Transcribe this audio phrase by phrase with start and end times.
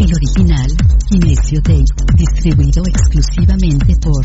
[0.00, 0.70] El original,
[1.10, 4.24] Kinesio Tape, distribuido exclusivamente por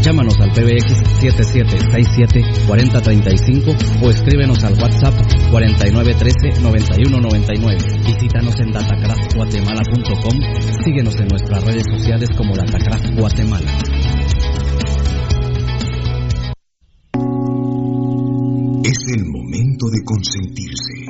[0.11, 5.13] Llámanos al PBX 7767-4035 o escríbenos al WhatsApp
[5.53, 8.05] 4913-9199.
[8.05, 10.37] Visítanos en datacraftguatemala.com.
[10.83, 13.71] Síguenos en nuestras redes sociales como Datacraft Guatemala.
[18.83, 21.05] Es el momento de consentirse.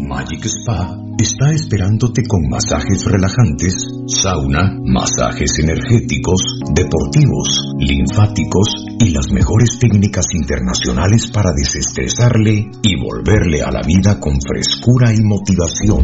[0.00, 6.40] Magic Spa está esperándote con masajes relajantes, sauna, masajes energéticos,
[6.74, 14.40] deportivos, linfáticos y las mejores técnicas internacionales para desestresarle y volverle a la vida con
[14.40, 16.02] frescura y motivación.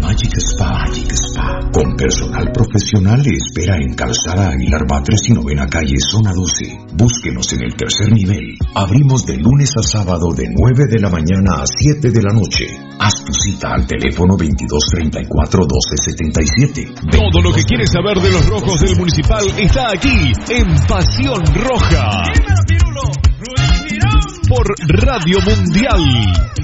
[0.00, 5.66] Magic Spa, Magic Spa, con personal profesional le espera en Calzada Aguilar Batres y Novena
[5.66, 6.78] Calle, Zona 12.
[6.94, 8.58] Búsquenos en el tercer nivel.
[8.74, 12.66] Abrimos de lunes a sábado de 9 de la mañana a 7 de la noche.
[12.98, 17.10] Haz tu cita al teléfono 2234-1277.
[17.10, 22.33] Todo lo que quieres saber de los rojos del municipal está aquí en Pasión Roja.
[24.48, 26.54] Por Radio Mundial.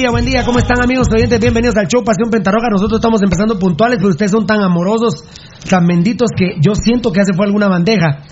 [0.00, 1.38] Día, buen día, ¿cómo están amigos oyentes?
[1.40, 2.68] Bienvenidos al show Pasión Pentarroja.
[2.70, 5.24] Nosotros estamos empezando puntuales, pero ustedes son tan amorosos,
[5.68, 8.22] tan benditos que yo siento que ya se fue alguna bandeja.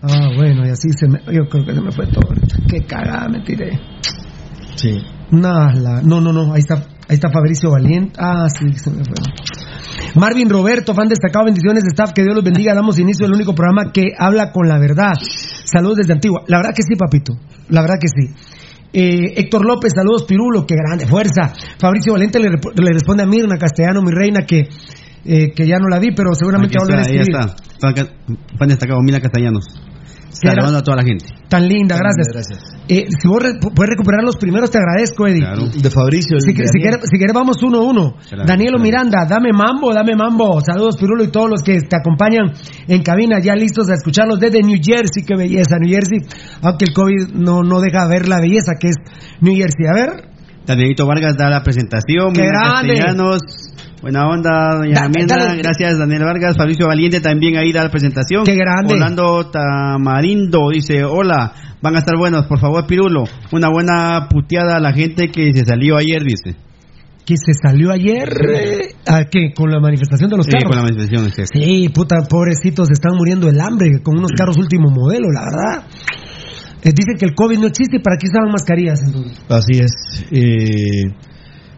[0.00, 1.18] Ah, bueno, y así se me.
[1.30, 2.30] Yo creo que se me fue todo.
[2.66, 3.78] Qué cagada me tiré.
[4.76, 5.02] Sí.
[5.30, 8.14] No, la- no, no, no, ahí está, ahí está Fabricio Valiente.
[8.18, 9.14] Ah, sí, se me fue.
[10.14, 12.72] Marvin Roberto, fan destacado, bendiciones de staff, que Dios los bendiga.
[12.72, 15.12] Damos inicio al único programa que habla con la verdad.
[15.20, 16.40] Saludos desde Antigua.
[16.46, 17.34] La verdad que sí, papito.
[17.68, 18.32] La verdad que sí.
[18.92, 21.52] Eh, Héctor López, saludos Pirulo, qué grande fuerza.
[21.78, 22.48] Fabricio Valente le,
[22.92, 24.68] responde a Mirna Castellano, mi reina, que,
[25.24, 28.08] eh, que ya no la vi, pero seguramente va a volver a está, ahí está.
[28.58, 29.64] Fan, destacado, Mila Castellanos.
[30.42, 30.52] Era?
[30.62, 31.26] Saludando a toda la gente.
[31.48, 32.28] Tan linda, gracias.
[32.88, 35.44] Eh, si vos re- puedes recuperar los primeros, te agradezco, Eddie.
[35.80, 36.38] De Fabricio.
[36.40, 38.14] Si, si quieres, si quieres, vamos uno a uno.
[38.28, 38.82] Claro, Danielo claro.
[38.84, 40.60] Miranda, dame mambo, dame mambo.
[40.60, 42.52] Saludos, Pirulo, y todos los que te acompañan
[42.86, 45.24] en cabina, ya listos a escucharlos desde New Jersey.
[45.26, 46.18] Qué belleza, New Jersey.
[46.62, 48.96] Aunque el COVID no, no deja ver la belleza que es
[49.40, 49.86] New Jersey.
[49.88, 50.28] A ver,
[50.66, 52.32] Danielito Vargas da la presentación.
[52.34, 52.94] ¡Qué grande!
[52.94, 53.40] Castellanos.
[54.00, 55.56] Buena onda, doña dale.
[55.62, 56.56] Gracias, Daniel Vargas.
[56.56, 58.44] Fabricio Valiente también ahí da la presentación.
[58.44, 58.94] ¡Qué grande!
[58.94, 61.52] Orlando Tamarindo dice, hola,
[61.82, 63.24] van a estar buenos, por favor, Pirulo.
[63.52, 66.56] Una buena puteada a la gente que se salió ayer, dice.
[67.26, 68.28] que se salió ayer.
[68.54, 69.52] eh, ¿A qué?
[69.54, 70.68] Con la manifestación de los Sí, carros.
[70.70, 71.48] con la manifestación.
[71.52, 75.88] Sí, puta, pobrecitos, están muriendo del hambre con unos carros último modelo, la verdad.
[76.84, 79.44] Eh, dicen que el COVID no existe y para qué usaban mascarillas entonces.
[79.48, 79.92] Así es.
[80.30, 81.02] Eh,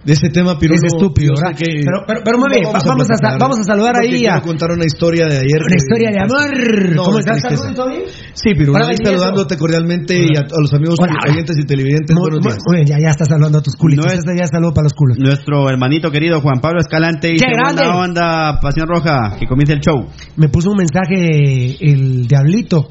[0.04, 0.80] de ese tema, Pirulo.
[0.80, 1.54] Es estúpido, ¿verdad?
[1.58, 4.40] que- Pero- pero- pero, muy bien, va- vamos a sa- vamos a saludar ahí a-
[4.40, 5.60] contar una historia de ayer.
[5.60, 6.94] Una historia de amor.
[6.96, 8.02] No, ¿Cómo estás, bien?
[8.32, 11.32] Sí, Pirulo, Hola, ahí saludándote cordialmente y a, a los amigos Hola, hola.
[11.32, 12.16] oyentes y televidentes.
[12.16, 12.58] Muy, buenos días.
[12.66, 14.06] muy bien, ya, ya estás saludando a tus culitos.
[14.06, 15.18] No es- Ese ya saludo para los culos.
[15.18, 17.82] Nuestro hermanito querido Juan Pablo Escalante dice, ¡Qué grande!
[17.84, 20.06] buena onda, Pasión Roja, que comience el show.
[20.36, 22.88] Me puso un mensaje el diablito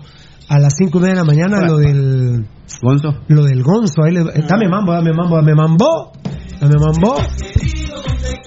[0.49, 1.67] a las cinco y media de la mañana, Hola.
[1.67, 2.47] lo del
[2.81, 3.09] Gonzo.
[3.27, 4.03] lo del gonzo.
[4.03, 6.11] Ahí le- dame mambo, dame mambo, dame mambo.
[6.59, 7.15] Dame mambo.
[7.53, 8.41] Querido donde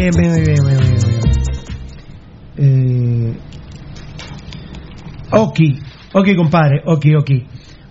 [0.00, 1.32] bien, bien, bien, bien, bien, bien.
[2.56, 3.36] Eh,
[5.32, 5.60] ok,
[6.12, 7.30] ok, compadre, ok, ok.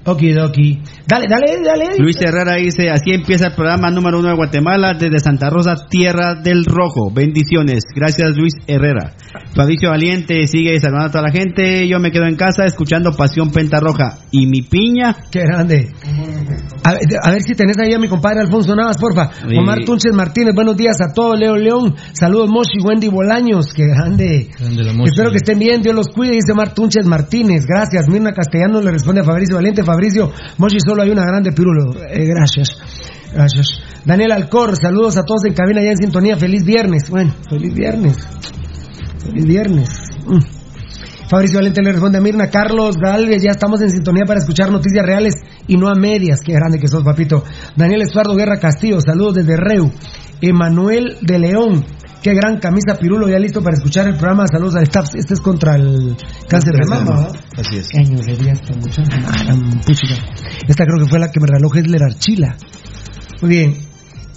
[0.06, 0.82] Ok, Doki.
[1.10, 1.98] Dale, dale, dale.
[1.98, 6.36] Luis Herrera dice, así empieza el programa número uno de Guatemala desde Santa Rosa, Tierra
[6.36, 7.10] del Rojo.
[7.12, 7.80] Bendiciones.
[7.96, 9.14] Gracias Luis Herrera.
[9.56, 11.88] Fabricio Valiente sigue saludando a toda la gente.
[11.88, 14.20] Yo me quedo en casa escuchando Pasión Pentarroja.
[14.30, 15.16] ¿Y mi piña?
[15.32, 15.90] Qué grande.
[16.84, 19.32] A ver, a ver si tenés ahí a mi compadre Alfonso Navas, porfa.
[19.50, 19.58] Sí.
[19.58, 21.40] Omar Tunches Martínez, buenos días a todos.
[21.40, 24.52] Leo León, saludos Moshi, Wendy Bolaños, qué grande.
[24.60, 25.10] Grande la Moshi.
[25.10, 27.66] Espero que estén bien, Dios los cuide, dice Omar Tunches Martínez.
[27.66, 28.08] Gracias.
[28.08, 29.84] Mirna Castellano le responde a Fabricio Valiente.
[29.84, 31.94] Fabricio, Moshi, solo hay una grande pirulo.
[32.10, 32.78] Eh, gracias.
[33.34, 33.68] Gracias.
[34.06, 36.38] Daniel Alcor, saludos a todos en cabina ya en sintonía.
[36.38, 37.10] Feliz viernes.
[37.10, 38.18] Bueno, feliz viernes.
[39.24, 39.90] Feliz viernes.
[40.26, 40.60] Mm.
[41.30, 45.06] Fabricio Valente le responde a Mirna, Carlos Galvez, ya estamos en sintonía para escuchar noticias
[45.06, 45.36] reales
[45.68, 46.40] y no a medias.
[46.44, 47.44] Qué grande que sos, papito.
[47.76, 49.92] Daniel Estuardo Guerra Castillo, saludos desde Reu.
[50.42, 51.86] Emanuel de León,
[52.22, 54.46] qué gran camisa pirulo, ya listo para escuchar el programa.
[54.52, 55.08] Saludos al staff.
[55.16, 56.16] Este es contra el
[56.48, 57.28] cáncer de mama.
[57.58, 57.88] Así es.
[57.90, 59.18] ¿Qué años de día esta muchacha?
[59.26, 60.16] Ah, puchica.
[60.68, 62.56] Esta creo que fue la que me regaló Hitler Archila.
[63.42, 63.78] Muy bien.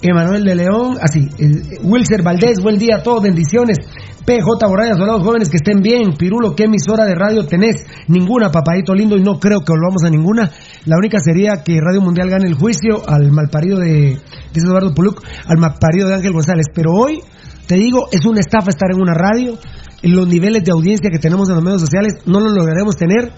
[0.01, 1.29] Emanuel de León, así.
[1.39, 3.77] eh, Wilser Valdés, buen día a todos, bendiciones.
[4.25, 6.13] PJ Borraya, soldados jóvenes que estén bien.
[6.17, 7.85] Pirulo, ¿qué emisora de radio tenés?
[8.07, 10.51] Ninguna, papadito lindo, y no creo que volvamos a ninguna.
[10.85, 14.17] La única sería que Radio Mundial gane el juicio al malparido de,
[14.53, 16.65] dice Eduardo Puluc, al malparido de Ángel González.
[16.73, 17.21] Pero hoy,
[17.67, 19.57] te digo, es una estafa estar en una radio.
[20.01, 23.31] Los niveles de audiencia que tenemos en los medios sociales no los lograremos tener.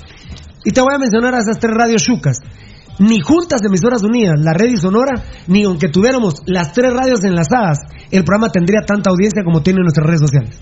[0.63, 2.39] Y te voy a mencionar a esas tres radios chucas.
[2.97, 7.23] Ni juntas de emisoras unidas, la red y Sonora, ni aunque tuviéramos las tres radios
[7.23, 7.79] enlazadas,
[8.09, 10.59] el programa tendría tanta audiencia como tienen nuestras redes sociales.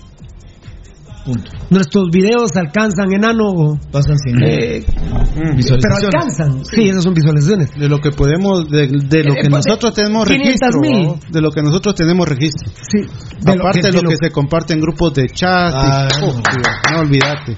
[1.26, 1.52] Punto.
[1.70, 3.80] Nuestros videos alcanzan enano.
[3.92, 4.84] Pasan sin eh,
[5.34, 6.16] pero visualizaciones.
[6.16, 6.66] alcanzan.
[6.66, 7.70] Sí, esas son visualizaciones.
[7.78, 10.82] De lo que podemos, de, de lo Eh, que eh, nosotros tenemos 500 registro.
[10.82, 11.08] mil.
[11.08, 11.20] ¿no?
[11.32, 12.70] De lo que nosotros tenemos registro.
[12.92, 13.00] Sí.
[13.40, 15.72] De lo Aparte que- de lo lo- que se comparte en grupos de chat.
[15.74, 16.42] y- Ah, oh,
[16.94, 17.58] no olvídate.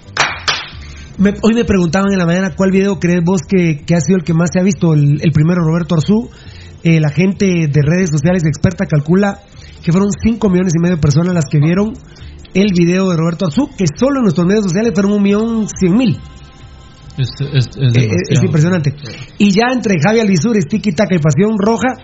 [1.17, 4.17] Me- hoy me preguntaban en la mañana cuál video crees vos que, que ha sido
[4.17, 4.93] el que más se ha visto.
[4.93, 6.29] El, el primero, Roberto Arzú.
[6.83, 9.39] Eh, la gente de redes sociales experta calcula
[9.83, 11.93] que fueron 5 millones y medio de personas las que vieron
[12.55, 15.95] el video de Roberto Arzú, que solo en nuestros medios sociales fueron un millón cien
[15.95, 16.17] mil.
[17.17, 18.95] Es, es, es Eh, eh, es impresionante.
[19.37, 21.99] Y ya entre Javi Alisur, Tiki Taka y Pasión Roja,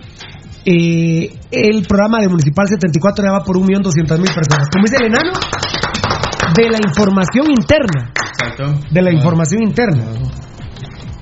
[0.64, 4.68] eh, el programa de Municipal 74 ya va por un millón doscientas mil personas.
[4.70, 5.32] Como dice el enano,
[6.54, 8.12] de la información interna.
[8.90, 10.04] De la información interna.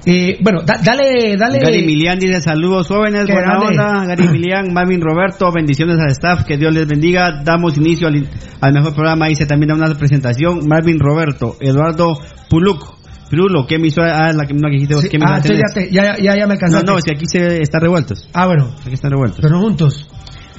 [0.07, 1.59] Eh, bueno, da- dale, dale.
[1.59, 4.07] Gary Milian dice saludos jóvenes, buena onda.
[4.07, 7.43] Gary Milian, Marvin Roberto, bendiciones al staff, que Dios les bendiga.
[7.45, 8.27] Damos inicio al,
[8.61, 9.27] al mejor programa.
[9.27, 10.67] Dice también una presentación.
[10.67, 12.97] Marvin Roberto, Eduardo Puluc,
[13.31, 14.27] Pirulo, ¿qué emisora?
[14.27, 15.61] Ah, la que, no, que dijiste vos, ¿qué ah, emisora tenés?
[15.61, 16.87] ya, te- ya, ya, ya me No, alcanzaste.
[16.91, 18.29] no, si aquí se están revueltos.
[18.33, 18.75] Ah, bueno.
[18.85, 19.41] Aquí están revueltos.
[19.43, 20.09] Pero juntos.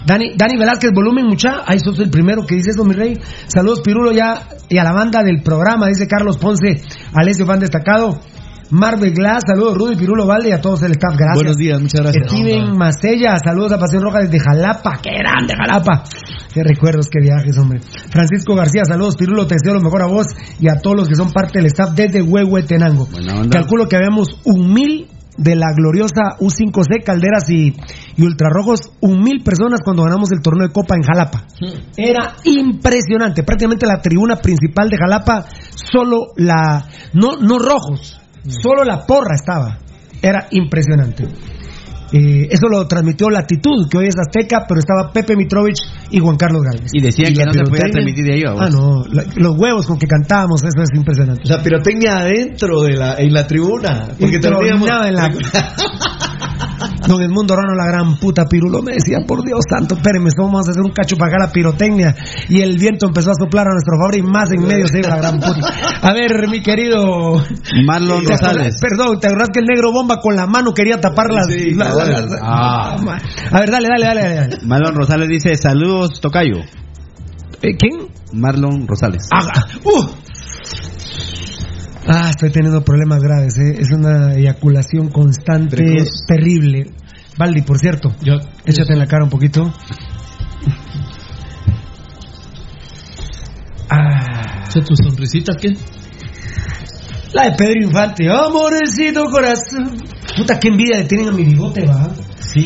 [0.06, 1.64] Dani, Dani Velázquez, volumen mucha.
[1.66, 3.18] Ahí sos el primero que dice eso, mi rey.
[3.48, 4.48] Saludos, Pirulo, ya.
[4.70, 6.82] Y a la banda del programa, dice Carlos Ponce,
[7.14, 8.20] Alessio Fan destacado.
[8.72, 11.16] Marvel Glass, saludos, Rudy Pirulo Valde y a todos el staff.
[11.18, 11.36] Gracias.
[11.36, 12.32] Buenos días, muchas gracias.
[12.32, 15.00] Steven Macella, saludos a Pasión Roja desde Jalapa.
[15.04, 16.04] ¡Qué grande, Jalapa!
[16.54, 17.82] Qué recuerdos, qué viajes, hombre.
[18.10, 20.28] Francisco García, saludos, Pirulo, te deseo lo mejor a vos
[20.60, 23.08] y a todos los que son parte del staff desde Huehuetenango.
[23.50, 27.76] Calculo que habíamos un mil de la gloriosa U5C, Calderas y,
[28.16, 31.46] y Ultrarrojos, un mil personas cuando ganamos el torneo de Copa en Jalapa.
[31.98, 39.06] Era impresionante, prácticamente la tribuna principal de Jalapa, solo la, no, no rojos, solo la
[39.06, 39.78] porra estaba.
[40.22, 41.26] Era impresionante.
[42.14, 45.80] Eh, eso lo transmitió Latitud, que hoy es Azteca, pero estaba Pepe Mitrovich
[46.10, 46.90] y Juan Carlos Galvez.
[46.92, 48.62] Y decían que la no se podía transmitir de ahí, ¿a vos?
[48.62, 51.44] Ah, no, la- los huevos con que cantábamos, eso es impresionante.
[51.44, 54.10] O sea, pirotecnia adentro de la, en la tribuna.
[54.20, 55.30] Porque tronaba en la-
[57.08, 60.72] Don Edmundo Rano, la gran puta pirulo, me decía, por Dios santo, espérenme, vamos a
[60.72, 62.16] hacer un cacho para acá la pirotecnia.
[62.50, 65.10] Y el viento empezó a soplar a nuestro favor y más en medio se iba
[65.10, 65.68] la gran puta.
[66.02, 67.44] A ver, mi querido...
[67.86, 68.80] Marlon ¿te acordás- Rosales.
[68.80, 71.48] Perdón, ¿te acordás que el negro bomba con la mano quería tapar las...
[71.48, 72.30] Sí, la- la- cabal.
[72.30, 72.96] la- Ah.
[73.52, 74.36] A ver, dale, dale, dale.
[74.36, 74.58] dale.
[74.66, 76.58] Marlon Rosales dice saludos, Tocayo.
[77.62, 78.08] Eh, ¿Quién?
[78.34, 79.28] Marlon Rosales.
[79.32, 79.46] Ah,
[79.84, 80.06] uh.
[82.08, 83.78] Ah, estoy teniendo problemas graves, ¿eh?
[83.80, 86.92] es una eyaculación constante, terrible.
[87.38, 89.72] Valdi, por cierto, Yo, échate en la cara un poquito.
[93.90, 95.76] Ah, ¿Esa tu sonrisita qué?
[97.34, 99.98] la de Pedro Infante, amorecito corazón.
[100.36, 102.10] Puta, qué envidia le tienen a mi bigote, va.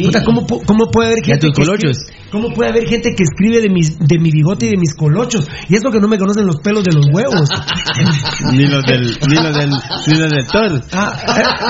[0.05, 1.97] Puta, ¿cómo, pu- ¿Cómo puede haber ¿Y a gente tus colochos?
[1.97, 4.93] escribe- ¿Cómo puede haber gente que escribe de, mis, de mi bigote y de mis
[4.95, 5.47] colochos?
[5.69, 7.47] Y eso que no me conocen los pelos de los huevos.
[8.51, 10.81] Ni los del, ni los del, ni los del Thor.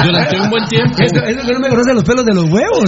[0.03, 0.95] Durante un buen tiempo.
[0.99, 2.83] Eso, eso que no me conocen los pelos de los huevos.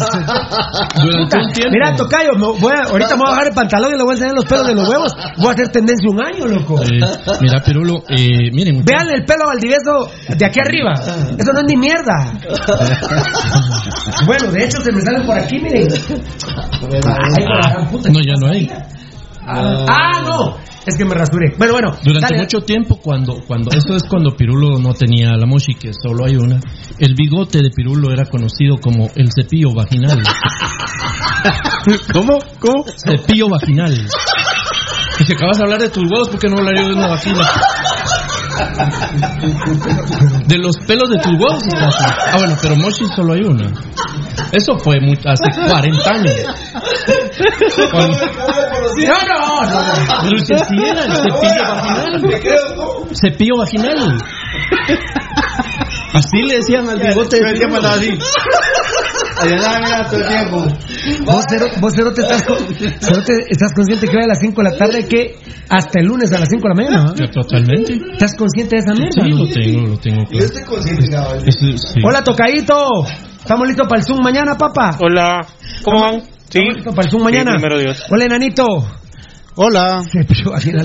[1.01, 1.71] Durante un tiempo.
[1.71, 4.11] Mira, Tocayo, me voy a- ahorita me voy a bajar el pantalón y le voy
[4.11, 5.13] a enseñar los pelos de los huevos.
[5.37, 6.81] Voy a hacer tendencia un año, loco.
[6.81, 6.99] Eh,
[7.41, 8.83] mira, Pirulo, eh, miren.
[8.83, 10.93] Vean el pelo Valdivieso de aquí arriba.
[11.37, 12.33] Eso no es ni mierda.
[14.25, 15.87] Bueno, de hecho se me sale por aquí, miren.
[15.87, 18.09] Ay, la gran puta.
[18.09, 18.69] No, ya no hay.
[19.49, 20.57] Ah, ah, no.
[20.85, 21.53] Es que me rasuré.
[21.57, 21.91] Bueno, bueno.
[22.03, 22.43] Durante dale.
[22.43, 26.35] mucho tiempo, cuando, cuando, eso es cuando Pirulo no tenía la mochi, que solo hay
[26.35, 26.59] una,
[26.99, 30.21] el bigote de Pirulo era conocido como el cepillo vaginal.
[32.13, 32.39] ¿Cómo?
[32.59, 32.85] ¿Cómo?
[33.05, 34.07] Cepillo vaginal.
[35.19, 37.41] Y si acabas de hablar de tus huevos, ¿por qué no hablaría de una vagina?
[40.47, 41.95] De los pelos de tus huevos estás.
[41.99, 43.71] Ah, bueno, pero mochi solo hay una.
[44.51, 46.33] Eso fue muy- hace 40 años.
[47.91, 49.81] Cuando- No, no, no.
[50.23, 50.93] Pero el cepillo
[51.69, 52.21] vaginal.
[53.13, 54.17] Cepillo vaginal.
[56.17, 58.09] Así le decían al bigote de ¿Qué pasaba así?
[59.39, 60.67] Allá mira todo el tiempo.
[61.25, 62.57] Vos, Cero, vos, Cero, te estás, con-
[62.99, 65.35] Cero, te- estás consciente que hoy a las 5 de la tarde que
[65.69, 67.13] hasta el lunes a las 5 de la mañana.
[67.15, 67.93] Ya, Totalmente.
[68.13, 69.23] ¿Estás consciente de esa mierda?
[69.23, 70.45] Sí, lo tengo, lo tengo claro.
[70.45, 71.51] estoy consciente, cabrón.
[71.51, 71.75] Sí.
[72.03, 72.89] Hola, Tocadito.
[73.39, 74.97] ¿Estamos listos para el Zoom mañana, papá?
[74.99, 75.45] Hola,
[75.83, 76.21] ¿cómo van?
[76.49, 77.51] Sí, ¿Estamos listos para el Zoom mañana?
[77.51, 78.03] Sí, primero Dios.
[78.09, 78.65] Hola, enanito.
[79.59, 80.03] Hola.
[80.03, 80.77] Se aquí el.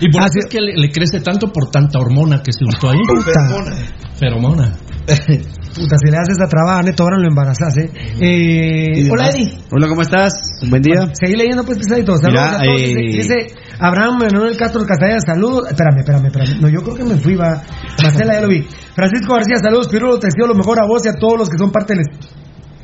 [0.00, 2.88] Y por eso es que le, le crece tanto por tanta hormona que se usó
[2.88, 3.00] ahí.
[3.04, 3.74] Puta.
[4.14, 4.72] Feromona.
[5.04, 7.90] Puta, si le haces esa trabada, neto, ahora lo embarazás, ¿eh?
[8.20, 9.58] eh hola, Eddie.
[9.72, 10.32] Hola, ¿cómo estás?
[10.70, 11.10] Buen día.
[11.12, 12.16] Seguí leyendo, pues, pesadito.
[12.16, 12.80] Saludos Mira, a todos.
[12.80, 13.34] Dice, eh, dice
[13.80, 15.66] Abraham Manuel Castro Castellana, saludos.
[15.68, 16.60] Espérame, espérame, espérame.
[16.60, 17.60] No, yo creo que me fui, va.
[18.02, 18.62] Marcela, ya lo vi.
[18.94, 19.88] Francisco García, saludos.
[19.88, 22.06] Pirulo, te deseo lo mejor a vos y a todos los que son parte del,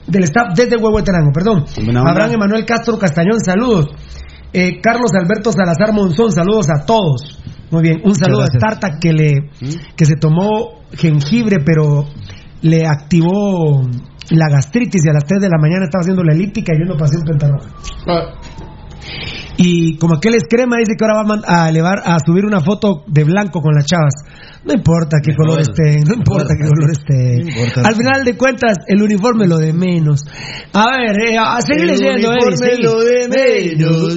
[0.07, 1.65] del staff desde Huevo de Terango, perdón.
[2.07, 3.89] Abraham Emanuel Castro Castañón, saludos.
[4.53, 7.41] Eh, Carlos Alberto Salazar Monzón, saludos a todos.
[7.71, 8.47] Muy bien, un saludo a.
[8.47, 9.51] Starta que le
[9.97, 12.05] que se tomó jengibre, pero
[12.63, 13.83] le activó
[14.31, 16.85] la gastritis y a las 3 de la mañana estaba haciendo la elíptica y yo
[16.85, 17.71] no pasé un pentarroja.
[19.63, 23.05] Y como aquel es crema, dice que ahora va a, elevar, a subir una foto
[23.07, 24.15] de blanco con las chavas.
[24.65, 27.45] No importa qué color esté, no importa qué color esté.
[27.45, 27.83] No importa.
[27.87, 30.25] Al final de cuentas, el uniforme lo de menos.
[30.73, 34.17] A ver, eh, a seguir El leyendo, uniforme lo de menos.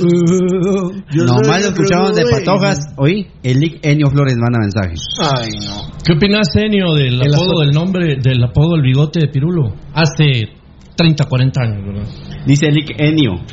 [1.12, 2.80] Yo soy Nomás lo escuchaban de patojas.
[2.96, 4.94] Oí, el Lick Enio Flores manda mensaje.
[5.20, 5.92] Ay, no.
[6.06, 9.76] ¿Qué opinas, Enio, del El apodo del nombre, del apodo del bigote de Pirulo?
[9.94, 10.56] Hace
[10.96, 12.10] 30, 40 años, ¿verdad?
[12.46, 13.44] Dice Lick Enio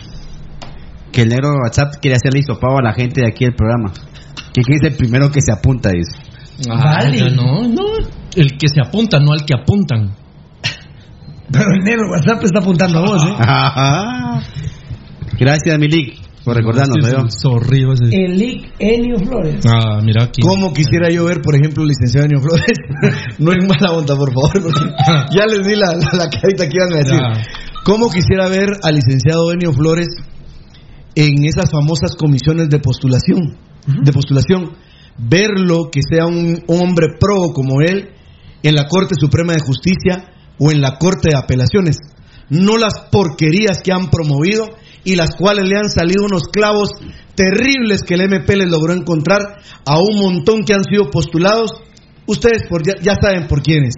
[1.13, 3.93] que el negro de WhatsApp quiere hacerle hisopado a la gente de aquí del programa.
[4.53, 6.17] Que es el primero que se apunta, dice.
[6.69, 7.19] Ah, Vale.
[7.19, 7.83] ya no, no.
[8.37, 10.15] El que se apunta, no al que apuntan.
[11.53, 13.35] Pero el negro WhatsApp está apuntando a vos, ¿eh?
[13.39, 14.41] Ajá.
[15.39, 17.27] Gracias, mi Lick, por recordarnos, Este ¿no?
[17.27, 18.25] es horrible ese.
[18.25, 19.65] El Lick Enio Flores.
[19.67, 20.43] Ah, mira aquí.
[20.43, 22.77] ¿Cómo quisiera yo ver, por ejemplo, el licenciado Enio Flores?
[23.39, 24.53] no en mala onda, por favor.
[24.63, 24.81] porque
[25.35, 27.19] ya les di la, la, la carita que iban a decir.
[27.21, 27.43] Ya.
[27.85, 30.09] ¿Cómo quisiera ver al licenciado Enio Flores
[31.15, 33.57] en esas famosas comisiones de postulación?
[33.87, 34.77] De postulación.
[35.19, 38.11] Verlo que sea un hombre pro como él
[38.63, 41.99] en la Corte Suprema de Justicia o en la Corte de Apelaciones.
[42.49, 44.69] No las porquerías que han promovido
[45.05, 46.91] y las cuales le han salido unos clavos
[47.35, 49.41] terribles que el MP les logró encontrar
[49.87, 51.71] a un montón que han sido postulados.
[52.27, 53.95] Ustedes por, ya, ya saben por quiénes.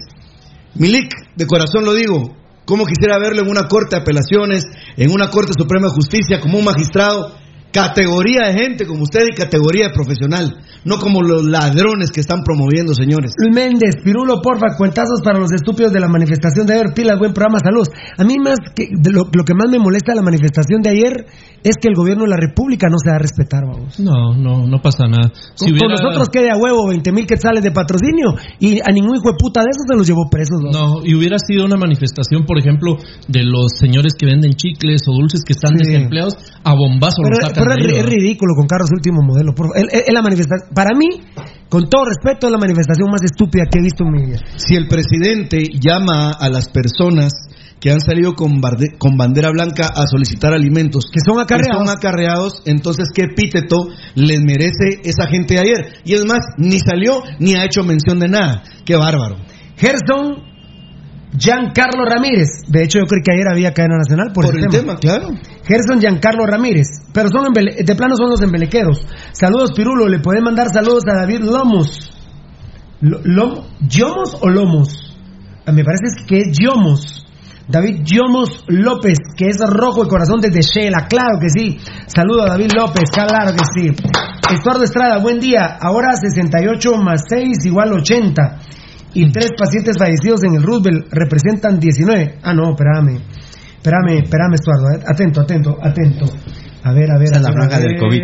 [0.75, 4.65] Milik, de corazón lo digo, ¿cómo quisiera verlo en una corte de apelaciones,
[4.97, 7.42] en una corte suprema de justicia, como un magistrado?
[7.73, 12.43] Categoría de gente como usted y categoría de profesional, no como los ladrones que están
[12.43, 13.33] promoviendo, señores.
[13.41, 16.93] Luis Méndez, Pirulo, porfa, cuentazos para los estúpidos de la manifestación de ayer.
[16.93, 17.89] Pilas, buen programa, saludos.
[18.15, 21.25] A mí más que lo, lo que más me molesta de la manifestación de ayer
[21.63, 23.99] es que el gobierno de la República no se da a respetar, vamos.
[23.99, 25.31] No, no, no pasa nada.
[25.55, 29.15] Si Con hubiera- nosotros quede a huevo 20 mil quetzales de patrocinio y a ningún
[29.17, 30.61] hijo de puta de esos se los llevó presos.
[30.61, 31.01] vamos.
[31.01, 35.13] No, y hubiera sido una manifestación, por ejemplo, de los señores que venden chicles o
[35.13, 35.89] dulces que están Sí.
[35.89, 39.53] desempleados, a bombazo Pero, los sacan pero es, ridículo con carros último modelo.
[39.53, 39.67] por.
[39.75, 41.21] Es- la manifestación, para mí,
[41.69, 44.39] con todo respeto, es la manifestación más estúpida que he visto en mi vida.
[44.57, 47.33] Si el presidente llama a las personas
[47.79, 51.85] que han salido con, barde- con bandera blanca a solicitar alimentos, Que son acarreados.
[51.85, 55.85] son acarreados, entonces qué epíteto les merece esa gente de ayer.
[56.05, 58.63] Y es más, ni salió ni ha hecho mención de nada.
[58.85, 59.35] Qué bárbaro.
[59.75, 60.52] Gerson
[61.37, 62.47] Giancarlo Ramírez.
[62.67, 64.71] De hecho, yo creo que ayer había cadena nacional por, el tema.
[64.71, 65.29] tema, claro.
[65.65, 66.87] Gerson Giancarlo Ramírez.
[67.13, 69.05] Pero son embele- de plano son los embelequeros.
[69.31, 70.07] Saludos, Pirulo.
[70.07, 72.11] Le pueden mandar saludos a David Lomos.
[73.01, 75.17] Lo- Lom- ¿Yomos o Lomos?
[75.65, 77.19] Ah, Me parece que es Yomos.
[77.67, 81.77] David Yomos López, que es rojo de corazón desde Shela, claro que sí.
[82.07, 83.95] Saludo a David López, claro que sí.
[84.53, 85.77] Estuardo Estrada, buen día.
[85.79, 88.59] Ahora 68 más 6 igual 80.
[89.15, 92.39] Y tres pacientes fallecidos en el Roosevelt representan 19.
[92.41, 93.19] Ah, no, espérame.
[93.77, 94.85] Espérame, espérame, Estuardo.
[95.07, 96.25] Atento, atento, atento.
[96.83, 97.29] A ver, a ver.
[97.35, 98.21] A la ver, franja a del COVID.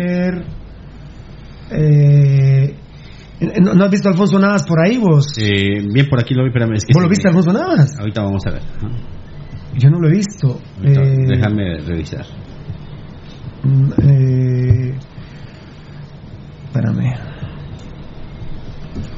[1.72, 2.74] Eh,
[3.62, 5.32] ¿no, no has visto a Alfonso Navas por ahí vos?
[5.38, 6.74] Eh, bien, por aquí lo vi, espérame.
[6.74, 7.92] Es que ¿Vos lo viste Alfonso Navas?
[7.98, 8.62] Ahorita vamos a ver.
[9.78, 10.60] Yo no lo he visto.
[10.78, 12.26] Ahorita, Eh, Déjame revisar.
[13.62, 14.94] mm, eh,
[16.66, 17.14] espérame.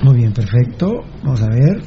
[0.03, 0.93] Muy bien, perfecto.
[1.23, 1.83] Vamos a ver.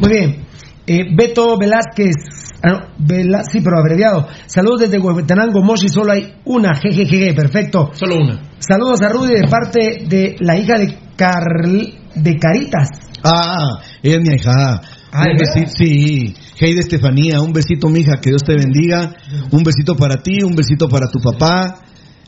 [0.00, 0.46] Muy bien.
[0.86, 2.14] Eh, Beto Velázquez.
[2.62, 4.26] ah, no, sí, pero abreviado.
[4.46, 5.88] Saludos desde Huehuetenango, Moshi.
[5.88, 6.74] Solo hay una.
[6.74, 7.90] Jejeje, perfecto.
[7.92, 8.40] Solo una.
[8.58, 12.88] Saludos a Rudy de parte de la hija de, Carl, de Caritas.
[13.22, 14.80] Ah, ella es mi hija.
[15.12, 16.34] Ah, un ¿de besito, sí.
[16.60, 19.14] Heide Estefanía, un besito, mija, que Dios te bendiga.
[19.50, 21.80] Un besito para ti, un besito para tu papá.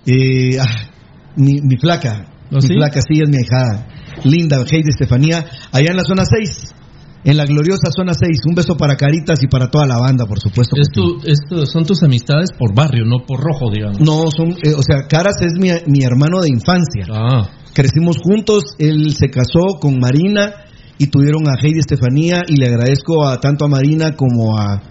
[0.07, 0.89] Eh, ah,
[1.37, 2.75] mi, mi flaca, ¿Oh, mi sí?
[3.09, 3.87] sí, es mi hija.
[4.25, 6.75] Linda, Heide Estefanía, allá en la zona 6.
[7.23, 8.41] En la gloriosa zona 6.
[8.49, 10.75] Un beso para Caritas y para toda la banda, por supuesto.
[10.81, 14.01] Es tu- esto son tus amistades por barrio, no por rojo, digamos.
[14.01, 17.07] No, son, eh, o sea, Caras es mi, mi hermano de infancia.
[17.13, 20.53] Ah, Crecimos juntos, él se casó con Marina
[20.99, 24.83] y tuvieron a Heidi Estefanía y le agradezco a tanto a Marina como a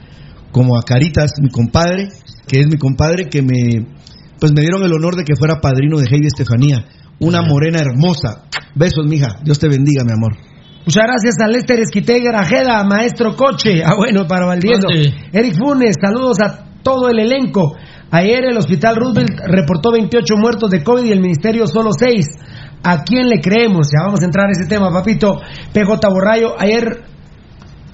[0.51, 2.07] como a Caritas, mi compadre,
[2.47, 3.85] que es mi compadre que me
[4.39, 6.85] pues me dieron el honor de que fuera padrino de Heidi Estefanía,
[7.19, 8.43] una morena hermosa.
[8.75, 9.39] Besos, mija.
[9.43, 10.37] Dios te bendiga, mi amor.
[10.85, 13.83] Muchas gracias a Lester Esquite Grajeda, maestro coche.
[13.83, 14.87] Ah, bueno, para Valdieso.
[15.31, 17.75] Eric Funes, saludos a todo el elenco.
[18.11, 22.25] Ayer el Hospital Roosevelt reportó 28 muertos de COVID y el Ministerio solo 6.
[22.83, 23.89] ¿A quién le creemos?
[23.91, 25.39] Ya vamos a entrar a ese tema, papito.
[25.73, 27.03] PJ Borrayo, ayer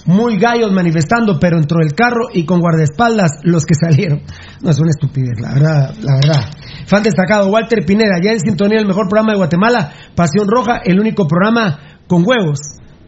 [0.06, 4.22] muy gallos manifestando, pero entró el carro y con guardaespaldas los que salieron.
[4.62, 6.50] No es una estupidez, la verdad, la verdad.
[6.86, 11.00] Fan destacado, Walter Pineda, ya en sintonía el mejor programa de Guatemala, Pasión Roja, el
[11.00, 12.60] único programa con huevos.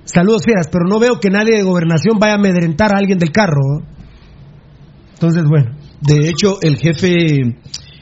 [0.03, 3.31] Saludos fieras, pero no veo que nadie de gobernación vaya a amedrentar a alguien del
[3.31, 3.83] carro.
[5.13, 5.75] Entonces, bueno.
[6.01, 7.09] De hecho, el jefe,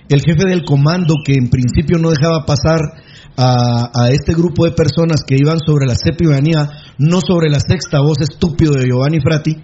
[0.09, 2.79] el jefe del comando que en principio no dejaba pasar
[3.37, 6.39] a, este grupo de personas que iban sobre la séptima
[6.97, 9.55] no sobre la sexta, voz estúpido de Giovanni Frati,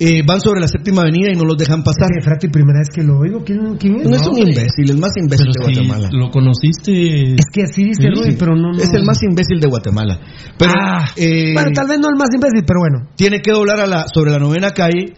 [0.00, 2.08] eh, van sobre la séptima avenida y no los dejan pasar.
[2.12, 3.44] Sí, Frati, primera vez que lo oigo.
[3.44, 4.08] ¿Quién, quién es?
[4.08, 6.08] No, es un imbécil, el más imbécil pero de si Guatemala.
[6.12, 7.34] lo conociste.
[7.34, 8.36] Es que así dice Sí, Rudy, sí.
[8.38, 8.78] pero no, no.
[8.78, 10.18] Es el más imbécil de Guatemala.
[10.58, 13.08] Pero Ah, eh, bueno, tal vez no el más imbécil, pero bueno.
[13.16, 15.14] tiene que doblar a la, sobre la novena calle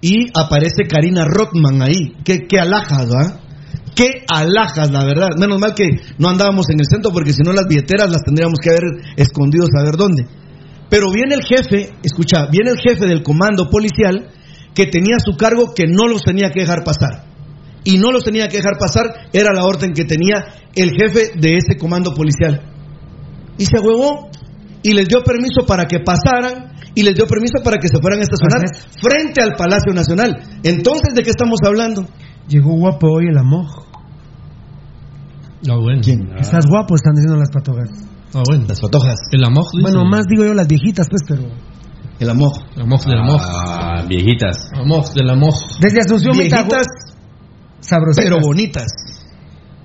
[0.00, 2.14] y aparece Karina Rothman ahí.
[2.24, 3.40] Qué, qué alhajas, ¿va?
[3.96, 5.30] Qué alhajas, la verdad.
[5.38, 8.58] Menos mal que no andábamos en el centro porque si no las billeteras las tendríamos
[8.60, 8.82] que haber
[9.16, 10.26] escondido a ver dónde.
[10.94, 14.30] Pero viene el jefe, escucha, viene el jefe del comando policial
[14.76, 17.24] que tenía a su cargo que no los tenía que dejar pasar.
[17.82, 21.56] Y no los tenía que dejar pasar, era la orden que tenía el jefe de
[21.56, 22.62] ese comando policial.
[23.58, 24.30] Y se huevó
[24.84, 28.20] y les dio permiso para que pasaran y les dio permiso para que se fueran
[28.20, 28.62] a estacionar
[29.02, 30.60] frente al Palacio Nacional.
[30.62, 32.06] Entonces, ¿de qué estamos hablando?
[32.46, 33.66] Llegó guapo hoy el amor.
[35.68, 36.00] Ah, bueno.
[36.38, 38.13] Estás guapo, están diciendo las patojas.
[38.34, 38.64] Ah, bueno.
[38.68, 39.16] Las patojas.
[39.32, 39.64] El amor.
[39.72, 39.82] dice.
[39.82, 41.42] Bueno, más digo yo las viejitas, pues, pero.
[42.18, 42.52] El amor.
[42.76, 43.40] El amor del amor.
[43.42, 44.70] Ah, viejitas.
[44.76, 45.52] Amor del amor.
[45.80, 46.78] Desde Asunción, Viejitas, Mita-
[47.80, 48.24] sabrositas.
[48.30, 48.86] pero bonitas.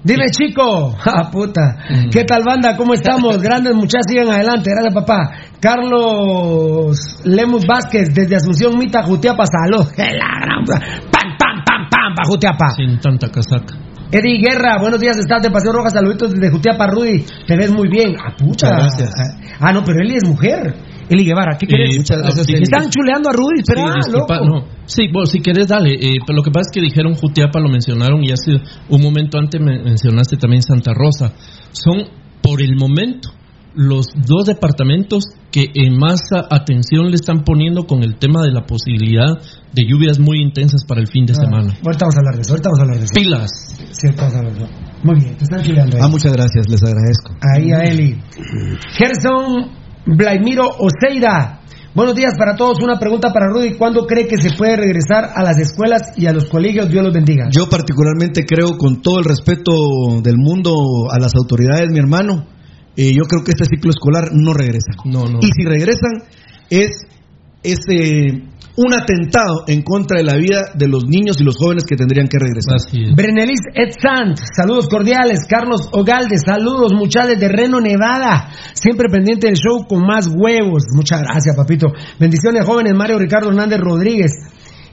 [0.04, 0.96] Dime, chico.
[1.06, 1.62] ¡Ah, puta!
[1.90, 2.10] Mm.
[2.10, 2.78] ¿Qué tal, banda?
[2.78, 3.38] ¿Cómo estamos?
[3.42, 4.70] Grandes muchachos, sigan adelante.
[4.72, 5.32] Gracias, papá.
[5.60, 9.88] Carlos Lemus Vázquez, desde Asunción, Mita, Jutiapa, salud.
[9.96, 12.16] ¡Qué la gran- ¡Pam, pam, pam, pam!
[12.16, 12.70] Pa' Jutiapa.
[12.78, 13.76] Sin tanta casaca.
[14.12, 17.24] Eddie Guerra, buenos días, estás de Paseo Roja, saluditos desde Jutiapa, Rudy.
[17.45, 18.15] Te ves muy bien.
[18.17, 18.72] ¡Ah, puta!
[18.72, 19.12] Muchas gracias.
[19.60, 20.74] Ah, no, pero Eli es mujer.
[21.10, 21.93] Eli Guevara, ¿qué quieres?
[21.93, 22.48] Eh, Muchas gracias.
[22.62, 24.65] Están chuleando a Rudy, espera, Sí, no.
[24.86, 25.93] Sí, bueno, si quieres, dale.
[25.93, 28.54] Eh, pero lo que pasa es que dijeron Jutiapa, lo mencionaron y hace
[28.89, 31.34] un momento antes me- mencionaste también Santa Rosa.
[31.72, 31.98] Son,
[32.41, 33.30] por el momento,
[33.76, 38.66] los dos departamentos que en más atención le están poniendo con el tema de la
[38.66, 39.38] posibilidad
[39.74, 41.74] de lluvias muy intensas para el fin de Ah, semana.
[41.86, 43.14] ahorita vamos a hablar de eso, ahorita vamos a hablar de eso.
[43.14, 43.50] Pilas.
[43.92, 44.74] Sí, ahorita vamos a hablar de eso.
[45.04, 45.98] Muy bien, te están ahí.
[46.02, 47.36] Ah, muchas gracias, les agradezco.
[47.42, 48.18] Ahí a Eli.
[48.98, 49.72] Gerson
[50.06, 51.62] Blaimiro Oseira.
[51.96, 52.78] Buenos días para todos.
[52.84, 53.74] Una pregunta para Rudy.
[53.76, 56.90] ¿Cuándo cree que se puede regresar a las escuelas y a los colegios?
[56.90, 57.50] Dios los bendiga.
[57.52, 59.72] Yo particularmente creo, con todo el respeto
[60.22, 60.72] del mundo
[61.12, 62.46] a las autoridades, mi hermano,
[63.02, 64.92] eh, yo creo que este ciclo escolar no regresa.
[65.06, 65.40] No, no.
[65.42, 66.20] Y si regresan,
[66.70, 67.08] es,
[67.64, 68.44] es eh,
[68.76, 72.28] un atentado en contra de la vida de los niños y los jóvenes que tendrían
[72.28, 72.76] que regresar.
[73.16, 75.48] Brenelis Ed Sant, saludos cordiales.
[75.48, 78.52] Carlos Ogalde, saludos muchachos de Reno, Nevada.
[78.74, 80.84] Siempre pendiente del show con más huevos.
[80.94, 81.88] Muchas gracias, papito.
[82.20, 82.94] Bendiciones, jóvenes.
[82.96, 84.32] Mario Ricardo Hernández Rodríguez.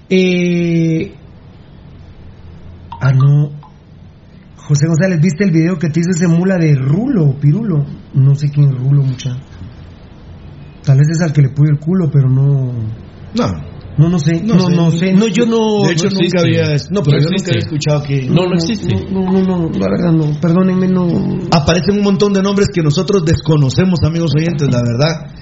[0.09, 1.12] Eh...
[3.01, 3.65] Ah, no.
[4.66, 7.87] José González, ¿viste el video que te hizo ese mula de Rulo, Pirulo?
[8.14, 9.37] No sé quién es Rulo, mucha.
[10.83, 12.72] Tal vez es al que le pude el culo, pero no.
[13.35, 13.76] No.
[13.98, 14.42] No, no sé.
[14.42, 15.12] No, no, sé.
[15.12, 15.87] No, yo no.
[15.87, 16.76] De hecho, no nunca había.
[16.90, 18.26] No, pero No yo nunca había escuchado que.
[18.26, 18.94] No, no existe.
[19.11, 20.38] No, no, no, la verdad no.
[20.40, 21.07] Perdónenme, no.
[21.50, 25.33] Aparecen un montón de nombres que nosotros desconocemos, amigos oyentes, la verdad.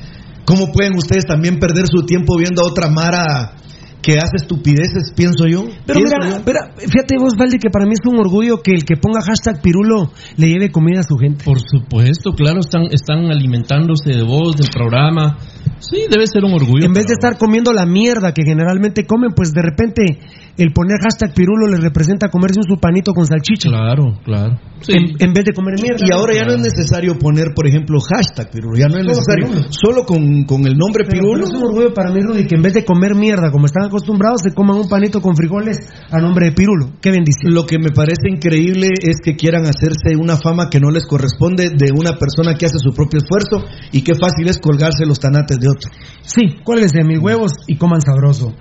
[0.44, 3.56] ¿Cómo pueden ustedes también perder su tiempo viendo a otra Mara
[4.04, 5.64] que hace estupideces, pienso yo?
[5.86, 6.44] Pero Pienso mira, yo.
[6.44, 9.62] mira, fíjate vos, Valdi, que para mí es un orgullo que el que ponga hashtag
[9.62, 11.44] Pirulo le lleve comida a su gente.
[11.44, 15.38] Por supuesto, claro, están, están alimentándose de vos, del programa.
[15.78, 16.84] Sí, debe ser un orgullo.
[16.84, 20.20] En vez de estar comiendo la mierda que generalmente comen, pues de repente
[20.56, 23.68] el poner hashtag Pirulo les representa comerse un su panito con salchicha.
[23.68, 24.58] Claro, claro.
[24.86, 26.04] En, en vez de comer mierda.
[26.06, 28.76] Y ahora ya no es necesario poner, por ejemplo, hashtag Pirulo.
[28.76, 29.46] Ya no es Solo necesario.
[29.48, 29.72] Pirulo.
[29.72, 31.44] Solo con, con el nombre Pero, Pirulo.
[31.44, 33.84] pero es un orgullo para mí, Rudy, que en vez de comer mierda como están
[33.86, 35.78] acostumbrados, se coman un panito con frijoles
[36.10, 36.92] a nombre de Pirulo.
[37.00, 37.54] Qué bendición.
[37.54, 41.70] Lo que me parece increíble es que quieran hacerse una fama que no les corresponde
[41.70, 45.58] de una persona que hace su propio esfuerzo y qué fácil es colgarse los tanates
[45.58, 45.90] de otro.
[46.22, 48.54] Sí, cuélguense de mis huevos y coman sabroso.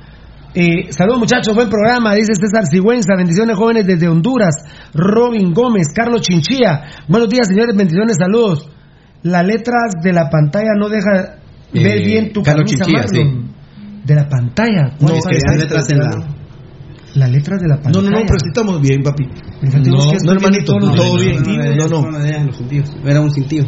[0.55, 4.53] Eh, saludos muchachos, buen programa, dice César Sigüenza, bendiciones jóvenes desde Honduras,
[4.93, 8.69] Robin Gómez, Carlos Chinchilla, buenos días señores, bendiciones, saludos.
[9.23, 11.37] Las letras de la pantalla no deja
[11.73, 13.53] ver Eh, bien tu Carlos camisa, Chinchilla, Marlon.
[14.05, 14.83] De la pantalla.
[14.99, 16.27] No, ¿cuáles que las letras en la-
[17.15, 18.09] Las letras de la No, pantalla.
[18.09, 19.23] no, no, pero sí estamos bien, papi.
[19.25, 19.79] No,
[20.25, 21.35] no, hermanito, todos todo los bien.
[21.45, 21.89] sentidos.
[21.89, 22.25] No, no.
[23.09, 23.63] Era un cintillo.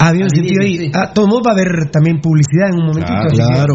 [0.00, 0.78] Ah, había un sentido ahí.
[0.78, 0.90] sí.
[0.94, 3.14] Ah, todo mundo va a haber también publicidad en un momentito.
[3.30, 3.74] Que- claro.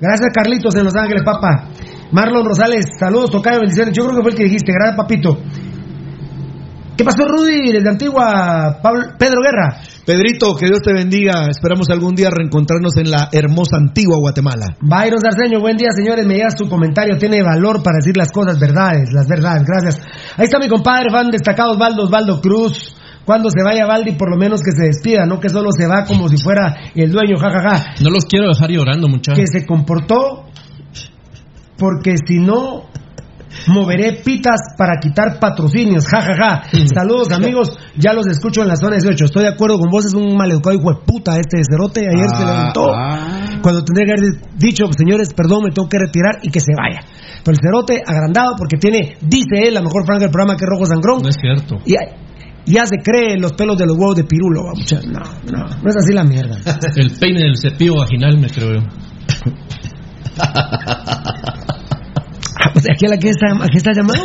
[0.00, 1.68] Gracias, Carlitos, en Los Ángeles, papá.
[2.12, 3.94] Marlon Rosales, saludos, tocayo, bendiciones.
[3.96, 4.72] Yo creo que fue el que dijiste.
[4.72, 5.38] Gracias, papito.
[6.96, 7.70] ¿Qué pasó, Rudy?
[7.72, 9.78] Desde Antigua, Pablo- Pedro Guerra.
[10.04, 11.46] Pedrito, que Dios te bendiga.
[11.48, 14.74] Esperamos algún día reencontrarnos en la hermosa antigua Guatemala.
[14.80, 16.26] Byron Darceño, buen día, señores.
[16.26, 17.16] Me llega su comentario.
[17.18, 19.62] Tiene valor para decir las cosas verdades, las verdades.
[19.64, 20.00] Gracias.
[20.36, 22.96] Ahí está mi compadre, fan destacado Osvaldo, Osvaldo Cruz.
[23.24, 26.04] Cuando se vaya Valdi, por lo menos que se despida, no que solo se va
[26.04, 27.92] como si fuera el dueño, jajaja.
[28.02, 29.38] No los quiero dejar llorando, muchachos.
[29.38, 30.46] que se comportó
[31.78, 32.84] porque si no
[33.68, 36.64] moveré pitas para quitar patrocinios, jajaja.
[36.94, 39.24] Saludos amigos, ya los escucho en la zona 18.
[39.24, 42.00] Estoy de acuerdo con vos, es un maleducado hijo de puta este cerote.
[42.00, 43.60] Ayer se Ah, levantó ah.
[43.62, 47.00] cuando tendría que haber dicho, señores, perdón, me tengo que retirar y que se vaya.
[47.44, 50.68] Pero el cerote agrandado porque tiene, dice él, la mejor franja del programa que es
[50.68, 51.22] Rojo Sangrón.
[51.22, 51.78] No es cierto.
[51.86, 51.94] Y
[52.74, 54.72] ya se cree en los pelos de los huevos de pirulo, va,
[55.06, 56.58] No, no, no es así la mierda.
[56.96, 58.80] El peine del cepillo vaginal, me creo yo.
[62.60, 64.24] Ah, pues, ¿Aquí a la que está, a qué está llamando?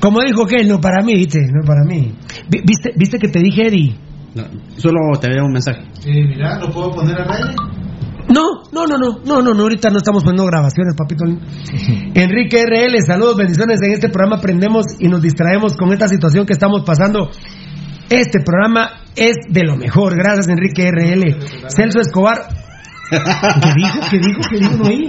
[0.00, 2.14] Como dijo que no para mí, viste, no para mí.
[2.48, 3.96] Vi- ¿Viste, viste que te dije, Eddie?
[4.34, 4.44] No,
[4.76, 5.82] solo te había un mensaje.
[6.06, 7.54] mira, ¿lo puedo poner al aire?
[8.28, 11.24] No, no, no, no, no, no, no, ahorita no estamos poniendo grabaciones, papito.
[12.14, 13.80] Enrique RL, saludos, bendiciones.
[13.82, 17.28] En este programa aprendemos y nos distraemos con esta situación que estamos pasando.
[18.08, 20.16] Este programa es de lo mejor.
[20.16, 21.36] Gracias, Enrique RL.
[21.68, 22.48] Celso Escobar.
[23.10, 23.18] ¿Qué
[23.76, 24.00] dijo?
[24.10, 24.40] ¿Qué dijo?
[24.50, 24.76] ¿Qué dijo?
[24.76, 25.08] No oí.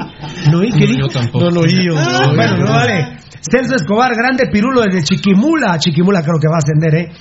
[0.52, 0.72] No oí.
[0.72, 1.02] ¿Qué dijo?
[1.02, 1.46] Yo tampoco.
[1.46, 1.94] No lo oí yo.
[2.36, 3.18] Bueno, no vale.
[3.42, 5.78] Celso Escobar, grande pirulo desde Chiquimula.
[5.78, 7.12] Chiquimula creo que va a ascender, ¿eh?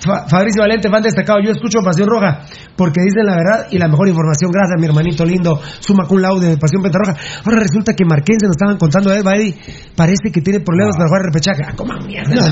[0.00, 1.38] Fa- Fabricio Valente, fan destacado.
[1.44, 2.40] Yo escucho Pasión Roja
[2.76, 4.50] porque dicen la verdad y la mejor información.
[4.50, 5.60] Gracias, mi hermanito lindo.
[5.80, 7.16] Suma cum laude de Pasión Pentarroja.
[7.44, 9.54] Ahora resulta que Marquense nos estaban contando, ¿eh, Eddie?
[9.94, 11.62] Parece que tiene problemas para jugar repechaje.
[11.66, 12.34] Ah, coma mierda.
[12.34, 12.46] No.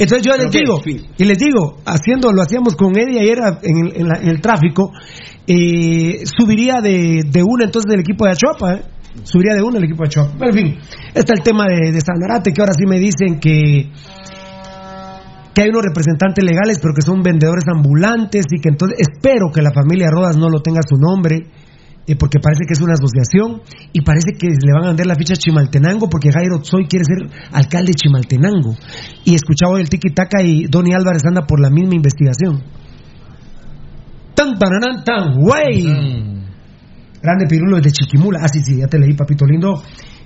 [0.00, 0.80] Entonces yo les digo,
[1.18, 4.40] y les digo, haciendo, lo hacíamos con Eddie ayer en el, en la- en el
[4.40, 4.90] tráfico,
[5.46, 8.82] eh, subiría de, de una entonces del equipo de Achopa, ¿eh?
[9.24, 10.32] Subiría de una el equipo de Achopa.
[10.38, 10.78] Pero en fin,
[11.14, 13.90] está el tema de, de Sanarate, que ahora sí me dicen que
[15.54, 19.62] que hay unos representantes legales, pero que son vendedores ambulantes y que entonces espero que
[19.62, 21.50] la familia Rodas no lo tenga su nombre,
[22.06, 25.14] eh, porque parece que es una asociación y parece que le van a vender la
[25.14, 28.74] ficha a Chimaltenango porque Jairo Tsoy quiere ser alcalde de Chimaltenango.
[29.24, 32.62] Y escuchaba hoy el tiki taka y Donny Álvarez anda por la misma investigación.
[34.34, 35.84] Tan, tan, tan, güey.
[37.22, 38.40] Grande Pirulo desde Chiquimula.
[38.42, 39.82] Ah, sí, sí, ya te leí, papito lindo.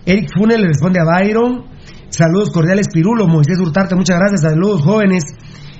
[0.07, 1.74] Eric Funes le responde a Byron.
[2.17, 3.27] Saludos cordiales, Pirulo.
[3.27, 4.43] Moisés Hurtarte, muchas gracias.
[4.43, 5.25] Saludos, jóvenes.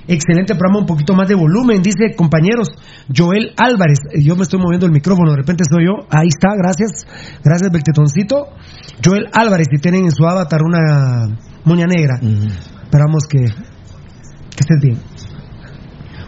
[0.05, 1.81] Excelente programa, un poquito más de volumen.
[1.81, 2.67] Dice, compañeros,
[3.15, 3.99] Joel Álvarez.
[4.11, 6.05] Eh, Yo me estoy moviendo el micrófono, de repente soy yo.
[6.09, 7.07] Ahí está, gracias.
[7.41, 8.47] Gracias, Beltetoncito.
[9.03, 12.19] Joel Álvarez, si tienen en su avatar una moña negra.
[12.83, 14.99] Esperamos que, que estés bien.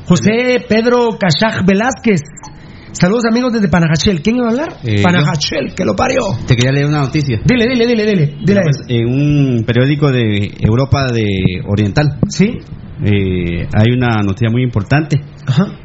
[0.08, 2.22] José Pedro Cachaj Velázquez.
[2.93, 4.21] Saludos amigos desde Panajachel.
[4.21, 4.78] ¿Quién iba a hablar?
[4.84, 6.21] Eh, Panajachel, que lo parió.
[6.47, 7.39] Te quería leer una noticia.
[7.45, 8.38] Dile, dile, dile, dile.
[8.43, 8.62] dile.
[8.88, 12.19] En un periódico de Europa de Oriental.
[12.30, 12.54] Sí.
[13.04, 15.21] Eh, hay una noticia muy importante.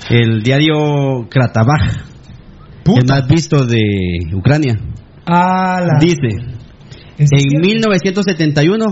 [0.08, 2.06] El diario Kratabaj,
[2.86, 3.80] el más visto de
[4.34, 4.78] Ucrania,
[5.26, 5.98] Ala.
[6.00, 6.38] dice:
[7.18, 8.86] En 1971,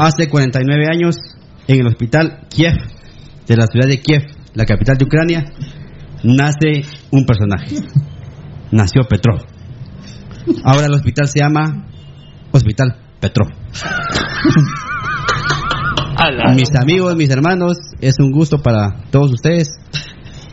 [0.00, 1.16] hace 49 años,
[1.68, 2.74] en el hospital Kiev,
[3.46, 4.22] de la ciudad de Kiev,
[4.54, 5.44] la capital de Ucrania,
[6.24, 7.76] nace un personaje.
[8.70, 9.40] Nació Petrov.
[10.64, 11.86] Ahora el hospital se llama
[12.52, 13.48] Hospital Petrov.
[16.54, 19.68] Mis amigos, mis hermanos, es un gusto para todos ustedes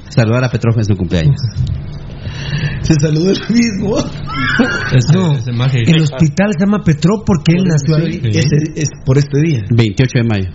[0.10, 1.40] saludar a Petrov en su cumpleaños.
[2.82, 3.96] Se saludó el mismo.
[5.14, 5.34] No,
[5.92, 8.20] el hospital se llama Petro porque él nació ahí.
[8.40, 9.64] Ese- es por este día.
[9.70, 10.50] 28 de mayo.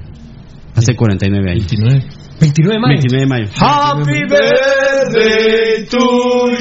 [0.75, 1.67] Hace 49 años.
[1.71, 2.07] 29.
[2.41, 2.99] 29 de mayo.
[3.01, 3.47] 29 de mayo.
[3.57, 5.99] Happy birthday to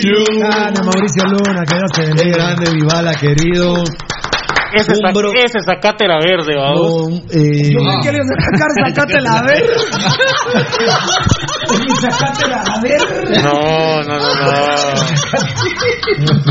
[0.01, 0.23] you.
[0.51, 2.37] Ana Mauricio Luna, que Dios te bendiga.
[2.37, 3.83] grande, Vivala, querido.
[4.75, 7.09] Ese, Un sac- bro- ese sacate la verde, vamos.
[7.09, 9.63] No, eh, Yo me quería sacar, sacate la ver.
[12.83, 12.99] Ver.
[13.43, 14.53] No, no, no, no.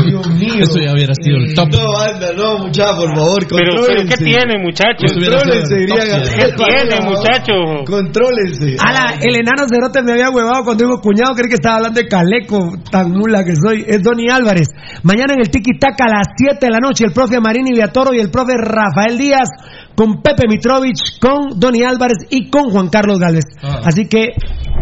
[0.03, 0.63] Dios mío.
[0.63, 1.69] Eso ya hubiera sido el top.
[1.71, 3.85] No, anda, no, muchacha, por favor, Pero.
[4.07, 5.13] ¿qué tiene, muchachos?
[5.13, 7.85] Contrólense, diría ¿Qué tiene, muchachos?
[7.85, 8.77] Contrólense.
[8.79, 12.07] Ala, el enano cerote me había huevado cuando digo cuñado, creí que estaba hablando de
[12.07, 13.85] caleco, tan mula que soy.
[13.87, 14.69] Es Donny Álvarez.
[15.03, 18.13] Mañana en el Tiki Taka a las 7 de la noche, el profe Marini Viatoro
[18.13, 19.49] y el profe Rafael Díaz
[19.95, 23.45] con Pepe Mitrovich, con Donny Álvarez y con Juan Carlos Galvez.
[23.61, 23.81] Ah.
[23.85, 24.29] Así que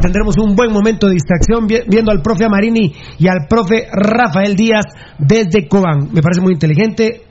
[0.01, 4.55] tendremos un buen momento de distracción vi- viendo al profe Marini y al profe Rafael
[4.55, 4.85] Díaz
[5.19, 6.09] desde Cobán.
[6.13, 7.23] Me parece muy inteligente.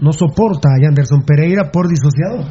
[0.00, 2.48] No soporta a Yanderson Pereira por disociado.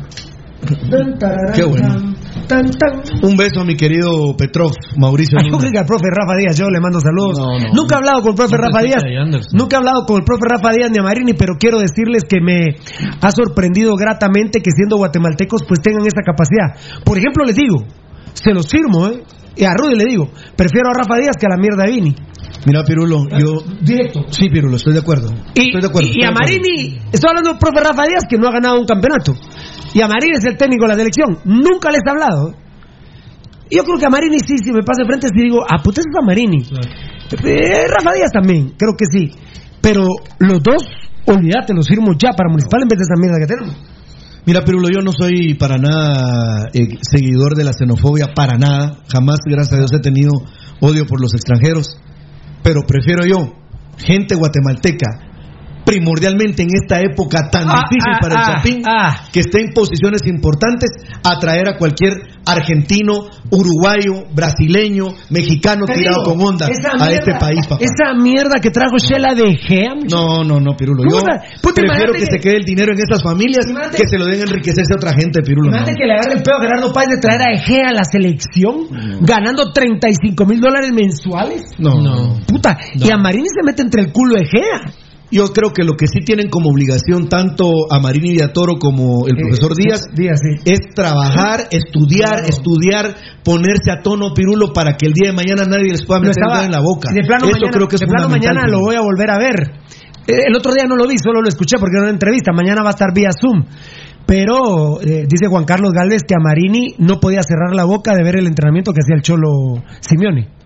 [1.56, 2.14] Qué bueno.
[2.48, 3.02] Tan, tan.
[3.22, 5.38] Un beso a mi querido Petrov, Mauricio.
[5.40, 7.40] Ay, yo creo que al profe Rafa Díaz, yo le mando saludos.
[7.40, 9.04] No, no, Nunca he hablado con el profe No Rafa Díaz.
[9.54, 12.42] Nunca he hablado con el profe Rafa Díaz ni a Marini, pero quiero decirles que
[12.42, 12.76] me
[13.22, 16.76] ha sorprendido gratamente que siendo guatemaltecos pues tengan esa capacidad.
[17.04, 17.86] Por ejemplo, les digo,
[18.34, 19.24] se los firmo, ¿eh?
[19.56, 22.16] Y a Rudy le digo, prefiero a Rafa Díaz que a la mierda de Vini.
[22.66, 23.62] Mira, Pirulo, yo.
[23.82, 24.22] Directo.
[24.30, 25.30] Sí, Pirulo, estoy de acuerdo.
[25.54, 26.08] Y, estoy de acuerdo.
[26.08, 26.32] y estoy a.
[26.32, 29.34] Marini, estoy hablando del profe Rafa Díaz que no ha ganado un campeonato.
[29.94, 31.40] Y a Marini es el técnico de la selección.
[31.46, 32.54] Nunca les he hablado.
[33.70, 35.82] Y Yo creo que a Marini sí, si me pasa de frente, si digo, ah,
[35.84, 36.66] puta, ese es a Marini.
[37.44, 39.32] Eh, Rafa Díaz también, creo que sí.
[39.82, 40.06] Pero
[40.40, 40.84] los dos,
[41.26, 43.76] olvídate, los firmo ya para Municipal en vez de esa mierda que tenemos.
[44.46, 49.00] Mira, Pirulo, yo no soy para nada eh, seguidor de la xenofobia, para nada.
[49.12, 50.32] Jamás, gracias a Dios, he tenido
[50.82, 51.98] odio por los extranjeros.
[52.62, 53.56] Pero prefiero yo,
[53.98, 55.33] gente guatemalteca,
[55.86, 59.28] primordialmente en esta época tan Ah, difícil ah, para el ah, Chapín, ah.
[59.32, 60.90] que esté en posiciones importantes,
[61.24, 62.14] atraer a cualquier
[62.46, 67.84] argentino, uruguayo, brasileño, mexicano tirado digo, con onda a mierda- este país, papá.
[67.84, 70.08] Esa mierda que trajo Shela de muchacho.
[70.10, 71.04] No, no, no, Pirulo.
[71.10, 71.20] Yo
[71.74, 74.42] prefiero que, que- se quede el dinero en esas familias Imagínate- que se lo den
[74.42, 75.72] a enriquecerse a otra gente, Pirulo.
[75.72, 75.78] no.
[75.78, 78.04] Imagínate que le agarre el pedo a Gerardo Páez de traer a Egea a la
[78.04, 78.88] selección,
[79.22, 81.64] ganando 35 mil dólares mensuales.
[81.78, 82.40] No, no.
[82.46, 84.94] Puta, y a Marini se mete entre el culo de Egea.
[85.34, 89.36] Yo creo que lo que sí tienen como obligación tanto a Marini Villatoro como el
[89.36, 90.62] profesor Díaz Díaz, sí.
[90.66, 95.92] es trabajar, estudiar, estudiar, ponerse a tono pirulo para que el día de mañana nadie
[95.92, 97.10] les pueda meter en la boca.
[97.12, 99.38] De plano, Eso mañana, creo que es de plano mañana lo voy a volver a
[99.40, 99.74] ver.
[100.28, 102.54] Eh, El otro día no lo vi, solo lo escuché porque era una entrevista.
[102.54, 103.66] Mañana va a estar vía Zoom.
[104.26, 108.24] Pero eh, dice Juan Carlos Galvez que a Marini no podía cerrar la boca de
[108.24, 110.63] ver el entrenamiento que hacía el Cholo Simeone.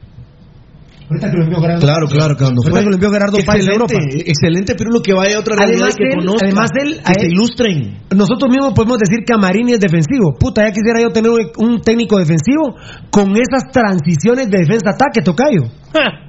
[1.10, 1.80] Ahorita que lo envió Gerardo.
[1.82, 2.80] Claro, claro, cuando Ahorita fue.
[2.84, 4.24] que lo envió Gerardo Páez de excelente, Europa.
[4.28, 7.14] excelente Pirulo que vaya a otra realidad Además que él- conozca, además él- que a
[7.14, 7.98] se él- ilustren.
[8.16, 10.34] Nosotros mismos podemos decir que a Marini es defensivo.
[10.38, 12.76] Puta, ya quisiera yo tener un- un técnico defensivo
[13.10, 15.64] con esas transiciones de defensa-ataque, tocayo.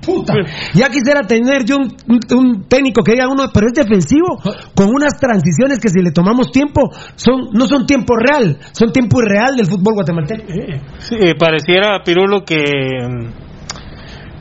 [0.06, 0.32] Puta.
[0.74, 4.38] Ya quisiera tener yo un, un- un técnico que diga uno, pero es defensivo,
[4.74, 6.82] con unas transiciones que si le tomamos tiempo,
[7.16, 10.44] son no son tiempo real, son tiempo irreal del fútbol guatemalteco.
[10.98, 13.47] Sí, eh, pareciera, Pirulo, que mm,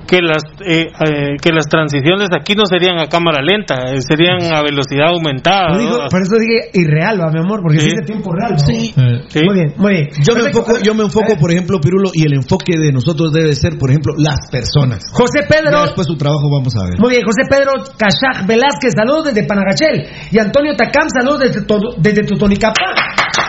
[0.08, 4.42] que las eh, eh, que las transiciones aquí no serían a cámara lenta, eh, serían
[4.54, 5.70] a velocidad aumentada.
[5.74, 6.10] Por, digo- ¿no?
[6.10, 7.88] por eso dije irreal, va, mi amor, porque Sí.
[7.90, 8.54] es de tiempo real.
[8.54, 8.60] ¿no?
[8.60, 8.94] Sí.
[9.28, 9.42] Sí.
[9.44, 10.08] Muy bien, muy bien.
[10.26, 13.54] Yo me enfoco, yo me enfoco, por ejemplo, Pirulo, y el enfoque de nosotros debe
[13.54, 15.04] ser, por ejemplo, las personas.
[15.12, 17.00] José Ya Pedro, después su trabajo vamos a ver.
[17.00, 20.08] Muy bien, José Pedro Cachaj Velázquez, saludos desde Panagachel.
[20.32, 21.62] Y Antonio Tacam, saludos desde,
[22.00, 22.96] desde Totonicapán.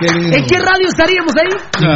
[0.01, 1.49] ¿En qué radio estaríamos ahí?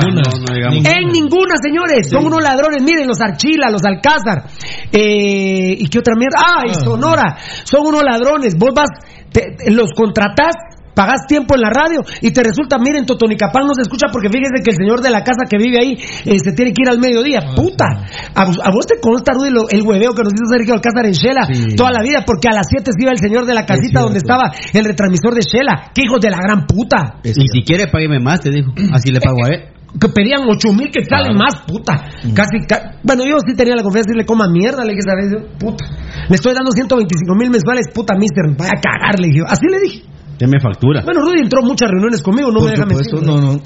[0.07, 0.22] Ninguna.
[0.70, 0.90] No.
[0.90, 2.11] En ninguna, señores.
[2.11, 2.82] Son unos ladrones.
[2.82, 4.44] Miren, los Archila, los Alcázar.
[4.92, 6.36] Eh, ¿Y qué otra mierda?
[6.38, 7.36] Ah, y Sonora.
[7.64, 8.57] Son unos ladrones.
[8.59, 8.88] Vos vas,
[9.32, 10.55] te- te- los contratás.
[10.95, 14.62] Pagás tiempo en la radio y te resulta, miren, Totonicapán no se escucha porque fíjese
[14.62, 15.93] que el señor de la casa que vive ahí
[16.26, 17.40] eh, se tiene que ir al mediodía.
[17.57, 17.86] Puta,
[18.34, 21.07] A, vos- a vos te consta, Rudy, lo- el hueveo que nos hizo Sergio Alcázar
[21.07, 21.76] en Shela Sí.
[21.76, 24.18] toda la vida, porque a las 7 se iba el señor de la casita donde
[24.18, 25.90] estaba el retransmisor de Shela.
[25.95, 27.20] ¡Qué hijos de la gran puta!
[27.24, 28.72] Y si quiere, págueme más, te dijo.
[28.93, 29.62] Así le pago a él.
[30.01, 31.93] Que pedían 8 mil que salen más, puta.
[32.34, 35.57] Casi, ca- bueno, yo sí tenía la confianza de decirle, coma mierda, le dije, ¿sabes?
[35.59, 35.84] Puta.
[36.28, 39.40] Le estoy dando 125 mil mensuales, puta, mister, vaya a cagar, le dije.
[39.47, 40.03] Así le dije.
[40.43, 41.03] Deme factura.
[41.05, 43.30] Bueno, Rudy entró a muchas reuniones conmigo, no Por me deja supuesto, mentir.
[43.30, 43.62] no, no.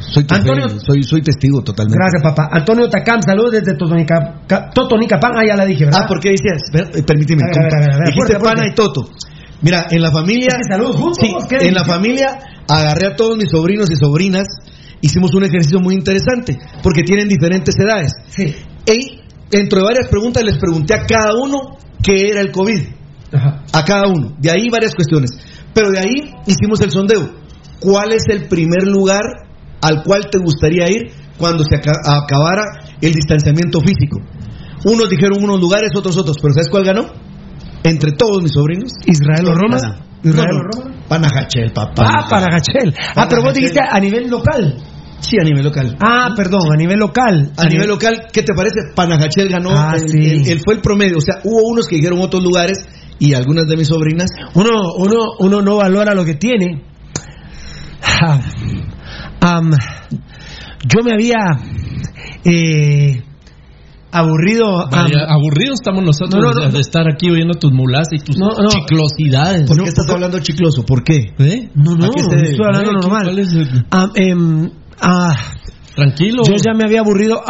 [0.00, 1.96] Soy, tu Antonio- fe, soy, soy testigo totalmente.
[1.96, 2.48] Gracias, papá.
[2.50, 5.30] Antonio Tacam, saludos desde Totonica, Ca- Totonicapán.
[5.36, 6.00] Ah, ya la dije, ¿verdad?
[6.02, 6.58] Ah, ¿por qué decías?
[7.06, 7.42] Permíteme.
[7.44, 7.76] A ver, a ver, compa.
[7.76, 9.08] a ver, a ver, Dijiste fuerte, pana y Toto.
[9.60, 10.48] Mira, en la familia.
[10.48, 11.68] Es que saludos juntos, Sí, vos, ¿qué?
[11.68, 12.38] en la familia
[12.68, 14.46] agarré a todos mis sobrinos y sobrinas.
[15.00, 18.12] Hicimos un ejercicio muy interesante porque tienen diferentes edades.
[18.28, 18.56] Sí.
[18.86, 22.80] Y dentro de varias preguntas les pregunté a cada uno qué era el COVID.
[23.34, 23.62] Ajá.
[23.72, 24.34] A cada uno.
[24.40, 25.30] De ahí varias cuestiones.
[25.74, 27.30] Pero de ahí hicimos el sondeo.
[27.80, 29.22] ¿Cuál es el primer lugar
[29.80, 32.62] al cual te gustaría ir cuando se aca- acabara
[33.00, 34.18] el distanciamiento físico?
[34.84, 36.36] Unos dijeron unos lugares, otros otros.
[36.40, 37.06] Pero ¿sabes cuál ganó?
[37.84, 38.92] Entre todos mis sobrinos.
[39.06, 39.76] Israel o Roma.
[40.22, 40.96] Israel o no, Roma.
[41.08, 42.04] Panajachel, papá.
[42.06, 42.94] Ah, para Gachel.
[43.16, 43.54] Ah, pero vos Panajachel.
[43.54, 44.76] dijiste a nivel local.
[45.20, 45.96] Sí, a nivel local.
[46.00, 47.52] Ah, perdón, a nivel local.
[47.56, 48.76] A nivel local, ¿qué te parece?
[48.94, 49.70] Panajachel ganó.
[49.72, 50.18] Ah, el- sí.
[50.18, 51.18] el- el- fue el promedio.
[51.18, 52.78] O sea, hubo unos que dijeron otros lugares
[53.22, 54.26] y algunas de mis sobrinas.
[54.54, 56.82] Uno, uno, uno no valora lo que tiene.
[59.40, 59.70] Am,
[60.88, 61.38] yo me había
[62.44, 63.22] eh,
[64.10, 64.88] aburrido.
[64.90, 68.36] Vaya, aburridos estamos nosotros No, no, no, de, estar aquí oyendo tus mulas y tus
[68.36, 68.68] No, no.
[68.68, 69.68] chiclosidades.
[69.68, 70.84] ¿Por qué estás hablando chicloso?
[70.84, 71.32] ¿Por qué?
[71.38, 71.70] ¿Eh?
[71.76, 72.50] no, no, ¿A qué se debe?
[72.50, 73.24] estoy hablando normal.
[73.26, 73.84] ¿Cuál es el-
[74.16, 74.70] em,
[75.00, 75.36] ah,
[75.94, 76.42] Tranquilo.
[76.44, 77.40] yo ya me había aburrido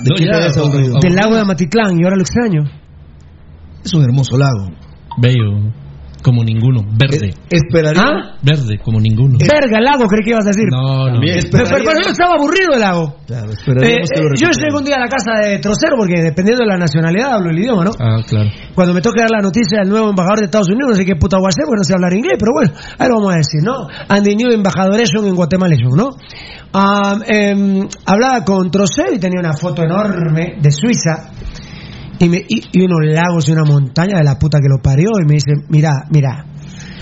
[0.00, 0.94] ¿De ya, te aburrido?
[1.00, 2.62] del lago de Amatitlán y ahora lo extraño.
[3.84, 4.70] Es un hermoso lago.
[5.18, 5.70] Bello,
[6.22, 6.80] como ninguno.
[6.96, 7.28] Verde.
[7.28, 8.02] Eh, esperaría.
[8.02, 8.38] ¿Ah?
[8.40, 9.36] Verde, como ninguno.
[9.38, 10.64] Verga, el lago, creí que ibas a decir.
[10.70, 11.20] No, no.
[11.20, 11.38] Bien.
[11.52, 13.16] Pero, pero- yo estaba aburrido del lago.
[13.26, 16.68] Claro, Eh, eh, yo llego un día a la casa de Trocero porque dependiendo de
[16.70, 17.90] la nacionalidad hablo el idioma, ¿no?
[18.00, 18.48] Ah, claro.
[18.74, 21.16] Cuando me toca dar la noticia del nuevo embajador de Estados Unidos, no sé qué
[21.16, 23.36] puta voy a hacer, porque no sé hablar inglés, pero bueno, ahí lo vamos a
[23.36, 23.86] decir, ¿no?
[24.08, 26.08] And the new embajadoreshon en Guatemala, ¿no?
[27.26, 31.30] Em, hablaba con Trocero y tenía una foto enorme de Suiza
[32.18, 35.08] y, me- y- y unos lagos y una montaña de la puta que lo parió
[35.22, 36.46] y me dice, mira, mira,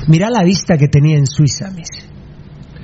[0.09, 2.11] mira la vista que tenía en Suiza, me dice.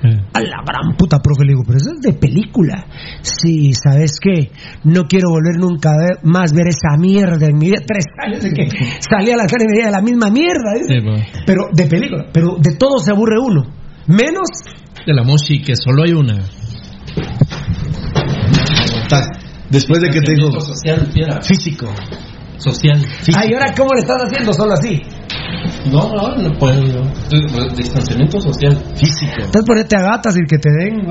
[0.00, 0.16] Eh.
[0.32, 2.86] A la gran puta, profe, le digo, pero eso es de película.
[3.22, 4.52] Sí, ¿sabes qué?
[4.84, 7.82] No quiero volver nunca a ver, más ver esa mierda en mi vida.
[7.84, 8.68] Tres años de que
[9.00, 10.74] salía a la cara y veía la misma mierda.
[10.74, 11.00] dice.
[11.00, 11.42] Sí, va.
[11.44, 13.62] Pero de película, pero de todo se aburre uno.
[14.06, 14.46] Menos
[15.04, 15.24] De la
[15.66, 16.34] que solo hay una.
[19.70, 20.60] Después de que te digo.
[20.60, 21.40] Social, fiera.
[21.42, 21.86] Físico.
[22.58, 23.00] Social.
[23.36, 25.00] Ay, ahora cómo le estás haciendo solo así.
[25.90, 26.84] No, no, no puedo.
[26.84, 27.02] yo.
[27.76, 28.76] Distanciamiento social.
[28.96, 29.42] Físico.
[29.44, 31.06] Estás ponerte a gatas y que te den.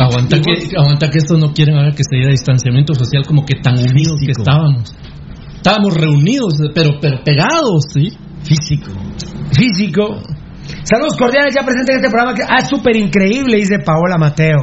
[0.00, 3.60] Aguanta que, aguanta que estos no quieren ahora que se diga distanciamiento social como que
[3.60, 4.92] tan unidos que estábamos.
[5.54, 8.12] Estábamos reunidos, pero, pero pegados, ¿sí?
[8.42, 8.90] Físico.
[9.52, 10.20] Físico.
[10.82, 14.58] Saludos cordiales ya presentes en este programa que ah, súper increíble, dice Paola Mateo.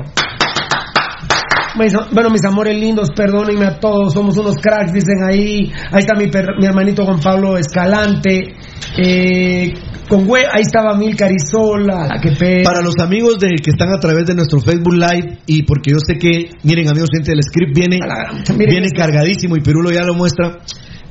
[2.12, 5.72] Bueno, mis amores lindos, perdónenme a todos, somos unos cracks, dicen ahí.
[5.92, 8.54] Ahí está mi, per- mi hermanito Juan Pablo Escalante.
[8.98, 9.74] Eh,
[10.10, 13.90] con hue- ahí estaba Mil Carizola, la que pe- Para los amigos de, que están
[13.96, 17.42] a través de nuestro Facebook Live, y porque yo sé que, miren amigos, gente, el
[17.42, 18.98] script viene, gran- viene esto.
[19.00, 20.58] cargadísimo y Pirulo ya lo muestra.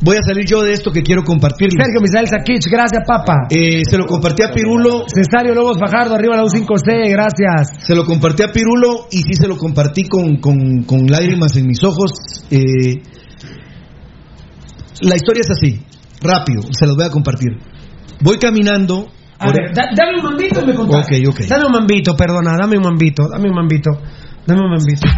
[0.03, 1.75] Voy a salir yo de esto que quiero compartirles.
[1.77, 3.47] Sergio Misael Sakich, gracias, papa.
[3.51, 7.85] Eh, se lo compartí a Pirulo, Cesario Lobos Fajardo, arriba la U5C, gracias.
[7.87, 11.67] se lo compartí a Pirulo y sí se lo compartí con, con- con lágrimas en
[11.67, 12.13] mis ojos.
[12.51, 13.03] Eh,
[15.03, 15.83] la historia es así,
[16.23, 17.51] rápido, se los voy a compartir.
[18.23, 19.07] Voy caminando.
[19.39, 21.07] A por- ver, da- dame un mambito y me contás.
[21.07, 21.41] Ok, ok.
[21.47, 23.91] Dame un mambito, perdona, dame un mambito, dame un mambito,
[24.47, 25.09] dame un mambito.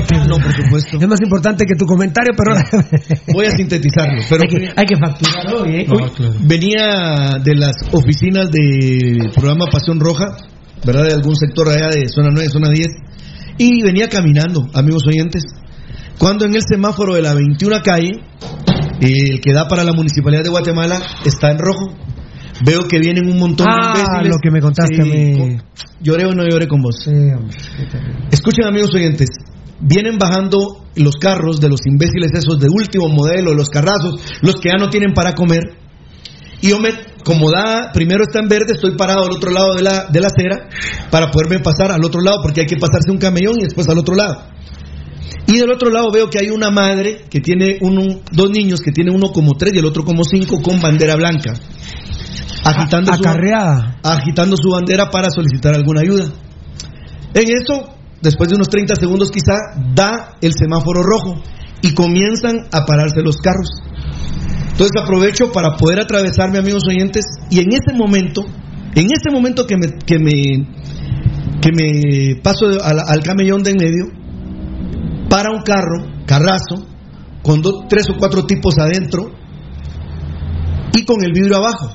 [0.00, 0.98] Importante que No, por supuesto.
[1.00, 2.54] Es más importante que tu comentario, pero
[3.32, 5.86] Voy a sintetizarlo, pero hay, que, hay que facturar hoy, ¿eh?
[5.88, 6.34] No, claro.
[6.40, 10.36] venía de las oficinas del programa Pasión Roja,
[10.84, 11.04] ¿verdad?
[11.06, 12.88] De algún sector allá de zona 9, zona 10,
[13.58, 15.44] y venía caminando, amigos oyentes,
[16.18, 18.12] cuando en el semáforo de la 21 calle,
[19.00, 21.92] el que da para la municipalidad de Guatemala, está en rojo.
[22.64, 24.28] Veo que vienen un montón de Ah, imbéciles.
[24.32, 25.36] lo que me contaste a mí.
[25.36, 25.62] con-
[26.00, 27.02] Lloré o no lloré con vos.
[27.04, 27.56] Sí, hombre.
[28.30, 29.28] Escuchen amigos oyentes,
[29.80, 34.68] vienen bajando los carros de los imbéciles esos de último modelo, los carrazos, los que
[34.70, 35.62] ya no tienen para comer.
[36.60, 36.90] Y yo me,
[37.24, 40.28] como da, primero está en verde, estoy parado al otro lado de la, de la
[40.28, 40.68] acera
[41.10, 43.98] para poderme pasar al otro lado, porque hay que pasarse un camellón y después al
[43.98, 44.46] otro lado.
[45.46, 48.92] Y del otro lado veo que hay una madre que tiene un- dos niños que
[48.92, 51.52] tiene uno como tres y el otro como cinco con bandera blanca.
[52.64, 53.98] Agitando, A- su, acarreada.
[54.02, 56.32] agitando su bandera para solicitar alguna ayuda.
[57.34, 57.90] En eso,
[58.24, 59.54] después de unos 30 segundos quizá,
[59.94, 61.40] da el semáforo rojo
[61.82, 63.68] y comienzan a pararse los carros.
[64.72, 68.42] Entonces aprovecho para poder atravesarme, amigos oyentes, y en ese momento,
[68.94, 70.66] en ese momento que me, que me,
[71.60, 74.06] que me paso al, camellón de en medio,
[75.28, 76.86] para un carro, carrazo,
[77.42, 79.30] con dos, tres o cuatro tipos adentro
[80.96, 81.94] y con el vidrio abajo,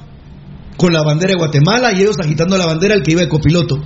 [0.77, 3.81] con la bandera de Guatemala y ellos agitando la bandera el que iba de copiloto.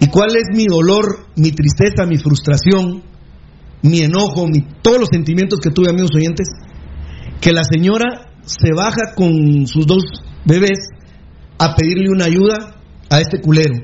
[0.00, 3.02] ¿Y cuál es mi dolor, mi tristeza, mi frustración,
[3.82, 6.48] mi enojo, mi, todos los sentimientos que tuve, amigos oyentes?
[7.40, 10.04] Que la señora se baja con sus dos
[10.44, 10.88] bebés
[11.58, 12.76] a pedirle una ayuda
[13.10, 13.74] a este culero.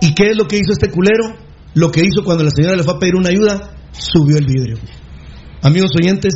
[0.00, 1.36] ¿Y qué es lo que hizo este culero?
[1.74, 4.78] Lo que hizo cuando la señora le fue a pedir una ayuda, subió el vidrio.
[5.62, 6.34] Amigos oyentes,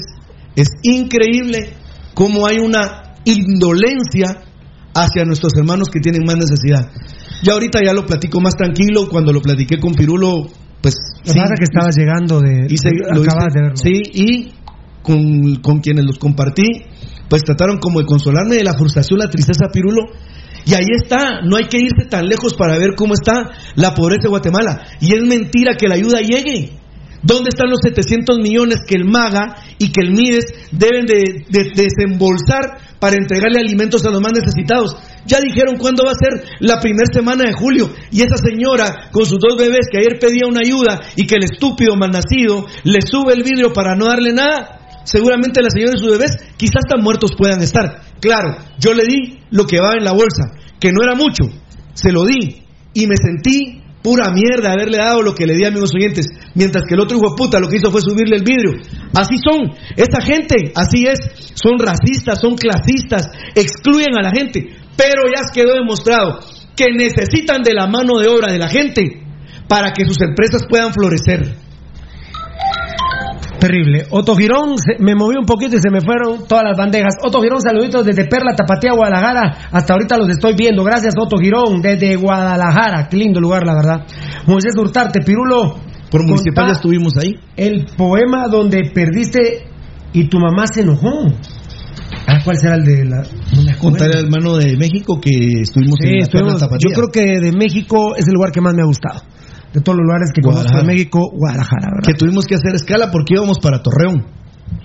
[0.55, 1.75] es increíble
[2.15, 4.43] cómo hay una indolencia
[4.95, 6.91] hacia nuestros hermanos que tienen más necesidad.
[7.43, 10.47] Ya ahorita ya lo platico más tranquilo, cuando lo platiqué con Pirulo,
[10.81, 10.95] pues...
[11.27, 12.67] Lo que pasa que estaba llegando de...
[12.69, 13.77] hice- de- lo hice- acabas de verlo.
[13.77, 14.53] Sí, y
[15.03, 16.65] con, con quienes los compartí,
[17.29, 20.03] pues trataron como de consolarme de la frustración, la tristeza, Pirulo.
[20.67, 24.23] Y ahí está, no hay que irse tan lejos para ver cómo está la pobreza
[24.23, 24.83] de Guatemala.
[25.01, 26.79] Y es mentira que la ayuda llegue.
[27.25, 31.71] ¿Dónde están los 700 millones que el MAGA y que el MIDES deben de, de-
[31.75, 34.97] desembolsar para entregarle alimentos a los más necesitados?
[35.27, 37.91] Ya dijeron cuándo va a ser la primera semana de julio.
[38.11, 41.45] Y esa señora con sus dos bebés que ayer pedía una ayuda y que el
[41.45, 44.81] estúpido malnacido le sube el vidrio para no darle nada.
[45.05, 48.03] Seguramente la señora y sus bebés quizás tan muertos puedan estar.
[48.21, 50.45] Claro, yo le di lo que va en la bolsa,
[50.79, 51.45] que no era mucho.
[51.95, 52.63] Se lo di
[52.93, 56.85] y me sentí pura mierda haberle dado lo que le di a amigos oyentes, mientras
[56.87, 58.73] que el otro hijo de puta lo que hizo fue subirle el vidrio.
[59.15, 61.19] Así son, esta gente, así es,
[61.55, 66.39] son racistas, son clasistas, excluyen a la gente, pero ya quedó demostrado
[66.77, 69.23] que necesitan de la mano de obra de la gente
[69.67, 71.64] para que sus empresas puedan florecer.
[73.67, 74.05] Terrible.
[74.11, 77.15] Otto Girón, se- me moví un poquito y se me fueron todas las bandejas.
[77.25, 79.69] Otto Girón, saluditos desde Perla, Tapatía, Guadalajara.
[79.73, 80.85] Hasta ahorita los estoy viendo.
[80.85, 83.09] Gracias, Otto Girón, desde Guadalajara.
[83.09, 84.07] Qué lindo lugar, la verdad.
[84.47, 85.77] Moisés Hurtarte, Pirulo.
[86.11, 87.35] Por municipal estuvimos ahí.
[87.57, 89.67] El poema donde perdiste
[90.13, 91.27] y tu mamá se enojó.
[92.27, 93.23] Ah, ¿Cuál será el de la.?
[93.23, 93.79] No.
[93.79, 95.31] Contar al hermano de México que
[95.63, 96.89] estuvimos Sí, en la estuvimos- Perla Tapatía.
[96.89, 99.23] yo creo que de México es el lugar que más me ha gustado.
[99.75, 100.85] De todos los lugares que conozco de.
[100.85, 102.07] México, Guadalajara, ¿verdad?
[102.07, 104.25] que tuvimos que hacer escala porque íbamos para Torreón.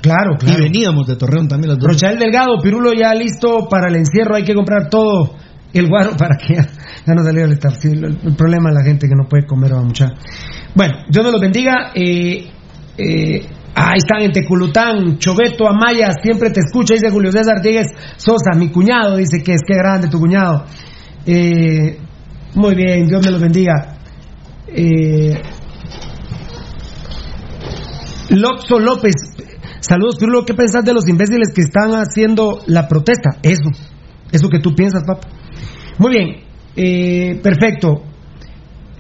[0.02, 0.60] Claro, claro.
[0.60, 1.94] Y veníamos de Torreón también las dos.
[1.94, 5.36] Rochael Delgado, Pirulo ya listo para el encierro, hay que comprar todo
[5.74, 7.78] el guaro para que ya, ya no saliera el staff.
[7.80, 10.10] Sí, el, el problema es la gente que no puede comer a mucha.
[10.76, 11.92] Bueno, Dios nos los bendiga.
[11.94, 12.50] Eh,
[12.98, 17.88] eh, ahí están en Teculután, Choveto, Amaya, siempre te escucha, dice Julio César Díez
[18.18, 20.66] Sosa, mi cuñado, dice que es que grande tu cuñado.
[21.26, 21.98] Eh,
[22.56, 23.99] muy bien, Dios me los bendiga.
[24.72, 25.42] Eh,
[28.30, 29.16] Lotso López,
[29.80, 33.38] saludos Pirulo, ¿qué pensás de los imbéciles que están haciendo la protesta?
[33.42, 33.70] Eso,
[34.32, 35.28] eso que tú piensas, papá.
[35.98, 36.44] Muy bien,
[36.76, 38.04] eh, perfecto.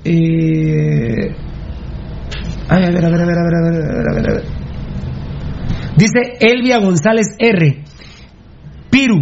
[0.03, 1.35] Eh,
[2.67, 4.43] a ver, a ver, a ver, a ver, a ver, a ver, a ver.
[5.95, 7.83] Dice Elvia González R.
[8.89, 9.19] Piru,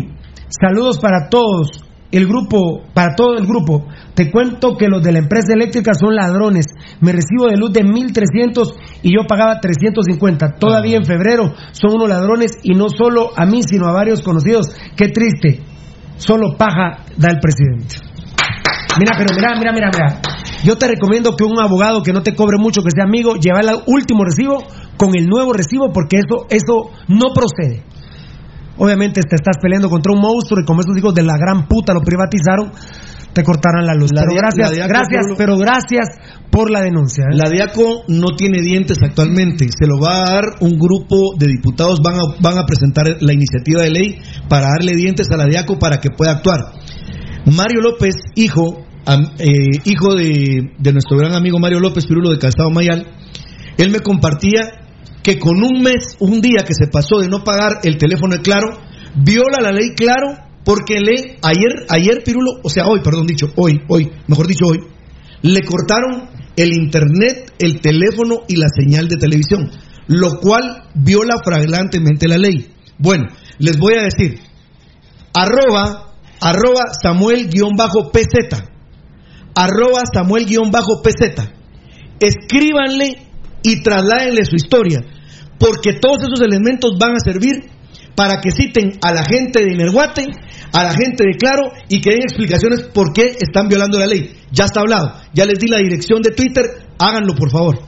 [0.49, 1.86] saludos para todos.
[2.09, 6.15] El grupo, para todo el grupo, te cuento que los de la empresa eléctrica son
[6.15, 6.65] ladrones.
[7.01, 10.55] Me recibo de luz de 1300 y yo pagaba 350.
[10.57, 14.67] Todavía en febrero son unos ladrones y no solo a mí, sino a varios conocidos.
[14.95, 15.61] Qué triste.
[16.15, 17.95] Solo paja da el presidente.
[18.97, 20.21] Mira, pero mira, mira, mira, mira.
[20.63, 23.59] Yo te recomiendo que un abogado que no te cobre mucho, que sea amigo, lleve
[23.59, 24.63] el último recibo
[24.97, 27.83] con el nuevo recibo porque eso, eso no procede.
[28.77, 31.93] Obviamente te estás peleando contra un monstruo y como esos hijos de la gran puta
[31.93, 32.71] lo privatizaron,
[33.33, 34.11] te cortarán la luz.
[34.13, 36.07] La pero dia- gracias, la gracias, pero gracias
[36.49, 37.25] por la denuncia.
[37.25, 37.35] ¿eh?
[37.35, 39.67] La Diaco no tiene dientes actualmente.
[39.77, 41.99] Se lo va a dar un grupo de diputados.
[42.03, 44.17] Van a, van a presentar la iniciativa de ley
[44.49, 46.59] para darle dientes a la Diaco para que pueda actuar.
[47.45, 48.85] Mario López, hijo,
[49.39, 53.05] eh, hijo de, de nuestro gran amigo Mario López Pirulo de Calzado Mayal,
[53.77, 54.86] él me compartía
[55.27, 58.41] que con un mes, un día que se pasó de no pagar el teléfono de
[58.41, 58.79] Claro,
[59.13, 63.77] viola la ley Claro porque le ayer ayer Pirulo, o sea, hoy, perdón, dicho, hoy,
[63.89, 64.77] hoy, mejor dicho hoy,
[65.41, 69.69] le cortaron el internet, el teléfono y la señal de televisión,
[70.07, 72.69] lo cual viola flagrantemente la ley.
[72.97, 73.25] Bueno,
[73.59, 74.39] les voy a decir,
[75.33, 78.63] arroba, arroba Samuel-PZ,
[79.55, 81.49] arroba Samuel-PZ,
[82.17, 83.27] escríbanle
[83.61, 85.01] y trasládenle su historia,
[85.59, 87.69] porque todos esos elementos van a servir
[88.15, 90.25] para que citen a la gente de Inerguate,
[90.73, 94.33] a la gente de Claro y que den explicaciones por qué están violando la ley.
[94.51, 96.65] Ya está hablado, ya les di la dirección de Twitter,
[96.97, 97.79] háganlo por favor.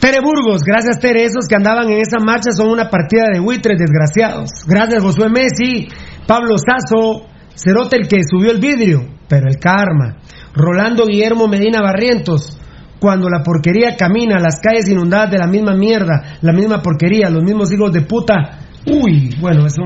[0.00, 3.78] Tere Burgos, gracias Tere, esos que andaban en esa marcha son una partida de buitres
[3.78, 4.50] desgraciados.
[4.66, 5.88] Gracias Josué Messi,
[6.26, 10.16] Pablo Sazo, Cerote el que subió el vidrio, pero el karma.
[10.54, 12.58] Rolando Guillermo Medina Barrientos,
[13.02, 17.42] cuando la porquería camina, las calles inundadas de la misma mierda, la misma porquería, los
[17.42, 18.60] mismos hijos de puta.
[18.86, 19.82] Uy, bueno, eso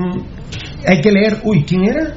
[0.86, 1.40] hay que leer.
[1.42, 2.12] Uy, ¿quién era?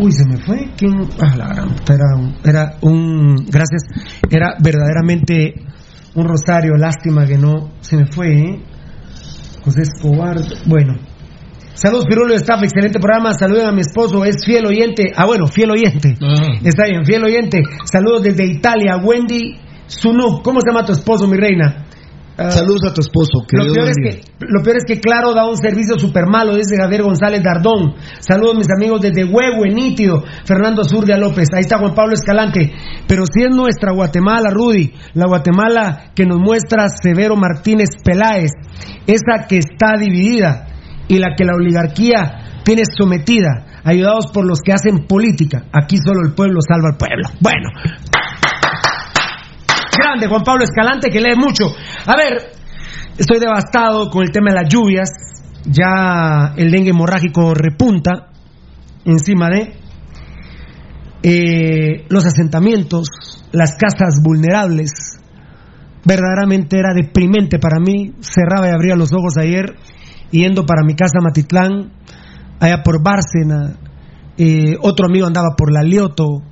[0.00, 0.72] Uy, se me fue.
[0.76, 1.08] ¿Quién?
[1.20, 3.36] Ah, la gran era un, era un.
[3.46, 3.84] Gracias.
[4.28, 5.54] Era verdaderamente
[6.16, 6.72] un rosario.
[6.76, 8.60] Lástima que no se me fue, ¿eh?
[9.64, 10.38] José Escobar.
[10.66, 11.11] Bueno.
[11.74, 13.32] Saludos, Pirulo Staff, excelente programa.
[13.32, 15.12] Saluden a mi esposo, es fiel oyente.
[15.16, 16.16] Ah, bueno, fiel oyente.
[16.62, 17.62] Está bien, fiel oyente.
[17.84, 20.42] Saludos desde Italia, Wendy Sunu.
[20.42, 21.86] ¿Cómo se llama tu esposo, mi reina?
[22.36, 23.44] Ah, Saludos a tu esposo.
[23.46, 26.26] que lo Dios peor, es que, lo peor es que Claro da un servicio súper
[26.26, 27.94] malo, dice Javier González Dardón.
[28.20, 31.48] Saludos mis amigos desde Huehue, Nítido, Fernando Zurdia López.
[31.54, 32.72] Ahí está Juan Pablo Escalante.
[33.06, 38.50] Pero si es nuestra Guatemala, Rudy, la Guatemala que nos muestra Severo Martínez Peláez,
[39.06, 40.71] esa que está dividida
[41.12, 45.66] y la que la oligarquía tiene sometida, ayudados por los que hacen política.
[45.70, 47.28] Aquí solo el pueblo salva al pueblo.
[47.38, 47.68] Bueno,
[49.94, 51.66] grande Juan Pablo Escalante que lee mucho.
[52.06, 52.52] A ver,
[53.18, 55.10] estoy devastado con el tema de las lluvias.
[55.66, 58.30] Ya el dengue hemorrágico repunta
[59.04, 59.74] encima de
[61.22, 63.06] eh, los asentamientos,
[63.52, 65.20] las casas vulnerables.
[66.06, 68.14] Verdaderamente era deprimente para mí.
[68.20, 69.76] Cerraba y abría los ojos ayer
[70.32, 71.92] yendo para mi casa Matitlán,
[72.58, 73.76] allá por Bárcena.
[74.38, 76.42] eh, otro amigo andaba por la Lioto.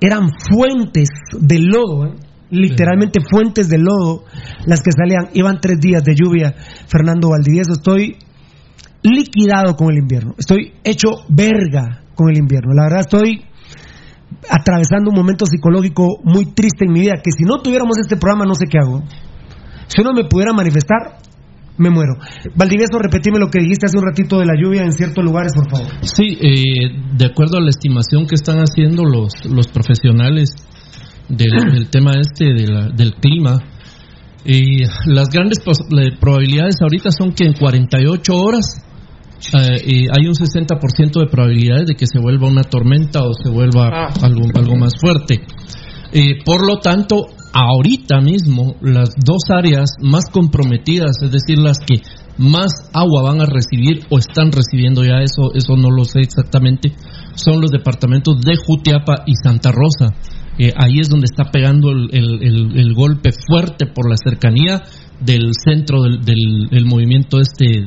[0.00, 1.08] Eran fuentes
[1.38, 2.14] de lodo, ¿eh?
[2.50, 4.24] literalmente fuentes de lodo
[4.64, 5.30] las que salían.
[5.34, 6.54] Iban tres días de lluvia,
[6.86, 7.72] Fernando Valdivieso.
[7.72, 8.16] Estoy
[9.02, 10.34] liquidado con el invierno.
[10.38, 12.72] Estoy hecho verga con el invierno.
[12.74, 13.44] La verdad estoy
[14.48, 18.44] atravesando un momento psicológico muy triste en mi vida, que si no tuviéramos este programa
[18.44, 19.02] no sé qué hago.
[19.88, 21.18] Si no me pudiera manifestar,
[21.78, 22.14] me muero.
[22.54, 25.70] Valdivieso, repetime lo que dijiste hace un ratito de la lluvia en ciertos lugares, por
[25.70, 25.86] favor.
[26.02, 30.50] Sí, eh, de acuerdo a la estimación que están haciendo los, los profesionales
[31.28, 33.58] del, del tema este de la- del clima,
[34.44, 35.58] y las grandes
[36.20, 38.82] probabilidades ahorita son que en 48 horas
[39.52, 43.48] eh, y hay un 60% de probabilidades de que se vuelva una tormenta o se
[43.50, 44.12] vuelva Ah.
[44.22, 45.40] algo, algo más fuerte.
[46.12, 52.02] Eh, por lo tanto, ahorita mismo las dos áreas más comprometidas, es decir, las que
[52.38, 56.92] más agua van a recibir o están recibiendo ya eso, eso no lo sé exactamente,
[57.34, 60.14] son los departamentos de Jutiapa y Santa Rosa.
[60.58, 64.82] Eh, ahí es donde está pegando el, golpe fuerte por la cercanía
[65.20, 67.86] del centro del, movimiento este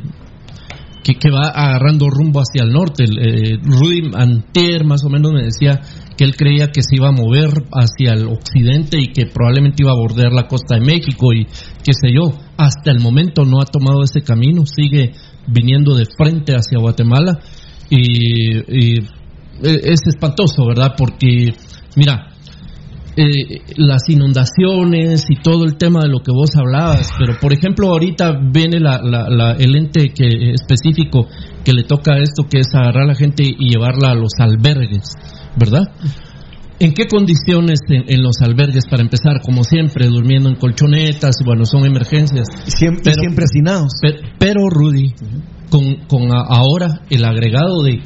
[1.03, 3.03] que, va agarrando rumbo hacia el norte.
[3.03, 5.81] Eh, Rudy Antier más o menos me decía
[6.21, 9.91] que él creía que se iba a mover hacia el occidente y que probablemente iba
[9.91, 11.45] a bordear la costa de México y
[11.83, 12.29] qué sé yo.
[12.57, 15.13] Hasta el momento no ha tomado ese camino, sigue
[15.47, 17.39] viniendo de frente hacia Guatemala
[17.89, 18.99] y, eh,
[19.63, 20.93] es espantoso, ¿verdad?
[20.95, 21.55] Porque,
[21.95, 22.27] mira,
[23.17, 27.89] eh, las inundaciones y todo el tema de lo que vos hablabas, pero por ejemplo
[27.89, 31.25] ahorita viene la, la- la- el ente que, específico
[31.65, 34.33] que le toca a esto, que es agarrar a la gente y llevarla a los
[34.39, 35.15] albergues,
[35.57, 35.83] ¿verdad?
[36.79, 39.41] ¿En qué condiciones en, en los albergues para empezar?
[39.41, 42.47] Como siempre, durmiendo en colchonetas, y bueno, son emergencias.
[42.65, 43.91] Siempre, siempre hacinados.
[44.01, 45.13] Pero, pero, Rudy,
[45.69, 47.99] con, con a- ahora el agregado de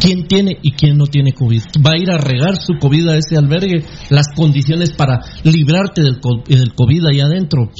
[0.00, 1.62] quién tiene y quién no tiene COVID.
[1.86, 6.18] Va a ir a regar su COVID a ese albergue, las condiciones para librarte del,
[6.20, 7.70] co- del COVID ahí adentro.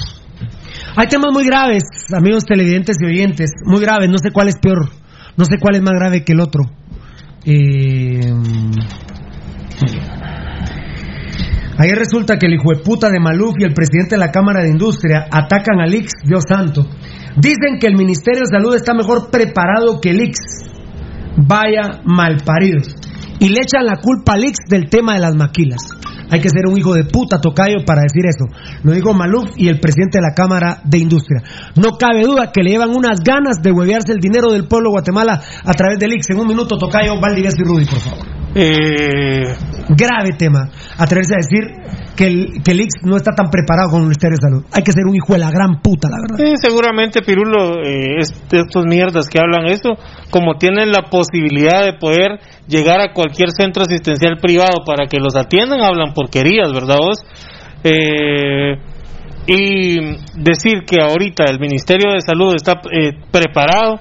[0.96, 1.82] Hay temas muy graves,
[2.16, 4.88] amigos televidentes y oyentes, muy graves, no sé cuál es peor,
[5.36, 6.62] no sé cuál es más grave que el otro.
[7.44, 8.20] Eh,
[11.80, 14.62] Ayer resulta que el hijo de puta de Maluf y el presidente de la Cámara
[14.62, 16.84] de Industria atacan al IX, Dios santo.
[17.36, 20.38] Dicen que el Ministerio de Salud está mejor preparado que el IX.
[21.36, 22.96] Vaya malparidos.
[23.40, 25.80] Y le echan la culpa al IX del tema de las maquilas.
[26.30, 28.44] Hay que ser un hijo de puta tocayo para decir eso.
[28.82, 31.42] Lo dijo Maluf y el presidente de la Cámara de Industria.
[31.76, 34.94] No cabe duda que le llevan unas ganas de huevearse el dinero del pueblo de
[34.94, 36.30] Guatemala a través del IX.
[36.30, 38.37] En un minuto, tocayo, Valdivieso y Rudy, por favor.
[38.60, 39.54] Eh,
[39.90, 40.68] Grave tema.
[40.98, 41.62] Atreverse a decir
[42.16, 44.64] que el, que el IX no está tan preparado con el Ministerio de Salud.
[44.74, 46.44] Hay que ser un hijo de la gran puta, la verdad.
[46.44, 49.90] Sí, seguramente Pirulo, eh, es- estos mierdas que hablan esto,
[50.30, 55.36] como tienen la posibilidad de poder llegar a cualquier centro asistencial privado para que los
[55.36, 57.18] atiendan, hablan porquerías, ¿verdad vos?
[57.84, 58.74] Eh,
[59.46, 59.96] y
[60.34, 64.00] decir que ahorita el Ministerio de Salud está eh, preparado,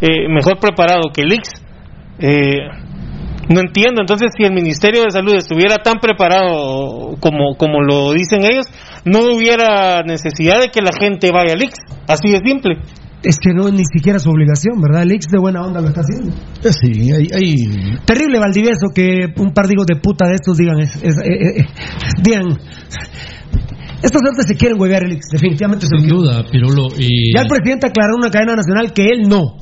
[0.00, 1.48] eh, mejor preparado que el IX,
[2.20, 2.85] eh,
[3.48, 4.00] no entiendo.
[4.00, 8.66] Entonces, si el Ministerio de Salud estuviera tan preparado como, como lo dicen ellos,
[9.04, 11.74] no hubiera necesidad de que la gente vaya al IX.
[12.08, 12.76] Así de simple.
[13.22, 15.02] Es que no es ni siquiera su obligación, ¿verdad?
[15.02, 16.34] El ex de buena onda lo está haciendo.
[16.62, 20.78] Sí, hay, hay- Terrible, Valdivieso, que un par de hijos de puta de estos digan,
[20.80, 21.64] es- es- eh, eh,
[22.22, 22.44] digan,
[24.02, 26.88] estos otros se quieren huevear el definitivamente Sin duda, Pirulo.
[26.98, 29.56] Y Ya el presidente aclaró en una cadena nacional que él no,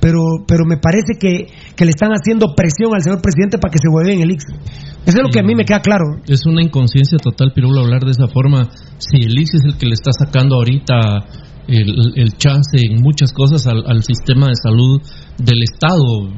[0.00, 3.78] pero, pero me parece que, que le están haciendo presión al señor presidente para que
[3.78, 4.44] se hueve en el IX.
[5.06, 6.04] Eso es lo que a mí me queda claro.
[6.26, 8.68] es una inconsciencia total, Pirulo, hablar de esa forma.
[8.98, 11.24] Si el ICE es el que le está sacando ahorita
[11.68, 15.00] el, el chance en muchas cosas al, al sistema de salud
[15.38, 16.28] del Estado,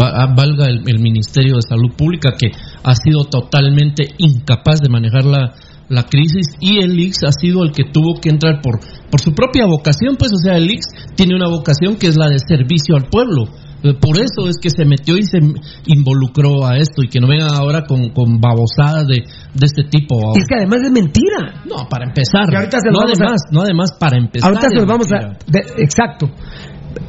[0.00, 2.50] va- valga el, el Ministerio de Salud Pública, que
[2.82, 5.54] ha sido totalmente incapaz de manejar la,
[5.92, 8.80] la crisis, y el IX ha sido el que tuvo que entrar por,
[9.10, 10.84] por su propia vocación, pues, o sea, el IX
[11.14, 13.44] tiene una vocación que es la de servicio al pueblo.
[13.84, 15.38] Eh, Por eso es que se metió y se
[15.86, 19.24] involucró a esto y que no vengan ahora con, con babosadas de,
[19.54, 20.32] de este tipo.
[20.36, 21.62] Y es que además es mentira.
[21.68, 22.44] No, para empezar.
[22.50, 24.48] Y ahorita se lo no a- además, no además para empezar.
[24.50, 25.36] Ahorita se los vamos a.
[25.50, 26.30] de- exacto.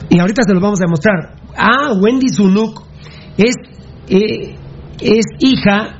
[0.10, 1.36] Y ahorita se los vamos a demostrar.
[1.56, 2.84] Ah, Wendy Zunuk
[3.38, 3.54] es,
[4.10, 4.56] eh,
[5.00, 6.00] es hija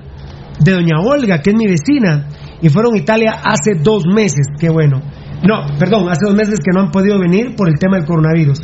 [0.60, 2.30] de doña Olga, que es mi vecina.
[2.64, 4.48] Y fueron a Italia hace dos meses.
[4.58, 5.02] Qué bueno.
[5.46, 8.62] No, perdón, hace dos meses que no han podido venir por el tema del coronavirus.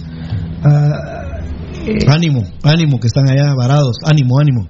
[1.85, 3.97] Eh, ánimo, ánimo, que están allá varados.
[4.05, 4.69] Ánimo, ánimo.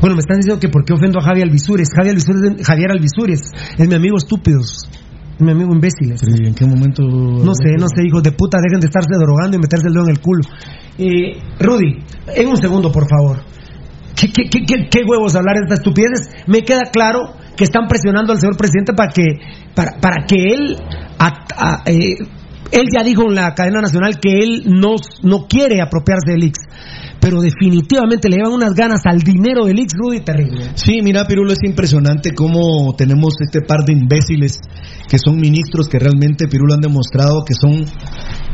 [0.00, 1.88] bueno, me están diciendo que por qué ofendo a Javier Alvisures.
[1.92, 3.40] Javier Alvisures, Javier Alvisures
[3.76, 4.88] es mi amigo estúpidos.
[5.34, 6.20] Es mi amigo imbéciles.
[6.24, 7.02] Pero, ¿y ¿En qué momento?
[7.02, 10.04] No sé, no sé, hijos de puta, dejen de estarse drogando y meterse el dedo
[10.04, 10.42] en el culo.
[10.98, 11.98] Eh, Rudy,
[12.36, 13.57] en un segundo, por favor.
[14.20, 16.28] ¿Qué, huevos hablar de estas estupideces?
[16.46, 19.22] Me queda claro que están presionando al señor presidente para que,
[19.74, 20.76] para, para que él,
[21.86, 22.16] eh,
[22.72, 26.58] él ya dijo en la cadena nacional que él no, no quiere apropiarse del IX,
[27.20, 30.70] pero definitivamente le llevan unas ganas al dinero del IX, Rudy, terrible.
[30.74, 34.60] Sí, mira, Pirulo, es impresionante cómo tenemos este par de imbéciles
[35.08, 37.84] que son ministros que realmente, Pirulo, han demostrado que son,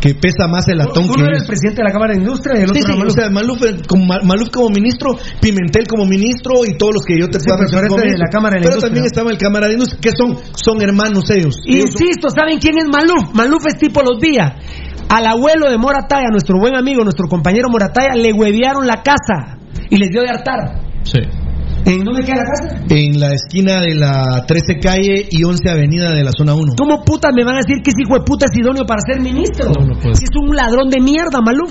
[0.01, 1.41] que pesa más el latón Tú que ellos.
[1.43, 3.13] el presidente de la Cámara de Industria y el Sí, otro sí, era Maluf.
[3.13, 7.05] o sea, Maluf, eh, como, Ma- Maluf como ministro, Pimentel como ministro y todos los
[7.05, 8.31] que yo te Sí, pueda mencionar eres de la.
[8.31, 8.89] Cámara de Pero Industria.
[8.89, 11.55] también estaba el Cámara de Industria, que son, son hermanos ellos.
[11.67, 13.35] Insisto, ¿saben quién es Maluf?
[13.35, 14.53] Maluf es tipo los días.
[15.15, 19.59] Al abuelo de Morataya, nuestro buen amigo, nuestro compañero Morataya, le huevearon la casa
[19.89, 20.83] y les dio de hartar.
[21.05, 21.21] Sí.
[21.87, 22.85] ¿En dónde queda la casa?
[22.91, 26.73] en la esquina de la 13 calle y 11 avenida de la zona 1.
[26.77, 29.21] ¿Cómo putas me van a decir que ese hijo de puta es idóneo para ser
[29.23, 29.67] ministro?
[29.67, 30.17] No, no puede.
[30.17, 31.71] Si es un ladrón de mierda, Maluf.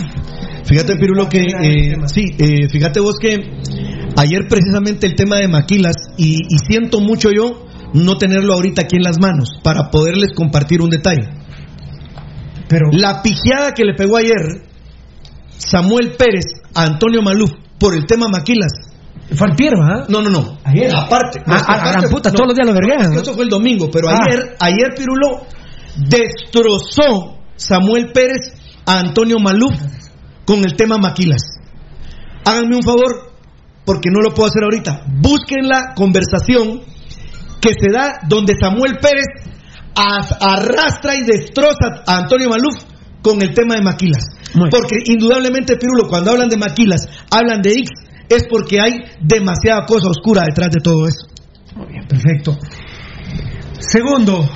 [0.64, 3.36] Fíjate, Pirulo, que eh, sí, eh, fíjate vos que
[4.16, 8.96] ayer precisamente el tema de Maquilas, y, y siento mucho yo no tenerlo ahorita aquí
[8.96, 11.43] en las manos para poderles compartir un detalle.
[12.74, 14.66] Pero La pijeada que le pegó ayer
[15.60, 18.72] Samuel Pérez a Antonio Maluf por el tema Maquilas.
[19.36, 20.06] fue al ¿ah?
[20.10, 20.58] No, no, no.
[20.64, 20.90] Ayer.
[20.96, 21.40] Aparte.
[21.46, 23.22] Ah, no, ah, la gran puta, todos los días lo verguean, ¿no?
[23.22, 24.18] Eso fue el domingo, pero Ah.
[24.28, 25.46] ayer, ayer Pirulo
[25.98, 28.54] destrozó Samuel Pérez
[28.88, 29.76] a Antonio Maluf
[30.44, 31.44] con el tema Maquilas.
[32.44, 33.34] Háganme un favor,
[33.86, 35.04] porque no lo puedo hacer ahorita.
[35.22, 36.82] Busquen la conversación
[37.62, 39.28] que se da donde Samuel Pérez
[39.96, 42.76] arrastra y destroza a Antonio Maluf
[43.22, 44.24] con el tema de Maquilas.
[44.70, 47.90] Porque indudablemente, Pirulo, cuando hablan de Maquilas, hablan de X,
[48.30, 48.92] es porque hay
[49.22, 51.28] demasiada cosa oscura detrás de todo eso.
[51.76, 52.58] Muy bien, perfecto.
[53.80, 54.48] Segundo,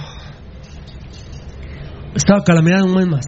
[2.15, 3.25] estado de calamidad un mes más.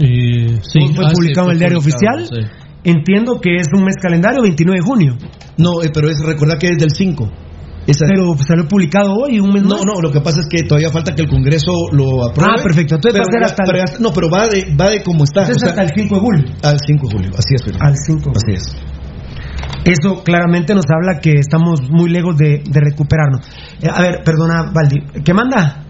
[0.00, 0.80] Eh, sí.
[0.94, 2.26] fue Ah, sí, publicado en el diario oficial.
[2.26, 2.40] sí.
[2.86, 5.16] Entiendo que es un mes calendario, 29 de junio.
[5.56, 7.30] No, eh, pero es recordar que es del 5.
[7.86, 9.82] Esa- Pero salió publicado hoy, un mes no, más.
[9.84, 12.52] no, lo que pasa es que todavía falta que el Congreso lo apruebe.
[12.58, 12.94] Ah, perfecto.
[12.94, 15.24] Entonces va a ser hasta el- pero ya- no, pero va de, va de como
[15.24, 15.40] está.
[15.42, 16.44] Entonces o sea, hasta el 5 de julio.
[16.62, 17.62] al 5 de julio, así es.
[17.80, 18.32] Al 5.
[18.34, 18.76] Así es.
[19.84, 23.46] Eso claramente nos habla que estamos muy lejos de, de recuperarnos.
[23.82, 25.22] Eh, a ver, perdona, Valdi.
[25.22, 25.84] ¿Qué manda?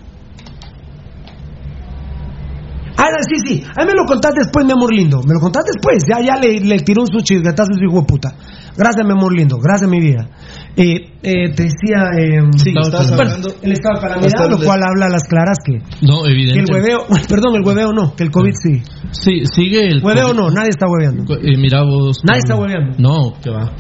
[2.97, 3.65] Ah, sí, sí.
[3.77, 5.21] Ahí me lo contás después, mi amor lindo.
[5.27, 6.05] Me lo contás después.
[6.09, 8.31] Ya, ya le, le tiró un su chisgatazo de puta.
[8.77, 9.57] Gracias, mi amor lindo.
[9.59, 10.29] Gracias, mi vida.
[10.77, 12.11] Eh, eh, te decía.
[12.19, 13.23] Eh, Sí, Estaba estabas claro.
[13.23, 13.49] hablando.
[13.63, 16.73] el estado de calamidad, lo cual habla a las claras que, No, que el evidente.
[16.73, 16.99] hueveo.
[17.29, 18.83] Perdón, el hueveo no, que el COVID sí.
[19.13, 20.03] Sí, sigue el.
[20.03, 20.37] Hueveo COVID.
[20.41, 21.35] no, nadie está hueveando.
[21.37, 22.19] Eh, mira vos.
[22.25, 22.97] Nadie está hueveando.
[22.99, 23.73] No, que va.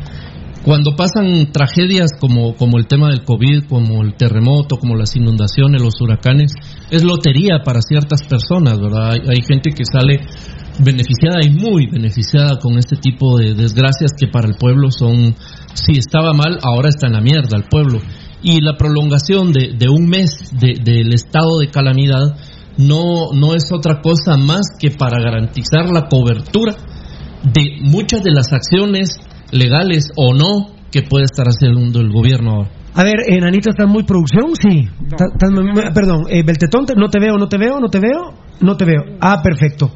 [0.64, 5.82] Cuando pasan tragedias como, como el tema del COVID, como el terremoto, como las inundaciones,
[5.82, 6.52] los huracanes,
[6.90, 9.10] es lotería para ciertas personas, ¿verdad?
[9.12, 10.20] Hay, hay gente que sale
[10.78, 15.34] beneficiada y muy beneficiada con este tipo de desgracias que para el pueblo son,
[15.74, 18.00] si estaba mal, ahora está en la mierda el pueblo.
[18.46, 22.36] y la prolongación de, de un mes de- del estado de calamidad
[22.76, 26.74] no, no es otra cosa más que para garantizar la cobertura
[27.42, 29.16] de muchas de las acciones
[29.50, 32.70] legales o no que puede estar haciendo el gobierno ahora.
[32.94, 34.52] A ver, Enanito, ¿estás muy producción?
[34.60, 34.88] Sí.
[35.10, 35.50] Estás
[35.94, 38.84] perdón, eh, Beltetón, te- no te veo, no te veo, no te veo, no te
[38.84, 39.02] veo.
[39.22, 39.90] Ah, perfecto.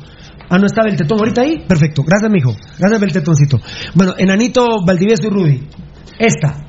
[0.49, 1.64] Ah, no está Beltetón ahorita ahí.
[1.66, 2.03] Perfecto.
[2.03, 2.55] Gracias, mijo.
[2.78, 3.61] Gracias, Beltetoncito.
[3.94, 5.68] Bueno, Enanito, Valdivieso y Rudy.
[6.18, 6.64] Esta.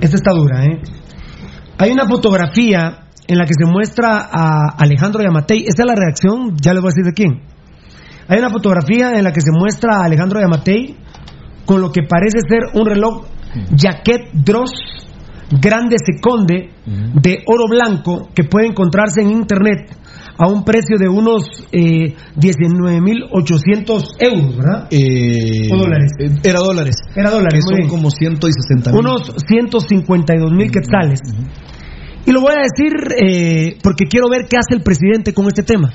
[0.00, 0.80] Esta está dura, ¿eh?
[1.78, 5.64] Hay una fotografía en la que se muestra a Alejandro Yamatei.
[5.66, 7.42] Esta es la reacción, ya les voy a decir de quién.
[8.28, 10.96] Hay una fotografía en la que se muestra a Alejandro Yamatei
[11.64, 13.26] con lo que parece ser un reloj
[13.76, 14.72] Jaquet Dross
[15.50, 19.96] Grande Seconde de oro blanco que puede encontrarse en internet
[20.38, 24.88] a un precio de unos eh, 19.800 euros, ¿verdad?
[24.90, 26.12] Eh, ¿O dólares?
[26.18, 26.96] eh, Era dólares.
[27.14, 29.00] Era dólares, Que son como 160 mil.
[29.00, 31.20] Unos 152 mil quetzales.
[32.26, 35.62] Y lo voy a decir eh, porque quiero ver qué hace el presidente con este
[35.62, 35.90] tema.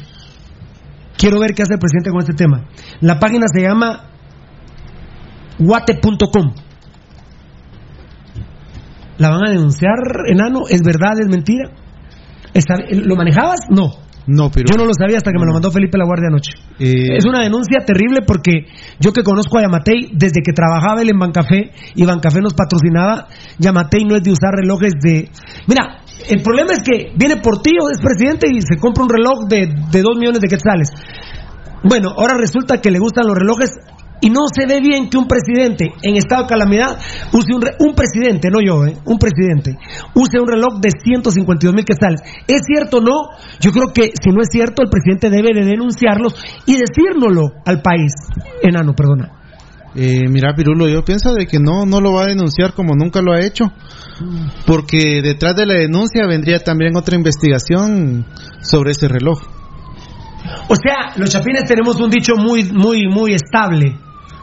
[1.18, 2.66] Quiero ver qué hace el presidente con este tema.
[3.02, 4.06] La página se llama
[5.60, 6.54] guate.com.
[9.18, 9.94] ¿La van a denunciar,
[10.28, 10.62] enano?
[10.70, 11.20] ¿Es verdad?
[11.22, 11.70] ¿Es mentira?
[12.54, 13.60] ¿Está- ¿Lo manejabas?
[13.70, 13.90] No.
[14.28, 14.66] No, pero.
[14.70, 16.54] Yo no lo sabía hasta que me lo mandó Felipe La Guardia anoche.
[16.80, 18.66] Eh, Es una denuncia terrible porque
[19.00, 23.28] yo que conozco a Yamatei desde que trabajaba él en Bancafé y Bancafé nos patrocinaba,
[23.58, 25.30] Yamatei no es de usar relojes de...
[25.68, 29.74] Mira, el problema es que viene Portillo, es presidente y se compra un reloj de,
[29.92, 30.90] de dos millones de quetzales.
[31.84, 33.72] Bueno, ahora resulta que le gustan los relojes
[34.22, 36.98] y no se ve bien que un presidente en estado de calamidad
[37.34, 39.78] use un, re- un presidente, no yo, eh, un presidente,
[40.16, 42.22] use un reloj de 152 mil quetzales.
[42.48, 43.30] ¿Es cierto o no?
[43.60, 47.82] Yo creo que si no es cierto, el presidente debe de denunciarlos y decírnoslo al
[47.82, 48.14] país.
[48.62, 49.32] Enano, perdona.
[49.94, 53.22] Eh, mira, Pirulo, yo pienso de que no, no lo va a denunciar como nunca
[53.22, 53.66] lo ha hecho.
[54.66, 58.26] Porque detrás de la denuncia vendría también otra investigación
[58.62, 59.40] sobre ese reloj.
[60.70, 63.98] O sea, los chapines tenemos un dicho muy, muy, muy estable.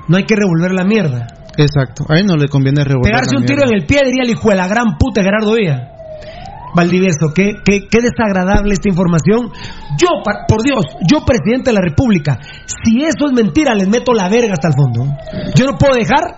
[0.08, 1.26] No hay que revolver la mierda.
[1.56, 2.04] Exacto.
[2.08, 3.12] A él no le conviene revolver.
[3.12, 3.74] Pegarse la un tiro mierda.
[3.74, 5.98] en el pie diría el hijo de la gran puta Gerardo Díaz.
[6.74, 9.50] Valdivieso, qué, qué, qué desagradable esta información.
[9.98, 10.08] Yo,
[10.46, 14.52] por Dios, yo presidente de la República, si eso es mentira, les meto la verga
[14.52, 15.16] hasta el fondo.
[15.56, 16.36] Yo no puedo dejar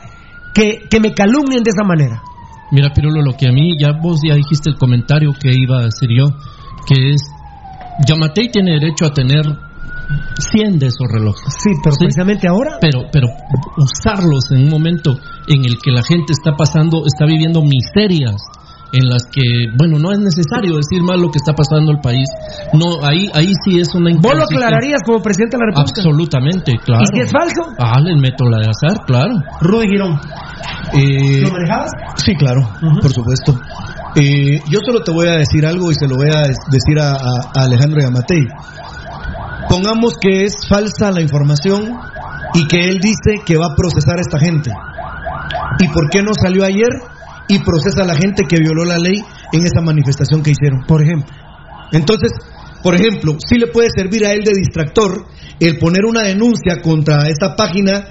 [0.54, 2.22] que, que me calumnien de esa manera.
[2.70, 5.84] Mira, Pirulo, lo que a mí, ya vos ya dijiste el comentario que iba a
[5.84, 6.26] decir yo,
[6.86, 7.22] que es,
[8.06, 9.44] Yamatei tiene derecho a tener
[10.52, 11.42] 100 de esos relojes.
[11.62, 12.78] Sí, pero precisamente ahora.
[12.80, 13.28] Pero, pero
[13.76, 18.36] usarlos en un momento en el que la gente está pasando, está viviendo miserias
[18.92, 19.42] en las que,
[19.78, 22.26] bueno, no es necesario decir más lo que está pasando en el país.
[22.72, 26.00] No, ahí, ahí sí es una ¿Vos lo aclararías como presidente de la República?
[26.00, 27.04] Absolutamente, claro.
[27.04, 27.62] ¿Y si es falso?
[27.78, 29.34] Ah, les meto la de azar, claro.
[29.60, 30.18] Rudy Girón.
[30.92, 31.90] Eh, ¿Lo manejabas?
[32.16, 32.68] Sí, claro,
[33.00, 33.54] por supuesto.
[34.16, 37.12] Eh, yo solo te voy a decir algo y se lo voy a decir a,
[37.12, 38.44] a- a Alejandro Yamatei.
[39.70, 41.96] Pongamos que es falsa la información
[42.54, 44.72] y que él dice que va a procesar a esta gente.
[45.78, 46.90] ¿Y por qué no salió ayer
[47.46, 49.14] y procesa a la gente que violó la ley
[49.52, 50.82] en esa manifestación que hicieron?
[50.88, 51.32] Por ejemplo.
[51.92, 52.32] Entonces,
[52.82, 55.26] por ejemplo, sí le puede servir a él de distractor
[55.60, 58.08] el poner una denuncia contra esta página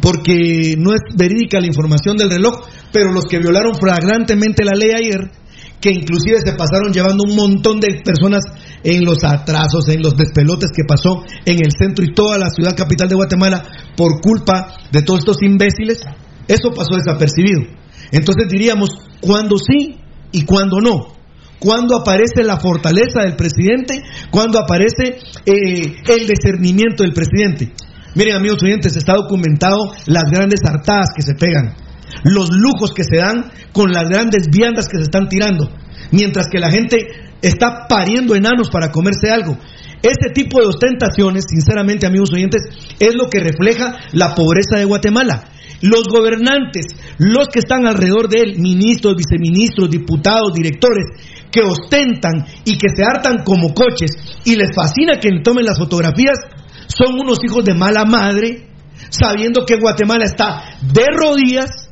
[0.00, 4.92] porque no es verídica la información del reloj, pero los que violaron flagrantemente la ley
[4.96, 5.30] ayer,
[5.78, 8.44] que inclusive se pasaron llevando un montón de personas
[8.84, 12.76] en los atrasos, en los despelotes que pasó en el centro y toda la ciudad
[12.76, 13.64] capital de Guatemala
[13.96, 16.00] por culpa de todos estos imbéciles,
[16.48, 17.62] eso pasó desapercibido.
[18.10, 19.96] Entonces diríamos, ¿cuándo sí
[20.32, 21.22] y cuándo no?
[21.62, 24.02] cuando aparece la fortaleza del presidente,
[24.32, 27.72] cuando aparece eh, el discernimiento del presidente.
[28.16, 31.76] Miren, amigos oyentes, está documentado las grandes hartadas que se pegan,
[32.24, 35.70] los lujos que se dan con las grandes viandas que se están tirando,
[36.10, 36.98] mientras que la gente
[37.42, 39.58] está pariendo enanos para comerse algo.
[40.02, 42.62] Este tipo de ostentaciones, sinceramente, amigos oyentes,
[42.98, 45.44] es lo que refleja la pobreza de Guatemala.
[45.80, 46.86] Los gobernantes,
[47.18, 51.04] los que están alrededor de él, ministros, viceministros, diputados, directores,
[51.50, 54.10] que ostentan y que se hartan como coches
[54.44, 56.38] y les fascina que tomen las fotografías,
[56.86, 58.68] son unos hijos de mala madre,
[59.10, 61.90] sabiendo que Guatemala está de rodillas,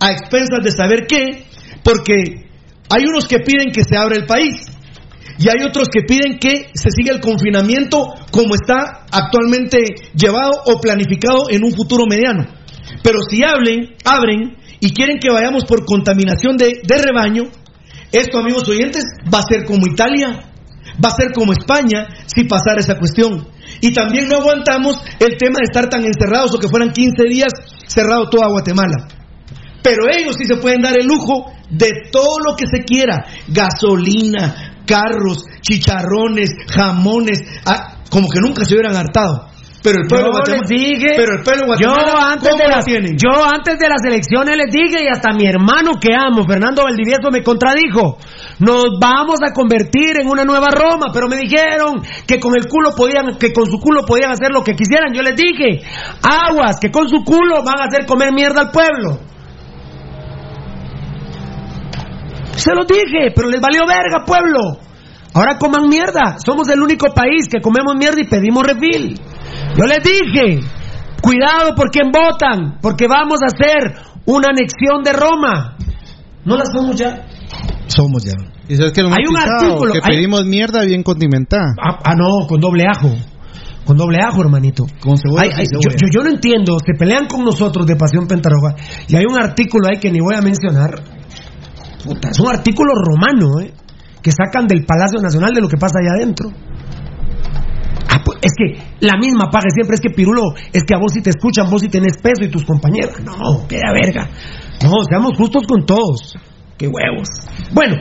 [0.00, 1.44] a expensas de saber qué,
[1.82, 2.48] porque
[2.90, 4.77] hay unos que piden que se abra el país
[5.38, 9.84] y hay otros que piden que se siga el confinamiento como está actualmente
[10.14, 12.44] llevado o planificado en un futuro mediano.
[13.02, 17.44] Pero si hablen, abren y quieren que vayamos por contaminación de, de rebaño,
[18.10, 20.50] esto, amigos oyentes, va a ser como Italia,
[21.02, 23.46] va a ser como España si pasara esa cuestión.
[23.80, 27.52] Y también no aguantamos el tema de estar tan encerrados o que fueran 15 días
[27.86, 29.06] cerrado toda Guatemala.
[29.82, 34.67] Pero ellos sí se pueden dar el lujo de todo lo que se quiera, gasolina,
[34.88, 39.48] carros, chicharrones, jamones, ah, como que nunca se hubieran hartado.
[39.82, 42.86] Pero el pueblo Yo les dije, pero el pueblo yo antes ¿cómo de lo las,
[43.14, 47.30] yo antes de las elecciones les dije y hasta mi hermano que amo, Fernando Valdivieso,
[47.30, 48.18] me contradijo.
[48.58, 52.90] Nos vamos a convertir en una nueva Roma, pero me dijeron que con el culo
[52.96, 55.14] podían, que con su culo podían hacer lo que quisieran.
[55.14, 55.80] Yo les dije,
[56.22, 59.20] aguas, que con su culo van a hacer comer mierda al pueblo.
[62.58, 64.58] Se los dije, pero les valió verga, pueblo.
[65.34, 66.36] Ahora coman mierda.
[66.44, 69.18] Somos el único país que comemos mierda y pedimos refil.
[69.76, 70.60] Yo les dije,
[71.22, 73.94] cuidado por quién votan, porque vamos a hacer
[74.26, 75.76] una anexión de Roma.
[76.44, 77.26] ¿No la somos ya?
[77.86, 78.32] Somos ya.
[78.68, 81.74] Y sabes que lo Hay un pisado, artículo, que hay- pedimos mierda bien condimentada.
[81.80, 83.14] Ah, ah, no, con doble ajo.
[83.84, 84.84] Con doble ajo, hermanito.
[85.00, 87.96] Con cebolla Ay, y ay, yo, yo- yo no entiendo, se pelean con nosotros de
[87.96, 88.74] Pasión Pentaroga
[89.08, 91.02] y hay un artículo ahí que ni voy a mencionar.
[92.04, 93.72] Puta, es un artículo romano, ¿eh?
[94.22, 96.50] Que sacan del Palacio Nacional de lo que pasa allá adentro.
[98.10, 101.12] Ah, pues, es que la misma paga siempre es que Pirulo, es que a vos
[101.12, 103.20] si te escuchan, vos si tenés peso y tus compañeros.
[103.24, 104.28] No, queda verga.
[104.82, 106.36] No, seamos justos con todos.
[106.76, 107.28] Qué huevos.
[107.72, 107.96] Bueno,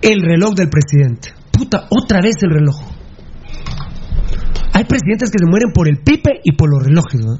[0.00, 1.34] el reloj del presidente.
[1.50, 2.76] Puta, otra vez el reloj.
[4.72, 7.38] Hay presidentes que se mueren por el pipe y por los relojes, ¿no?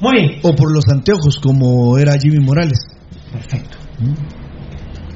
[0.00, 0.40] Muy bien.
[0.42, 2.95] O por los anteojos, como era Jimmy Morales.
[3.32, 3.76] Perfecto.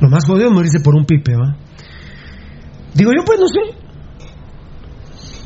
[0.00, 1.56] Lo más jodido es morirse por un pipe, ¿va?
[2.94, 3.60] Digo yo, pues no sé.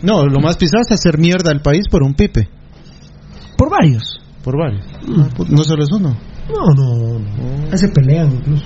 [0.03, 2.49] No, lo más pisado es hacer mierda al país por un pipe.
[3.57, 4.21] Por varios.
[4.43, 4.85] Por varios.
[5.19, 6.17] Ah, pues, No solo es uno.
[6.49, 7.71] No, no, no.
[7.73, 8.65] Ahí se pelean incluso.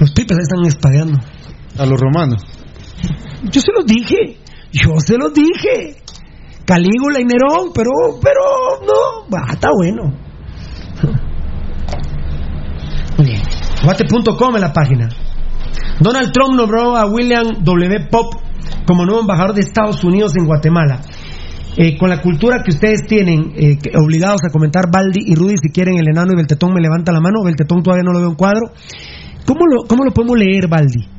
[0.00, 1.18] Los pipes ahí están espadeando.
[1.78, 2.42] A los romanos.
[3.44, 4.38] Yo se los dije.
[4.72, 6.02] Yo se los dije.
[6.64, 7.90] Calígula y Nerón, pero,
[8.20, 9.28] pero, no.
[9.28, 10.12] Bah, está bueno.
[13.84, 15.08] Guate.com es la página.
[15.98, 18.06] Donald Trump nombró a William W.
[18.10, 18.34] Pop
[18.86, 21.00] como nuevo embajador de Estados Unidos en Guatemala.
[21.76, 25.70] Eh, con la cultura que ustedes tienen, eh, obligados a comentar, Baldi y Rudy, si
[25.70, 27.42] quieren, el enano y Beltetón me levanta la mano.
[27.44, 28.70] Beltetón todavía no lo veo en cuadro.
[29.46, 31.11] ¿Cómo lo, cómo lo podemos leer, Baldi?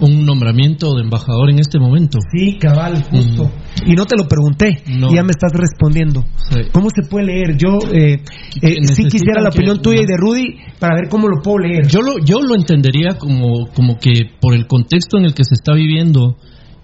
[0.00, 2.18] Un nombramiento de embajador en este momento.
[2.34, 3.50] Sí, cabal, justo.
[3.86, 5.10] Y no te lo pregunté, No.
[5.12, 6.24] y ya me estás respondiendo.
[6.50, 6.60] Sí.
[6.72, 7.56] ¿Cómo se puede leer?
[7.56, 8.20] Yo eh,
[8.62, 11.58] eh, sí quisiera la que- opinión tuya y de Rudy para ver cómo lo puedo
[11.58, 11.86] leer.
[11.86, 15.54] Yo lo, yo lo entendería como, como que por el contexto en el que se
[15.54, 16.36] está viviendo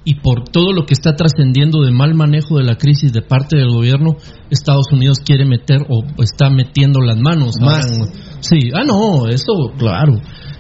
[0.04, 3.56] y por todo lo que está trascendiendo de mal manejo de la crisis de parte
[3.58, 4.16] del gobierno,
[4.48, 7.56] Estados Unidos quiere meter o está metiendo las manos.
[7.60, 7.84] Más.
[8.40, 10.14] sí, ah, no, eso, claro.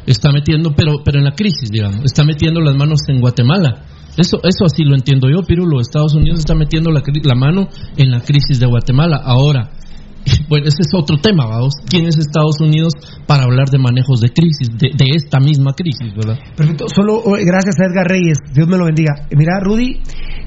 [0.08, 3.84] Está metiendo, pero, pero en la crisis, digamos, está metiendo las manos en Guatemala.
[4.16, 5.80] Eso, eso así lo entiendo yo, Pirulo.
[5.80, 9.20] Estados Unidos está metiendo la, la mano en la crisis de Guatemala.
[9.22, 9.70] Ahora,
[10.48, 11.74] bueno, ese es otro tema, vamos.
[11.88, 12.94] ¿Quién es Estados Unidos
[13.26, 16.38] para hablar de manejos de crisis, de, de esta misma crisis, verdad?
[16.56, 19.26] Perfecto, solo eh, gracias a Edgar Reyes, Dios me lo bendiga.
[19.28, 20.00] Eh, Mira, Rudy,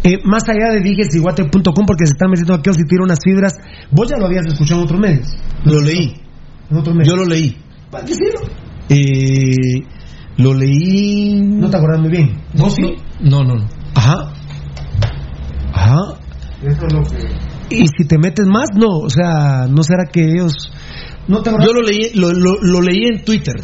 [0.04, 3.54] eh, más allá de digesiguate.com, porque se están metiendo aquí o si tira unas fibras,
[3.92, 5.28] vos ya lo habías escuchado en otros medios.
[5.66, 6.16] Lo leí.
[6.72, 7.14] En otros medios.
[7.14, 7.56] Yo lo leí.
[7.92, 8.71] ¿Para qué sirve?
[8.94, 9.84] Eh,
[10.38, 11.40] lo leí.
[11.42, 12.38] No te acuerdas muy bien.
[12.56, 12.96] ¿Vos sí?
[13.22, 13.68] No, no, no.
[13.96, 14.34] Ajá.
[15.74, 15.98] Ajá.
[16.64, 17.76] Eso es lo que.
[17.76, 20.54] Y si te metes más, no, o sea, ¿no será que ellos...
[21.28, 21.68] No te acuerdas?
[21.70, 23.56] Yo lo leí, lo, lo- lo leí en Twitter.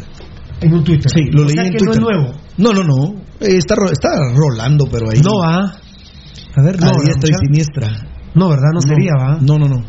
[0.60, 1.10] En un Twitter.
[1.14, 2.00] Sí, lo O leí sea en que Twitter.
[2.00, 2.34] no es nuevo.
[2.56, 3.20] No, no, no.
[3.40, 5.20] Eh, está, está rolando, pero ahí.
[5.20, 5.58] No va.
[5.58, 6.86] A ver, no.
[6.86, 7.38] a ¿verdad, diestra y mucha?
[7.46, 8.08] siniestra.
[8.38, 8.70] No, ¿verdad?
[8.72, 9.38] No, sería, ¿va?
[9.40, 9.82] No, no, no.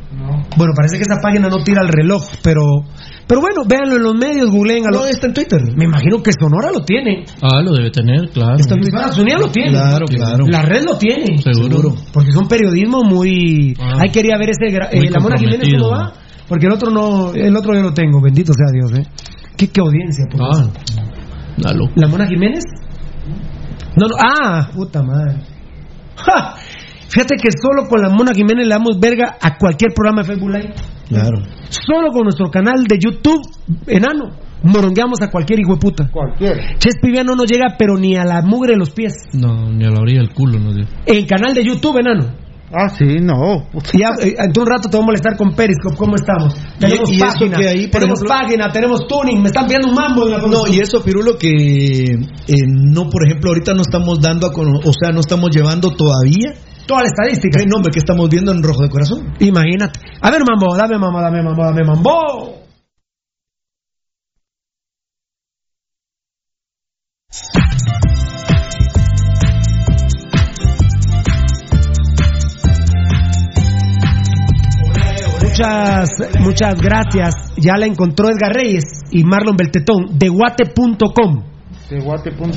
[0.58, 2.62] Bueno, parece que esa página no tira el reloj, pero...
[3.28, 5.06] Pero bueno, véanlo en los medios, googleen a No, lo...
[5.06, 5.62] está en Twitter.
[5.78, 7.26] Me imagino que Sonora lo tiene.
[7.44, 8.56] Ah, lo debe tener, claro.
[8.56, 9.72] Estados Unidos lo tiene.
[9.72, 10.46] Claro, claro.
[10.48, 11.38] La red lo tiene.
[11.38, 11.94] Seguro.
[12.12, 13.76] Porque son periodismo muy...
[13.80, 14.00] Ah.
[14.02, 14.76] Ahí quería ver ese...
[14.76, 16.14] eh, la Mona Jiménez, ¿cómo va?
[16.48, 17.32] Porque el otro no...
[17.34, 19.08] El otro yo lo tengo, bendito sea Dios, ¿eh?
[19.56, 20.68] ¿Qué, qué audiencia, por Ah.
[21.96, 22.64] ¿La Mona Jiménez?
[23.96, 25.36] No, no, ah, puta madre.
[26.16, 26.56] ¡Ja!
[27.10, 30.50] Fíjate que solo con la Mona Jiménez le damos verga a cualquier programa de Facebook
[30.52, 30.74] Live.
[31.08, 31.40] Claro.
[31.70, 33.42] Solo con nuestro canal de YouTube,
[33.88, 34.30] enano,
[34.64, 36.10] morongueamos a cualquier hijo de puta.
[36.12, 36.78] Cualquiera.
[36.78, 39.14] Chespivia no nos llega, pero ni a la mugre de los pies.
[39.34, 40.88] No, ni a la orilla del culo, no digo.
[41.08, 42.26] En canal de YouTube, enano.
[42.72, 43.66] Ah, sí, no.
[43.98, 46.54] Ya, eh, en un rato te voy a molestar con Periscope, ¿cómo estamos?
[46.78, 49.96] Tenemos y página, que ahí, por tenemos ejemplo- página, tenemos tuning, me están pidiendo un
[49.96, 54.22] mambo de la No, y eso, Pirulo, que eh, no, por ejemplo, ahorita no estamos
[54.22, 56.54] dando a o sea, no estamos llevando todavía.
[56.90, 57.60] Toda la estadística.
[57.60, 59.36] ¿Qué nombre que estamos viendo en rojo de corazón?
[59.38, 60.00] Imagínate.
[60.22, 62.56] A ver, mambo, dame mambo, dame mambo, dame mambo.
[75.60, 76.10] muchas,
[76.40, 77.36] muchas gracias.
[77.58, 81.44] Ya la encontró Edgar Reyes y Marlon Beltetón, de guate.com.
[81.88, 82.52] De guate.com.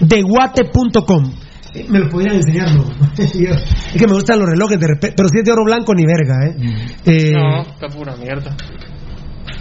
[0.00, 1.43] De guate.com.
[1.88, 2.84] Me lo podrían enseñar, ¿no?
[3.18, 6.04] es que me gustan los relojes de repente, pero si es de oro blanco ni
[6.06, 6.56] verga, ¿eh?
[7.04, 8.56] Eh, No, está pura mierda.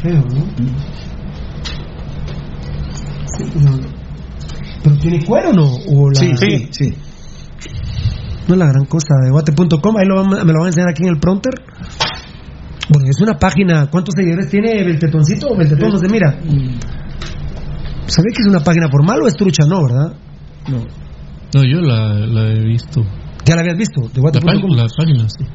[0.02, 0.46] feo, ¿no?
[3.38, 3.80] Sí, no.
[4.84, 5.66] ¿Pero tiene cuero o no?
[5.66, 6.94] ¿O la- Sí, sí, sí.
[8.48, 10.90] No es la gran cosa de guate.com, ahí lo van- me lo van a enseñar
[10.90, 11.54] aquí en el pronter.
[12.90, 15.90] Bueno, es una página, ¿cuántos seguidores tiene Beltetoncito o Beltetón?
[15.90, 16.32] No se mira.
[18.08, 19.64] ¿Sabe que es una página formal o es trucha?
[19.66, 20.14] No, ¿verdad?
[20.70, 20.86] No.
[21.54, 23.02] No, yo la, la he visto.
[23.46, 24.02] ¿Ya la habías visto?
[24.14, 25.46] De La, página, la página, sí.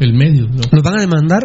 [0.00, 0.46] El medio.
[0.48, 0.62] No.
[0.72, 1.42] ¿Los van a demandar?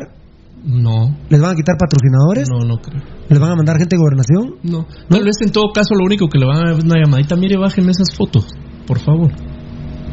[0.63, 2.49] No, ¿Les van a quitar patrocinadores?
[2.49, 3.01] no, no creo.
[3.29, 4.55] ¿Les van a mandar gente de gobernación?
[4.63, 4.85] No.
[5.07, 7.35] Tal vez en todo caso lo único que le van a dar es una llamadita.
[7.35, 8.47] Mire, bájeme esas fotos,
[8.85, 9.31] por favor.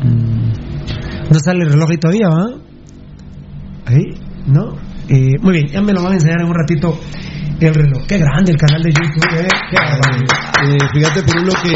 [0.04, 2.46] No sale el reloj ahí todavía, ¿va?
[3.86, 4.02] Ahí,
[4.46, 4.76] ¿no?
[5.08, 6.96] Eh, muy bien, ya me lo van a enseñar en un ratito
[7.60, 8.06] el reloj.
[8.06, 9.48] Qué grande el canal de YouTube, ¿eh?
[9.70, 9.76] Qué.
[9.76, 11.74] Eh, fíjate, Pirulo, que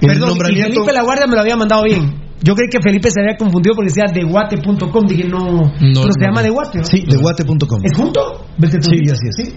[0.00, 0.72] el Perdón, y nombramiento...
[0.74, 2.26] Felipe La Guardia me lo había mandado bien.
[2.42, 5.06] Yo creí que Felipe se había confundido porque decía deguate.com.
[5.06, 5.72] Dije, no.
[5.78, 6.26] pero se no.
[6.26, 6.84] llama deguate, ¿no?
[6.84, 7.80] Sí, deguate.com.
[7.82, 8.44] ¿Es junto?
[8.60, 9.54] Sí, así es.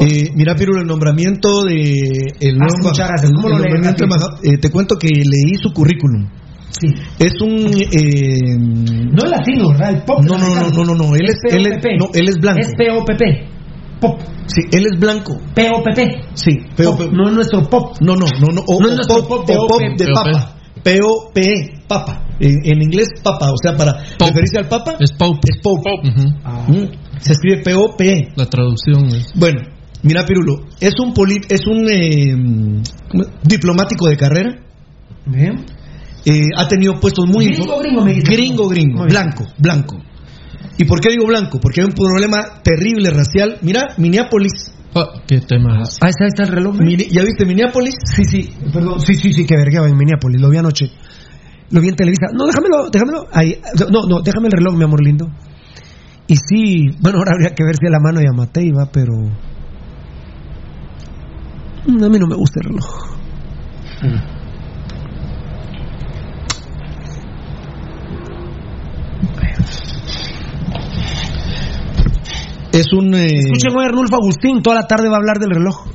[0.00, 1.74] Eh, mira, Pirulo, el nombramiento de
[2.40, 3.30] el Ah, gracias.
[3.32, 4.04] ¿Cómo el lo nombramiento
[4.42, 6.28] eh, te cuento que leí su currículum.
[6.70, 6.88] Sí.
[7.18, 9.90] Es un eh, No es latino, ¿verdad?
[9.94, 10.20] El pop.
[10.22, 12.60] No, no, no, no, no, no, él es, él es, no, él es blanco.
[12.60, 13.57] Es POPP.
[14.00, 14.20] Pop.
[14.46, 15.36] Sí, él es blanco.
[15.54, 15.98] POPP.
[16.34, 17.96] Sí, Pop, no es nuestro pop.
[18.00, 19.98] No, no, no, no, o, No es o nuestro pop, pop, o pop POP.
[19.98, 20.54] de papa.
[20.82, 22.24] P-O-P-E, papa.
[22.40, 24.94] En, en inglés, papa, o sea, para referirse al papa.
[25.00, 25.48] Es Pope.
[25.52, 25.90] Es Pope.
[26.44, 26.64] Ah.
[26.68, 28.32] Mm, Se escribe P-O-P-E.
[28.36, 29.32] La traducción es.
[29.34, 29.60] Bueno,
[30.04, 32.80] mira, Pirulo, es un poli- es un eh,
[33.42, 34.54] diplomático de carrera.
[35.26, 35.64] Bien.
[36.24, 38.32] Eh, ha tenido puestos muy Gringo, gringo, me dice.
[38.32, 39.96] gringo, gringo, Muy blanco, blanco.
[40.78, 41.58] ¿Y por qué digo blanco?
[41.60, 43.58] Porque hay un problema terrible racial.
[43.62, 44.72] Mira, Minneapolis.
[44.94, 45.78] Ah, ¿Qué tema?
[45.78, 46.76] Ahí está, ahí está el reloj.
[46.78, 47.94] Mini- ¿Ya viste Minneapolis?
[48.04, 49.00] Sí, sí, perdón.
[49.00, 50.40] Sí, sí, sí, que vergueo en Minneapolis.
[50.40, 50.86] Lo vi anoche.
[51.70, 52.26] Lo vi en Televisa.
[52.32, 53.26] No, déjamelo, déjamelo.
[53.32, 53.60] Ahí.
[53.90, 55.26] No, no, déjame el reloj, mi amor lindo.
[56.26, 58.86] Y sí, bueno, ahora habría que ver si a la mano ya maté y va,
[58.90, 59.12] pero.
[61.86, 63.18] Mm, A mí no me gusta el reloj.
[72.78, 73.12] Es un.
[73.14, 75.86] eh, Escuchen hoy Arnulfo Agustín, toda la tarde va a hablar del reloj.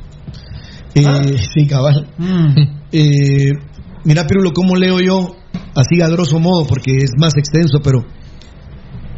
[0.95, 2.07] eh, Sí, cabal.
[2.17, 2.81] Mm.
[2.95, 3.49] Eh,
[4.03, 5.35] mira, Pirulo, cómo leo yo,
[5.73, 8.05] así a grosso modo, porque es más extenso, pero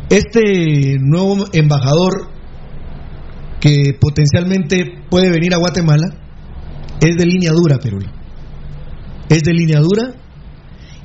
[0.10, 2.30] este nuevo embajador
[3.60, 6.08] que potencialmente puede venir a Guatemala
[7.02, 8.08] es de línea dura, Pirulo.
[9.28, 10.14] Es de línea dura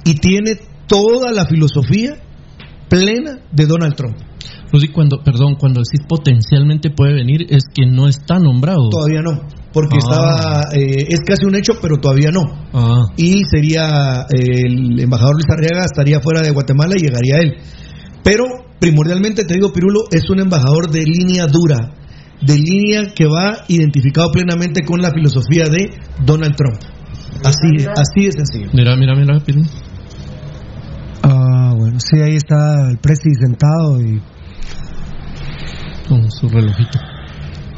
[0.05, 0.53] y tiene
[0.87, 2.15] toda la filosofía
[2.89, 4.17] plena de Donald Trump.
[4.73, 8.89] Rosy, cuando, perdón, cuando decís potencialmente puede venir, es que no está nombrado.
[8.91, 9.41] Todavía no,
[9.73, 9.99] porque Ah.
[9.99, 12.43] estaba, eh, es casi un hecho, pero todavía no.
[12.73, 17.55] Ah, y sería eh, el embajador Luis Arriaga estaría fuera de Guatemala y llegaría él.
[18.23, 18.45] Pero
[18.79, 21.95] primordialmente te digo, Pirulo, es un embajador de línea dura,
[22.41, 25.91] de línea que va identificado plenamente con la filosofía de
[26.25, 26.79] Donald Trump.
[27.45, 28.71] Así, así de sencillo.
[28.75, 29.63] mira, mira, mira, Piru.
[32.01, 34.21] Sí, ahí está el presi sentado y.
[36.09, 36.99] Con su relojito.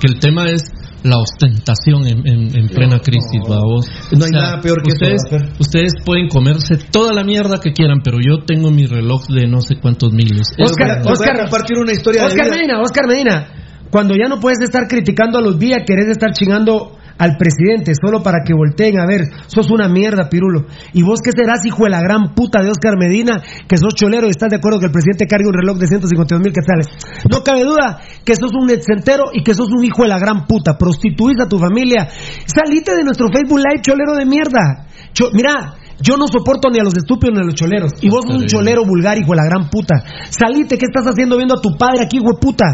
[0.00, 0.62] Que el tema es
[1.04, 3.86] la ostentación en, en- en plena crisis, ¿va vos?
[4.12, 5.52] No hay nada peor que eso, ustedes, ¿va, Fer?
[5.58, 9.60] ustedes pueden comerse toda la mierda que quieran, pero yo tengo mi reloj de no
[9.60, 10.48] sé cuántos miles.
[10.58, 12.56] Oscar, a Oscar, compartir una historia de Oscar vida.
[12.56, 13.48] Medina, Oscar Medina,
[13.90, 18.22] cuando ya no puedes estar criticando a los días, querés estar chingando al presidente solo
[18.22, 20.66] para que volteen a ver, sos una mierda, Pirulo.
[20.92, 24.26] ¿Y vos qué serás, hijo de la gran puta de Oscar Medina, que sos cholero
[24.26, 26.88] y estás de acuerdo que el presidente cargue un reloj de 152 mil quetzales?
[27.30, 30.46] No cabe duda que sos un exentero y que sos un hijo de la gran
[30.46, 30.76] puta.
[30.78, 32.08] Prostituís a tu familia.
[32.46, 34.86] Salite de nuestro Facebook Live, cholero de mierda.
[35.12, 37.92] Cho- mira, yo no soporto ni a los estúpidos ni a los choleros.
[38.00, 40.02] Y vos sos un cholero vulgar, hijo de la gran puta.
[40.30, 42.64] Salite, ¿qué estás haciendo viendo a tu padre aquí, hijo de puta?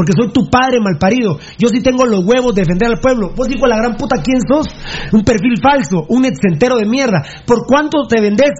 [0.00, 1.38] Porque soy tu padre malparido.
[1.58, 3.34] Yo sí tengo los huevos de defender al pueblo.
[3.36, 4.66] Vos, hijo de la gran puta, ¿quién sos?
[5.12, 7.22] Un perfil falso, un exentero de mierda.
[7.44, 8.52] ¿Por cuánto te vendés?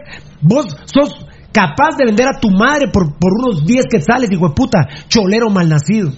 [0.43, 4.55] Vos sos capaz de vender a tu madre por, por unos 10 quetzales, hijo de
[4.55, 4.81] puta.
[5.09, 6.13] Cholero malnacido.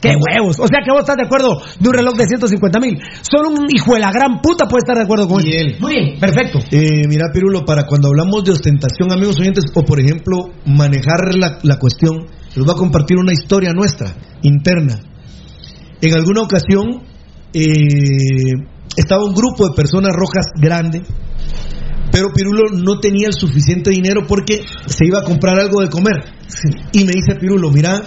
[0.00, 0.60] ¡Qué huevos!
[0.60, 3.00] O sea que vos estás de acuerdo de un reloj de 150 mil.
[3.22, 5.76] Solo un hijo de la gran puta puede estar de acuerdo con Y él.
[5.80, 6.60] Muy bien, perfecto.
[6.70, 11.58] Eh, mira, Pirulo, para cuando hablamos de ostentación, amigos oyentes, o por ejemplo, manejar la,
[11.64, 12.28] la cuestión,
[12.58, 14.12] les voy a compartir una historia nuestra,
[14.42, 14.98] interna.
[16.00, 17.02] En alguna ocasión,
[17.52, 18.52] eh,
[18.96, 21.02] estaba un grupo de personas rojas grande,
[22.10, 26.24] pero Pirulo no tenía el suficiente dinero porque se iba a comprar algo de comer.
[26.92, 28.02] Y me dice Pirulo, mira,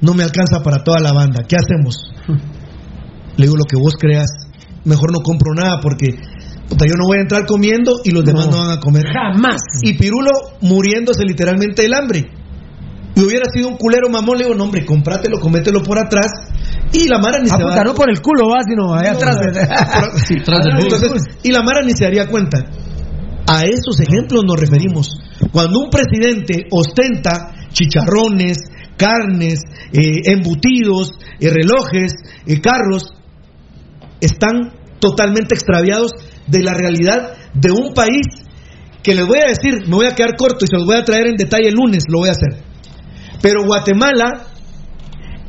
[0.00, 2.12] no me alcanza para toda la banda, ¿qué hacemos?
[3.36, 4.30] Le digo lo que vos creas,
[4.84, 6.16] mejor no compro nada porque
[6.68, 9.04] puta, yo no voy a entrar comiendo y los demás no, van a comer.
[9.12, 9.60] Jamás.
[9.82, 10.30] Y Pirulo
[10.60, 12.37] muriéndose literalmente del hambre.
[13.18, 16.30] Y hubiera sido un culero mamón, le digo, no hombre, comprátelo, comételo por atrás.
[16.92, 19.10] Y la Mara ni Ah, se puta, va no por el culo va, sino allá
[19.12, 19.36] No, atrás.
[19.38, 22.58] por- sí, Entonces, y la Mara ni se daría cuenta.
[23.48, 25.18] A esos ejemplos nos referimos.
[25.52, 28.58] Cuando un presidente ostenta chicharrones,
[28.96, 29.60] carnes,
[29.92, 32.12] eh, embutidos, eh, relojes,
[32.46, 33.04] eh, carros,
[34.20, 36.12] están totalmente extraviados
[36.46, 38.26] de la realidad de un país
[39.02, 41.04] que les voy a decir, me voy a quedar corto y se los voy a
[41.04, 42.67] traer en detalle el lunes, lo voy a hacer.
[43.40, 44.46] Pero Guatemala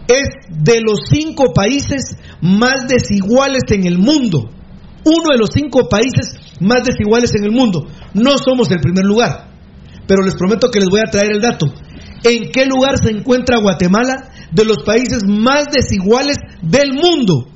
[0.07, 4.49] es de los cinco países más desiguales en el mundo.
[5.05, 7.87] Uno de los cinco países más desiguales en el mundo.
[8.13, 9.49] No somos el primer lugar.
[10.07, 11.67] Pero les prometo que les voy a traer el dato.
[12.23, 17.47] ¿En qué lugar se encuentra Guatemala de los países más desiguales del mundo?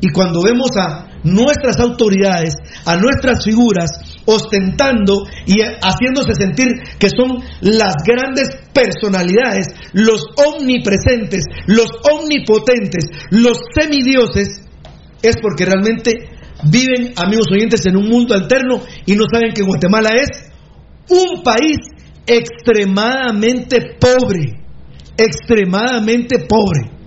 [0.00, 2.54] Y cuando vemos a nuestras autoridades,
[2.86, 3.90] a nuestras figuras,
[4.30, 6.68] ostentando y haciéndose sentir
[6.98, 14.66] que son las grandes personalidades, los omnipresentes, los omnipotentes, los semidioses,
[15.22, 16.28] es porque realmente
[16.70, 20.50] viven, amigos oyentes, en un mundo alterno y no saben que Guatemala es
[21.08, 21.78] un país
[22.26, 24.60] extremadamente pobre,
[25.16, 26.98] extremadamente pobre.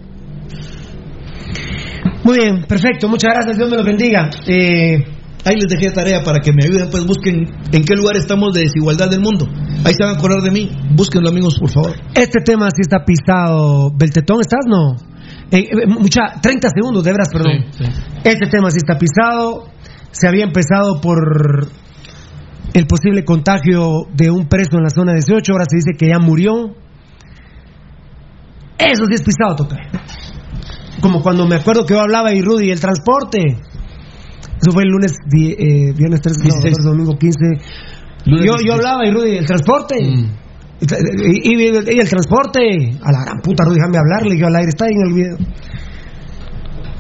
[2.23, 4.29] Muy bien, perfecto, muchas gracias, Dios me los bendiga.
[4.47, 5.10] Eh,
[5.43, 8.61] Ahí les dejé tarea para que me ayuden, pues busquen en qué lugar estamos de
[8.61, 9.47] desigualdad del mundo.
[9.83, 10.69] Ahí se van a acordar de mí.
[10.95, 11.95] Búsquenlo, amigos, por favor.
[12.13, 13.91] Este tema sí está pisado.
[13.95, 14.65] ¿Beltetón estás?
[14.67, 14.95] No.
[15.51, 17.65] Eh, eh, mucha, 30 segundos, de veras, perdón.
[18.23, 19.65] Este tema sí está pisado.
[20.11, 21.69] Se había empezado por
[22.73, 25.51] el posible contagio de un preso en la zona 18.
[25.51, 26.75] Ahora se dice que ya murió.
[28.77, 29.77] Eso sí es pisado, toca.
[31.01, 33.57] Como cuando me acuerdo que yo hablaba y Rudy, el transporte.
[34.61, 36.77] Eso fue el lunes, di- eh, viernes 13, no, 16.
[36.85, 37.39] domingo 15.
[38.25, 38.67] Lunes yo, 16.
[38.67, 39.95] yo hablaba y Rudy, el transporte.
[39.99, 40.29] Y,
[40.83, 42.59] y- y- y el transporte,
[43.01, 45.37] a la gran puta, Rudy, déjame hablarle, yo al aire, está ahí en el video.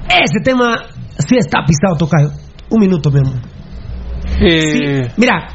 [0.09, 0.75] Ese tema
[1.17, 2.29] sí está pisado, Tocayo.
[2.69, 3.35] Un minuto, mi amor.
[4.41, 4.61] Eh,
[5.07, 5.47] Sí, mira,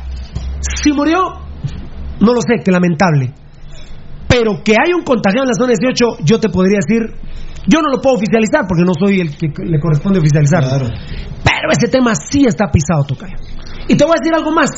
[0.60, 1.18] si murió,
[2.20, 3.32] no lo sé, que lamentable.
[4.28, 7.14] Pero que hay un contagiado en la zona 18, yo te podría decir,
[7.66, 10.62] yo no lo puedo oficializar porque no soy el que le corresponde oficializar.
[10.62, 13.36] Pero ese tema sí está pisado, Tocayo.
[13.88, 14.70] Y te voy a decir algo más,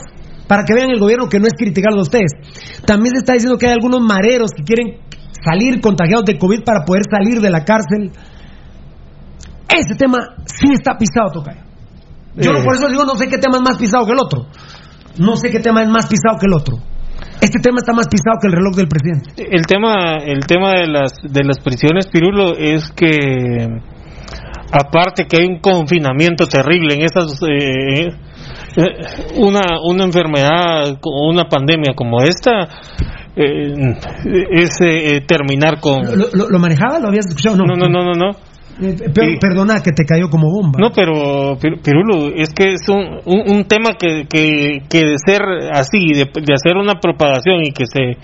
[0.46, 2.32] para que vean el gobierno que no es criticarlo a ustedes.
[2.86, 5.00] También se está diciendo que hay algunos mareros que quieren
[5.44, 8.10] salir contagiados de COVID para poder salir de la cárcel.
[9.68, 11.60] Ese tema sí está pisado, Tocayo.
[12.36, 12.64] Yo Eh.
[12.64, 14.46] por eso digo, no sé qué tema es más pisado que el otro.
[15.18, 16.78] No sé qué tema es más pisado que el otro.
[17.40, 19.30] Este tema está más pisado que el reloj del presidente.
[19.50, 23.68] el tema el tema de las de las prisiones Pirulo es que
[24.72, 28.08] aparte que hay un confinamiento terrible en esas eh,
[28.76, 28.84] eh,
[29.36, 32.68] una una enfermedad o una pandemia como esta
[33.36, 33.72] eh,
[34.50, 36.98] es eh, terminar con ¿Lo, lo- lo manejaba?
[36.98, 37.56] ¿Lo habías escuchado?
[37.56, 38.30] No, no no no no no
[38.80, 40.78] Eh, pe- Perdona que te cayó como bomba.
[40.80, 45.16] No, pero Pir- Pirulo, es que es un, un, un tema que, que, que de
[45.18, 45.42] ser
[45.72, 48.16] así, de, de hacer una propagación y que se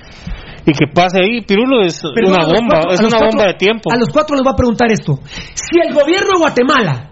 [0.66, 3.54] y que pase ahí, Pirulo es Pero una bomba, cuatro- es una cuatro- bomba de
[3.54, 3.92] tiempo.
[3.92, 5.18] A los cuatro les voy a preguntar esto.
[5.54, 7.10] Si el gobierno de Guatemala,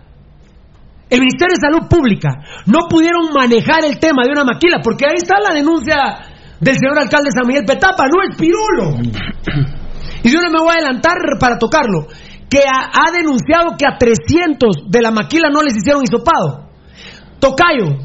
[1.11, 2.31] el Ministerio de Salud Pública,
[2.67, 5.97] no pudieron manejar el tema de una maquila, porque ahí está la denuncia
[6.61, 8.97] del señor alcalde San Miguel Petapa, no es Pirulo.
[10.25, 12.07] Y yo no me voy a adelantar para tocarlo,
[12.53, 16.69] que ha, ha denunciado que a 300 de la maquila no les hicieron hisopado.
[17.41, 17.97] Tocayo,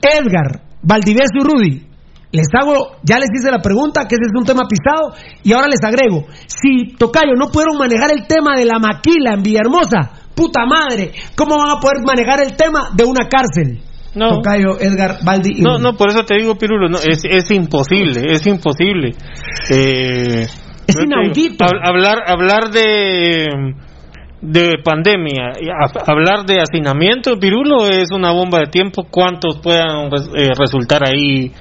[0.00, 1.86] Edgar, Valdivieso y Rudy,
[2.30, 5.66] les hago, ya les hice la pregunta, que ese es un tema pisado, y ahora
[5.66, 10.60] les agrego, si Tocayo no pudieron manejar el tema de la maquila en Villahermosa, puta
[10.64, 13.82] madre, ¿cómo van a poder manejar el tema de una cárcel?
[14.14, 14.36] No.
[14.36, 15.82] Tocayo, Edgar, Valdi y No, Rudy.
[15.82, 19.10] no, por eso te digo, Pirulo, no, es, es imposible, es imposible.
[19.70, 20.46] Eh,
[20.86, 21.64] Es inaudito.
[21.64, 23.46] hab- hablar, hablar de
[24.42, 25.52] de pandemia,
[26.06, 29.04] hablar de hacinamiento, Pirulo es una bomba de tiempo.
[29.10, 30.06] ¿Cuántos puedan
[30.36, 31.52] eh, resultar ahí eh,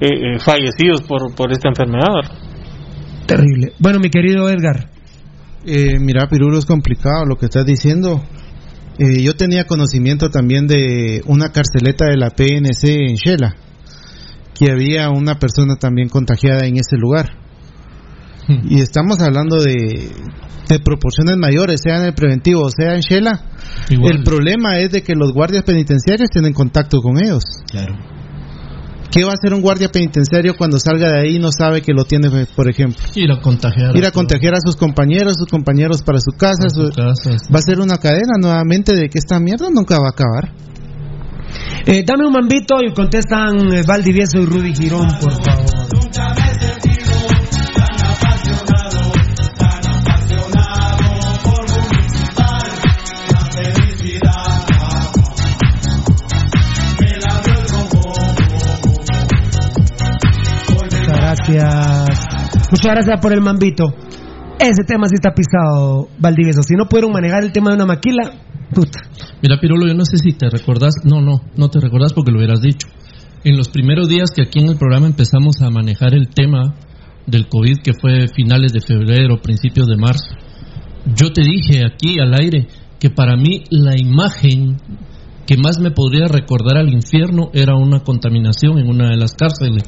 [0.00, 2.06] eh, fallecidos por, por esta enfermedad?
[3.26, 3.72] Terrible.
[3.78, 4.88] Bueno, mi querido Edgar.
[5.66, 8.22] Eh, mira, Pirulo, es complicado lo que estás diciendo.
[8.98, 13.56] Eh, yo tenía conocimiento también de una carceleta de la PNC en Shela,
[14.54, 17.39] que había una persona también contagiada en ese lugar.
[18.68, 20.10] Y estamos hablando de,
[20.68, 23.42] de proporciones mayores, sea en el preventivo o sea en Shela.
[23.88, 24.16] Igual.
[24.18, 27.42] El problema es de que los guardias penitenciarios tienen contacto con ellos.
[27.70, 27.94] Claro.
[29.10, 31.92] ¿Qué va a hacer un guardia penitenciario cuando salga de ahí y no sabe que
[31.92, 33.02] lo tiene, por ejemplo?
[33.16, 33.96] Ir a contagiar.
[33.96, 36.66] Ir a contagiar a sus compañeros, sus compañeros para su casa.
[36.66, 37.30] A su su- casa.
[37.52, 40.52] Va a ser una cadena nuevamente de que esta mierda nunca va a acabar.
[41.86, 46.39] Eh, dame un mambito y contestan eh, Valdivieso y Rudy Girón, por favor.
[61.30, 62.26] Gracias.
[62.70, 63.86] Muchas gracias por el mambito.
[64.58, 66.62] Ese tema sí está pisado, Valdivieso.
[66.62, 68.30] Si no pudieron manejar el tema de una maquila,
[68.74, 69.00] puta.
[69.42, 70.94] Mira, Pirulo, yo no sé si te recordás.
[71.04, 72.88] No, no, no te recordás porque lo hubieras dicho.
[73.42, 76.74] En los primeros días que aquí en el programa empezamos a manejar el tema
[77.26, 80.34] del COVID, que fue finales de febrero, principios de marzo,
[81.16, 82.66] yo te dije aquí al aire
[82.98, 84.76] que para mí la imagen
[85.46, 89.84] que más me podría recordar al infierno era una contaminación en una de las cárceles.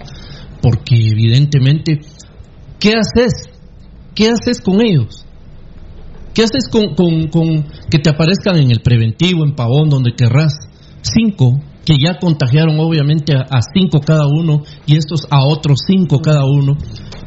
[0.62, 2.00] Porque evidentemente,
[2.78, 3.32] ¿qué haces?
[4.14, 5.26] ¿Qué haces con ellos?
[6.34, 10.54] ¿Qué haces con, con- con que te aparezcan en el preventivo, en Pavón, donde querrás?
[11.02, 16.44] Cinco, que ya contagiaron obviamente a, cinco cada uno y estos a otros cinco cada
[16.44, 16.76] uno.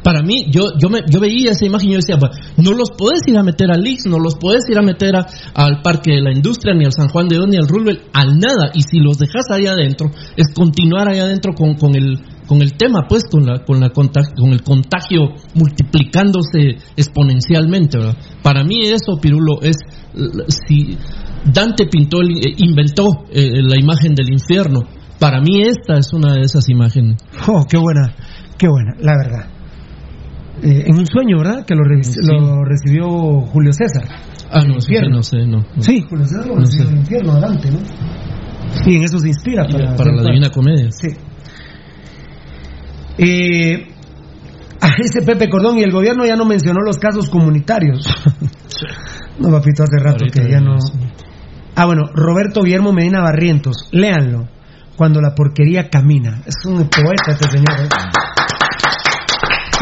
[0.02, 2.90] Para mí, yo, yo, me, yo veía esa imagen y yo decía, "Bah, no los
[2.96, 6.12] puedes ir a meter al Lix, no los puedes ir a meter a- al Parque
[6.12, 8.70] de la Industria, ni al San Juan de Dios, ni al Roosevelt, al nada.
[8.72, 12.74] Y si los dejas ahí adentro, es continuar ahí adentro con, con el con el
[12.76, 18.16] tema, pues, con la, con la con el contagio multiplicándose exponencialmente, ¿verdad?
[18.42, 19.76] Para mí eso, Pirulo, es
[20.66, 20.96] si
[21.52, 24.80] Dante pintó, el- eh, inventó eh, la imagen del infierno.
[25.18, 27.16] Para mí esta es una de esas imágenes.
[27.48, 28.14] Oh, qué buena,
[28.58, 29.50] qué buena, la verdad.
[30.62, 31.64] Eh, en un sueño, ¿verdad?
[31.66, 32.14] Que lo, Sí.
[32.22, 33.06] lo recibió
[33.52, 34.04] Julio César.
[34.50, 35.16] Ah, no, sí, infierno.
[35.16, 35.58] no sé, no.
[35.58, 35.82] no.
[35.82, 36.90] Sí, Julio César lo No recibió sé.
[36.90, 37.78] en el infierno, adelante, ¿no?
[38.86, 40.90] Y en eso se inspira para, Para la Divina Comedia.
[40.90, 41.08] Sí.
[43.18, 43.86] Eh,
[44.80, 48.06] a ese Pepe Cordón y el gobierno ya no mencionó los casos comunitarios.
[49.38, 50.76] no, papito, hace rato Ahorita que ya no.
[51.74, 54.48] Ah, bueno, Roberto Guillermo Medina Barrientos, léanlo.
[54.96, 56.42] Cuando la porquería camina.
[56.46, 57.80] Es un poeta este señor.
[57.80, 57.88] ¿eh?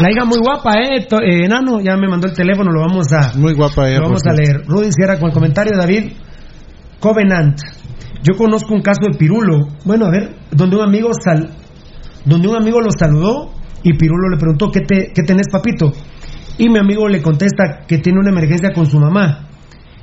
[0.01, 1.07] La hija muy guapa, ¿eh?
[1.07, 3.31] Eh, Enano, ya me mandó el teléfono, lo vamos a.
[3.37, 3.99] Muy guapa ella.
[3.99, 4.65] Lo vamos a leer.
[4.67, 6.11] Rudy cierra con el comentario, David.
[6.99, 7.61] Covenant.
[8.21, 9.69] Yo conozco un caso de Pirulo.
[9.85, 11.49] Bueno, a ver, donde un amigo sal,
[12.25, 13.53] donde un amigo lo saludó
[13.83, 15.91] y Pirulo le preguntó ¿qué, te, qué tenés, papito?
[16.57, 19.49] Y mi amigo le contesta que tiene una emergencia con su mamá.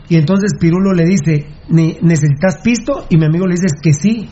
[0.09, 3.07] Y entonces Pirulo le dice, "Ne- ¿necesitas pisto?
[3.09, 4.29] Y mi amigo le dice que sí,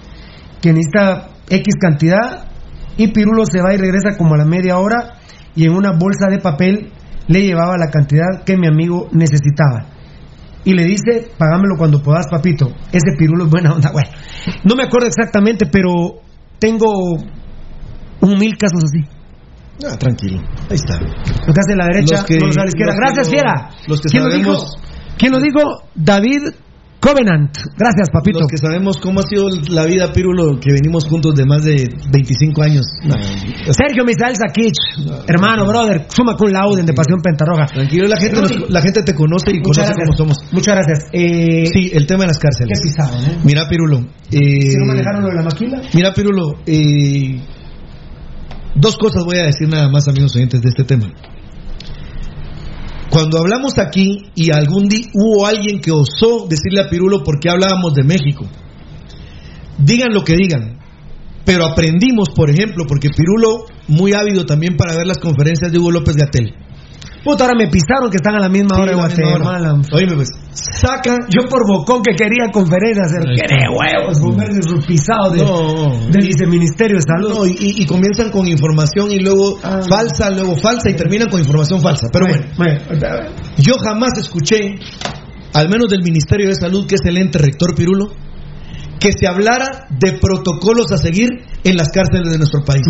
[0.61, 2.49] que necesita X cantidad.
[2.97, 5.15] Y Pirulo se va y regresa como a la media hora
[5.57, 6.93] y en una bolsa de papel
[7.29, 9.87] le llevaba la cantidad que mi amigo necesitaba.
[10.65, 12.69] Y le dice, pagámelo cuando puedas, papito.
[12.93, 13.91] Ese Pirulo es buena onda.
[13.95, 14.11] Bueno,
[14.65, 16.21] no me acuerdo exactamente, pero
[16.59, 17.17] tengo
[18.23, 19.05] un mil casos así.
[19.87, 20.41] Ah, tranquilo.
[20.69, 20.99] Ahí está.
[21.01, 22.95] Lo que hace la derecha, Los que- no lo sabe la izquierda.
[22.97, 23.71] Gracias, lo- Fiera.
[23.89, 25.17] los que ¿Quién lo sabemos- dijo?
[25.19, 25.61] ¿Quién lo dijo?
[25.95, 26.43] David
[27.01, 27.57] Covenant.
[27.79, 28.41] Gracias, papito.
[28.41, 31.89] Los que sabemos cómo ha sido la vida, Pirulo, que venimos juntos de más de
[32.13, 32.85] 25 años.
[33.05, 33.15] No,
[33.73, 34.77] Sergio Misael Sakich,
[35.27, 37.65] hermano, brother, suma con lauden de Pasión Pentarroja.
[37.73, 40.05] Tranquilo, la gente, nos- la gente te conoce y Muchas conoce gracias.
[40.09, 40.53] cómo somos.
[40.53, 41.09] Muchas gracias.
[41.15, 42.79] Eh, Sí, el tema de las cárceles.
[42.79, 43.45] Qué pisado, ¿no?
[43.45, 44.01] Mira, Pirulo.
[44.31, 45.81] eh, Si no manejaron lo de la maquila.
[45.95, 47.41] Mira, Pirulo, eh,
[48.75, 51.13] dos cosas voy a decir nada más, amigos oyentes, de este tema.
[53.11, 57.51] Cuando hablamos aquí y algún día hubo alguien que osó decirle a Pirulo por qué
[57.51, 58.47] hablábamos de México,
[59.79, 60.79] digan lo que digan,
[61.45, 65.91] pero aprendimos, por ejemplo, porque Pirulo, muy ávido también para ver las conferencias de Hugo
[65.91, 66.55] López Gatel.
[67.23, 68.97] Puta, ahora me pisaron que están a la misma Sí, hora de.
[68.97, 69.75] Guatemala.
[69.93, 71.19] Oíme, pues, saca.
[71.29, 76.09] Yo por bocón que quería conferencias, qué de huevos, volverse su pisado de, No.
[76.11, 77.29] del viceministerio de salud.
[77.35, 79.81] No, y, comienzan con información y luego Ah.
[79.89, 82.09] falsa, luego falsa y terminan con información falsa.
[82.11, 82.79] Pero bueno,
[83.59, 84.77] yo jamás escuché,
[85.53, 88.13] al menos del Ministerio de Salud, que es el ente rector Pirulo,
[88.99, 91.29] que se hablara de protocolos a seguir
[91.65, 92.83] en las cárceles de nuestro país.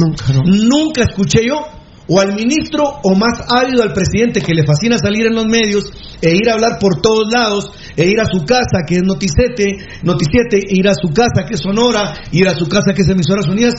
[0.44, 1.66] Nunca, escuché yo,
[2.10, 5.84] o al ministro, o más ávido al presidente, que le fascina salir en los medios
[6.20, 9.78] e ir a hablar por todos lados, e ir a su casa, que es Noticete,
[10.02, 13.08] Noticiete, e ir a su casa, que es Sonora, ir a su casa, que es
[13.08, 13.74] Emisoras Unidas.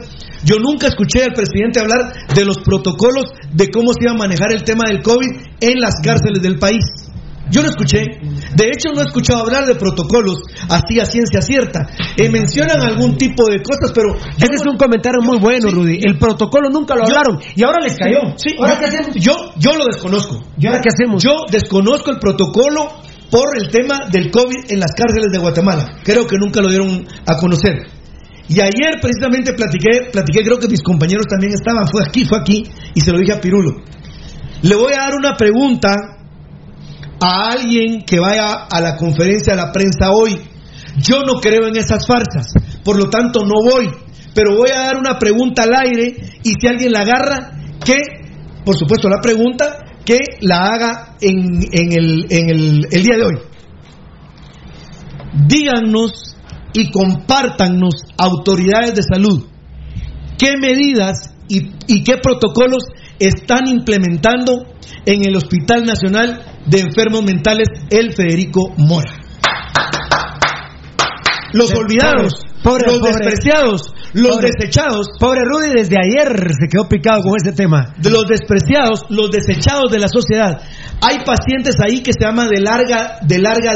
[0.45, 4.53] Yo nunca escuché al presidente hablar de los protocolos de cómo se iba a manejar
[4.53, 5.28] el tema del COVID
[5.60, 7.10] en las cárceles del país.
[7.52, 7.99] Yo no escuché.
[8.56, 11.88] De hecho, no he escuchado hablar de protocolos así a ciencia cierta.
[12.18, 14.15] Eh, mencionan algún tipo de cosas, pero...
[14.15, 15.99] Ese es un comentario muy bueno, Rudy.
[16.03, 18.19] El protocolo nunca lo Yo- hablaron y ahora les cayó.
[18.38, 19.15] Sí, ¿Ahora yo, qué hacemos?
[19.15, 20.40] yo, yo lo desconozco.
[20.57, 21.22] ¿Y ahora qué hacemos?
[21.23, 22.88] Yo desconozco el protocolo
[23.30, 25.99] por el tema del COVID en las cárceles de Guatemala.
[26.03, 27.88] Creo que nunca lo dieron a conocer.
[28.48, 32.64] Y ayer precisamente platiqué, platiqué, creo que mis compañeros también estaban, fue aquí, fue aquí,
[32.94, 33.78] y se lo dije a Pirulo.
[34.61, 35.90] Le voy a dar una pregunta
[37.22, 40.41] a alguien que vaya a la conferencia de la prensa hoy.
[40.98, 42.48] Yo no creo en esas farsas,
[42.84, 43.89] por lo tanto no voy,
[44.34, 47.52] pero voy a dar una pregunta al aire y si alguien la agarra,
[47.85, 47.95] que,
[48.65, 53.23] por supuesto, la pregunta, que la haga en, en el, en el, el día de
[53.23, 53.39] hoy.
[55.48, 56.35] Díganos
[56.73, 59.48] y compártanos, autoridades de salud,
[60.38, 62.84] qué medidas y, y qué protocolos
[63.19, 64.65] están implementando
[65.06, 69.19] en el Hospital Nacional de Enfermos Mentales El Federico Mora.
[71.53, 72.33] Los olvidados,
[72.63, 73.11] pobre, los pobre.
[73.13, 74.49] despreciados, los Pobre.
[74.57, 77.93] desechados, Pobre Rudy desde ayer se quedó picado con ese tema.
[77.97, 80.61] de los despreciados, los desechados de la sociedad.
[81.01, 83.73] Hay pacientes ahí que se llaman de larga, de larga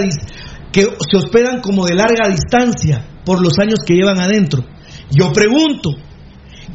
[0.72, 4.64] que se hospedan como de larga distancia por los años que llevan adentro.
[5.10, 5.92] Yo pregunto,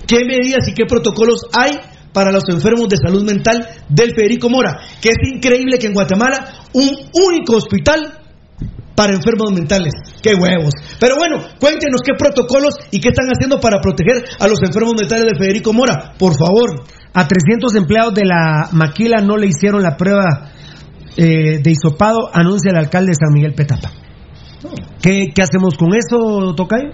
[0.06, 1.72] ¿qué medidas y qué protocolos hay
[2.12, 4.80] para los enfermos de salud mental del Federico Mora?
[5.00, 8.20] Que es increíble que en Guatemala un único hospital
[8.94, 9.94] para enfermos mentales.
[10.22, 10.74] ¡Qué huevos!
[10.98, 15.24] Pero bueno, cuéntenos qué protocolos y qué están haciendo para proteger a los enfermos mentales
[15.24, 16.84] del Federico Mora, por favor.
[17.14, 20.52] A 300 empleados de la maquila no le hicieron la prueba
[21.16, 23.90] eh, de hisopado, anuncia el alcalde de San Miguel Petapa.
[25.00, 26.90] ¿Qué, qué hacemos con eso, Tocayo?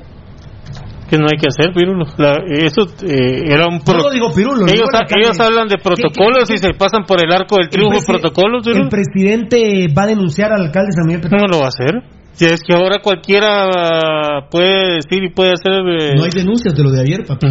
[1.08, 2.04] Que no hay que hacer, Pirulo.
[2.18, 3.78] La- eso eh, era un...
[3.86, 7.30] No lo digo Pirulo, lo ellos, ellos hablan de protocolos y se pasan por el
[7.32, 8.84] arco del triunfo protocolos, Pirulo.
[8.84, 11.30] El presidente va a denunciar al alcalde de San Miguel.
[11.30, 11.94] No lo va a hacer.
[12.32, 15.72] Si es que ahora cualquiera puede decir y puede hacer...
[15.72, 17.46] eh, No hay denuncias de lo de ayer, papi.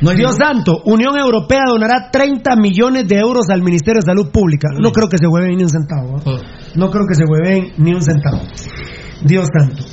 [0.00, 4.30] No hay Dios santo, Unión Europea donará 30 millones de euros al Ministerio de Salud
[4.32, 4.68] Pública.
[4.78, 6.16] No creo que se hueven ni un centavo.
[6.18, 6.42] ¿eh?
[6.76, 8.40] No creo que se hueven ni un centavo.
[9.22, 9.84] Dios santo.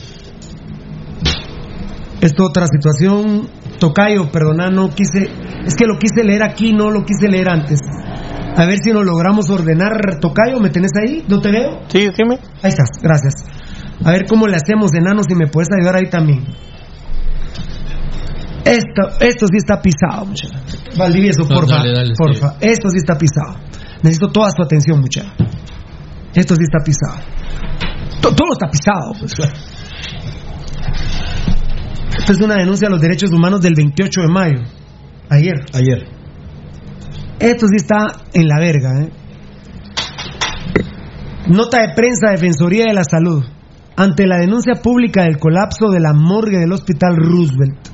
[2.21, 3.47] Esto otra situación.
[3.79, 5.29] Tocayo, perdona, no quise.
[5.65, 7.79] Es que lo quise leer aquí, no lo quise leer antes.
[8.57, 10.19] A ver si nos logramos ordenar.
[10.19, 11.23] Tocayo, ¿me tenés ahí?
[11.27, 11.79] ¿No te veo?
[11.87, 12.35] Sí, dime.
[12.61, 13.33] Ahí estás, gracias.
[14.03, 16.45] A ver cómo le hacemos, enano, si me puedes ayudar ahí también.
[18.65, 20.61] Esto, esto sí está pisado, muchachos.
[20.97, 21.77] Valdivieso, No, porfa.
[21.77, 22.55] dale, dale, porfa.
[22.59, 23.55] Esto sí está pisado.
[24.03, 25.31] Necesito toda su atención, muchachos.
[26.33, 27.19] Esto sí está pisado.
[28.21, 29.13] To- todo está pisado.
[29.19, 29.33] pues.
[32.29, 34.59] Es una denuncia a los derechos humanos del 28 de mayo.
[35.29, 35.55] Ayer.
[35.73, 36.05] Ayer.
[37.39, 39.09] Esto sí está en la verga, ¿eh?
[41.47, 43.43] Nota de prensa Defensoría de la Salud.
[43.95, 47.87] Ante la denuncia pública del colapso de la morgue del Hospital Roosevelt,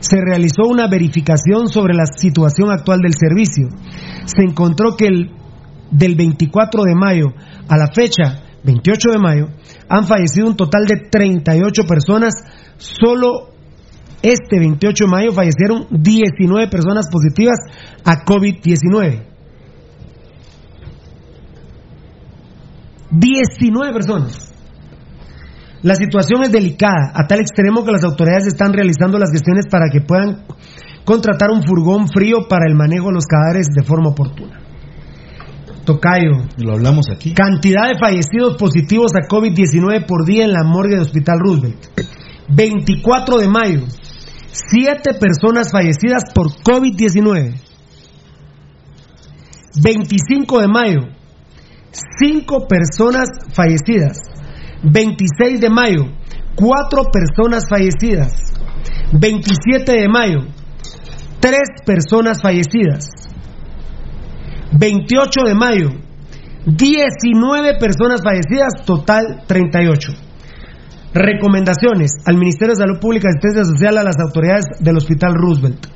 [0.00, 3.68] se realizó una verificación sobre la situación actual del servicio.
[4.24, 5.30] Se encontró que el,
[5.92, 7.26] del 24 de mayo
[7.68, 9.46] a la fecha, 28 de mayo,
[9.88, 12.34] han fallecido un total de 38 personas.
[12.78, 13.55] Solo
[14.22, 17.58] este 28 de mayo fallecieron 19 personas positivas
[18.04, 19.22] a COVID-19.
[23.10, 24.52] 19 personas.
[25.82, 29.86] La situación es delicada, a tal extremo que las autoridades están realizando las gestiones para
[29.92, 30.44] que puedan
[31.04, 34.60] contratar un furgón frío para el manejo de los cadáveres de forma oportuna.
[35.84, 36.32] Tocayo.
[36.58, 37.32] Lo hablamos aquí.
[37.32, 41.86] Cantidad de fallecidos positivos a COVID-19 por día en la morgue de Hospital Roosevelt.
[42.48, 43.80] 24 de mayo.
[44.50, 47.60] 7 personas fallecidas por COVID-19.
[49.82, 51.00] 25 de mayo.
[52.20, 54.18] 5 personas fallecidas.
[54.82, 56.12] 26 de mayo.
[56.56, 58.52] 4 personas fallecidas.
[59.12, 60.46] 27 de mayo.
[61.40, 63.26] 3 personas fallecidas.
[64.78, 65.88] 28 de mayo,
[66.66, 70.25] 19 personas fallecidas, total 38.
[71.16, 75.86] Recomendaciones al Ministerio de Salud Pública y Asistencia Social a las autoridades del Hospital Roosevelt.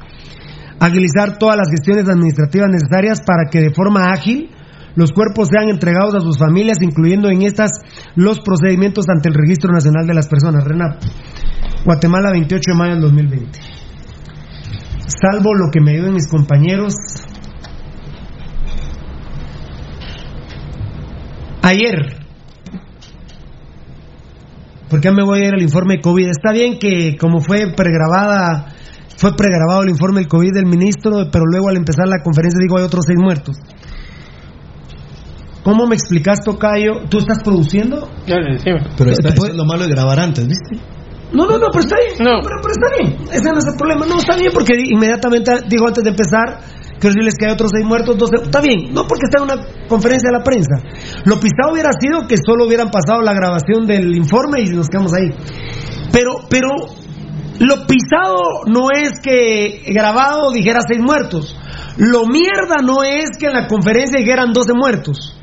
[0.80, 4.48] Agilizar todas las gestiones administrativas necesarias para que de forma ágil
[4.96, 7.70] los cuerpos sean entregados a sus familias, incluyendo en estas
[8.16, 10.64] los procedimientos ante el Registro Nacional de las Personas.
[10.64, 11.06] Renato,
[11.84, 13.60] Guatemala, 28 de mayo del 2020.
[15.06, 16.94] Salvo lo que me ayuden mis compañeros,
[21.62, 22.19] Ayer,
[24.90, 26.28] ¿por qué me voy a ir al informe de COVID?
[26.28, 28.74] Está bien que como fue pregrabada,
[29.16, 32.76] fue pregrabado el informe del COVID del ministro, pero luego al empezar la conferencia digo
[32.76, 33.56] hay otros seis muertos.
[35.62, 37.08] ¿Cómo me explicas, Tocayo?
[37.08, 38.10] ¿Tú estás produciendo?
[38.96, 40.76] Pero está, eso es lo malo de grabar antes, ¿viste?
[41.32, 42.14] No, no, no, pero está bien.
[42.18, 43.28] Pero, pero está bien.
[43.30, 44.06] Ese no es el problema.
[44.06, 46.60] No, está bien porque inmediatamente dijo antes de empezar
[47.00, 48.14] que decirles que hay otros seis muertos.
[48.14, 48.92] Entonces, está bien.
[48.92, 50.76] No porque está en una conferencia de la prensa.
[51.24, 55.12] Lo pisado hubiera sido que solo hubieran pasado la grabación del informe y nos quedamos
[55.14, 55.30] ahí.
[56.12, 56.68] Pero, pero,
[57.60, 61.54] Lo pisado no es que grabado dijera seis muertos.
[61.98, 65.36] Lo mierda no es que en la conferencia dijeran 12 muertos.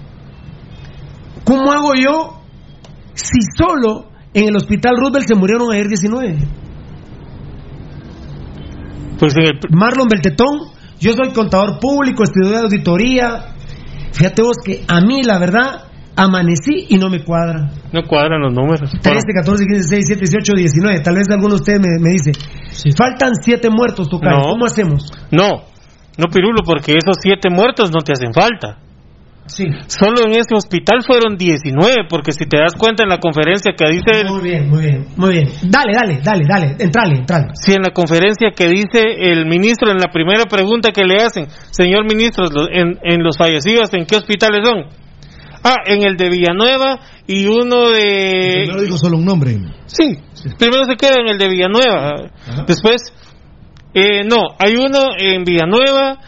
[1.44, 2.42] ¿Cómo hago yo
[3.14, 6.38] si solo en el hospital Roosevelt se murieron ayer 19?
[9.20, 9.60] Pues en el...
[9.70, 13.56] Marlon Beltetón, yo soy contador público, estudié de auditoría.
[14.14, 17.72] Fíjate vos que a mí, la verdad, amanecí y no me cuadra.
[17.94, 18.92] No cuadran los números.
[19.02, 21.00] 13, 14, 15, 16, 17, 18, 19.
[21.02, 22.32] Tal vez alguno de ustedes me, me dice,
[22.96, 24.38] faltan 7 muertos, Tocayo.
[24.38, 24.52] No.
[24.54, 25.12] ¿Cómo hacemos?
[25.32, 25.68] No,
[26.18, 28.80] no Pirulo, porque esos siete muertos no te hacen falta.
[29.48, 29.66] Sí.
[29.88, 33.86] Solo en ese hospital fueron 19, porque si te das cuenta en la conferencia que
[33.90, 34.22] dice...
[34.22, 35.48] el- Muy bien, muy bien, muy bien.
[35.64, 36.76] Dale, dale, dale, dale.
[36.80, 37.48] Entrale, entrale.
[37.54, 41.48] Si en la conferencia que dice el ministro, en la primera pregunta que le hacen,
[41.72, 44.86] señor ministro, en, en los fallecidos, ¿en qué hospitales son?
[45.64, 48.64] Ah, en el de Villanueva y uno de...
[48.66, 49.58] Primero digo solo un nombre.
[49.88, 50.18] Sí,
[50.58, 52.14] primero se queda en el de Villanueva.
[52.68, 52.98] Después,
[53.94, 56.20] eh, no, hay uno en Villanueva,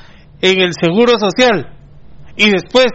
[0.41, 1.67] en el Seguro Social.
[2.35, 2.87] Y después,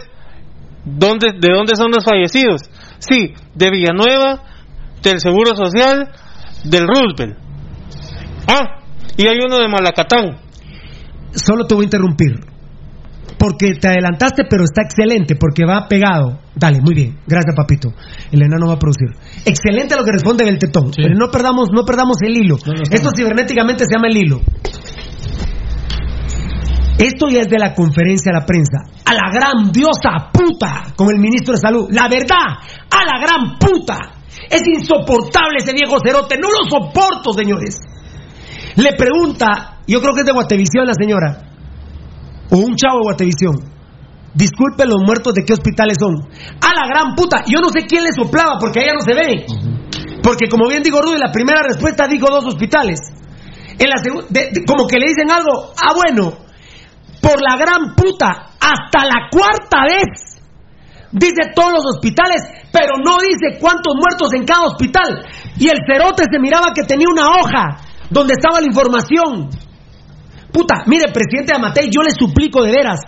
[0.85, 2.61] ¿dónde, ¿de dónde son los fallecidos?
[2.99, 4.43] Sí, de Villanueva,
[5.01, 6.11] del Seguro Social,
[6.63, 7.37] del Roosevelt.
[8.47, 8.81] Ah,
[9.17, 10.37] y hay uno de Malacatán.
[11.31, 12.39] Solo te voy a interrumpir.
[13.37, 16.39] Porque te adelantaste, pero está excelente, porque va pegado.
[16.55, 17.19] Dale, muy bien.
[17.27, 17.89] Gracias, papito.
[18.31, 19.09] El enano va a producir.
[19.45, 20.91] Excelente lo que responde Beltetón.
[20.95, 22.55] Pero no perdamos, no perdamos el hilo.
[22.89, 24.41] Esto cibernéticamente se llama el hilo.
[26.97, 28.77] Esto ya es de la conferencia a la prensa.
[29.05, 31.87] A la gran diosa puta con el ministro de Salud.
[31.91, 32.55] La verdad,
[32.89, 33.97] a la gran puta.
[34.49, 36.37] Es insoportable ese viejo cerote.
[36.37, 37.75] No lo soporto, señores.
[38.75, 41.41] Le pregunta, yo creo que es de Guatevisión la señora,
[42.51, 43.55] o un chavo de Guatevisión.
[44.33, 46.13] Disculpe los muertos de qué hospitales son.
[46.61, 47.43] A la gran puta.
[47.47, 49.45] Yo no sé quién le soplaba porque allá no se ve.
[50.21, 52.99] Porque como bien digo Rudy, la primera respuesta dijo dos hospitales.
[53.79, 53.95] En la
[54.29, 56.33] de- de- como que le dicen algo, ah bueno,
[57.25, 60.37] por la gran puta, hasta la cuarta vez.
[61.11, 62.37] Dice todos los hospitales,
[62.71, 65.25] pero no dice cuántos muertos en cada hospital.
[65.57, 67.81] Y el cerote se miraba que tenía una hoja
[68.11, 69.49] donde estaba la información.
[70.53, 72.99] Puta, mire, presidente Amatei, yo le suplico de veras,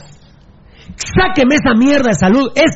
[0.96, 2.52] sáqueme esa mierda de salud.
[2.56, 2.74] Es,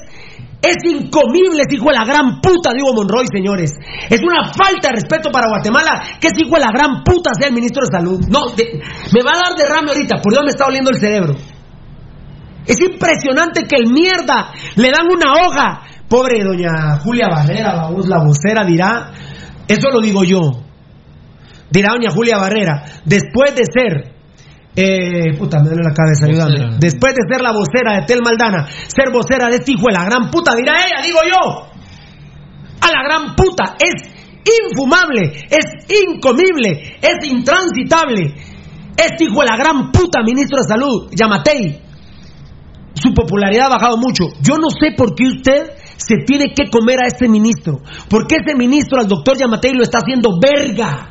[0.61, 3.73] es incomible ese hijo de la gran puta, digo Monroy, señores.
[4.09, 7.47] Es una falta de respeto para Guatemala que ese hijo de la gran puta sea
[7.49, 8.19] el ministro de salud.
[8.29, 8.79] No, de-
[9.13, 11.35] me va a dar derrame ahorita, por Dios me está oliendo el cerebro.
[12.65, 15.81] Es impresionante que el mierda le dan una hoja.
[16.07, 19.11] Pobre doña Julia Barrera, la voz, la vocera, dirá,
[19.67, 20.41] eso lo digo yo.
[21.71, 24.10] Dirá doña Julia Barrera, después de ser,
[24.75, 26.77] eh, puta, me duele la cabeza, ayúdame.
[26.79, 30.05] Después de ser la vocera de Tel Maldana, ser vocera de este hijo de la
[30.05, 31.67] gran puta, dirá ella, digo yo.
[32.81, 34.09] A la gran puta, es
[34.41, 35.65] infumable, es
[36.07, 38.33] incomible, es intransitable.
[38.95, 41.81] Este hijo de la gran puta ministro de salud, Yamatei,
[42.93, 44.25] su popularidad ha bajado mucho.
[44.41, 47.79] Yo no sé por qué usted se tiene que comer a este ministro.
[48.09, 51.10] ¿Por qué ese ministro, al doctor Yamatei, lo está haciendo verga?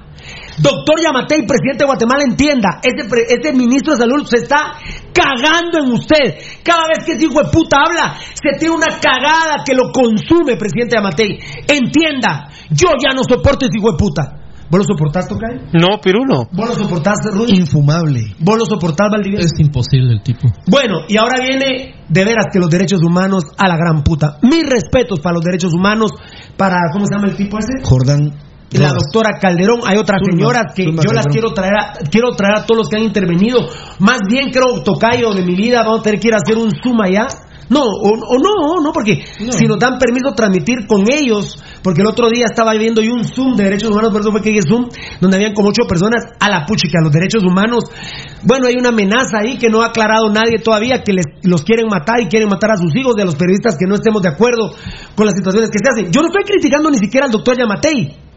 [0.61, 4.75] Doctor Yamatei, presidente de Guatemala, entienda, ese, pre- ese ministro de salud se está
[5.13, 6.37] cagando en usted.
[6.63, 10.57] Cada vez que ese hijo de puta habla, se tiene una cagada que lo consume,
[10.57, 11.39] presidente Yamatei.
[11.67, 14.37] Entienda, yo ya no soporto ese hijo de puta.
[14.71, 15.71] ¿Vos lo soportás, Tocay?
[15.73, 16.47] No, Pirulo.
[16.53, 17.57] ¿Vos lo soportás, Rudy?
[17.57, 18.37] Infumable.
[18.39, 19.41] ¿Vos lo soportás, Valdivia?
[19.41, 20.47] Es imposible el tipo.
[20.71, 24.39] Bueno, y ahora viene de veras que los derechos humanos a la gran puta.
[24.43, 26.13] Mis respetos para los derechos humanos,
[26.57, 27.83] para, ¿cómo se llama el tipo ese?
[27.83, 28.31] Jordán.
[28.73, 32.31] La doctora Calderón, hay otras Zulma, señoras que Zulma yo las quiero traer, a, quiero
[32.37, 33.59] traer a todos los que han intervenido.
[33.99, 36.71] Más bien creo, Tocayo de mi vida, vamos a tener que ir a hacer un
[36.71, 37.27] zoom allá.
[37.71, 42.09] No, o, o no, no, porque si nos dan permiso transmitir con ellos, porque el
[42.09, 44.63] otro día estaba viendo yo un Zoom de derechos humanos, por eso fue que dije
[44.69, 44.89] Zoom,
[45.21, 47.85] donde habían como ocho personas a la puchica, los derechos humanos.
[48.43, 51.87] Bueno, hay una amenaza ahí que no ha aclarado nadie todavía, que les, los quieren
[51.87, 54.75] matar y quieren matar a sus hijos, de los periodistas que no estemos de acuerdo
[55.15, 56.13] con las situaciones que se hacen.
[56.13, 58.30] Yo no estoy criticando ni siquiera al doctor Yamatei,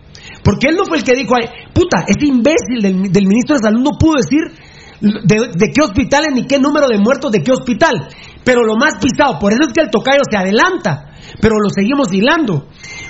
[0.44, 3.64] porque él no fue el que dijo, "Ay, puta, ese imbécil del, del ministro de
[3.64, 4.42] Salud no pudo decir
[5.04, 8.08] de, de qué hospitales ni qué número de muertos de qué hospital.
[8.44, 12.12] Pero lo más pisado, por eso es que el tocayo se adelanta, pero lo seguimos
[12.12, 12.68] hilando.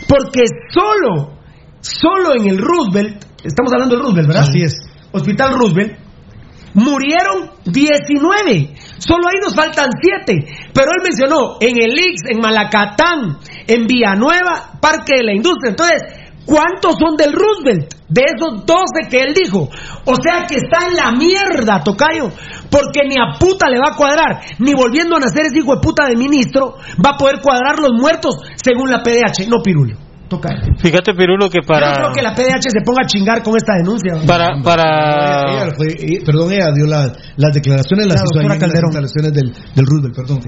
[0.08, 0.44] Porque
[0.74, 1.38] solo,
[1.82, 4.44] solo en el Roosevelt, estamos hablando del Roosevelt, ¿verdad?
[4.50, 4.74] Así es.
[5.12, 6.00] Hospital Roosevelt,
[6.74, 8.74] murieron 19.
[8.98, 10.34] Solo ahí nos faltan 7.
[10.74, 13.38] Pero él mencionó en el Ix, en Malacatán,
[13.68, 15.72] en Villanueva, Parque de la Industria.
[15.72, 16.02] Entonces,
[16.46, 17.94] ¿cuántos son del Roosevelt?
[18.10, 19.70] De esos 12 que él dijo.
[20.06, 22.30] O sea que está en la mierda, Tocayo.
[22.70, 24.42] Porque ni a puta le va a cuadrar.
[24.60, 27.92] Ni volviendo a nacer ese hijo de puta de ministro, va a poder cuadrar los
[28.00, 29.48] muertos según la PDH.
[29.50, 29.98] No, Pirulo.
[30.30, 30.50] Toca.
[30.80, 31.94] Fíjate, Pirulo, que Yo no para.
[31.94, 34.14] creo que la PDH se ponga a chingar con esta denuncia.
[34.26, 35.44] Para, para.
[35.66, 35.96] Ella fue-
[36.26, 40.40] perdón, ella dio la- las declaraciones, las hizo ahí las instalaciones del, del Roosevelt, perdón.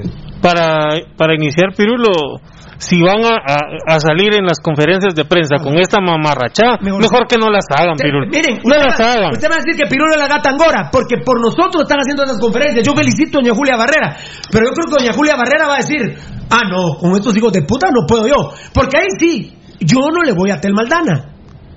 [0.41, 2.39] para, para iniciar, Pirulo,
[2.77, 7.27] si van a, a- a salir en las conferencias de prensa con esta mamarrachá, mejor,
[7.27, 8.27] que no las hagan, Pirulo.
[8.27, 9.31] Miren, no las va, hagan.
[9.31, 12.23] usted va a decir que Pirulo es la gata angora, porque por nosotros están haciendo
[12.23, 12.85] esas conferencias.
[12.85, 14.17] Yo felicito a doña Julia Barrera,
[14.51, 16.01] pero yo creo que doña Julia Barrera va a decir,
[16.49, 18.51] ah, no, con estos hijos de puta no puedo yo.
[18.73, 21.33] Porque ahí sí, yo no le voy a Tel Maldana.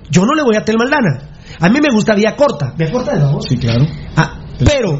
[0.09, 1.29] Yo no le voy a Tel Maldana.
[1.59, 2.73] A mí me gusta Vía Corta.
[2.77, 3.45] ¿Vía Corta es la voz?
[3.47, 3.85] Sí, claro.
[4.15, 4.35] Ah,
[4.65, 4.97] pero,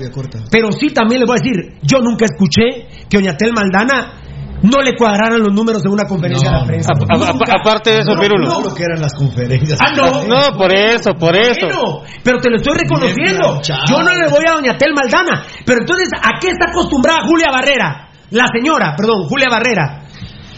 [0.52, 4.14] pero sí también les voy a decir, yo nunca escuché que doña Tel Maldana
[4.62, 6.92] no le cuadraran los números en una conferencia de prensa.
[6.92, 7.52] A- a- Nunca.
[7.54, 8.48] a- aparte de eso, No, Pirulo.
[8.48, 8.62] no.
[8.62, 9.80] lo que eran las conferencias.
[9.82, 10.24] Ah, no.
[10.26, 11.68] No, por eso, por eso.
[11.68, 13.62] Bueno, pero te lo estoy reconociendo.
[13.88, 15.44] Yo no le voy a doña Tel Maldana.
[15.66, 18.10] Pero entonces, ¿a qué está acostumbrada Julia Barrera?
[18.32, 20.04] La señora, perdón, Julia Barrera.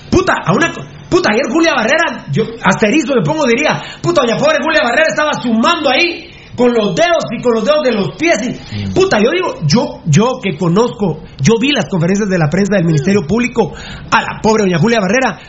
[0.10, 0.72] Puta, a una...
[1.10, 5.08] Puta, ayer Julia Barrera, yo hasta erizo le pongo, diría, puta, doña pobre Julia Barrera
[5.10, 8.62] estaba sumando ahí con los dedos y con los dedos de los pies.
[8.72, 12.76] Y, puta, yo digo, yo, yo que conozco, yo vi las conferencias de la prensa
[12.78, 13.74] del Ministerio Público
[14.12, 15.40] a la pobre doña Julia Barrera.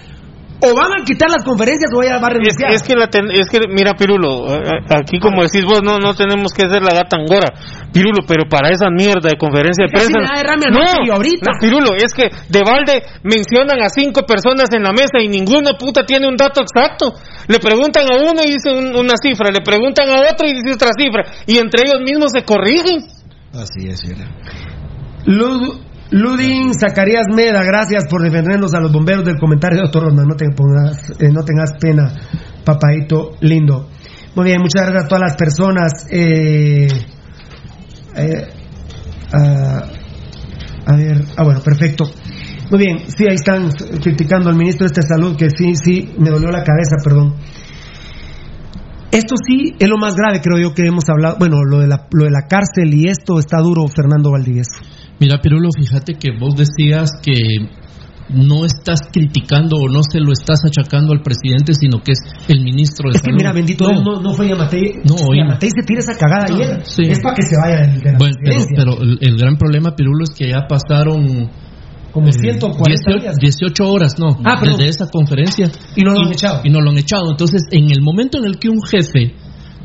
[0.65, 2.71] O van a quitar las conferencias o ella va a renunciar.
[2.71, 4.63] es que la ten- es que mira Pirulo, eh,
[4.95, 7.51] aquí como decís vos no no tenemos que ser la gata angora,
[7.93, 10.19] Pirulo, pero para esa mierda de conferencia de si prensa.
[10.23, 11.51] anoche y ahorita.
[11.51, 15.73] no, Pirulo, es que de balde mencionan a cinco personas en la mesa y ninguna
[15.77, 17.13] puta tiene un dato exacto.
[17.49, 20.75] Le preguntan a uno y dice un- una cifra, le preguntan a otro y dice
[20.75, 23.03] otra cifra y entre ellos mismos se corrigen.
[23.53, 24.31] Así es, era.
[25.27, 25.81] Lud-
[26.13, 30.25] Ludin Zacarías Meda, gracias por defendernos a los bomberos del comentario de doctor Ronda.
[30.25, 32.13] No, te pongas, eh, no tengas pena,
[32.65, 33.89] papadito lindo.
[34.35, 36.07] Muy bien, muchas gracias a todas las personas.
[36.11, 36.87] eh,
[38.15, 38.47] eh,
[40.85, 42.05] a ver, ah, bueno, perfecto.
[42.71, 43.71] Muy bien, sí, ahí están
[44.03, 47.37] criticando al ministro de este salud, que sí, sí, me dolió la cabeza, perdón.
[49.11, 51.37] Esto sí es lo más grave, creo yo, que hemos hablado.
[51.39, 54.92] Bueno, lo de la, lo de la cárcel y esto está duro, Fernando Valdivieso.
[55.23, 57.35] Mira, Pirulo, fíjate que vos decías que
[58.31, 62.19] no estás criticando o no se lo estás achacando al presidente, sino que es
[62.49, 63.37] el ministro de Es que Salud.
[63.39, 64.95] mira, bendito Dios, no, no fue Yamatei.
[65.05, 65.15] No.
[65.37, 66.81] Yamatei se tira esa cagada No, ayer.
[66.85, 67.03] sí.
[67.07, 68.37] Es para que se vaya del- de la Bueno,
[68.75, 71.51] pero, el, el gran problema, Pirulo, es que ya pasaron
[72.13, 73.37] Como eh, 140 18, días.
[73.39, 75.71] 18 horas, no, Ah, desde esa conferencia.
[75.95, 76.61] Y no lo han echado.
[76.65, 77.31] Y no lo han echado.
[77.31, 79.35] Entonces, en el momento en el que un jefe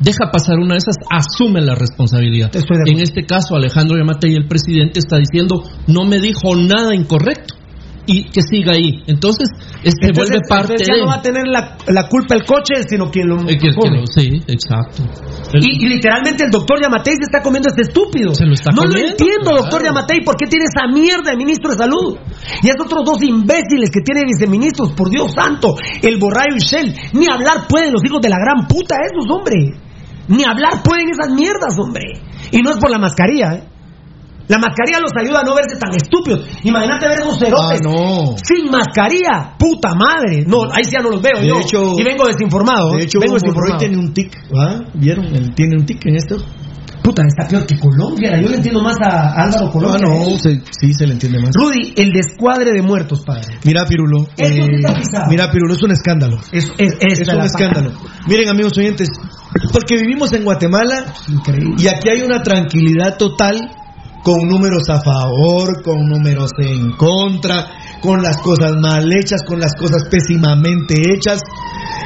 [0.00, 2.50] deja pasar una de esas, asume la responsabilidad.
[2.86, 7.54] En este caso, Alejandro Yamatei, el presidente, está diciendo, no me dijo nada incorrecto.
[8.10, 9.04] Y que siga ahí.
[9.06, 9.50] Entonces,
[9.84, 11.00] es- se Entonces, vuelve parte entonces ya de...
[11.02, 14.06] no va a tener la, la culpa el coche, sino quien lo Eh, que- lo-
[14.06, 15.04] sí, exacto.
[15.52, 18.32] El- Y, y literalmente el doctor Yamatei se está comiendo a este estúpido.
[18.32, 19.60] Se lo está no comiendo, lo entiendo, claro.
[19.60, 22.16] doctor Yamatei, ¿por qué tiene esa mierda de ministro de salud?
[22.62, 26.88] Y esos otros dos imbéciles que tiene viceministros, por Dios santo, el Borrayo y Shell.
[27.12, 29.76] Ni hablar pueden los hijos de la gran puta esos, hombre.
[30.28, 32.04] Ni hablar pueden esas mierdas, hombre.
[32.52, 33.64] Y no es por la mascarilla, ¿eh?
[34.48, 36.46] La mascarilla los ayuda a no verse tan estúpidos.
[36.62, 38.34] Imagínate ver esos cerotes Ah, no.
[38.42, 39.54] sin mascarilla.
[39.58, 40.44] Puta madre.
[40.46, 41.60] No, ahí sí ya no los veo De yo.
[41.60, 42.92] hecho- y vengo desinformado.
[42.96, 43.78] De hecho, vengo desinformado.
[43.78, 44.80] tiene un tic, ¿va?
[44.94, 45.26] ¿Vieron?
[45.26, 46.36] Él tiene un tic en esto.
[47.08, 48.38] Puta, está peor que Colombia.
[48.38, 50.06] Yo le entiendo más a Álvaro Ah, Colombia.
[50.08, 51.52] no, se- sí se le entiende más.
[51.54, 53.58] Rudy, el descuadre de muertos, padre.
[53.64, 54.26] Mira, Pirulo.
[54.36, 54.68] Eh,
[55.30, 56.36] mira, Pirulo, es un escándalo.
[56.52, 57.92] Es, es, esta Es un escándalo.
[58.26, 59.08] Miren, amigos oyentes,
[59.72, 61.14] porque vivimos en Guatemala
[61.78, 63.58] y aquí hay una tranquilidad total
[64.22, 67.70] con números a favor, con números en contra,
[68.02, 71.40] con las cosas mal hechas, con las cosas pésimamente hechas.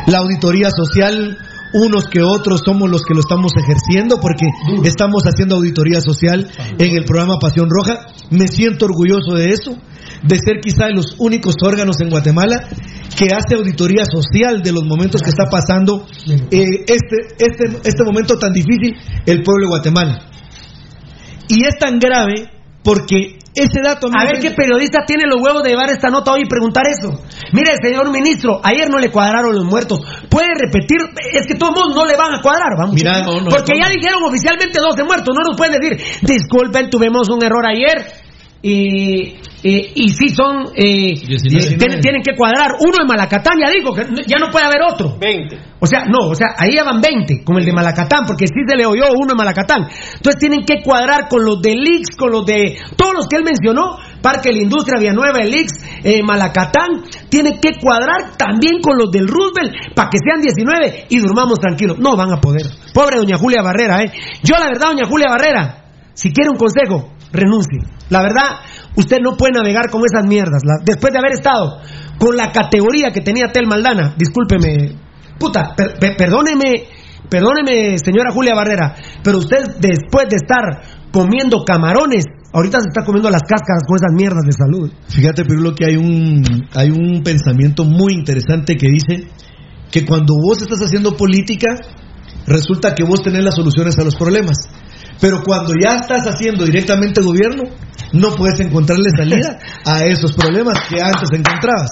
[0.06, 1.36] La auditoría social,
[1.74, 4.46] unos que otros somos los que lo estamos ejerciendo porque
[4.84, 8.06] estamos haciendo auditoría social en el programa Pasión Roja.
[8.30, 9.76] Me siento orgulloso de eso,
[10.22, 12.68] de ser quizá de los únicos órganos en Guatemala
[13.16, 16.06] que hace auditoría social de los momentos que está pasando
[16.50, 18.96] eh, este, este, este momento tan difícil
[19.26, 20.18] el pueblo de Guatemala.
[21.48, 22.50] Y es tan grave
[22.82, 24.08] porque ese dato...
[24.08, 27.20] A ver qué periodista tiene los huevos de llevar esta nota hoy y preguntar eso.
[27.52, 30.00] Mire, señor ministro, ayer no le cuadraron los muertos.
[30.28, 30.98] ¿Puede repetir?
[31.32, 32.94] Es que todos modos no le van a cuadrar, vamos.
[32.94, 33.84] Mira, no, no, Porque no.
[33.84, 35.34] ya dijeron oficialmente 12 muertos.
[35.36, 38.21] No nos pueden decir, disculpen, tuvimos un error ayer.
[38.64, 40.68] Y, y, y sí son.
[40.76, 41.76] eh, 19.
[41.78, 42.76] tienen, tienen que cuadrar.
[42.78, 45.16] Uno en Malacatán ya dijo que ya no puede haber otro.
[45.18, 45.58] 20.
[45.80, 48.60] O sea, no, o sea, ahí ya van 20, como el de Malacatán, porque sí
[48.66, 49.88] se le oyó uno en Malacatán.
[50.14, 53.42] Entonces tienen que cuadrar con los de Lix, con los de todos los que él
[53.44, 55.72] mencionó, Parque de la Industria, Villanueva, el Lix,
[56.04, 61.18] eh, Malacatán, tienen que cuadrar también con los del Roosevelt para que sean 19 y
[61.18, 61.98] durmamos tranquilos.
[61.98, 62.62] No van a poder.
[62.94, 64.12] Pobre doña Julia Barrera, ¿eh?
[64.44, 65.84] Yo la verdad, doña Julia Barrera,
[66.14, 67.80] si quiere un consejo, renuncie.
[68.10, 68.60] La verdad,
[68.96, 70.62] usted no puede navegar con esas mierdas.
[70.64, 71.78] La- después de haber estado
[72.18, 74.96] con la categoría que tenía Tel Maldana, discúlpeme,
[75.38, 76.84] puta, per- per- perdóneme,
[77.28, 78.94] perdóneme, señora Julia Barrera,
[79.24, 84.12] pero usted después de estar comiendo camarones, ahorita se está comiendo las cáscaras con esas
[84.14, 84.92] mierdas de salud.
[85.08, 86.42] Fíjate, Pirulo, que hay un,
[86.74, 89.26] hay un pensamiento muy interesante que dice
[89.90, 91.68] que cuando vos estás haciendo política,
[92.46, 94.56] resulta que vos tenés las soluciones a los problemas.
[95.20, 97.62] Pero cuando ya estás haciendo directamente gobierno,
[98.12, 101.90] no puedes encontrarle salida a esos problemas que antes encontrabas.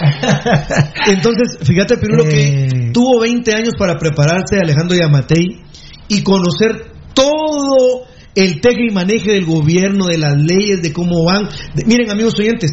[1.06, 5.62] Entonces, fíjate, Pirulo, que tuvo 20 años para prepararse Alejandro Yamatei
[6.08, 8.04] y conocer todo
[8.34, 11.44] el teje y maneje del gobierno, de las leyes, de cómo van.
[11.74, 12.72] De- miren, amigos oyentes,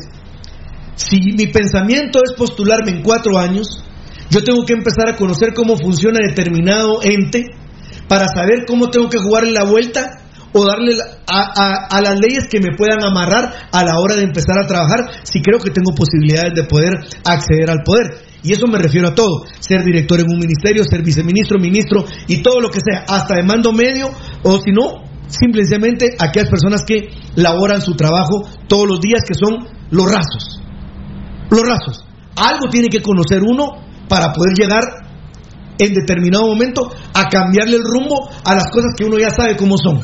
[0.95, 3.84] si mi pensamiento es postularme en cuatro años,
[4.30, 7.45] yo tengo que empezar a conocer cómo funciona determinado ente
[8.10, 10.10] para saber cómo tengo que jugarle la vuelta
[10.52, 10.95] o darle
[11.27, 14.68] a, a- a las leyes que me puedan amarrar a la hora de empezar a
[14.68, 16.90] trabajar si creo que tengo posibilidades de poder
[17.23, 18.26] acceder al poder.
[18.41, 22.41] Y eso me refiero a todo, ser director en un ministerio, ser viceministro, ministro y
[22.41, 24.10] todo lo que sea, hasta de mando medio
[24.44, 29.68] o si no, simplemente aquellas personas que laboran su trabajo todos los días que son
[29.91, 30.61] los rasos.
[31.52, 32.06] Los rasos.
[32.36, 33.65] Algo tiene que conocer uno
[34.07, 34.84] para poder llegar
[35.80, 39.77] en determinado momento a cambiarle el rumbo a las cosas que uno ya sabe cómo
[39.77, 40.01] son.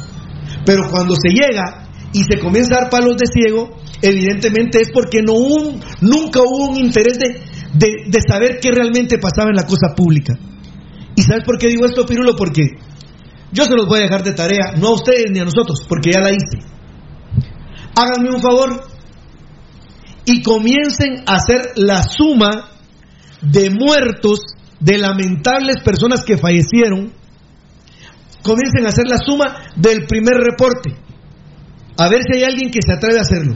[0.66, 5.22] Pero cuando se llega y se comienza a dar palos de ciego, evidentemente es porque
[5.22, 7.42] no hubo un- nunca hubo un interés de,
[7.74, 10.34] de- de saber qué realmente pasaba en la cosa pública.
[11.16, 12.36] ¿Y sabes por qué digo esto, Pirulo?
[12.36, 12.62] Porque
[13.52, 16.12] yo se los voy a dejar de tarea, no a ustedes ni a nosotros, porque
[16.12, 16.66] ya la hice.
[17.96, 18.84] Háganme un favor
[20.26, 22.70] y comiencen a hacer la suma
[23.42, 24.40] de muertos,
[24.80, 27.14] de lamentables personas que fallecieron,
[28.42, 30.92] comiencen a hacer la suma del primer reporte.
[31.98, 33.56] A ver si hay alguien que se atreve a hacerlo.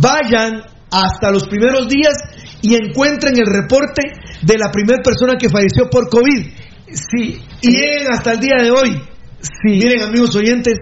[0.00, 2.14] Vayan hasta los primeros días
[2.62, 4.02] y encuentren el reporte
[4.42, 6.46] de la primera persona que falleció por COVID.
[6.92, 7.40] Sí.
[7.62, 9.00] Y lleguen hasta el día de hoy.
[9.40, 9.78] Sí.
[9.78, 10.74] Miren, amigos oyentes,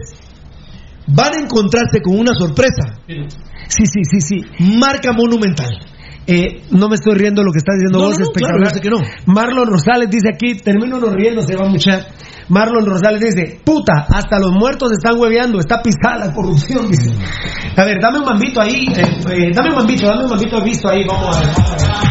[1.06, 3.00] van a encontrarse con una sorpresa.
[3.68, 4.64] Sí, sí, sí, sí.
[4.78, 5.70] Marca monumental.
[6.30, 8.70] Eh, no me estoy riendo lo que está diciendo No, vos, no, no, espectacular.
[8.70, 9.32] claro, que no.
[9.32, 12.06] Marlon Rosales dice aquí, termino no riendo, se va a muchar.
[12.50, 17.14] Marlon Rosales dice, puta, hasta los muertos están hueveando, está pisada la corrupción, dice.
[17.76, 20.88] A ver, dame un mambito ahí, eh, eh, dame un mambito, dame un mambito visto
[20.88, 21.02] ahí.
[21.06, 22.07] Vamos a ver.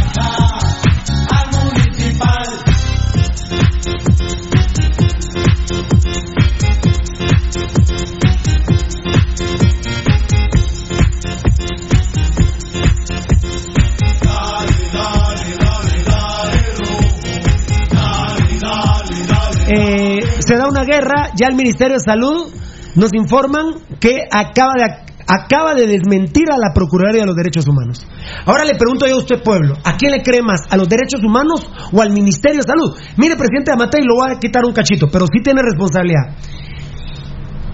[19.68, 22.54] Eh, se da una guerra, ya el Ministerio de Salud
[22.96, 24.86] nos informan que acaba de,
[25.28, 28.08] acaba de desmentir a la Procuraduría de los Derechos Humanos.
[28.46, 30.62] Ahora le pregunto yo a usted, pueblo, ¿a quién le cree más?
[30.70, 32.96] ¿A los derechos humanos o al Ministerio de Salud?
[33.18, 36.38] Mire, presidente Amatei, lo voy a quitar un cachito, pero sí tiene responsabilidad.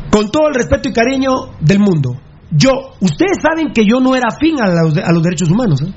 [0.10, 2.18] Con todo el respeto y cariño del mundo,
[2.50, 5.94] yo, ustedes saben que yo no era afín a los, derechos humanos, ¿eh?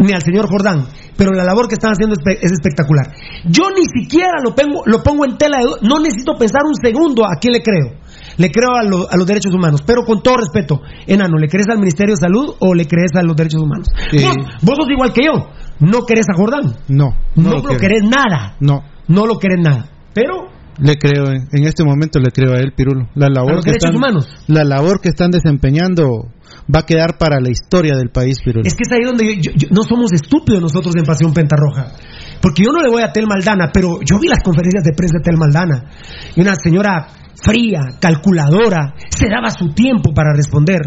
[0.00, 0.86] ni al señor Jordán,
[1.18, 3.12] pero la labor que están haciendo es, espe- es espectacular.
[3.44, 6.74] Yo ni siquiera lo pongo, lo pongo en tela de duda, no necesito pensar un
[6.80, 7.98] segundo a quién le creo.
[8.38, 11.66] Le creo a, lo- a los derechos humanos, pero con todo respeto, enano, ¿le crees
[11.68, 13.88] al Ministerio de Salud o le crees a los derechos humanos?
[14.10, 14.24] Sí.
[14.24, 15.48] Vos, vos sos igual que yo,
[15.80, 17.78] no querés a Jordán, No, no, no, lo, quiero.
[17.80, 20.47] querés nada, No, no lo querés nada, pero
[20.80, 23.08] le creo, en, este momento le creo a él, Pirulo.
[23.14, 24.28] La ¿A labor, los que están, humanos?
[24.46, 26.28] la labor que están desempeñando
[26.74, 28.62] va a quedar para la historia del país, Pirulo.
[28.66, 31.92] Es que es ahí donde yo- yo- yo- no somos estúpidos nosotros en Pasión Pentarroja.
[32.40, 35.18] Porque yo no le voy a Tel Maldana, pero yo vi las conferencias de prensa
[35.18, 35.90] de Tel Maldana.
[36.36, 37.08] Y una señora
[37.42, 40.80] fría, calculadora, se daba su tiempo para responder.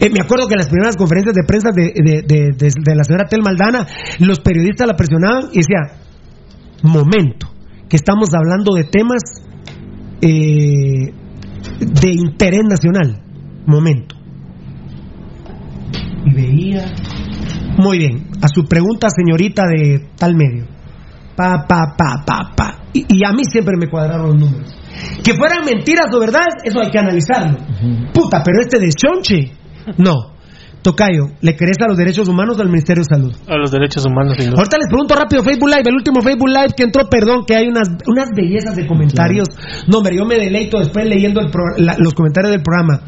[0.00, 2.94] Eh, me acuerdo que en las primeras conferencias de prensa de, de- de- de- de
[2.94, 3.86] la señora Tel Maldana,
[4.20, 6.00] los periodistas la presionaban y decía,
[6.82, 7.48] momento,
[7.88, 9.22] que estamos hablando de temas
[10.20, 11.12] eh,
[11.80, 13.22] de interés nacional.
[13.66, 14.16] Momento.
[16.24, 16.86] Y veía.
[17.78, 18.28] Muy bien.
[18.42, 20.66] A su pregunta, señorita de tal medio.
[21.36, 22.78] Pa, pa, pa, pa, pa.
[22.92, 24.74] Y, y a mí siempre me cuadraron los números.
[25.22, 27.58] Que fueran mentiras o verdades, eso hay que analizarlo.
[28.12, 29.52] Puta, pero este de chonche.
[29.98, 30.35] No.
[30.86, 33.34] Tocayo, ¿le crees a los derechos humanos o al Ministerio de Salud?
[33.48, 34.54] A los derechos humanos, duda.
[34.56, 37.66] Ahorita les pregunto rápido Facebook Live, el último Facebook Live que entró, perdón, que hay
[37.66, 39.48] unas, unas bellezas de comentarios.
[39.88, 43.00] No, hombre, yo me deleito después leyendo el pro- la- los comentarios del programa.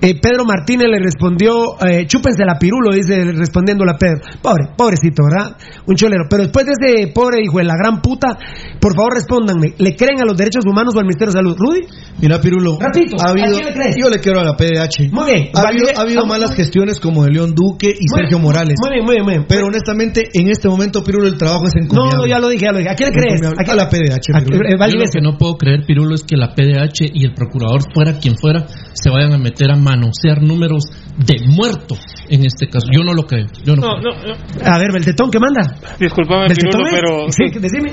[0.00, 4.20] Eh, Pedro Martínez le respondió, eh, chúpense la pirulo, dice respondiéndole a Pedro.
[4.40, 5.56] Pobre, pobrecito, ¿verdad?
[5.86, 6.24] Un cholero.
[6.30, 8.38] Pero después de ese pobre hijo de la gran puta,
[8.80, 11.56] por favor respóndanme, ¿le creen a los derechos humanos o al Ministerio de Salud?
[11.58, 11.80] Rudy.
[12.20, 12.78] Mira, Pirulo.
[12.80, 13.96] Ratito, ha habido, ¿a quién le crees?
[13.98, 15.10] Yo le quiero a la PDH.
[15.10, 15.48] Muy bien.
[15.54, 18.74] Ha habido, Valide- ha habido malas gestiones como de León Duque y Muy- Sergio Morales.
[18.80, 19.46] Muy bien, muy bien, muy bien.
[19.48, 22.16] Pero honestamente, en este momento, Pirulo, el trabajo es No, encomiable.
[22.18, 22.90] no, ya lo dije, ya lo dije.
[22.90, 23.42] ¿A quién le crees?
[23.42, 24.68] ¿A quién- A la PDH, a- Pirulo.
[24.68, 27.80] eh, Yo lo que no puedo creer, Pirulo, es que la PDH y el procurador,
[27.92, 30.84] fuera quien fuera, se vayan a meter a manosear números
[31.16, 31.96] de muerto
[32.28, 32.86] en este caso.
[32.92, 33.46] Yo no lo creo.
[33.64, 34.12] Yo no, No, creo.
[34.14, 34.74] no, no.
[34.74, 35.62] A ver, Beltetón, ¿qué manda?
[35.98, 37.92] Disculpame, ¿Beltetón Pirulo, pero Sí, decime.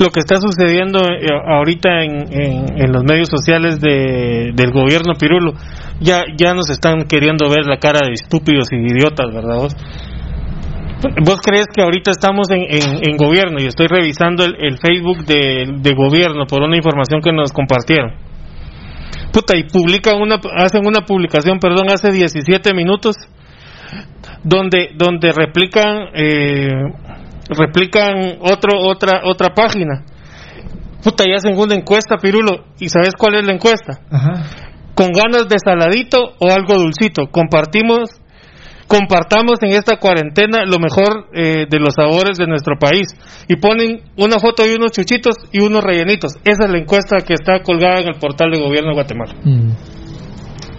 [0.00, 1.26] lo que está sucediendo eh,
[1.56, 5.52] ahorita en, en- en los medios sociales de, del gobierno Pirulo,
[6.00, 9.76] ya, ya nos están queriendo ver la cara de estúpidos y idiotas, ¿verdad vos?
[11.26, 15.26] ¿Vos crees que ahorita estamos en, en- en gobierno y estoy revisando el, el Facebook
[15.26, 18.12] de, de gobierno por una información que nos compartieron?
[19.34, 23.16] Puta, y publican una, hacen una publicación, perdón, hace 17 minutos,
[24.44, 26.70] donde, donde replican, eh,
[27.48, 30.04] replican otro, otra, otra página.
[31.02, 33.98] Puta, y hacen una encuesta, Pirulo, ¿y sabes cuál es la encuesta?
[34.08, 34.44] Ajá.
[34.94, 37.26] ¿Con ganas de saladito o algo dulcito?
[37.32, 38.10] Compartimos,
[38.86, 43.08] compartamos en esta cuarentena lo mejor eh, de los sabores de nuestro país.
[43.48, 46.32] Y ponen una foto de unos chuchitos y unos rellenitos.
[46.44, 49.34] Esa es la encuesta que está colgada en el portal de gobierno de Guatemala.
[49.44, 49.70] Mm.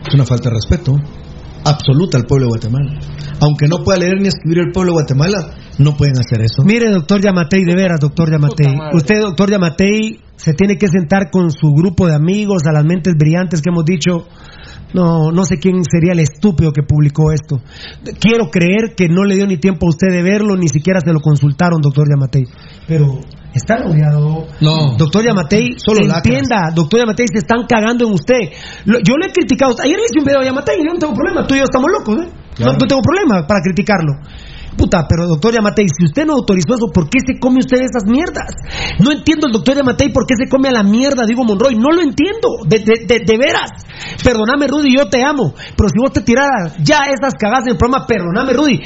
[0.07, 0.93] Es una falta de respeto
[1.65, 2.99] absoluta al pueblo de Guatemala.
[3.41, 6.63] Aunque no pueda leer ni escribir el pueblo de Guatemala, no pueden hacer eso.
[6.63, 8.77] Mire, doctor Yamatei, de veras, doctor Yamatei.
[8.93, 13.15] Usted, doctor Yamatei, se tiene que sentar con su grupo de amigos, a las mentes
[13.17, 14.27] brillantes que hemos dicho.
[14.95, 17.59] No, no sé quién sería el estúpido que publicó esto.
[18.19, 21.11] Quiero creer que no le dio ni tiempo a usted de verlo, ni siquiera se
[21.11, 22.45] lo consultaron, doctor Yamatei.
[22.87, 23.19] Pero
[23.53, 24.47] está rodeado.
[24.61, 24.95] No.
[24.97, 26.25] Doctor Yamatei, Solo lacras.
[26.25, 28.39] entienda, doctor Yamatei, se están cagando en usted.
[28.85, 29.75] Lo- yo le he criticado.
[29.83, 31.89] Ayer le hice un video a Yamatei, yo no tengo problema, tú y yo estamos
[31.91, 32.29] locos, ¿eh?
[32.59, 34.13] No, no tengo problema para criticarlo.
[34.77, 38.03] Puta, pero doctor Yamatei, si usted no autorizó eso, ¿por qué se come usted esas
[38.05, 38.53] mierdas?
[38.99, 41.91] No entiendo el doctor Yamatei por qué se come a la mierda, digo Monroy, no
[41.91, 43.71] lo entiendo, de, de, de, de veras.
[44.23, 47.77] Perdóname, Rudy, yo te amo, pero si vos te tiraras ya esas cagadas en el
[47.77, 48.81] programa, perdóname, Rudy,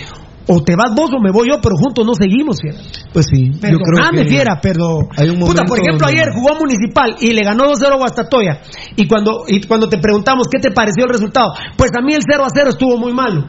[0.51, 2.77] o te vas vos o me voy yo, pero juntos no seguimos, fiera.
[3.13, 4.99] Pues sí, yo creo Perdóname, que fiera, pero.
[5.17, 8.61] hay un Puta, por ejemplo, donde- ayer jugó Municipal y le ganó 2-0 a Guastatoya.
[8.95, 12.21] Y cuando, y cuando te preguntamos qué te pareció el resultado, pues a mí el
[12.27, 13.45] 0 a 0 estuvo muy malo.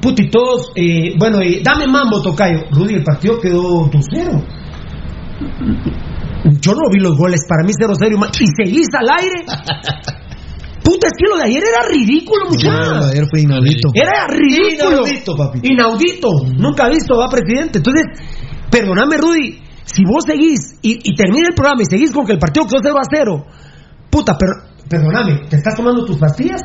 [0.00, 2.64] Puta, y todos, eh, bueno, y dame mambo, Tocayo.
[2.70, 4.44] Rudy, el partido quedó 2-0.
[6.60, 9.44] Yo no vi los goles, para mí 0-0 y seguís al aire.
[10.82, 13.06] Puta, es que lo de ayer era ridículo, muchachos.
[13.12, 13.90] ayer fue inaudito.
[13.94, 15.02] Era ridículo.
[15.02, 15.60] Inaudito, papi.
[15.62, 16.28] Inaudito.
[16.56, 17.78] Nunca visto, va, presidente.
[17.78, 18.04] Entonces,
[18.70, 19.60] perdóname, Rudy.
[19.84, 22.80] Si vos seguís y, y termina el programa y seguís con que el partido quedó
[22.82, 23.46] 0 a 0,
[24.08, 24.52] puta, pero,
[24.88, 26.60] perdóname, ¿te estás tomando tus pastillas?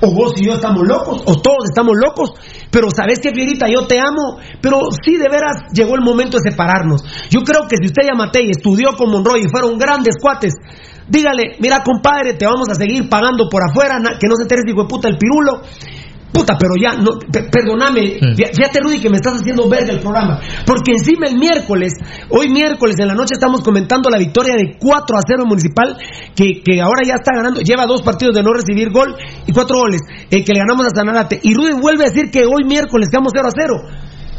[0.00, 2.32] O vos y yo estamos locos, o todos estamos locos,
[2.70, 6.50] pero sabes que Fierita, yo te amo, pero sí de veras llegó el momento de
[6.50, 7.02] separarnos.
[7.30, 10.54] Yo creo que si usted ya y estudió con Monroy y fueron grandes cuates,
[11.08, 14.82] dígale, mira compadre, te vamos a seguir pagando por afuera, que no se entere hijo
[14.82, 15.62] de puta el pirulo.
[16.34, 20.00] Puta, pero ya, no, pe- perdóname, fí- fíjate Rudy que me estás haciendo verga el
[20.00, 21.92] programa, porque encima el miércoles,
[22.28, 25.96] hoy miércoles en la noche estamos comentando la victoria de 4 a 0 en Municipal,
[26.34, 29.14] que, que ahora ya está ganando, lleva dos partidos de no recibir gol
[29.46, 32.44] y cuatro goles, eh, que le ganamos a Sanarate, y Rudy vuelve a decir que
[32.44, 33.74] hoy miércoles quedamos 0 a 0.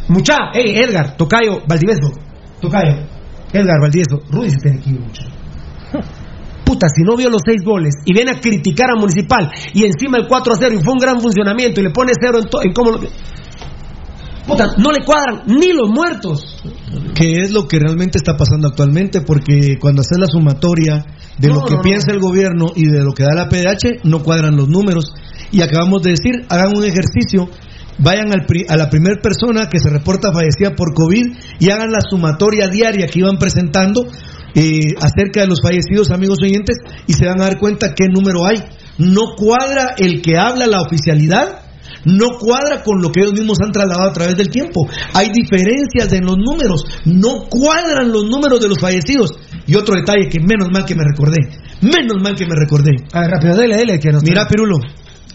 [0.10, 2.12] Mucha, hey Edgar, Tocayo, Valdivieso,
[2.60, 3.08] Tocayo,
[3.54, 5.30] Edgar, Valdivieso, Rudy se tiene que ir, muchacho.
[6.66, 10.18] Puta, si no vio los seis goles y viene a criticar a Municipal y encima
[10.18, 12.62] el 4 a 0 y fue un gran funcionamiento y le pone cero en, to-
[12.64, 13.00] en cómo lo...
[14.48, 16.58] Puta, no le cuadran ni los muertos.
[17.16, 21.04] que es lo que realmente está pasando actualmente, porque cuando haces la sumatoria
[21.40, 22.14] de No, lo que no, piensa no.
[22.14, 25.06] el gobierno y de lo que da la PDH, no cuadran los números.
[25.52, 27.50] Y acabamos de decir, hagan un ejercicio,
[27.98, 31.26] vayan al pri- a la primera persona que se reporta fallecida por COVID
[31.60, 34.06] y hagan la sumatoria diaria que iban presentando
[34.56, 36.78] eh, acerca de los fallecidos, amigos oyentes,
[37.08, 38.64] y se van a dar cuenta qué número hay.
[38.98, 41.66] No cuadra el que habla la oficialidad
[42.06, 44.88] no cuadra con lo que ellos mismos han trasladado a través del tiempo.
[45.14, 49.38] Hay diferencias en los números, no cuadran los números de los fallecidos.
[49.68, 51.42] Y otro detalle que menos mal que me recordé,
[51.82, 52.92] menos mal que me recordé.
[53.12, 54.78] A ver, rápido, dele, dele, que nos Mira, Pirulo,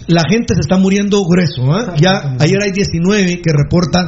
[0.06, 1.72] la gente se está muriendo grueso.
[1.72, 1.96] ¿ah?
[1.96, 4.06] Ya ayer hay 19 que reportan.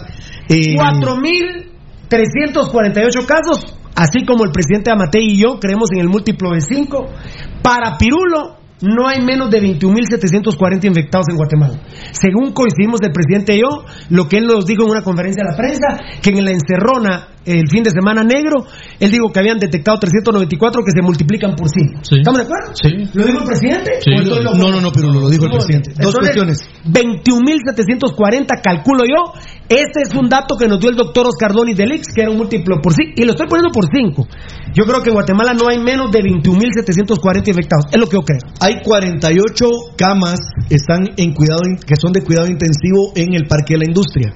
[0.49, 6.61] eh, 4.348 casos, así como el presidente Amatei y yo creemos en el múltiplo de
[6.61, 7.09] 5.
[7.63, 11.81] Para Pirulo, no hay menos de 21.740 infectados en Guatemala.
[12.13, 15.53] Según coincidimos el presidente y yo, lo que él nos dijo en una conferencia a
[15.53, 18.67] la prensa, que en la encerrona el fin de semana negro,
[19.01, 22.01] él dijo que habían detectado 394 que se multiplican por 5.
[22.03, 22.73] ¿Estamos de acuerdo?
[22.75, 23.11] Sí.
[23.15, 23.91] ¿Lo dijo el presidente?
[24.01, 25.93] Sí, no, no, no, pero lo dijo el presidente.
[26.01, 26.59] Dos cuestiones.
[26.87, 29.33] 21.740 calculo yo.
[29.69, 32.37] Este es un dato que nos dio el doctor Oscar Donis Delix, que era un
[32.37, 34.29] múltiplo por 5, y lo estoy poniendo por 5.
[34.75, 37.87] Yo creo que en Guatemala no hay menos de 21.740 infectados.
[37.91, 38.41] Es lo que yo creo.
[38.61, 39.67] Hay 48
[39.97, 40.41] camas
[40.71, 44.35] están en cuidado que son de cuidado intensivo en el Parque de la Industria,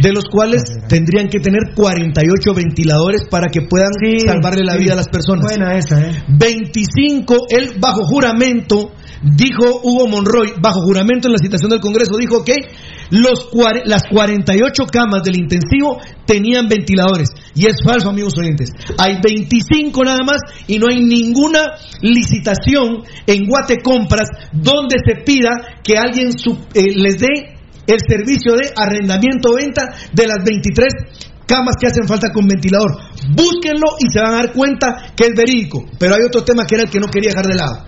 [0.00, 3.90] de los cuales tendrían que tener 48 ventiladores para que puedan
[4.24, 4.78] salvarle la sí.
[4.78, 5.44] vida a las personas.
[5.46, 6.24] Buena esa, ¿eh?
[6.28, 8.92] 25, él bajo juramento,
[9.22, 12.54] dijo Hugo Monroy, bajo juramento en la citación del Congreso, dijo que
[13.10, 13.48] los,
[13.84, 17.28] las 48 camas del intensivo tenían ventiladores.
[17.54, 18.70] Y es falso, amigos oyentes.
[18.98, 21.62] Hay 25 nada más y no hay ninguna
[22.02, 25.50] licitación en Guatecompras donde se pida
[25.82, 26.30] que alguien
[26.74, 27.56] eh, les dé
[27.86, 30.86] el servicio de arrendamiento o venta de las 23
[31.46, 32.90] camas que hacen falta con ventilador.
[33.30, 35.84] Búsquenlo y se van a dar cuenta que es verídico.
[35.98, 37.84] Pero hay otro tema que era el que no quería dejar de lado.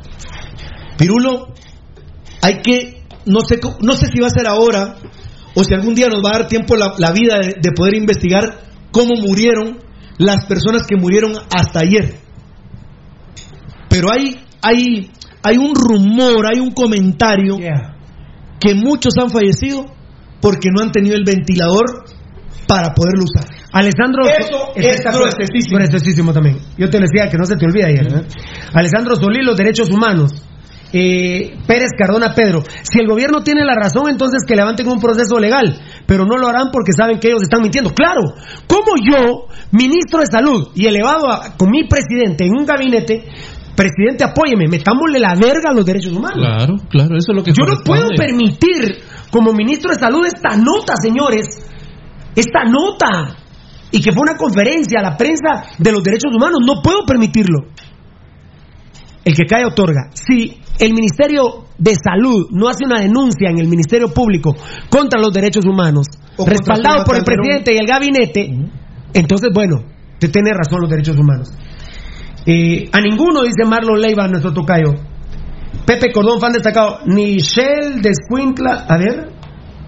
[0.97, 1.55] Pirulo,
[2.43, 2.98] hay que,
[3.29, 4.97] no sé, no sé si va a ser ahora
[5.55, 7.95] o si algún día nos va a dar tiempo la, la vida de, de poder
[7.95, 8.61] investigar
[8.91, 9.79] cómo murieron
[10.19, 12.17] las personas que murieron hasta ayer.
[13.89, 15.11] Pero hay, hay,
[15.43, 17.57] hay un rumor, hay un comentario
[18.61, 19.87] que muchos han fallecido
[20.41, 22.05] porque no han tenido el ventilador
[22.67, 23.49] para poderlo usar.
[23.73, 26.33] Alessandro Eso es gruesísimo.
[26.33, 26.59] También.
[26.77, 28.07] Yo te decía que no se te olvide ayer.
[28.07, 28.27] ¿eh?
[28.73, 30.33] Alessandro Solí, los derechos humanos.
[30.93, 32.63] Eh, Pérez Cardona Pedro.
[32.83, 36.49] Si el gobierno tiene la razón, entonces que levanten un proceso legal, pero no lo
[36.49, 37.93] harán porque saben que ellos están mintiendo.
[37.93, 38.23] Claro,
[38.67, 43.25] como yo, ministro de Salud y elevado a- con mi presidente en un gabinete,
[43.77, 46.39] presidente, apóyeme, metámosle la verga a los derechos humanos.
[46.39, 48.99] Claro, claro, eso es lo que Yo no puedo permitir,
[49.31, 51.47] como ministro de Salud, esta nota, señores.
[52.35, 53.37] Esta nota.
[53.91, 56.59] Y que fue una conferencia a la prensa de los derechos humanos.
[56.67, 57.59] No puedo permitirlo.
[59.25, 60.11] El que cae otorga.
[60.13, 64.55] Si el Ministerio de Salud no hace una denuncia en el Ministerio Público
[64.89, 66.07] contra los derechos humanos,
[66.37, 68.51] O respaldado por el presidente y el gabinete,
[69.15, 69.85] entonces, bueno,
[70.19, 71.51] te tiene razón los derechos humanos.
[72.47, 74.95] Eh, a ninguno, dice Marlon Leiva, nuestro tocayo.
[75.87, 77.01] Pepe Cordón, fan destacado.
[77.07, 78.87] Ni Shell de Escuintla.
[78.89, 79.33] A ver.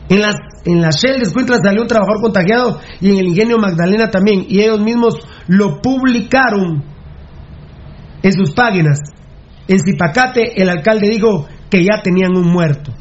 [0.08, 0.34] En las
[0.64, 4.44] en la Shell de Escuintla salió un trabajador contagiado y en el ingenio Magdalena también.
[4.48, 5.14] Y ellos mismos
[5.46, 6.84] lo publicaron
[8.22, 8.98] en sus páginas.
[9.72, 12.92] En Zipacate el alcalde dijo que ya tenían un muerto.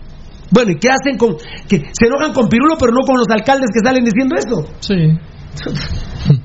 [0.52, 1.36] Bueno, ¿y qué hacen con.?
[1.68, 4.66] que Se enojan con Pirulo, pero no con los alcaldes que salen diciendo eso.
[4.80, 4.96] Sí.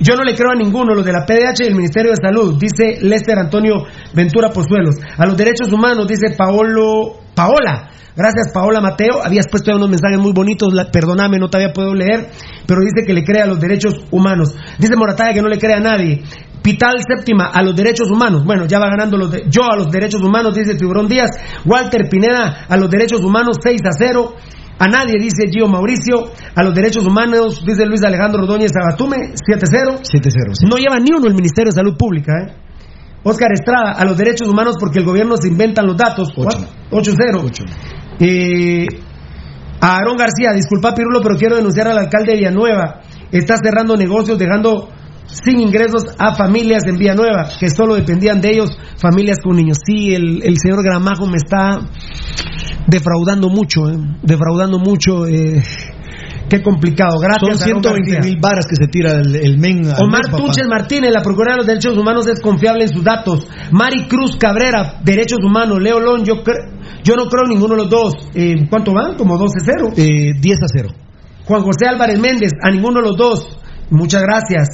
[0.00, 2.58] Yo no le creo a ninguno, los de la PDH y el Ministerio de Salud,
[2.58, 4.96] dice Lester Antonio Ventura Pozuelos.
[5.16, 7.88] A los derechos humanos, dice Paolo, Paola.
[8.16, 9.22] Gracias, Paola Mateo.
[9.24, 12.28] Habías puesto unos mensajes muy bonitos, la- perdóname, no te había podido leer,
[12.66, 14.54] pero dice que le cree a los derechos humanos.
[14.78, 16.22] Dice Morataya que no le cree a nadie.
[16.70, 18.44] Pital séptima, a los derechos humanos.
[18.44, 21.30] Bueno, ya va ganando los de- yo a los derechos humanos, dice Tiburón Díaz.
[21.66, 24.34] Walter Pineda, a los derechos humanos, 6 a 0.
[24.78, 26.30] A nadie, dice Gio Mauricio.
[26.54, 29.98] A los derechos humanos, dice Luis Alejandro Ordóñez Agatume, 7-0.
[30.02, 30.52] 7-0.
[30.70, 32.54] No lleva ni uno el Ministerio de Salud Pública, ¿eh?
[33.22, 36.28] Oscar Estrada, a los derechos humanos porque el gobierno se inventan los datos.
[36.90, 37.50] 8-0.
[38.20, 38.86] Eh,
[39.80, 43.00] a Aarón García, disculpa Pirulo, pero quiero denunciar al alcalde de Villanueva.
[43.32, 44.88] Está cerrando negocios, dejando
[45.44, 49.78] sin ingresos a familias en Villanueva, que solo dependían de ellos, familias con niños.
[49.86, 51.80] Sí, el, el señor Gramajo me está
[52.86, 53.96] defraudando mucho, ¿eh?
[54.22, 55.26] defraudando mucho.
[55.26, 55.62] eh,
[56.48, 57.20] Qué complicado.
[57.20, 57.60] Gracias.
[57.60, 58.28] Son Aarón 120 García.
[58.32, 59.82] mil varas que se tira el, el men.
[59.86, 60.42] Omar mes, papá.
[60.42, 63.46] Tunches Martínez, la Procuraduría de los Derechos Humanos es confiable en sus datos.
[63.70, 65.80] Mari Cruz Cabrera, Derechos Humanos.
[65.80, 66.42] Leo Lon, yo,
[67.04, 68.14] yo no creo en ninguno de los dos.
[68.34, 69.14] Eh, ¿Cuánto van?
[69.16, 69.92] Como 12-0.
[69.96, 70.88] Eh, 10 a 0.
[71.44, 73.56] Juan José Álvarez Méndez, a ninguno de los dos.
[73.90, 74.68] Muchas gracias.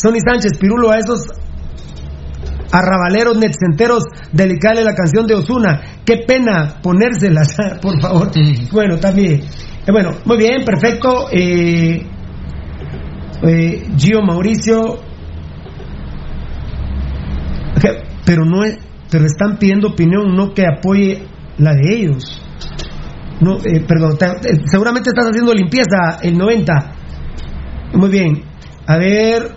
[0.00, 1.26] Sonny Sánchez, Pirulo, a esos
[2.70, 5.82] arrabaleros netcenteros, dedicarle la canción de Osuna.
[6.04, 8.30] Qué pena ponérselas, por favor.
[8.72, 9.40] Bueno, también.
[9.86, 11.26] Eh, bueno, muy bien, perfecto.
[11.32, 12.06] Eh,
[13.42, 15.00] eh, Gio Mauricio.
[18.24, 18.78] Pero no es,
[19.10, 21.22] pero están pidiendo opinión, no que apoye
[21.58, 22.42] la de ellos.
[23.40, 26.92] No, eh, perdón, te- seguramente estás haciendo limpieza el 90.
[27.94, 28.42] Muy bien.
[28.86, 29.52] A ver,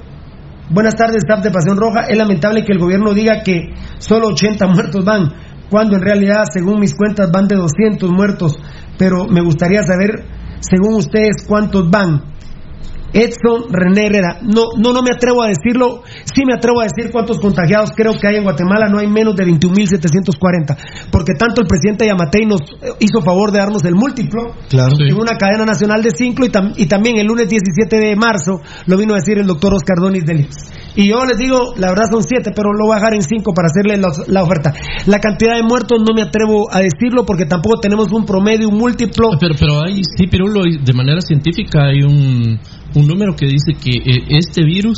[0.73, 2.07] buenas tardes, staff de Pasión Roja.
[2.07, 5.29] Es lamentable que el gobierno diga que solo 80 muertos van,
[5.69, 8.59] cuando en realidad, según mis cuentas, van de 200 muertos.
[8.97, 10.25] Pero me gustaría saber,
[10.59, 12.30] según ustedes, cuántos van.
[13.13, 14.39] Edson René Herrera.
[14.41, 16.03] No, no, no me atrevo a decirlo.
[16.33, 18.87] Sí me atrevo a decir cuántos contagiados creo que hay en Guatemala.
[18.89, 20.77] No hay menos de 21.740.
[21.11, 24.93] Porque tanto el presidente Yamatei nos eh, hizo favor de darnos el múltiplo Claro.
[24.99, 28.61] en una cadena nacional de cinco y, tam- y también el lunes 17 de marzo
[28.85, 30.71] lo vino a decir el doctor Oscar Donis del IMSS.
[30.95, 33.53] Y yo les digo, la verdad son siete, pero lo voy a bajar en cinco
[33.53, 33.97] para hacerle
[34.27, 34.73] la oferta.
[35.07, 38.77] La cantidad de muertos no me atrevo a decirlo porque tampoco tenemos un promedio, un
[38.77, 39.29] múltiplo.
[39.39, 42.59] Pero, pero hay, sí, Pirulo, de manera científica hay un,
[42.95, 44.97] un número que dice que eh, este virus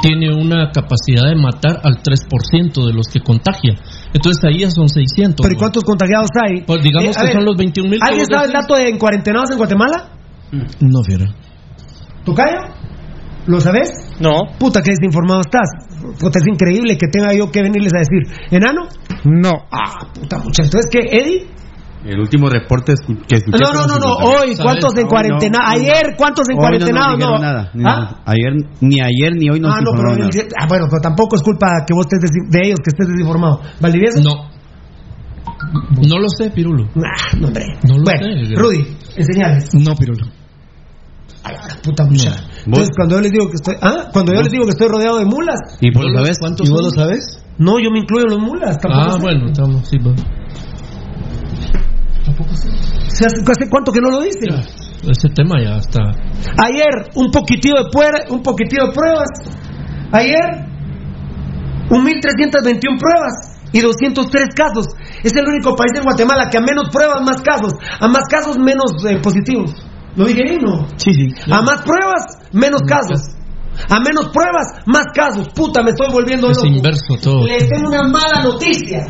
[0.00, 3.74] tiene una capacidad de matar al 3% de los que contagia.
[4.12, 5.42] Entonces ahí ya son 600.
[5.42, 6.62] ¿Pero ¿y cuántos contagiados hay?
[6.62, 7.98] Pues digamos Eh, que ver, son los 21 mil.
[8.02, 10.10] ¿Alguien sabe el dato de en cuarentenados en Guatemala?
[10.80, 11.26] No, fiera.
[12.24, 12.58] ¿Tocayo?
[13.46, 13.90] ¿Lo sabes?
[14.20, 14.32] No.
[14.58, 15.68] Puta, que desinformado estás.
[16.18, 18.48] Puta, es increíble que tenga yo que venirles a decir.
[18.50, 18.88] ¿Enano?
[19.24, 19.52] No.
[19.70, 20.62] Ah, puta mucha.
[20.62, 21.46] Entonces, ¿qué, Eddie?
[22.04, 23.58] El último reporte escu- que escuché.
[23.64, 24.14] No, no, no, no.
[24.16, 25.58] Hoy, ¿cuántos en cuarentena?
[25.66, 27.00] Ayer, ¿cuántos en cuarentena?
[27.00, 27.70] No, nos dijeron nada.
[27.72, 28.22] Ni- ¿Ah?
[28.26, 28.52] Ayer,
[28.82, 31.94] ni ayer ni hoy nos Ah, no, pero, ah, bueno, pero tampoco es culpa que
[31.94, 33.60] vos estés de ellos que estés desinformado.
[33.80, 34.20] ¿Valdivieso?
[34.22, 34.50] No.
[36.06, 36.84] No lo sé, Pirulo.
[36.96, 37.64] Ah, no, hombre.
[37.88, 38.54] No lo Bueno, sé.
[38.54, 39.74] Rudy, enseñales.
[39.74, 40.26] No, Pirulo.
[41.82, 42.36] Puta mucha.
[42.64, 45.18] Entonces, cuando yo les digo que estoy, ah, cuando yo les digo que estoy rodeado
[45.18, 45.58] de mulas.
[45.80, 46.38] ¿Y por lo sabes?
[46.62, 47.44] ¿Y vos lo sabes?
[47.58, 48.78] No, yo me incluyo en los mulas.
[48.78, 49.20] Tampoco Ah, sé.
[49.20, 49.98] bueno, estamos, sí,
[52.32, 52.60] pues.
[53.08, 54.46] ¿Se hace, hace cuánto que no lo dice?
[55.08, 56.00] Ese tema ya está.
[56.64, 59.28] Ayer, un poquitito de puer- un poquitito de pruebas.
[60.12, 60.66] Ayer,
[61.90, 64.86] un 1321 pruebas y 203 casos.
[65.22, 67.72] Es el único país en Guatemala que a menos pruebas, más casos.
[68.00, 69.74] A más casos, menos eh, positivos.
[70.16, 70.86] ¿Lo dije bien, no?
[70.96, 71.28] Sí, sí.
[71.50, 73.20] A más pruebas, menos casos.
[73.90, 75.48] A menos pruebas, más casos.
[75.54, 76.68] Puta, me estoy volviendo Es loco.
[76.68, 77.44] inverso todo.
[77.46, 79.04] Les tengo una mala noticia.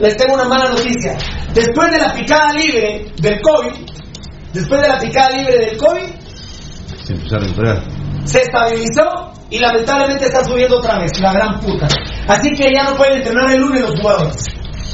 [0.00, 1.16] Les tengo una mala noticia.
[1.54, 3.72] Después de la picada libre del COVID,
[4.52, 6.08] después de la picada libre del COVID,
[7.02, 7.82] Se empezaron a entrar.
[8.24, 11.86] se estabilizó y lamentablemente está subiendo otra vez, la gran puta.
[12.28, 14.44] Así que ya no pueden entrenar el lunes los jugadores.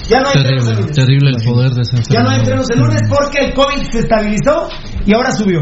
[0.08, 0.96] Ya no hay entrenos el Terrible, lunes.
[0.96, 3.98] terrible el poder de esa Ya no hay entrenos el lunes porque el COVID se
[4.00, 4.68] estabilizó
[5.06, 5.60] y ahora subió.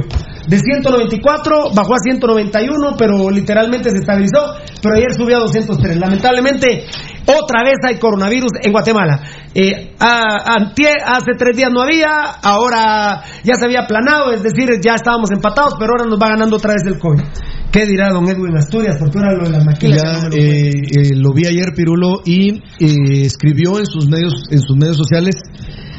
[0.51, 4.55] De 194 bajó a 191, pero literalmente se estabilizó.
[4.82, 5.97] Pero ayer subió a 203.
[5.97, 6.86] Lamentablemente,
[7.27, 9.22] otra vez hay coronavirus en Guatemala.
[9.55, 12.09] Eh, a- antier- hace tres días no había,
[12.43, 16.56] ahora ya se había aplanado, es decir, ya estábamos empatados, pero ahora nos va ganando
[16.56, 17.22] otra vez el COVID.
[17.70, 18.97] ¿Qué dirá don Edwin Asturias?
[18.98, 20.02] Porque ahora lo de las maquilas.
[20.02, 24.59] ya no eh, eh, lo vi ayer Pirulo y eh, escribió en sus medios en
[24.60, 25.36] sus medios sociales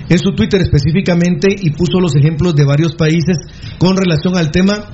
[0.10, 3.38] en su Twitter específicamente y puso los ejemplos de varios países
[3.78, 4.86] con relación al tema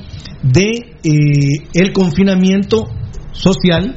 [0.43, 2.87] de eh, el confinamiento
[3.31, 3.95] social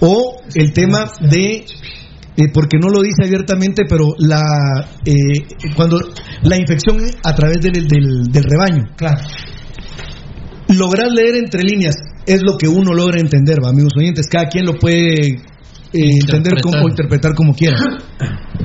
[0.00, 1.64] o el tema de
[2.38, 4.42] eh, porque no lo dice abiertamente pero la
[5.04, 5.14] eh,
[5.74, 5.98] cuando
[6.42, 9.22] la infección a través del, del, del rebaño Claro.
[10.68, 11.96] lograr leer entre líneas
[12.26, 14.26] es lo que uno logra entender, ¿va, amigos oyentes.
[14.26, 15.40] Cada quien lo puede
[15.96, 17.76] eh, entender como, o interpretar como quiera.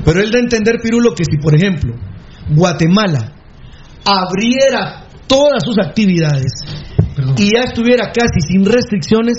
[0.04, 1.94] Pero él da a entender, Pirulo, que si, por ejemplo,
[2.50, 3.32] Guatemala
[4.04, 6.52] abriera todas sus actividades
[7.36, 9.36] y ya estuviera casi sin restricciones,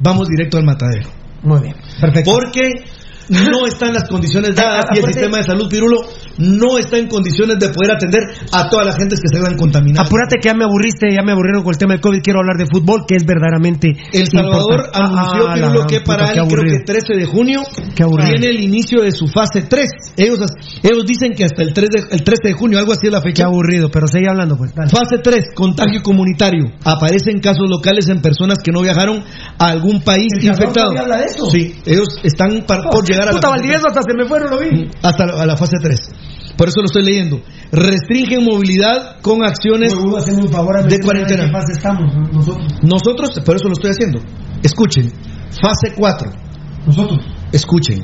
[0.00, 1.08] vamos directo al matadero.
[1.42, 2.32] Muy bien, perfecto.
[2.32, 2.84] Porque
[3.30, 5.98] no están las condiciones dadas y el sistema de salud, Pirulo,
[6.38, 8.20] no está en condiciones de poder atender
[8.52, 10.06] a todas las gentes que se vean contaminadas.
[10.06, 12.20] Apúrate que ya me aburriste, ya me aburrieron con el tema del COVID.
[12.22, 13.88] Quiero hablar de fútbol, que es verdaderamente.
[14.12, 14.98] El Salvador importante.
[14.98, 16.84] anunció Ah, Pirulo, la que para puta, él qué creo que aburrido.
[16.86, 17.60] 13 de junio
[17.94, 18.30] Qué aburrido.
[18.32, 19.90] viene el inicio de su fase 3.
[20.16, 20.38] Ellos,
[20.82, 23.20] ellos dicen que hasta el, 3 de, el 13 de junio, algo así es la
[23.22, 23.44] Qué fecha.
[23.46, 24.74] aburrido, pero sigue hablando, pues.
[24.74, 24.90] dale.
[24.90, 26.64] Fase 3, contagio comunitario.
[26.84, 29.22] Aparecen casos locales en personas que no viajaron
[29.58, 30.98] a algún país ¿El Salvador infectado.
[30.98, 31.50] habla de eso?
[31.50, 34.58] Sí, ellos están par- por llegar a Puta, la Valdivieso hasta se me fueron, lo
[34.58, 34.88] vi.
[35.02, 36.00] hasta la, a la fase 3.
[36.56, 37.40] Por eso lo estoy leyendo.
[37.72, 41.44] Restringen movilidad con acciones un favor a de cuarentena.
[41.44, 42.28] ¿En fase estamos no?
[42.32, 42.66] nosotros?
[42.82, 44.20] Nosotros, por eso lo estoy haciendo.
[44.62, 45.10] Escuchen.
[45.62, 46.30] Fase 4.
[46.86, 47.18] Nosotros.
[47.52, 48.02] Escuchen.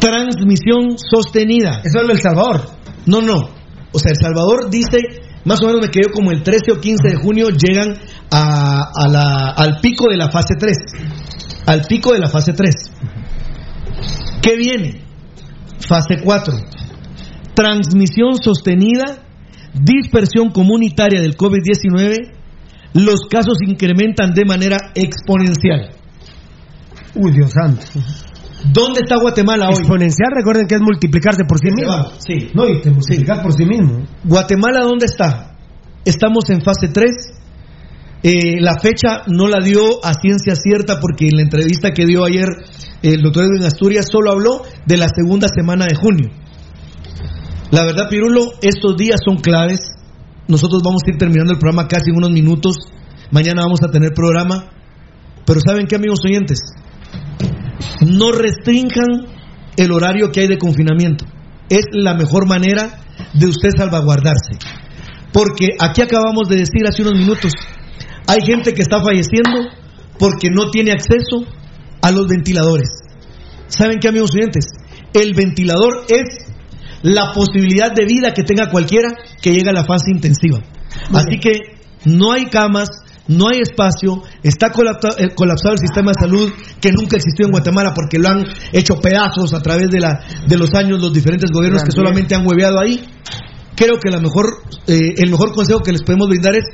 [0.00, 1.80] Transmisión sostenida.
[1.84, 2.62] Eso es El Salvador.
[3.06, 3.48] No, no.
[3.92, 4.98] O sea, El Salvador dice,
[5.44, 7.96] más o menos me quedó como el 13 o 15 de junio llegan
[8.30, 10.76] a, a la- al pico de la fase 3.
[11.66, 12.74] Al pico de la fase 3.
[14.42, 15.02] ¿Qué viene?
[15.80, 16.54] Fase 4.
[17.54, 19.22] Transmisión sostenida,
[19.74, 22.32] dispersión comunitaria del COVID-19.
[22.94, 25.90] Los casos incrementan de manera exponencial.
[27.14, 27.84] Uy, Dios santo.
[28.72, 29.74] ¿Dónde está Guatemala hoy?
[29.74, 31.92] Exponencial, recuerden que es multiplicarse por sí mismo.
[31.92, 32.50] va, sí.
[32.54, 34.06] No, y te multiplicas por sí mismo.
[34.24, 35.56] Guatemala, ¿dónde está?
[36.04, 37.35] Estamos en fase 3.
[38.28, 42.24] Eh, la fecha no la dio a ciencia cierta porque en la entrevista que dio
[42.24, 42.48] ayer
[43.00, 46.30] el doctor Edwin Asturias solo habló de la segunda semana de junio.
[47.70, 49.78] La verdad, Pirulo, estos días son claves.
[50.48, 52.74] Nosotros vamos a ir terminando el programa casi en unos minutos.
[53.30, 54.72] Mañana vamos a tener programa.
[55.46, 56.58] Pero ¿saben qué, amigos oyentes?
[58.04, 59.28] No restrinjan
[59.76, 61.26] el horario que hay de confinamiento.
[61.68, 62.98] Es la mejor manera
[63.34, 64.58] de usted salvaguardarse.
[65.32, 67.52] Porque aquí acabamos de decir hace unos minutos,
[68.26, 69.70] hay gente que está falleciendo
[70.18, 71.46] porque no tiene acceso
[72.02, 72.88] a los ventiladores.
[73.68, 74.66] ¿Saben qué, amigos oyentes?
[75.12, 76.46] El ventilador es
[77.02, 80.60] la posibilidad de vida que tenga cualquiera que llegue a la fase intensiva.
[81.12, 82.88] Así que no hay camas,
[83.28, 87.92] no hay espacio, está eh, colapsado el sistema de salud que nunca existió en Guatemala
[87.94, 91.82] porque lo han hecho pedazos a través de, la, de los años los diferentes gobiernos
[91.82, 93.04] que solamente han hueveado ahí.
[93.74, 96.64] Creo que la mejor, eh, el mejor consejo que les podemos brindar es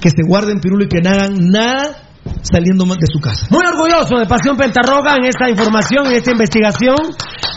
[0.00, 2.10] que se guarden pirulo y que no hagan nada
[2.42, 3.46] saliendo más de su casa.
[3.50, 6.96] Muy orgulloso de Pasión Pentarroga en esta información, en esta investigación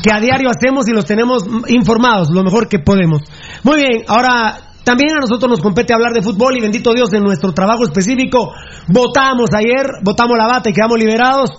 [0.04, 3.22] que a diario hacemos y los tenemos informados lo mejor que podemos.
[3.64, 7.24] Muy bien, ahora también a nosotros nos compete hablar de fútbol y bendito Dios en
[7.24, 8.52] nuestro trabajo específico.
[8.88, 11.52] Votamos ayer, votamos la bata y quedamos liberados.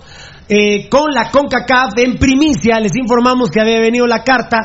[0.47, 4.57] eh, con la CONCACAF en primicia les informamos que había venido la carta,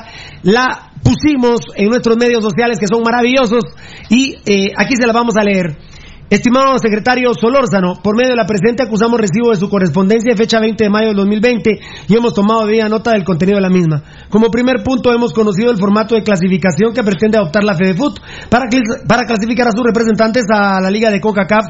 [0.43, 3.65] la pusimos en nuestros medios sociales que son maravillosos
[4.11, 5.90] y eh, aquí se la vamos a leer.
[6.31, 10.61] Estimado secretario Solórzano, por medio de la presente acusamos recibo de su correspondencia de fecha
[10.61, 14.05] 20 de mayo del 2020 y hemos tomado debida nota del contenido de la misma.
[14.29, 18.69] Como primer punto hemos conocido el formato de clasificación que pretende adoptar la FedeFoot para,
[18.69, 21.67] clasificar a sus representantes a la Liga de CONCACAF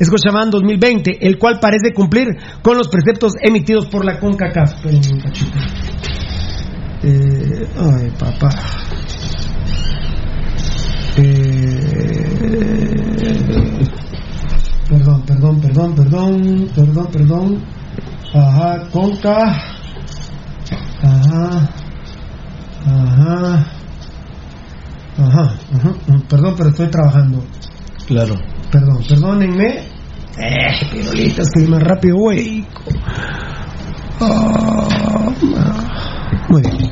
[0.00, 2.28] Scotiabank 2020, el cual parece cumplir
[2.62, 4.74] con los preceptos emitidos por la CONCACAF.
[7.02, 8.48] Eh, ay, papá.
[11.16, 12.93] Eh,
[14.88, 17.64] perdón, perdón, perdón, perdón, perdón, perdón.
[18.34, 19.36] Ajá, conca.
[21.02, 21.68] Ajá.
[22.86, 23.66] Ajá.
[25.16, 25.94] Ajá, ajá.
[26.28, 27.44] Perdón, pero estoy trabajando.
[28.06, 28.34] Claro.
[28.70, 29.94] Perdón, perdónenme.
[30.36, 32.66] Eh, pirulita, estoy más rápido, güey.
[34.20, 35.30] Ah,
[36.48, 36.90] muy bien.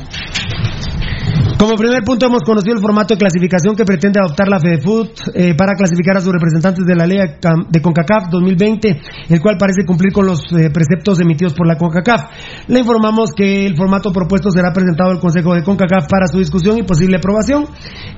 [1.63, 5.55] Como primer punto hemos conocido el formato de clasificación que pretende adoptar la FedeFoot eh,
[5.55, 10.11] para clasificar a sus representantes de la Liga de CONCACAF 2020, el cual parece cumplir
[10.11, 12.67] con los eh, preceptos emitidos por la CONCACAF.
[12.67, 16.79] Le informamos que el formato propuesto será presentado al Consejo de CONCACAF para su discusión
[16.79, 17.63] y posible aprobación.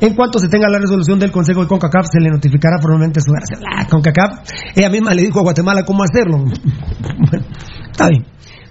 [0.02, 3.32] En cuanto se tenga la resolución del Consejo de CONCACAF, se le notificará formalmente su
[3.32, 4.40] la CONCACAF.
[4.76, 6.46] Ella misma le dijo a Guatemala cómo hacerlo.
[7.30, 7.46] Bueno.
[7.92, 8.26] Está bien.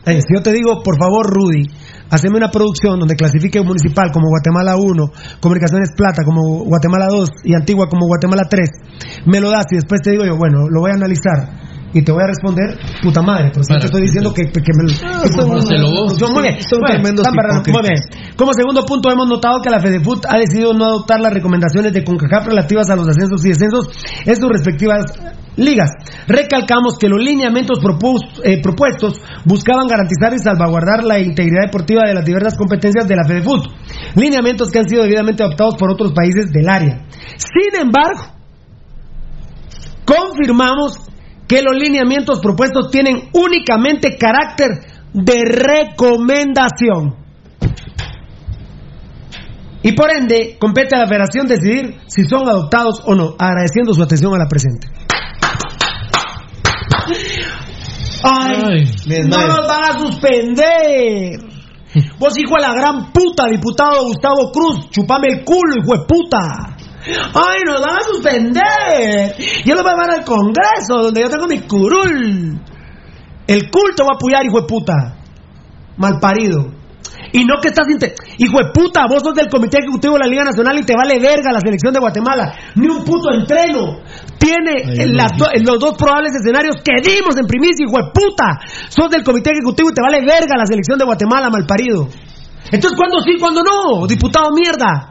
[0.04, 1.64] Si yo te digo, por favor, Rudy,
[2.10, 5.04] haceme una producción donde clasifique municipal como Guatemala 1,
[5.40, 8.68] Comunicaciones Plata como Guatemala 2 y Antigua como Guatemala 3,
[9.26, 11.64] me lo das y después te digo yo, bueno, lo voy a analizar
[11.96, 14.72] y te voy a responder, puta madre, pero si yo te estoy diciendo que, que
[14.76, 14.90] me lo...
[15.06, 17.62] Ah, que son- me lo- son- muy bien, son muy bien, tremendos están para- muy
[17.70, 18.00] hipócritas.
[18.10, 18.34] bien.
[18.36, 22.02] Como segundo punto, hemos notado que la FedeFoot ha decidido no adoptar las recomendaciones de
[22.02, 23.88] CONCACAF relativas a los ascensos y descensos
[24.26, 25.04] en sus respectivas
[25.56, 25.90] ligas.
[26.26, 27.78] Recalcamos que los lineamientos
[28.42, 33.24] eh, propuestos buscaban garantizar y salvaguardar la integridad deportiva de las diversas competencias de la
[33.24, 33.66] FedeFoot.
[34.16, 37.06] Lineamientos que han sido debidamente adoptados por otros países del área.
[37.36, 38.34] Sin embargo,
[40.04, 40.98] confirmamos
[41.46, 44.70] que los lineamientos propuestos tienen únicamente carácter
[45.12, 47.24] de recomendación.
[49.82, 54.02] Y por ende, compete a la federación decidir si son adoptados o no, agradeciendo su
[54.02, 54.88] atención a la presente.
[58.24, 58.84] ¡Ay!
[59.26, 61.38] ¡No nos van a suspender!
[62.18, 66.76] Vos, hijo de la gran puta, diputado Gustavo Cruz, chupame el culo, hijo de puta.
[67.34, 69.36] ¡Ay, nos van a suspender!
[69.64, 72.60] Yo lo voy a llevar al Congreso, donde yo tengo mi curul.
[73.46, 75.16] El culto va a apoyar, hijo de puta.
[75.98, 76.72] Malparido.
[77.34, 77.86] Y no que estás...
[77.90, 80.94] inte- Hijo de puta, vos sos del Comité Ejecutivo de la Liga Nacional y te
[80.94, 82.54] vale verga la selección de Guatemala.
[82.76, 83.98] Ni un puto entreno.
[84.38, 88.60] Tiene las do- los dos probables escenarios que dimos en primicia, hijo de puta.
[88.88, 92.06] Sos del Comité Ejecutivo y te vale verga la selección de Guatemala, malparido.
[92.70, 94.06] Entonces, ¿cuándo sí, cuándo no?
[94.06, 95.10] Diputado mierda.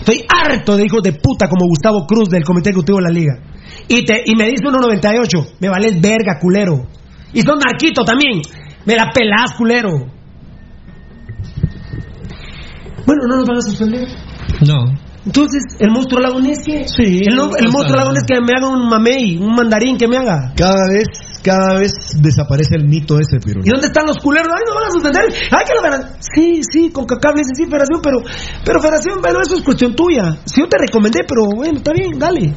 [0.00, 3.34] Estoy harto de hijos de puta como Gustavo Cruz del Comité Ejecutivo de la Liga.
[3.88, 5.56] Y, te, y me dice 1.98.
[5.60, 6.86] Me vales verga, culero.
[7.34, 8.40] Y son narquito también.
[8.88, 9.90] Me la pelás, culero.
[13.06, 14.08] Bueno, no nos van a suspender.
[14.66, 14.84] No.
[15.26, 16.86] Entonces, el monstruo lagunesque.
[16.88, 17.20] Sí.
[17.26, 20.54] El, no- el monstruo lagunesque que me haga un mamey, un mandarín que me haga.
[20.56, 21.06] Cada vez,
[21.42, 23.60] cada vez desaparece el mito ese, pero.
[23.62, 24.48] ¿Y dónde están los culeros?
[24.56, 25.22] Ay, no van a suspender.
[25.50, 26.18] Ay, que la federación.
[26.34, 28.18] Sí, sí, con cacable dice sí, federación, pero,
[28.64, 30.38] pero federación, pero eso es cuestión tuya.
[30.46, 32.54] Si yo te recomendé, pero bueno, está bien, dale.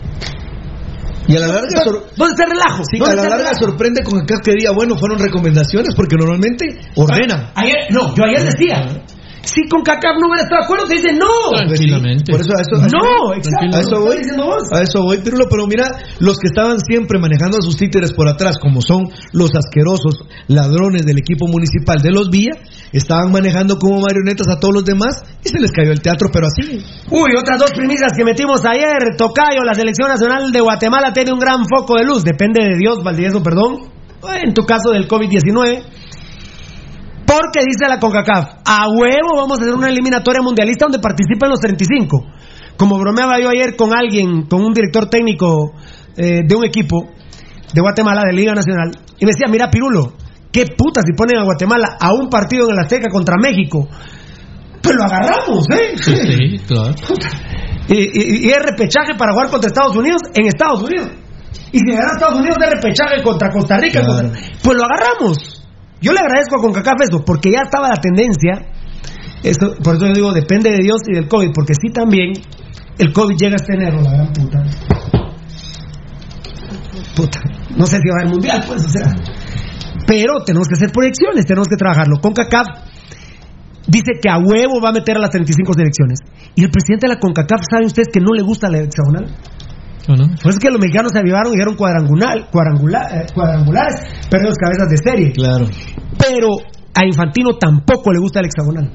[1.32, 2.84] Y a la larga, sor- ¿Dónde está el relajo?
[2.84, 3.66] sí, ¿Dónde a la larga relajo?
[3.66, 7.52] sorprende con acá que diga, bueno, fueron recomendaciones porque normalmente ordenan.
[7.56, 9.03] Ayer, no, yo ayer decía
[9.44, 11.28] Si con CACAF no hubiera estado de acuerdo, te dicen no.
[11.52, 12.32] Tranquilamente.
[12.32, 13.78] Por eso, a eso, a eso- No, exacto.
[13.78, 14.16] A eso voy.
[14.72, 15.46] A eso voy, Pirulo.
[15.50, 15.86] Pero mira,
[16.20, 21.06] los que estaban siempre manejando a sus títeres por atrás, como son los asquerosos ladrones
[21.06, 22.54] del equipo municipal de Los Villa,
[22.94, 26.48] estaban manejando como marionetas a todos los demás y se les cayó el teatro, pero
[26.48, 26.84] así.
[27.10, 29.16] Uy, otras dos primicias que metimos ayer.
[29.18, 32.24] Tocayo, la selección nacional de Guatemala tiene un gran foco de luz.
[32.24, 33.90] Depende de Dios, Valdivieso, perdón.
[34.44, 35.82] En tu caso del COVID-19.
[37.32, 41.60] Porque dice la CONCACAF, a huevo vamos a hacer una eliminatoria mundialista donde participan los
[41.60, 42.26] 35.
[42.76, 45.72] Como bromeaba yo ayer con alguien, con un director técnico
[46.18, 47.08] eh, de un equipo
[47.74, 50.14] de Guatemala, de Liga Nacional, y me decía, mira Pirulo,
[50.52, 53.88] qué puta si ponen a Guatemala a un partido en el Azteca contra México.
[54.82, 55.95] Pues lo agarramos, ¿eh?
[55.95, 56.94] Sí, sí, claro.
[57.88, 61.10] Y, y- y es repechaje para jugar contra Estados Unidos en Estados Unidos.
[61.72, 64.24] Y si gana Estados Unidos de repechaje contra Costa Rica, Claro.
[64.30, 65.61] contra- pues lo agarramos.
[66.02, 68.53] Yo le agradezco a CONCACAF eso, porque ya estaba la tendencia.
[69.84, 72.34] Por eso yo digo, depende de Dios y del COVID, porque sí también
[72.98, 74.64] el COVID llega este enero, la gran puta.
[77.15, 77.40] Puta.
[77.78, 79.14] No sé si va a haber mundial, pues, o sea.
[80.07, 82.19] Pero tenemos que hacer proyecciones, tenemos que trabajarlo.
[82.19, 82.68] CONCACAF
[83.88, 86.19] dice que a huevo va a meter a las 35 selecciones.
[86.56, 89.28] Y el presidente de la CONCACAF, ¿saben ustedes que no le gusta la hexagonal?
[90.41, 94.57] Pues es que los mexicanos se avivaron y dieron cuadrangular, cuadrangular, eh, cuadrangulares, pero los
[94.57, 95.32] cabezas de serie.
[95.32, 95.65] Claro.
[96.18, 96.48] Pero
[96.94, 98.91] a Infantino tampoco le gusta el hexagonal.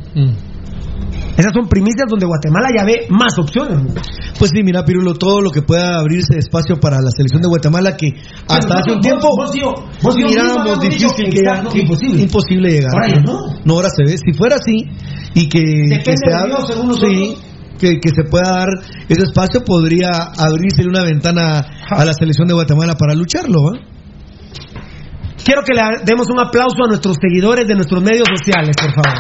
[1.36, 3.82] Esas son primicias donde Guatemala ya ve más opciones.
[3.82, 3.94] ¿no?
[4.38, 7.94] Pues sí, mira, Pirulo, todo lo que pueda abrirse espacio para la selección de Guatemala,
[7.96, 8.08] que
[8.48, 9.28] hasta Pero hace un tiempo
[10.02, 12.22] vos mirábamos difícil que que- imposible.
[12.22, 12.92] imposible llegar.
[12.94, 13.38] Ahora no.
[13.64, 14.16] No, ahora se ve.
[14.16, 14.88] Si fuera así
[15.34, 17.36] y que, Depende que de Dios, según sí.
[17.78, 18.68] Que, que se pueda dar
[19.08, 23.72] ese espacio, podría abrirse una ventana a la selección de Guatemala para lucharlo.
[25.44, 29.14] Quiero que le demos un aplauso a nuestros seguidores de nuestros medios sociales, por favor.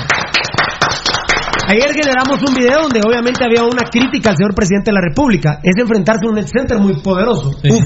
[1.68, 5.58] Ayer generamos un video donde obviamente había una crítica al señor presidente de la República.
[5.62, 7.50] Es enfrentarse a un net center muy poderoso.
[7.50, 7.82] Uf.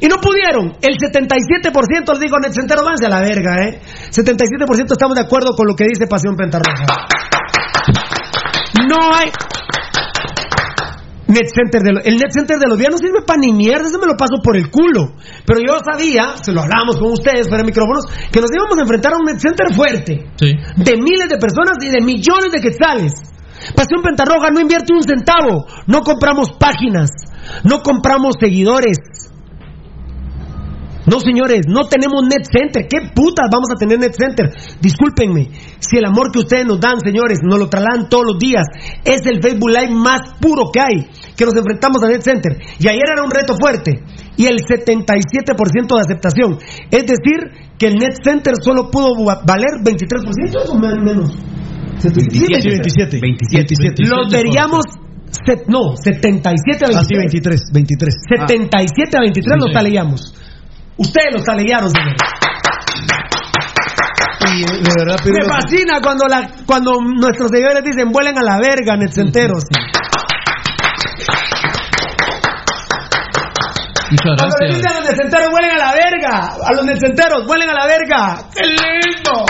[0.00, 0.76] Y no pudieron.
[0.80, 3.80] El 77% les dijo net center, avance a la verga, ¿eh?
[4.10, 6.86] 77% estamos de acuerdo con lo que dice Pasión Pentarroja.
[8.88, 9.30] No hay.
[11.30, 13.86] Net Center de lo- el Net Center de los días no sirve para ni mierda,
[13.88, 15.14] eso me lo paso por el culo.
[15.46, 18.82] Pero yo sabía, se lo hablábamos con ustedes fuera de micrófonos, que nos íbamos a
[18.82, 20.52] enfrentar a un Net Center fuerte, Sí.
[20.76, 23.12] de miles de personas y de millones de quetzales.
[23.76, 27.10] Pasión Pentarroja no invierte un centavo, no compramos páginas,
[27.64, 28.96] no compramos seguidores.
[31.10, 32.86] No, señores, no tenemos net center.
[32.88, 34.50] ¿Qué putas vamos a tener net center?
[34.80, 35.50] Discúlpenme.
[35.80, 38.64] Si el amor que ustedes nos dan, señores, nos lo trasladan todos los días,
[39.04, 42.56] es el Facebook Live más puro que hay, que nos enfrentamos a net center.
[42.78, 44.04] Y ayer era un reto fuerte.
[44.36, 46.58] Y el 77% de aceptación.
[46.90, 51.34] Es decir, que el net center solo pudo va- valer 23% o men- menos.
[52.00, 52.68] 27,
[53.20, 54.02] 27, 27.
[54.08, 54.84] Los veríamos.
[55.68, 56.96] no, 77 a 23.
[56.96, 58.14] Ah, sí, 23, 23.
[58.46, 60.34] 77 a 23 los taleamos.
[61.00, 62.20] Ustedes los talearon, señores.
[64.52, 68.96] Y de verdad, Me fascina cuando, la, cuando nuestros seguidores dicen vuelen a la verga,
[68.96, 69.64] netcenteros.
[74.10, 77.70] Muchas Cuando le dicen a los netcenteros vuelen a la verga, a los netcenteros vuelen
[77.70, 78.38] a la verga.
[78.54, 79.44] ¡Qué lindo!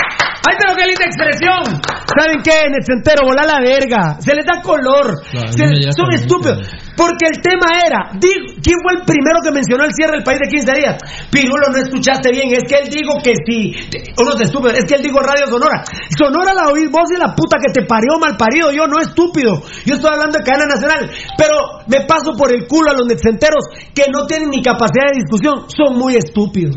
[0.46, 1.80] Ahí está lo que linda expresión.
[2.18, 2.68] ¿Saben qué?
[2.70, 4.16] Netcentero, volá a la verga.
[4.20, 5.16] Se les da color.
[5.50, 6.68] Se- son estúpidos.
[7.00, 10.36] Porque el tema era, di- ¿quién fue el primero que mencionó el cierre del país
[10.44, 10.96] de 15 días?
[11.32, 12.52] Pirulo, no escuchaste bien.
[12.52, 13.72] Es que él dijo que si.
[14.20, 14.76] Unos estúpidos.
[14.76, 15.80] Es que él dijo Radio Sonora.
[16.12, 18.70] Sonora la oís vos y la puta que te parió mal parido.
[18.70, 19.62] Yo no estúpido.
[19.86, 21.10] Yo estoy hablando de cadena nacional.
[21.38, 21.56] Pero
[21.88, 23.64] me paso por el culo a los netcenteros
[23.94, 25.70] que no tienen ni capacidad de discusión.
[25.72, 26.76] Son muy estúpidos.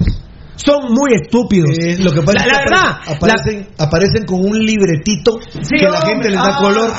[0.55, 1.71] Son muy estúpidos.
[1.79, 6.01] eh, lo que pasa la, verdad, apare- aparecen, aparecen con un libretito Sí, que la
[6.01, 6.91] gente les da Ah, color.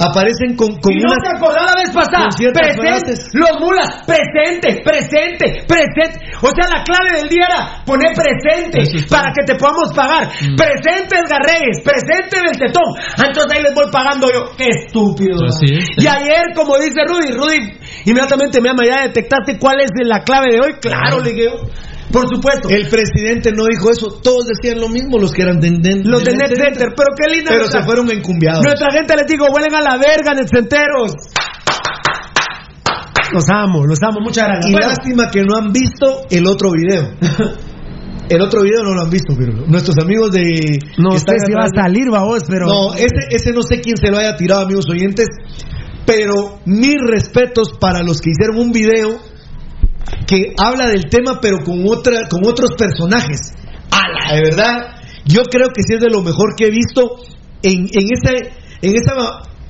[0.00, 2.22] Aparecen con, con y no unas- te acordás la vez pasada.
[2.24, 2.88] con ciertas Presente.
[2.88, 3.30] frases.
[3.34, 6.20] Los mulas, presente, presente, presente.
[6.40, 8.80] O sea, la clave del día era poner presente
[9.10, 10.28] para que te podamos pagar.
[10.28, 10.56] Mm.
[10.56, 12.96] Presente Edgar Reyes, presente del tetón.
[12.96, 14.50] Ah, Entonces ahí les voy pagando yo.
[14.56, 15.44] Qué estúpido.
[15.46, 15.78] Así ¿no?
[15.78, 15.86] es.
[15.98, 17.72] Y ayer, como dice Rudy, Rudy
[18.06, 20.72] inmediatamente me llama, ya detectaste cuál es la clave de hoy.
[20.80, 21.48] Claro, le dije.
[22.12, 22.68] Por supuesto.
[22.68, 26.22] El presidente no dijo eso, todos decían lo mismo, los que eran de, de- Los
[26.24, 28.62] de de Net Center, pero qué linda Pero nuestra- se fueron encumbiados.
[28.64, 31.12] Nuestra gente les digo, huelen a la verga, netcenteros.
[33.32, 34.68] Los amo, los amo, muchas gracias.
[34.68, 37.12] Y Bueno, lástima que no han visto el otro video.
[38.28, 40.78] El otro video no lo han visto, pero nuestros amigos de.
[40.96, 42.66] no sé si va a salir, babos, pero.
[42.66, 45.26] No, ese, ese no sé quién se lo haya tirado, amigos oyentes.
[46.06, 49.18] Pero mis respetos para los que hicieron un video
[50.26, 53.40] que habla del tema, pero con, otra, con otros personajes.
[53.90, 54.34] ¡Hala!
[54.36, 54.76] De verdad,
[55.26, 57.16] yo creo que sí es de lo mejor que he visto
[57.62, 58.52] en, en ese
[58.82, 59.14] en esa,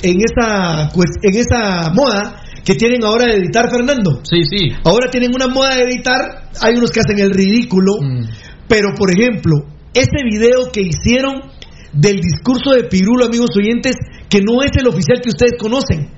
[0.03, 4.21] en esa, cues- en esa moda que tienen ahora de editar Fernando.
[4.25, 4.71] Sí, sí.
[4.85, 8.25] Ahora tienen una moda de editar, hay unos que hacen el ridículo, Mm.
[8.69, 9.53] pero por ejemplo,
[9.93, 11.43] ese video que hicieron
[11.93, 13.97] del discurso de Pirulo, amigos oyentes,
[14.31, 16.09] que no es el oficial que ustedes conocen.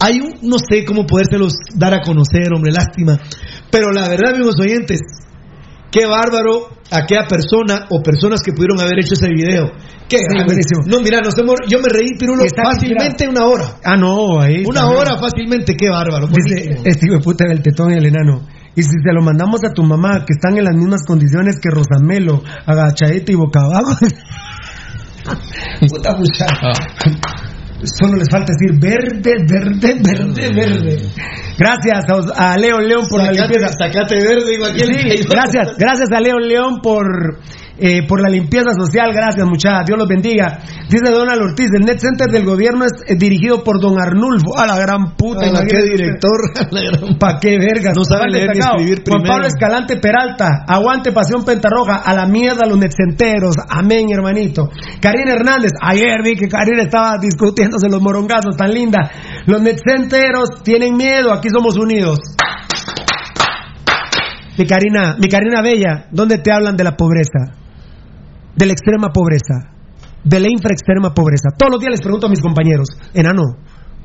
[0.00, 3.18] Hay un, no sé cómo podérselos dar a conocer, hombre, lástima.
[3.70, 5.00] Pero la verdad, amigos oyentes,
[5.90, 9.70] qué bárbaro aquella persona o personas que pudieron haber hecho ese video.
[10.08, 10.44] Qué grande.
[10.44, 10.82] buenísimo.
[10.86, 13.64] No, mira, nos hemos- yo me reí, Pirulo, Está fácilmente una hora.
[13.84, 14.62] Ah, no, ahí.
[14.66, 15.00] Una también.
[15.00, 16.26] hora fácilmente, qué bárbaro.
[16.28, 18.46] Dice este hijo de puta del tetón y el enano.
[18.76, 21.70] Y si se lo mandamos a tu mamá, que están en las mismas condiciones que
[21.70, 23.96] Rosamelo, agachadita y boca abajo.
[25.88, 26.72] puta muchacha.
[27.84, 31.02] Solo les falta decir verde, verde, verde, verde.
[31.58, 32.04] Gracias
[32.36, 33.68] a, a León León por la Sacate- limpieza.
[33.78, 37.06] Sacate verde, igual que Sí, gracias, gracias a León León por,
[37.76, 40.60] eh, por la limpieza social, gracias muchachos, Dios los bendiga.
[40.88, 44.66] Dice Donald Ortiz, el Net Center del gobierno es eh, dirigido por Don Arnulfo, a
[44.66, 45.40] la gran puta.
[45.44, 47.18] A la imagínate qué director.
[47.18, 47.94] ¿Pa' qué vergas?
[47.96, 49.32] No sabe leer ni escribir Juan primero.
[49.32, 54.70] Pablo Escalante Peralta, aguante Pasión Pentarroja, a la mierda los netcenteros, amén hermanito.
[55.00, 59.10] Karina Hernández, ayer vi que Karina estaba discutiéndose los morongazos, tan linda.
[59.46, 62.20] Los netcenteros tienen miedo, aquí somos unidos.
[64.56, 67.63] Mi Karina, mi Karina Bella, ¿dónde te hablan de la pobreza?
[68.56, 69.74] De la extrema pobreza,
[70.22, 71.50] de la infraextrema pobreza.
[71.56, 73.42] Todos los días les pregunto a mis compañeros, enano,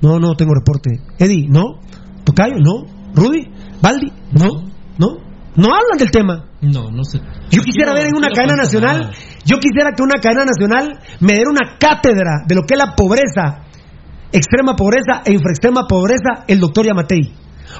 [0.01, 0.91] no, no tengo reporte.
[1.17, 1.79] Eddie, no.
[2.23, 2.85] Tocayo, no.
[3.13, 3.47] Rudy,
[3.81, 4.47] Baldi, no,
[4.97, 5.29] no.
[5.55, 6.45] No hablan del tema.
[6.61, 7.19] No, no sé.
[7.49, 9.11] Yo quisiera ver en una cadena nacional,
[9.45, 12.95] yo quisiera que una cadena nacional me diera una cátedra de lo que es la
[12.95, 13.65] pobreza,
[14.31, 17.33] extrema pobreza e infraextrema pobreza, el doctor Yamatei.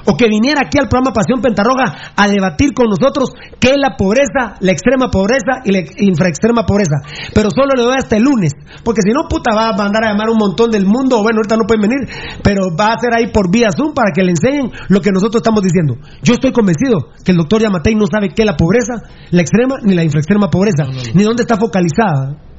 [0.06, 3.96] O que viniera aquí al programa Pasión Pentarroja a debatir con nosotros qué es la
[3.96, 6.96] pobreza, la extrema pobreza y la infraextrema pobreza.
[7.34, 8.52] Pero solo le doy hasta el lunes,
[8.84, 11.38] porque si no, puta, va a mandar a llamar un montón del mundo, o bueno,
[11.38, 12.08] ahorita no pueden venir,
[12.42, 15.40] pero va a ser ahí por vía Zoom para que le enseñen lo que nosotros
[15.40, 15.96] estamos diciendo.
[16.22, 19.76] Yo estoy convencido que el doctor Yamatei no sabe qué es la pobreza, la extrema
[19.82, 22.49] ni la infraextrema pobreza, ni dónde está focalizada.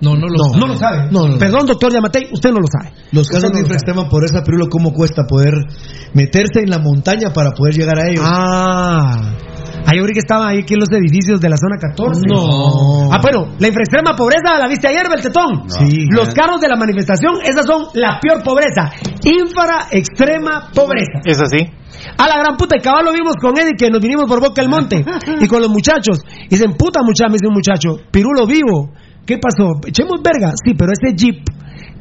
[0.00, 0.60] No, no lo No, sabe.
[0.60, 0.98] no lo sabe.
[1.10, 1.38] No, no, no.
[1.38, 2.94] Perdón, doctor Yamatei, usted no lo sabe.
[3.12, 3.60] Los casos no de lo sabe.
[3.62, 5.54] infraextrema pobreza, Pirulo, ¿cómo cuesta poder
[6.14, 8.24] meterse en la montaña para poder llegar a ellos?
[8.24, 9.34] Ah.
[9.86, 12.20] Ahí ahorita que estaba ahí aquí en los edificios de la zona 14.
[12.28, 13.10] No.
[13.12, 15.64] Ah, bueno, la infraextrema pobreza la viste ayer, Beltetón.
[15.68, 16.06] Sí.
[16.10, 18.90] Los carros de la manifestación, esas son la peor pobreza.
[19.24, 21.20] Infra extrema pobreza.
[21.24, 21.64] Es así.
[22.18, 24.60] A la gran puta, y cabal lo vimos con Eddie que nos vinimos por Boca
[24.62, 25.04] del Monte
[25.40, 26.18] y con los muchachos.
[26.46, 28.92] Y dicen, puta muchacha, me dice un muchacho, Pirulo vivo.
[29.28, 29.76] ¿Qué pasó?
[29.86, 30.54] Echemos verga.
[30.64, 31.44] Sí, pero ese Jeep,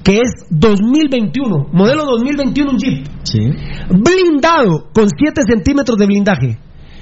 [0.01, 3.51] que es 2021, modelo 2021 un Jeep, Sí.
[3.91, 6.57] blindado con 7 centímetros de blindaje.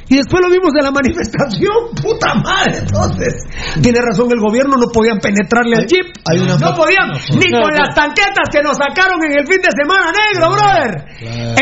[0.10, 2.78] Y después lo vimos de la manifestación, puta madre.
[2.82, 3.34] Entonces,
[3.82, 6.06] tiene razón el gobierno, no podían penetrarle al jeep.
[6.26, 9.70] hay una no podían, ni con las tanquetas que nos sacaron en el fin de
[9.78, 11.06] semana, negro, brother.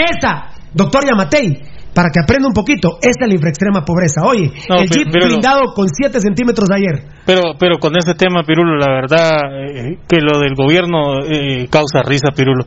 [0.07, 1.59] Esa, doctor Yamatei,
[1.93, 4.21] para que aprenda un poquito, esta es la infraextrema pobreza.
[4.25, 7.07] Oye, No, el jeep blindado con 7 centímetros de ayer.
[7.25, 9.31] Pero, pero con este tema, Pirulo, la verdad
[9.69, 12.65] eh, que lo del gobierno eh, causa risa, Pirulo.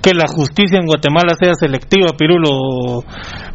[0.00, 3.02] Que la justicia en Guatemala sea selectiva, Pirulo.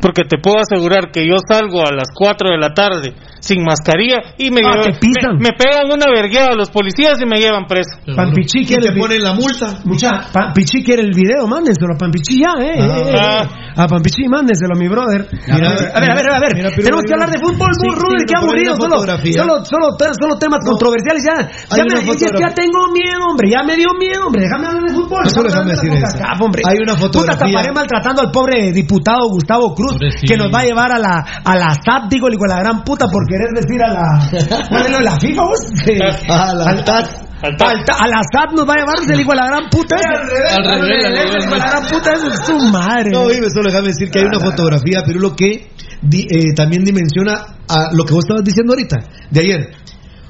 [0.02, 4.36] Porque te puedo asegurar que yo salgo a las 4 de la tarde sin mascarilla
[4.38, 7.90] y me, Ah, llevan- me, me pegan una vergueada los policías y me llevan preso.
[8.16, 9.80] Pampichi ¿Y quiere ponen la multa?
[9.86, 12.74] Mucha, Pampichi quiere el video, mándenselo a Pampichi ya, eh.
[12.78, 13.44] eh, eh, Ah.
[13.44, 13.72] eh.
[13.76, 15.12] A Pampichi, mándenselo, mi brother.
[15.22, 16.53] Mira, a ver, a ver, a ver.
[16.56, 18.76] mira, Tenemos que hablar de fútbol, Sí, Rudy, qué aburrido.
[18.76, 21.35] Solo, solo, solo, solo temas controversiales ya.
[21.77, 23.49] Ya, me, ya tengo miedo, hombre.
[23.49, 24.44] Ya me dio miedo, hombre.
[24.44, 25.26] Déjame hablar de fútbol.
[25.26, 26.18] Eso Déjame decir eso.
[26.40, 26.61] Hombre.
[26.65, 27.38] Hay una fotografía.
[27.38, 31.26] Puta, taparé maltratando al pobre diputado Gustavo Cruz, que nos va a llevar a la,
[31.44, 34.68] a la SAT, digo, y con la gran puta por querer decir a la.
[34.69, 35.60] ¿Cuál es la FIFA, vos?
[36.30, 37.33] Ah, la TAT.
[37.44, 39.70] Al al ta- a la SAT nos va a llevar, se dijo a la gran
[39.70, 39.95] puta.
[39.98, 41.14] Al revés, al
[41.49, 43.11] la gran puta, es su madre.
[43.11, 45.68] No, vive, solo déjame decir que hay una fotografía, Pirulo, que
[46.02, 47.34] di- eh, también dimensiona
[47.68, 48.98] a lo que vos estabas diciendo ahorita,
[49.30, 49.72] de ayer.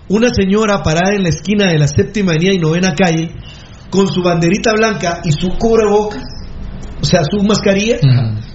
[0.09, 3.31] Una señora parada en la esquina de la séptima avenida y novena calle,
[3.91, 6.23] con su banderita blanca y su cubrebocas,
[6.99, 7.97] o sea, su mascarilla,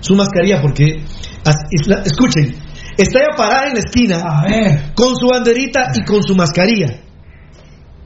[0.00, 1.04] su mascarilla, porque,
[1.44, 2.56] as- es la- escuchen,
[2.96, 4.92] está ella parada en la esquina, A ver.
[4.94, 7.02] con su banderita y con su mascarilla.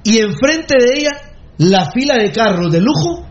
[0.05, 1.11] Y enfrente de ella,
[1.59, 3.27] la fila de carros de lujo,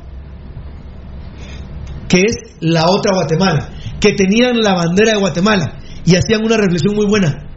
[2.08, 3.70] que es la otra Guatemala,
[4.00, 7.48] que tenían la bandera de Guatemala y hacían una reflexión muy buena.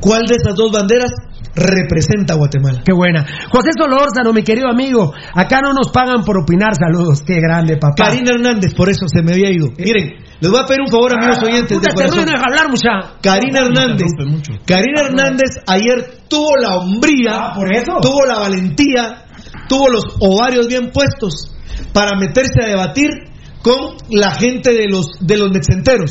[0.00, 1.10] ¿Cuál de esas dos banderas
[1.54, 2.82] representa a Guatemala?
[2.84, 3.24] Qué buena.
[3.50, 6.74] José Solórzano, mi querido amigo, acá no nos pagan por opinar.
[6.74, 7.22] Saludos.
[7.26, 7.94] Qué grande, papá.
[8.08, 9.68] Karina Hernández, por eso se me había ido.
[9.78, 12.26] Miren, les voy a pedir un favor, amigos oyentes Puta, de te corazón.
[12.26, 12.90] no hablar, mucha.
[13.22, 14.08] Karina Hernández.
[14.66, 17.92] Karina Hernández ayer tuvo la hombría, Ah, ¿por eso?
[18.00, 19.20] tuvo la valentía
[19.68, 21.50] tuvo los ovarios bien puestos
[21.94, 23.10] para meterse a debatir
[23.62, 26.10] con la gente de los, de los netcenteros.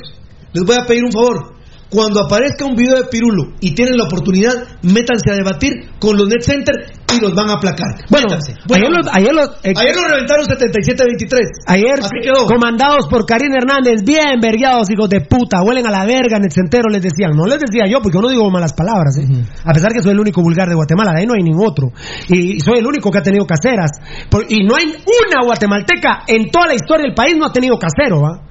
[0.54, 1.53] Les voy a pedir un favor.
[1.90, 6.28] Cuando aparezca un video de Pirulo y tienen la oportunidad, métanse a debatir con los
[6.28, 6.74] net center
[7.16, 7.94] y los van a aplacar.
[8.10, 11.40] Bueno, ayer los, ayer los, eh, Ayer lo reventaron 77-23.
[11.68, 12.48] Ayer, Así quedó.
[12.48, 16.52] comandados por Karim Hernández, bien vergueados, hijos de puta, huelen a la verga en el
[16.52, 17.32] centero, les decían.
[17.36, 19.28] No les decía yo, porque yo no digo malas palabras, ¿eh?
[19.64, 21.92] A pesar que soy el único vulgar de Guatemala, de ahí no hay ningún otro.
[22.30, 23.92] Y soy el único que ha tenido caseras.
[24.32, 27.78] Por- y no hay una guatemalteca en toda la historia del país no ha tenido
[27.78, 28.42] casero, ¿va?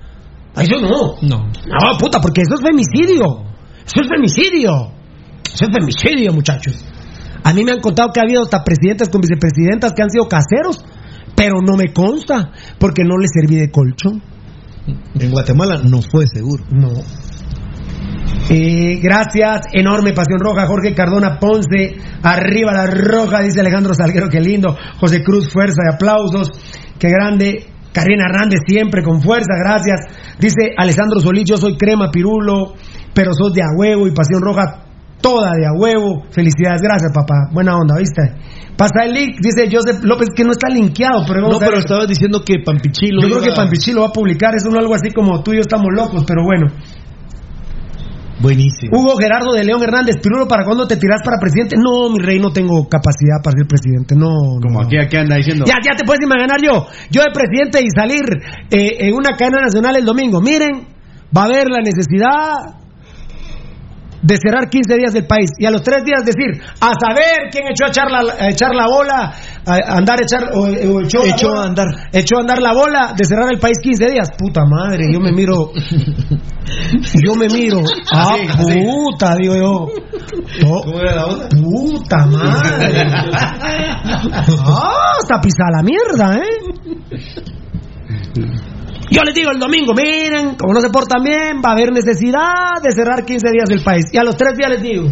[0.56, 1.16] Eso no.
[1.22, 1.46] No.
[1.46, 3.44] No, puta, porque eso es femicidio.
[3.84, 4.92] Eso es femicidio.
[5.52, 6.84] Eso es femicidio, muchachos.
[7.44, 10.28] A mí me han contado que ha habido hasta presidentes con vicepresidentas que han sido
[10.28, 10.84] caseros,
[11.34, 14.22] pero no me consta, porque no les serví de colchón.
[15.18, 16.64] En Guatemala no fue seguro.
[16.70, 16.92] No.
[18.50, 24.40] Eh, gracias, enorme pasión roja, Jorge Cardona Ponce, arriba la roja, dice Alejandro Salguero, qué
[24.40, 26.50] lindo, José Cruz, fuerza y aplausos,
[26.98, 30.00] qué grande, Karina Hernández siempre con fuerza, gracias,
[30.38, 32.74] dice Alessandro Solís, yo soy crema pirulo,
[33.14, 34.84] pero sos de a huevo y pasión roja
[35.20, 38.22] toda de a huevo, felicidades, gracias papá, buena onda, ¿viste?
[38.76, 42.42] Pasa el link, dice Joseph López que no está linkeado, pero No, pero estabas diciendo
[42.44, 43.22] que Pampichilo.
[43.22, 45.56] Yo creo que Pampichí lo va a publicar, es un algo así como tú y
[45.56, 46.66] yo estamos locos, pero bueno.
[48.42, 48.90] Buenísimo.
[48.98, 51.76] Hugo Gerardo de León Hernández, Pirulo, ¿para cuándo te tiras para presidente?
[51.78, 54.58] No, mi rey, no tengo capacidad para ser presidente, no.
[54.60, 55.64] Como aquí, aquí anda diciendo.
[55.64, 58.26] Ya, ya te puedes imaginar yo, yo de presidente y salir
[58.70, 60.40] eh, en una cadena nacional el domingo.
[60.40, 60.88] Miren,
[61.36, 62.81] va a haber la necesidad
[64.22, 67.64] de cerrar 15 días del país y a los tres días decir, a saber quién
[67.68, 69.32] echó a echar la, a echar la bola,
[69.66, 71.86] a andar a echar, o, o echó, Echó bola, a andar.
[72.12, 74.28] echó a andar la bola de cerrar el país 15 días.
[74.38, 75.72] Puta madre, yo me miro,
[77.24, 77.80] yo me miro,
[78.14, 78.78] ah, Así, así.
[78.80, 79.86] puta, digo yo.
[80.66, 81.48] Oh, ¿Cómo era la onda?
[81.48, 83.04] Puta madre.
[84.64, 87.62] Ah, hasta pisar la mierda, ¿eh?
[89.12, 92.80] Yo les digo el domingo, miren, como no se portan bien, va a haber necesidad
[92.82, 94.06] de cerrar 15 días del país.
[94.10, 95.08] Y a los tres días les digo,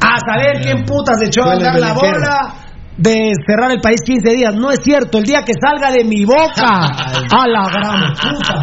[0.00, 2.54] a saber quién putas echó a andar la bola
[2.98, 4.54] de cerrar el país 15 días.
[4.54, 6.84] No es cierto, el día que salga de mi boca,
[7.32, 8.60] a la gran puta,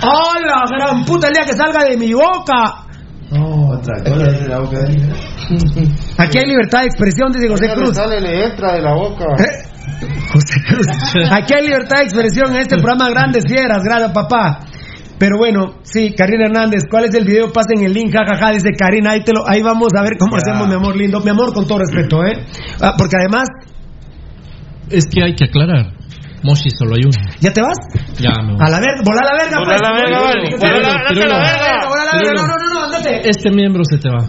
[0.00, 2.86] a la gran puta, el día que salga de mi boca.
[3.32, 5.12] Otra cosa de la boca de él.
[6.18, 7.96] Aquí hay libertad de expresión, dice José Cruz.
[7.96, 9.24] sale, le entra de la boca.
[9.38, 9.73] ¿Eh?
[10.32, 10.86] José Cruz.
[11.30, 14.60] Aquí hay libertad de expresión en este programa Grandes Fieras, gracias papá.
[15.18, 17.52] Pero bueno, sí, Karina Hernández, ¿cuál es el video?
[17.52, 20.66] Pasen el link, jajaja, dice Karina, ahí, te lo, ahí vamos a ver cómo hacemos,
[20.68, 21.20] mi amor lindo.
[21.20, 22.44] Mi amor, con todo respeto, ¿eh?
[22.80, 23.46] Ah, porque además,
[24.90, 25.92] Es que hay que aclarar.
[26.42, 27.16] Moshi solo hay uno.
[27.40, 27.78] ¿ya te vas?
[28.20, 28.60] Ya me voy.
[28.60, 29.80] A la verga, volá la verga, Volá pues.
[29.80, 30.50] la verga, vale.
[30.50, 31.88] la Volá la- verga, andate a la verga.
[31.88, 33.28] volá la verga, no, no, no, no, andate.
[33.30, 34.28] Este miembro se te va.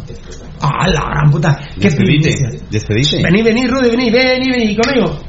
[0.61, 1.59] Ah, la gran puta.
[1.81, 2.47] Qué primicia.
[2.71, 3.21] Despedite.
[3.21, 5.19] Vení, vení, Rudy, vení, vení, vení conmigo.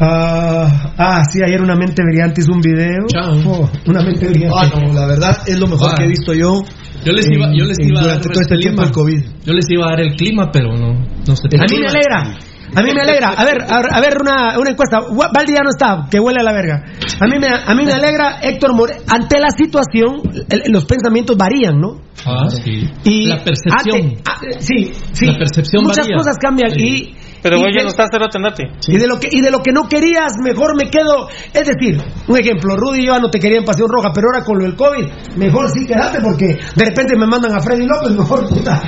[0.00, 3.06] Ah, ah, sí, ayer una mente brillante hizo un video.
[3.46, 4.56] Oh, una mente brillante.
[4.58, 5.94] Ah, no, la verdad es lo mejor Ah.
[5.96, 6.62] que he visto yo.
[7.04, 8.84] Yo les iba, yo les en- iba a dar durante todo este el tiempo clima.
[8.86, 9.44] del COVID.
[9.44, 12.38] Yo les iba a dar el clima, pero no, no se A mí me alegra.
[12.74, 13.28] A mí me alegra.
[13.36, 15.00] A ver, a, a ver una, una encuesta.
[15.00, 16.82] Valdi ya no está, que huele a la verga.
[17.20, 18.94] A mí me, a mí me alegra, Héctor More.
[19.08, 22.00] Ante la situación, el- los pensamientos varían, ¿no?
[22.24, 22.88] Ah, sí.
[23.04, 24.14] Y la percepción.
[24.24, 25.26] ante- sí, sí.
[25.26, 26.16] La percepción Muchas varía.
[26.16, 26.84] cosas cambian Sí.
[26.84, 27.16] y.
[27.42, 28.70] Pero vos ya no estás cerote, andate.
[28.86, 31.28] Y de, lo que, y de lo que no querías, mejor me quedo.
[31.52, 34.44] Es decir, un ejemplo, Rudy y yo no te quería en Pasión Roja, pero ahora
[34.44, 38.12] con lo del COVID, mejor sí quedate porque de repente me mandan a Freddy López,
[38.12, 38.80] mejor puta.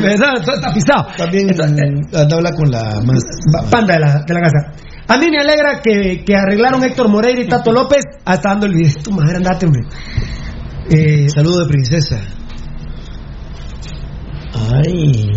[0.00, 1.06] Me da- está, está pisado.
[1.16, 3.22] También anda habla con la más.
[3.70, 4.72] Panda de la, de la casa.
[5.08, 8.02] A mí me alegra que, que arreglaron Héctor Moreira y Tato López.
[8.24, 9.00] Hasta dando el video.
[9.02, 9.82] Tu madre, andate, hombre.
[10.90, 12.20] Eh, Saludo de princesa.
[14.54, 15.30] Ay.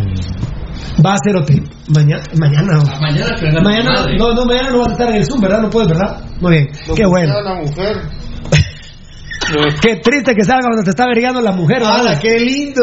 [1.05, 1.63] Va a ser hotel.
[1.93, 2.23] Mañana.
[2.37, 2.77] Mañana.
[3.01, 4.17] Mañana, que Mañana, madre.
[4.17, 5.61] no, no, mañana no vas a estar en el Zoom, ¿verdad?
[5.61, 6.21] No puedes, ¿verdad?
[6.41, 6.67] Muy bien.
[6.87, 7.33] Lo Qué bueno.
[7.33, 7.97] sea la mujer.
[9.81, 11.83] Qué triste que salga cuando te está vergando la mujer.
[11.83, 12.81] ¡Hala, qué lindo!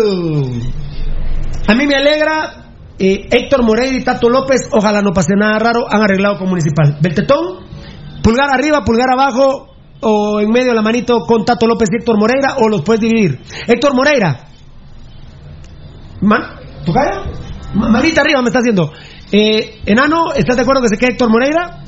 [1.66, 2.66] A mí me alegra.
[2.98, 6.98] eh, Héctor Moreira y Tato López, ojalá no pase nada raro, han arreglado con Municipal.
[7.00, 7.64] Beltetón,
[8.22, 12.56] pulgar arriba, pulgar abajo, o en medio la manito con Tato López y Héctor Moreira,
[12.58, 13.40] o los puedes dividir.
[13.66, 14.44] Héctor Moreira,
[16.20, 16.42] man,
[16.84, 17.24] ¿tu cara?
[17.74, 18.92] Ma- Manita arriba me está haciendo.
[19.30, 21.78] Eh, Enano, ¿estás de acuerdo que se quede Héctor Moreira?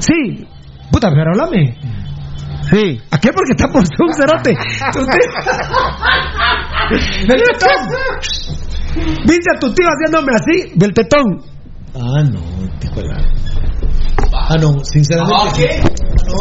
[0.00, 0.46] Sí.
[0.90, 1.76] Puta, pero háblame.
[2.70, 3.00] Sí.
[3.10, 3.32] ¿A qué?
[3.32, 4.54] Porque está por un cerote.
[7.28, 7.88] Beltetón.
[9.26, 11.42] Viste a tu tío haciéndome así, Beltetón.
[11.94, 12.40] Ah, no,
[12.82, 13.24] hijo de la-
[14.50, 15.36] Ah, no, sinceramente.
[15.40, 15.82] Ah, ¿qué?
[16.26, 16.34] No,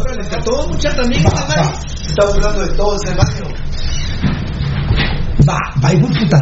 [0.00, 1.24] órale, que todo mucha también.
[1.24, 3.46] Estamos hablando de todo ese barrio.
[5.42, 6.40] Va, va, de puta.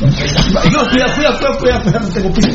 [0.00, 2.50] No, cuidado, cuidado, cuidado, cuidado, cuidado, tengo piso.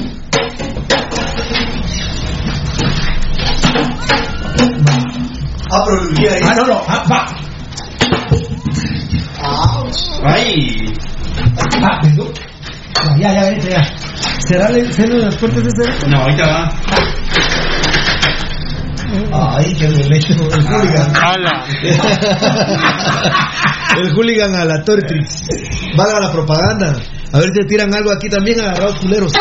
[5.73, 6.41] Ah, pero el día ahí.
[6.43, 7.27] Ah, no, no, ah, va.
[10.23, 10.93] Ay.
[11.81, 12.01] Ah.
[12.15, 13.83] No, ya, ya, ya, ya.
[14.47, 16.07] ¿Será el de las puertas de ese?
[16.07, 16.71] No, ahorita va.
[19.33, 20.33] Ay, qué derecho.
[20.33, 21.15] El hooligan.
[21.15, 21.65] ¡Hala!
[23.97, 25.43] el hooligan a la Tortrix.
[25.97, 26.95] Valga la propaganda.
[27.33, 29.33] A ver si tiran algo aquí también agarrados culeros.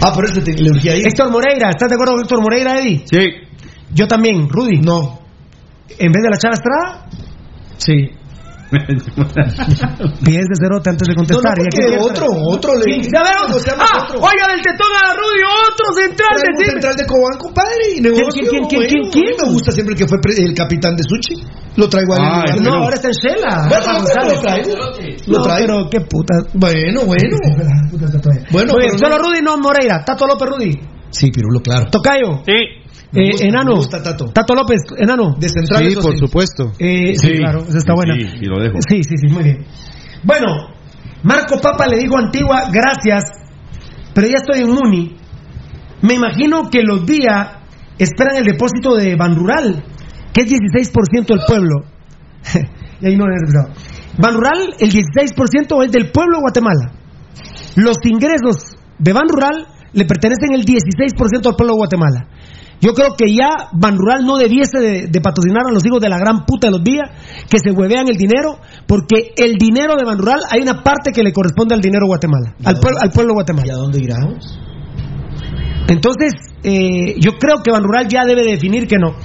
[0.00, 1.00] Ah, pero este te le urgía ahí.
[1.00, 3.04] Héctor Moreira, ¿estás de acuerdo con Héctor Moreira, Eddie?
[3.06, 3.26] Sí.
[3.92, 4.80] Yo también, Rudy.
[4.80, 5.20] No.
[5.98, 7.06] ¿En vez de la Chava Estrada?
[7.76, 8.10] Sí.
[10.24, 11.54] Pies de cerote antes de contestar.
[11.56, 13.02] No, no, ¿Y a porque quién quieres otro, otro le- ¿Quién?
[13.12, 13.42] Ya veo.
[13.46, 14.18] ¿Cómo se llama Ah, otro?
[14.20, 17.84] oiga, del tetón a Rudy, otro central Traigo un de central de Cobán, compadre.
[17.96, 18.90] Y negocio, quién, quién, quién, bueno.
[18.90, 19.34] quién, quién?
[19.34, 21.34] A mí Me gusta siempre el que fue el capitán de Suchi.
[21.76, 22.22] Lo traigo a él.
[22.24, 23.54] Ah, en No, ahora está en Shela.
[23.68, 24.70] Bueno, lo traigo.
[25.26, 25.66] Lo No, traigo.
[25.66, 26.34] pero qué puta.
[26.54, 27.36] Bueno, bueno.
[28.50, 30.04] Bueno, solo no- Rudy, no Moreira.
[30.04, 30.72] Tato López Rudy.
[31.10, 31.90] Sí, Pirulo, claro.
[31.90, 32.42] Tocayo.
[32.44, 32.83] Sí.
[33.14, 33.70] Me Eh, gusta, enano.
[33.70, 34.54] me gusta, Tato.
[34.54, 35.34] López, enano.
[35.38, 36.18] De central, Sí, por sí.
[36.18, 36.72] supuesto.
[36.78, 37.32] Eh, sí, Sí.
[37.38, 38.14] claro, esa está buena.
[38.14, 38.78] Sí, y lo dejo.
[38.88, 39.64] Sí, sí, sí, muy bien.
[40.24, 40.46] Bueno,
[41.22, 43.24] Marco Papa le dijo a Antigua, gracias,
[44.14, 45.16] pero ya estoy en Muni.
[46.02, 47.48] Me imagino que los días
[47.98, 49.84] esperan el depósito de Ban Rural,
[50.32, 51.84] que es 16% del pueblo.
[53.00, 53.72] y ahí no he empezado.
[54.18, 56.92] Ban Rural, el 16% es del pueblo de Guatemala.
[57.76, 62.28] Los ingresos de Ban Rural le pertenecen el 16% al pueblo de Guatemala.
[62.84, 66.10] Yo creo que ya Ban Rural no debiese de, de patrocinar a los hijos de
[66.10, 67.08] la gran puta de los días
[67.48, 71.22] que se huevean el dinero, porque el dinero de Ban Rural hay una parte que
[71.22, 73.72] le corresponde al dinero Guatemala, al, pueblo al pueblo de ¿Y Guatemala.
[73.72, 74.58] a dónde iremos?
[75.88, 76.32] Entonces,
[76.62, 79.16] eh, yo creo que Ban Rural ya debe definir que no.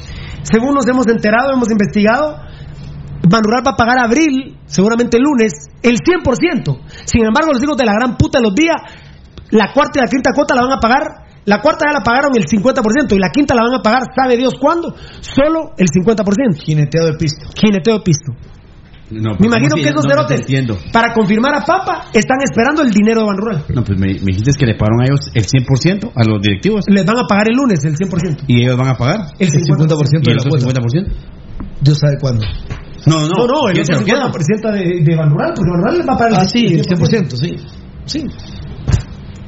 [0.43, 2.37] Según nos hemos enterado, hemos investigado,
[3.27, 5.51] Ban Rural va a pagar abril, seguramente el lunes,
[5.83, 6.79] el 100%.
[7.05, 8.75] Sin embargo, los hijos de la gran puta de los días,
[9.51, 11.28] la cuarta y la quinta cuota la van a pagar.
[11.49, 14.37] La cuarta ya la pagaron el 50% y la quinta la van a pagar, ¿sabe
[14.37, 14.93] Dios cuándo?
[15.19, 16.61] Solo el 50%.
[16.61, 17.49] Jineteo de pisto.
[17.59, 18.31] Jineteo de pisto.
[19.09, 20.77] No, Me imagino ¿cómo que esos No, no te cerotes, entiendo.
[20.93, 23.65] para confirmar a Papa, están esperando el dinero de Ban Rural.
[23.73, 26.85] No, pues me, me dijiste que le pagaron a ellos el 100% a los directivos.
[26.87, 28.43] Les van a pagar el lunes el 100%.
[28.45, 29.33] ¿Y ellos van a pagar?
[29.39, 30.21] El 50%.
[30.21, 30.65] ¿Y de el la cuota.
[30.69, 31.07] 50%?
[31.81, 32.45] Dios sabe cuándo.
[33.07, 33.27] No, no.
[33.33, 34.31] No, no, el ¿quién se otro lo queda?
[34.31, 36.85] 50% de, de Ban Rural, porque Ban Rural les va a pagar Ah, sí, el
[36.85, 37.55] 100%, sí.
[38.05, 38.25] Sí.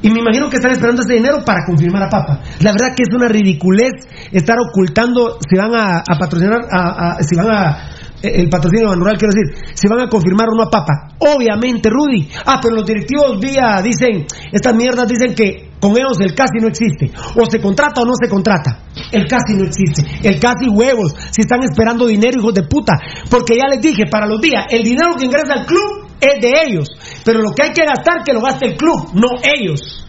[0.02, 2.40] Y me imagino que están esperando ese dinero para confirmar a Papa.
[2.60, 3.92] La verdad que es una ridiculez
[4.32, 7.90] estar ocultando si van a, patrocinar, a, si van a
[8.22, 11.14] eh, el patrocinio Rural, quiero decir, si van a confirmar o no a Papa.
[11.18, 12.28] Obviamente, Rudy.
[12.46, 16.68] Ah, pero los directivos vía dicen, estas mierdas dicen que con ellos el casi no
[16.68, 17.10] existe.
[17.34, 18.84] O se contrata o no se contrata.
[19.10, 20.04] El casi no existe.
[20.22, 21.14] El casi huevos.
[21.30, 22.94] Si están esperando dinero, hijos de puta.
[23.28, 26.52] Porque ya les dije, para los días, el dinero que ingresa al club es de
[26.66, 26.88] ellos.
[27.24, 30.01] Pero lo que hay que gastar, que lo gaste el club, no ellos.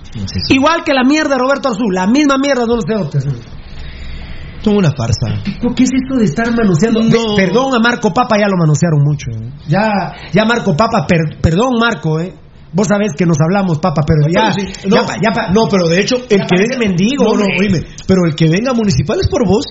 [0.50, 3.26] Igual que la mierda de Roberto Arzú, la misma mierda de los cerotes.
[4.64, 5.44] Son una farsa.
[5.76, 7.04] ¿Qué es esto de estar manoseando?
[7.04, 7.36] No.
[7.36, 9.30] Perdón a Marco Papa, ya lo manosearon mucho.
[9.32, 9.52] ¿eh?
[9.68, 9.90] Ya,
[10.32, 12.34] ya Marco Papa, per- perdón Marco, ¿eh?
[12.72, 15.52] Vos sabés que nos hablamos, Papa, pero ya, pero sí, no, ya, pa- ya pa-
[15.52, 18.74] no, pero de hecho, el que venga mendigo, No, no, oíme, pero el que venga
[18.74, 19.66] municipal es por vos.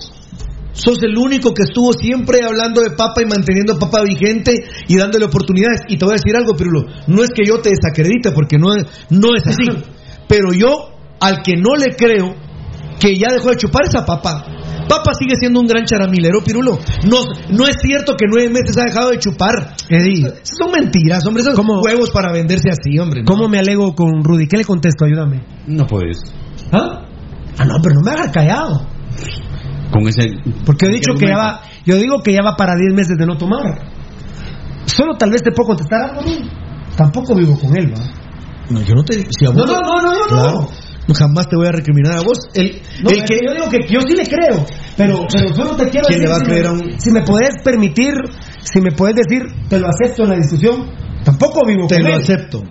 [0.73, 4.53] Sos el único que estuvo siempre hablando de Papa y manteniendo a Papa vigente
[4.87, 5.81] y dándole oportunidades.
[5.87, 6.85] Y te voy a decir algo, Pirulo.
[7.07, 8.69] No es que yo te desacredite, porque no
[9.09, 9.65] no es así.
[10.33, 10.89] Pero yo,
[11.19, 12.33] al que no le creo
[12.99, 14.43] que ya dejó de chupar es a Papa.
[14.89, 16.79] Papa sigue siendo un gran charamilero, Pirulo.
[17.07, 17.19] No,
[17.51, 19.75] no es cierto que nueve meses ha dejado de chupar.
[19.89, 21.43] Eddie, Esas son mentiras, hombre.
[21.43, 21.81] Esos ¿Cómo?
[21.81, 23.21] huevos para venderse así, hombre.
[23.21, 23.27] ¿no?
[23.27, 24.47] ¿cómo me alego con Rudy?
[24.47, 25.05] ¿Qué le contesto?
[25.05, 25.45] Ayúdame.
[25.67, 26.17] No puedes.
[26.71, 27.05] ¿Ah?
[27.59, 28.87] Ah, no, pero no me hagas callado.
[29.91, 30.31] Con ese.
[30.65, 33.17] Porque he dicho ¿Qué que ya va, yo digo que ya va para 10 meses
[33.19, 33.61] de no tomar.
[34.85, 36.31] Solo tal vez te puedo contestar algo, ¿no?
[36.97, 38.22] Tampoco vivo con él, ¿va?
[38.69, 39.15] No, yo no te.
[39.15, 40.69] Si a No, vos- no, no, no, no, Claro.
[41.05, 42.37] No, Jamás te voy a recriminar a vos.
[42.53, 43.35] El, No, el que.
[43.45, 46.29] yo digo que yo sí le creo, pero, pero solo te quiero ¿Quién decir le
[46.29, 48.13] va a si, creer me, a un- si me puedes permitir,
[48.63, 50.89] si me puedes decir, te lo acepto en la discusión,
[51.25, 52.21] tampoco vivo Te con lo él.
[52.21, 52.63] acepto.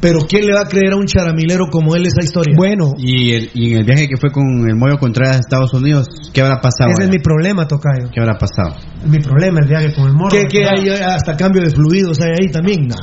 [0.00, 2.54] Pero ¿quién le va a creer a un charamilero como él esa historia?
[2.56, 5.72] Bueno, ¿Y, el, y en el viaje que fue con el Moyo Contreras a Estados
[5.74, 6.90] Unidos, ¿qué habrá pasado?
[6.92, 8.10] ese es mi problema, Tocayo.
[8.12, 8.76] ¿Qué habrá pasado?
[9.02, 10.30] Es mi problema el viaje con el morro.
[10.30, 12.86] ¿Qué, qué hay hasta cambio de fluidos hay ahí también?
[12.86, 12.96] Nah.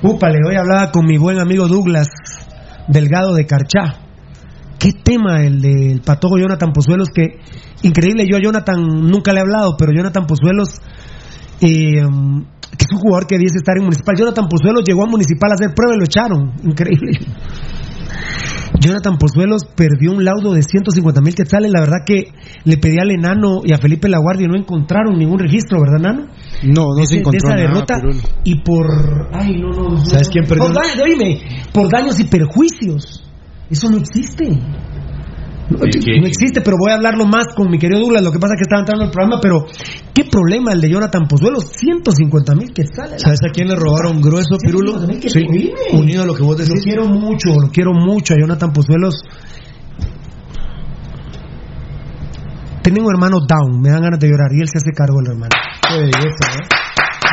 [0.00, 2.06] Úpale, hoy hablaba con mi buen amigo Douglas
[2.86, 3.98] Delgado de Carchá.
[4.78, 7.40] Qué tema el del patojo Jonathan Pozuelos, que
[7.82, 10.68] increíble, yo a Jonathan nunca le he hablado, pero Jonathan Pozuelos,
[11.60, 14.14] eh, que es un jugador que debiese estar en Municipal.
[14.16, 16.52] Jonathan Pozuelos llegó a Municipal a hacer prueba y lo echaron.
[16.62, 17.18] Increíble.
[18.80, 21.70] Jonathan Pozuelos perdió un laudo de 150 mil quetzales.
[21.72, 22.32] La verdad que
[22.64, 26.26] le pedí al enano y a Felipe Laguardia y no encontraron ningún registro, ¿verdad, Nano?
[26.62, 27.94] No, no de, se encontró de esa nada, derrota
[28.44, 30.66] y por ay no no, no ¿Sabes quién perdió?
[30.66, 31.40] por, daños, oíme,
[31.72, 33.24] por daños y perjuicios
[33.70, 34.58] eso no existe
[35.70, 38.22] no, no existe, pero voy a hablarlo más con mi querido Douglas.
[38.22, 39.66] Lo que pasa es que estaba entrando el programa, pero
[40.14, 41.64] ¿qué problema el de Jonathan Pozuelos?
[41.76, 43.18] 150 mil que sale.
[43.18, 44.98] ¿Sabes a quién le robaron grueso, Pirulo?
[45.20, 45.44] Sí,
[45.92, 46.82] unido a lo que vos Lo decís.
[46.84, 49.22] quiero mucho, lo quiero mucho a Jonathan Pozuelos.
[52.82, 55.32] Tenía un hermano down, me dan ganas de llorar y él se hace cargo del
[55.32, 55.54] hermano.
[55.86, 56.68] Qué belleza, ¿eh?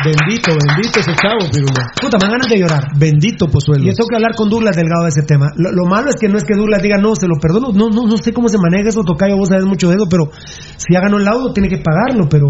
[0.04, 1.82] Bendito, bendito ese chavo, Pirulo.
[2.00, 2.84] Puta, me ganas de llorar.
[2.98, 3.86] Bendito Pozuelos.
[3.86, 5.46] Y tengo que hablar con Douglas Delgado de ese tema.
[5.56, 7.72] Lo, lo malo es que no es que Douglas diga, no, se lo perdono.
[7.72, 10.30] No, no, no sé cómo se maneja eso, Tocayo, vos sabes mucho de eso, pero
[10.76, 12.46] si ya ganó el laudo, tiene que pagarlo, pero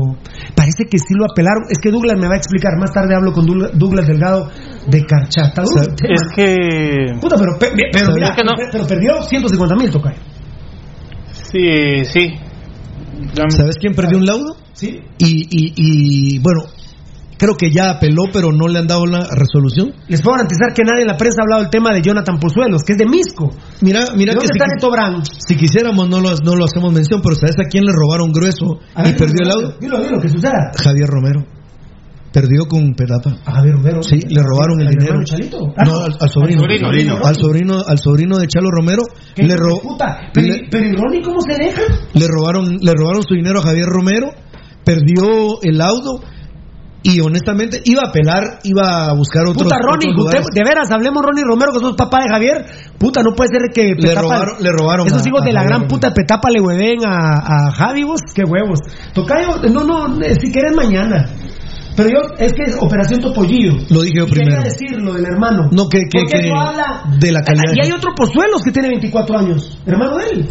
[0.54, 1.64] parece que sí lo apelaron.
[1.70, 2.72] Es que Douglas me va a explicar.
[2.78, 4.50] Más tarde hablo con Douglas, Douglas Delgado
[4.88, 5.62] de Carchata.
[5.62, 7.14] Es que.
[7.20, 8.52] Puta, pero, pe- pero, ¿Sabes mira, que no?
[8.56, 10.18] pero, pero perdió 150 mil, Tocayo.
[11.32, 12.34] Sí, sí.
[13.50, 14.56] ¿Sabes quién perdió un laudo?
[14.72, 15.00] Sí.
[15.18, 15.72] Y, y,
[16.36, 16.64] y bueno,
[17.38, 19.92] creo que ya apeló, pero no le han dado la resolución.
[20.08, 22.82] Les puedo garantizar que nadie en la prensa ha hablado del tema de Jonathan Pozuelos,
[22.82, 23.50] que es de Misco.
[23.80, 24.66] Mira, mira ¿De que dónde si, está
[25.48, 28.80] si quisiéramos no lo, no lo hacemos mención, pero ¿sabes a quién le robaron grueso
[28.94, 29.76] A y ver, perdió el laudo?
[29.80, 30.72] Dilo, dilo, que suceda.
[30.82, 31.44] Javier Romero.
[32.32, 33.30] Perdió con Pedapa.
[33.46, 34.02] A Javier Romero.
[34.02, 35.20] Sí, le robaron el ¿Al dinero.
[35.86, 36.62] No, Ah, al, al sobrino.
[36.64, 37.18] Al sobrino.
[37.24, 39.02] Al sobrino, al sobrino de Chalo Romero
[39.34, 39.54] ¿Qué le?
[40.34, 41.80] Pero, le- pero ¿y Ronnie cómo se deja?
[42.12, 44.32] le robaron, le robaron su dinero a Javier Romero,
[44.84, 46.20] perdió el laudo
[47.06, 50.54] y honestamente iba a apelar, iba a buscar otros, Puta Ronnie, otros usted- lugares.
[50.54, 52.64] de veras, hablemos Ronnie Romero, que sos papá de Javier.
[52.98, 55.52] Puta, no puede ser que Le Petapa- robaron- le robaron Esos a- hijos a de
[55.52, 58.80] la Javier gran puta de Petapa le hueven a, a Javi, vos, qué huevos.
[59.14, 61.28] Tocayo, no, no, eh, si querés mañana.
[61.96, 63.72] Pero yo, es que es Operación Topollillo.
[63.88, 64.62] Lo dije yo Y quería primero.
[64.64, 65.68] decir lo del hermano.
[65.72, 67.72] No, que, que, Porque que- habla de la calidad.
[67.74, 70.48] Y hay otro Pozuelos que tiene 24 años, hermano de él.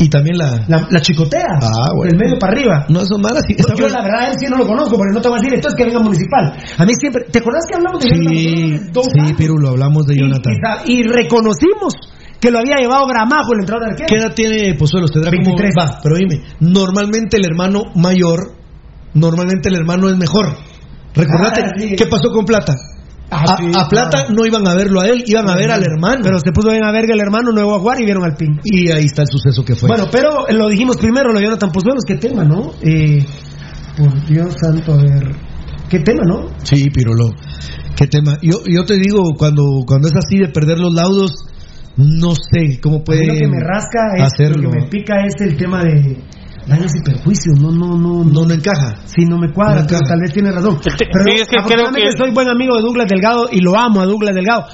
[0.00, 0.64] Y también la...
[0.68, 1.58] La, la chicotea.
[1.60, 2.10] Ah, bueno.
[2.12, 2.86] Del medio para arriba.
[2.88, 3.42] No, es malas.
[3.48, 5.54] sí, Yo, la verdad, él sí no lo conozco, porque no te voy a decir,
[5.54, 6.52] esto es que venga municipal.
[6.78, 7.24] A mí siempre.
[7.30, 9.02] ¿Te acuerdas que hablamos de Sí, Jonathan?
[9.12, 9.32] Sí, años.
[9.36, 10.52] Pirulo, hablamos de Jonathan.
[10.86, 11.94] Y, reconocimos
[12.40, 14.06] que lo había llevado Gramajo, el entrenador de arquero.
[14.08, 15.10] ¿Qué edad tiene Pozuelos?
[15.10, 15.74] Tendrá como 23.
[15.78, 18.52] Va, pero dime, normalmente el hermano mayor,
[19.14, 20.54] normalmente el hermano es mejor.
[21.14, 21.96] Recordate, Ah, sí.
[21.96, 22.74] ¿qué pasó con Plata?
[23.30, 24.34] Ah, a, sí, a Plata claro.
[24.34, 26.20] no iban a verlo a él, iban a ver al hermano.
[26.22, 28.36] Pero se puso bien a verga el hermano, no iba a jugar y vieron al
[28.36, 28.58] pin.
[28.64, 29.88] y ahí está el suceso que fue.
[29.88, 32.72] Bueno, pero lo dijimos primero, lo Jonathan Pozuelos, qué tema, ¿no?
[32.82, 33.24] Eh,
[33.96, 35.36] por Dios santo, a ver.
[35.88, 36.50] ¿Qué tema, no?
[36.62, 37.30] Sí, Pirulo.
[37.96, 38.38] ¿Qué tema?
[38.42, 41.32] Yo, yo te digo, cuando, cuando es así de perder los laudos,
[41.96, 44.62] no sé cómo puede lo que me rasca es, hacerlo.
[44.62, 46.16] lo que me pica es el tema de
[46.68, 47.58] daños y perjuicios.
[47.60, 48.24] No, no, no.
[48.24, 48.96] No, no encaja.
[49.04, 50.78] Sí, no me cuadra, No pero tal vez tiene razón.
[50.82, 54.00] Pero sí, es que creo que- soy buen amigo de Douglas Delgado y lo amo
[54.00, 54.66] a Douglas Delgado.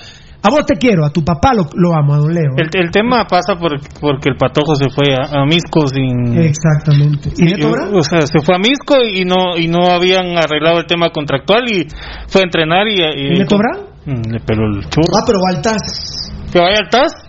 [0.47, 2.53] A vos te quiero, a tu papá lo, lo amo, a don Leo.
[2.59, 6.37] El, el tema pasa por, porque el patojo se fue a, a Misco sin.
[6.39, 7.31] Exactamente.
[7.39, 7.97] ¿Y Neto Brand?
[7.97, 11.63] o sea, se fue a Misco y no y no habían arreglado el tema contractual
[11.71, 11.87] y
[12.29, 13.01] fue a entrenar y.
[13.01, 13.89] y ¿Y Neto Brand?
[14.05, 15.17] Mm, le peló el churro.
[15.17, 16.35] Ah, pero Baltas.
[16.53, 17.24] ¿Que vaya al TAS?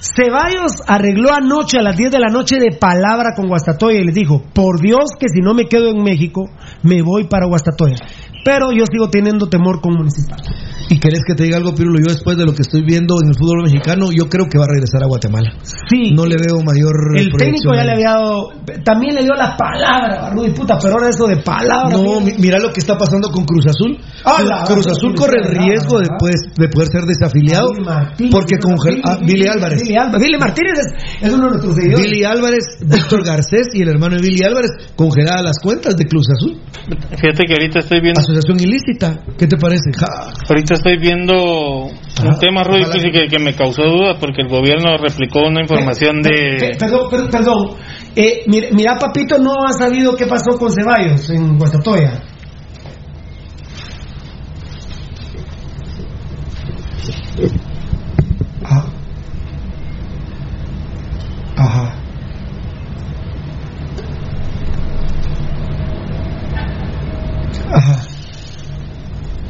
[0.00, 4.14] Ceballos arregló anoche a las 10 de la noche de palabra con Guastatoya y les
[4.14, 6.48] dijo, por Dios que si no me quedo en México,
[6.82, 7.96] me voy para Guastatoya.
[8.44, 10.38] Pero yo sigo teniendo temor con Municipal.
[10.90, 11.98] ¿Y querés que te diga algo, Pirulo?
[12.00, 14.64] Yo después de lo que estoy viendo en el fútbol mexicano, yo creo que va
[14.64, 15.52] a regresar a Guatemala.
[15.62, 16.12] Sí.
[16.14, 18.50] No le veo mayor El técnico ya le había dado,
[18.84, 21.90] también le dio la palabra, Rudy puta, pero ahora eso de palabra.
[21.90, 23.98] No, mi- mira lo que está pasando con Cruz Azul.
[24.24, 28.32] Ah, la- Cruz Azul corre el riesgo de, pues, de poder ser desafiliado Billy Martínez,
[28.32, 29.82] porque con Billy- ah, Billy- Billy Álvarez.
[29.82, 30.20] Billy Álvarez.
[30.26, 30.86] Billy Martínez es,
[31.22, 32.06] es uno de nuestros seguidores.
[32.10, 36.26] Billy Álvarez, Víctor Garcés y el hermano de Billy Álvarez congeladas las cuentas de Cruz
[36.30, 36.58] Azul.
[37.20, 38.20] Fíjate que ahorita estoy viendo.
[38.20, 39.20] Asociación ilícita.
[39.36, 39.90] ¿Qué te parece?
[39.96, 40.30] Ja.
[40.48, 41.92] Ahorita estoy viendo un
[42.28, 42.38] Ajá.
[42.40, 46.76] tema, Rudy, que, que me causó duda porque el gobierno replicó una información de.
[46.78, 47.76] Perdón, per- perdón.
[48.16, 52.22] Eh, mira, mira, papito, no ha sabido qué pasó con Ceballos en Guastatoya.
[58.64, 58.84] Ah.
[61.56, 61.94] Ajá.
[67.72, 68.07] Ajá.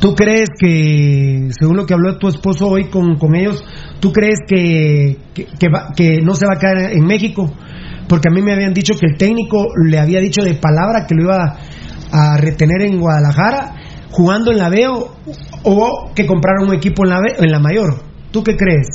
[0.00, 3.64] ¿Tú crees que, según lo que habló tu esposo hoy con, con ellos,
[3.98, 7.50] tú crees que, que, va- que no se va a caer en México?
[8.08, 11.14] Porque a mí me habían dicho que el técnico le había dicho de palabra que
[11.16, 11.56] lo iba
[12.12, 13.74] a retener en Guadalajara
[14.10, 14.86] jugando en la B
[15.64, 18.00] o, que compraron un equipo en la, en la mayor.
[18.30, 18.86] ¿Tú qué crees?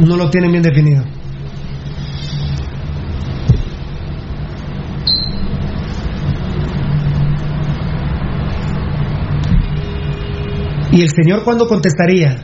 [0.00, 1.04] No lo tienen bien definido.
[10.94, 12.36] ¿Y el señor cuándo contestaría?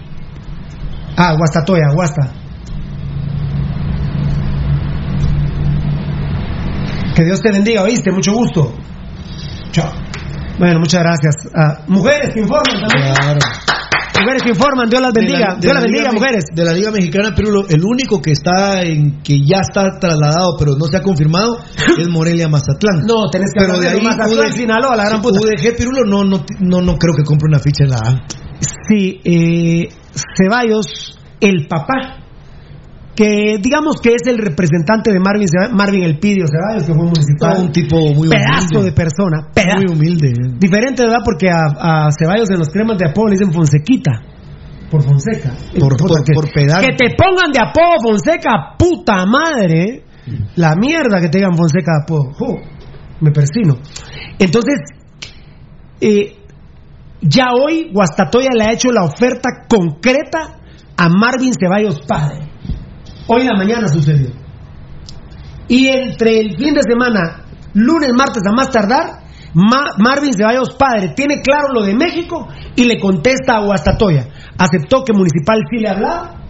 [1.16, 2.32] Ah, Guastatoya, Guasta.
[7.14, 8.10] Que Dios te bendiga, ¿oíste?
[8.10, 8.74] Mucho gusto.
[9.70, 9.92] Chao.
[10.58, 11.36] Bueno, muchas gracias.
[11.54, 13.38] Ah, mujeres que informan también.
[14.20, 15.38] Mujeres que informan, Dios las bendiga.
[15.38, 16.44] De la- de Dios la las bendiga, Liga mujeres.
[16.54, 20.76] De la Liga Mexicana, pero el único que está en que ya está trasladado, pero
[20.76, 21.58] no se ha confirmado,
[21.98, 23.06] es Morelia Mazatlán.
[23.06, 25.40] No, tenés que pero hablar de ahí Mazatlán, Sinaloa, la gran puta.
[25.40, 28.24] UDG Pirulo no, no, no, no creo que compre una ficha en la A.
[28.88, 29.88] Sí, eh,
[30.36, 32.19] Ceballos, el papá,
[33.20, 37.60] que digamos que es el representante de Marvin, Marvin El Pidio Ceballos, que fue municipal.
[37.60, 38.84] un tipo muy pedazo humilde.
[38.84, 39.76] de persona, pedazo.
[39.76, 40.32] Muy humilde.
[40.58, 41.18] Diferente, ¿verdad?
[41.22, 44.22] Porque a, a Ceballos en los cremas de apodo le dicen Fonsequita.
[44.90, 45.52] Por Fonseca.
[45.78, 46.86] Por- por- que, por pedante.
[46.86, 50.04] Que te pongan de apodo Fonseca, puta madre.
[50.56, 52.56] La mierda que te digan Fonseca de apodo.
[53.20, 53.76] Me persino.
[54.38, 54.76] Entonces,
[56.00, 56.36] eh,
[57.20, 60.56] ya hoy Guastatoya le ha hecho la oferta concreta
[60.96, 62.48] a Marvin Ceballos padre.
[63.32, 64.30] Hoy en la mañana sucedió.
[65.68, 67.44] Y entre el fin de semana,
[67.74, 69.20] lunes, martes a más tardar,
[69.54, 74.28] Ma- Marvin Ceballos padre tiene claro lo de México y le contesta a Guastatoya.
[74.58, 76.40] Aceptó que Municipal sí le hablaba.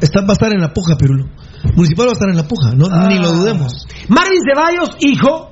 [0.00, 1.26] Está, va a estar en la puja, Pirulo.
[1.74, 3.86] Municipal va a estar en la puja, no, ni lo dudemos.
[4.08, 5.50] Marvin Ceballos, hijo,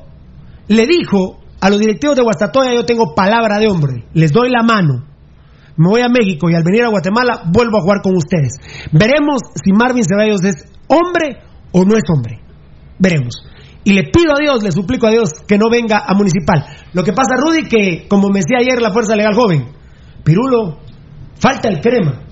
[0.69, 4.63] le dijo a los directivos de Guastatoya, yo tengo palabra de hombre, les doy la
[4.63, 5.05] mano.
[5.77, 8.57] Me voy a México y al venir a Guatemala vuelvo a jugar con ustedes.
[8.93, 12.41] Veremos si Marvin Ceballos es hombre o no es hombre.
[12.99, 13.45] Veremos.
[13.83, 16.65] Y le pido a Dios, le suplico a Dios que no venga a Municipal.
[16.93, 19.69] Lo que pasa, Rudy, que como me decía ayer la Fuerza Legal Joven,
[20.25, 20.79] Pirulo,
[21.39, 22.23] falta el crema.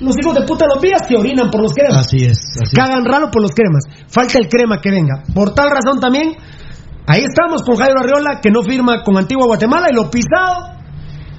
[0.00, 2.06] Los hijos de puta los vías que orinan por los cremas.
[2.06, 2.38] Así es.
[2.60, 3.84] Así Cagan raro por los cremas.
[4.08, 5.22] Falta el crema que venga.
[5.32, 6.36] Por tal razón también,
[7.06, 10.75] ahí estamos con Jairo Arriola, que no firma con Antigua Guatemala, y lo pisado,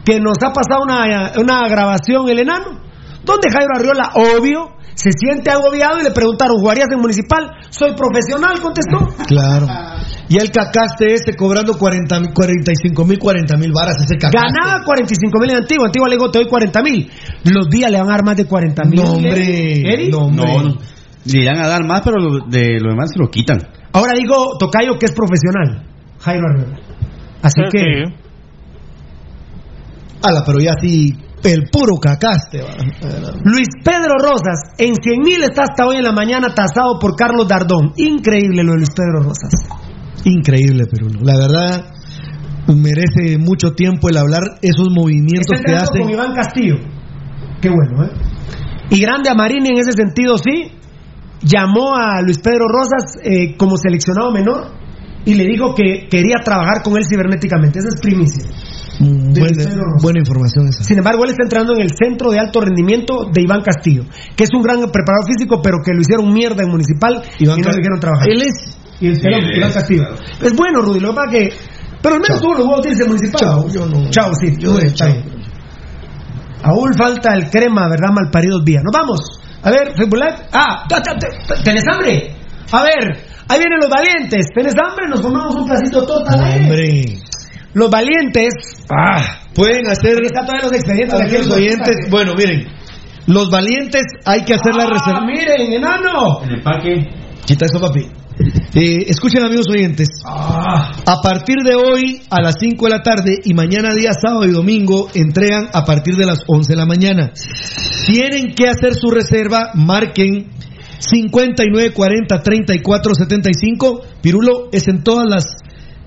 [0.08, 2.80] que nos ha pasado una, una grabación el enano,
[3.26, 7.52] donde Jairo Arriola, obvio, se siente agobiado y le preguntaron, ¿jugarías en municipal?
[7.70, 9.00] Soy profesional, contestó.
[9.28, 9.68] Claro.
[10.30, 14.38] Y el cacaste este cobrando 40, mil- 45 mil, 40 mil varas, ese cacaste.
[14.38, 17.12] Ganaba 45 mil en Antigua, Antigua le digo, te doy 40 mil.
[17.44, 19.02] Los días le van a dar más de 40 mil.
[19.04, 20.10] No, hombre.
[20.10, 20.46] No, hombre.
[20.46, 20.76] No, no.
[21.26, 23.60] Le irán a dar más, pero lo- de lo demás se lo quitan.
[23.92, 25.86] Ahora digo, Tocayo, que es profesional,
[26.22, 26.80] Jairo Arriola.
[27.42, 27.80] Así Sí, que...
[27.80, 28.14] sí.
[30.22, 31.14] Ala, pero ya sí,
[31.44, 32.62] el puro cacaste.
[32.62, 32.76] va.
[33.44, 37.48] Luis Pedro Rosas, en 100 mil está hasta hoy en la mañana tasado por Carlos
[37.48, 37.94] Dardón.
[37.98, 39.52] Increíble lo de Luis Pedro Rosas.
[40.26, 41.22] Increíble, Pirulo.
[41.22, 41.86] La verdad,
[42.76, 46.02] merece mucho tiempo el hablar esos movimientos que hacen.
[46.02, 46.76] con Iván Castillo.
[47.62, 48.12] Qué bueno, ¿eh?
[48.90, 50.72] Y grande a Marini en ese sentido, sí.
[51.42, 54.77] Llamó a Luis Pedro Rosas eh, como seleccionado menor
[55.28, 57.80] y le dijo que quería trabajar con él cibernéticamente.
[57.80, 58.46] Esa es primicia.
[59.00, 59.34] Mm,
[60.02, 60.86] buena, información esa.
[60.86, 64.06] Sin embargo, él está entrando en el centro de alto rendimiento de Iván Castillo,
[64.38, 67.62] que es un gran preparador físico, pero que lo hicieron mierda en municipal Iván y
[67.62, 68.30] no le dijeron trabajar.
[68.30, 68.78] Él es.
[69.02, 70.08] Y el Iván es, Castillo.
[70.42, 71.50] Es bueno, Rudy, lo que pasa que.
[72.02, 72.42] Pero al menos Chao.
[72.42, 73.42] tuvo los huevos de irse municipal.
[73.42, 74.10] Chao, yo no.
[74.10, 74.56] Chao, sí.
[74.58, 75.24] Yo está chao.
[76.64, 78.14] Aún falta el crema, ¿verdad?
[78.14, 78.80] Malparidos vía.
[78.82, 79.20] Nos vamos.
[79.62, 80.48] A ver, Febulat.
[80.54, 80.88] Ah,
[81.66, 82.34] ¿tenés hambre?
[82.72, 84.48] A ver, ahí vienen los valientes.
[84.54, 85.08] ¿Tenés hambre?
[85.10, 86.62] Nos comemos un pedacito tota, ¿eh?
[86.64, 87.06] Hombre.
[87.74, 88.54] Los valientes.
[88.90, 90.18] Ah, Pueden hacer.
[90.18, 91.96] Aquí están todavía los expedientes Aquí los oyentes.
[92.10, 92.68] Bueno, miren.
[93.26, 95.22] Los valientes hay que hacer la Ah, reserva.
[95.26, 96.42] miren, enano.
[96.44, 96.94] En el parque.
[97.46, 98.08] Quita eso, papi.
[98.76, 100.08] Eh, escuchen, amigos oyentes.
[100.26, 104.46] Ah, A partir de hoy, a las 5 de la tarde y mañana día sábado
[104.46, 107.32] y domingo, entregan a partir de las 11 de la mañana.
[108.06, 110.50] Tienen que hacer su reserva, marquen
[111.00, 114.02] 59 40 34 75.
[114.22, 115.46] Pirulo es en todas las.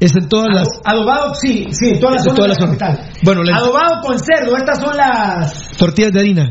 [0.01, 0.69] Es en todas las.
[0.85, 3.09] adobado, sí, sí, en toda la En zona toda de la.
[3.23, 5.77] Bueno, la- Adobado con cerdo, estas son las.
[5.77, 6.49] Tortillas de harina.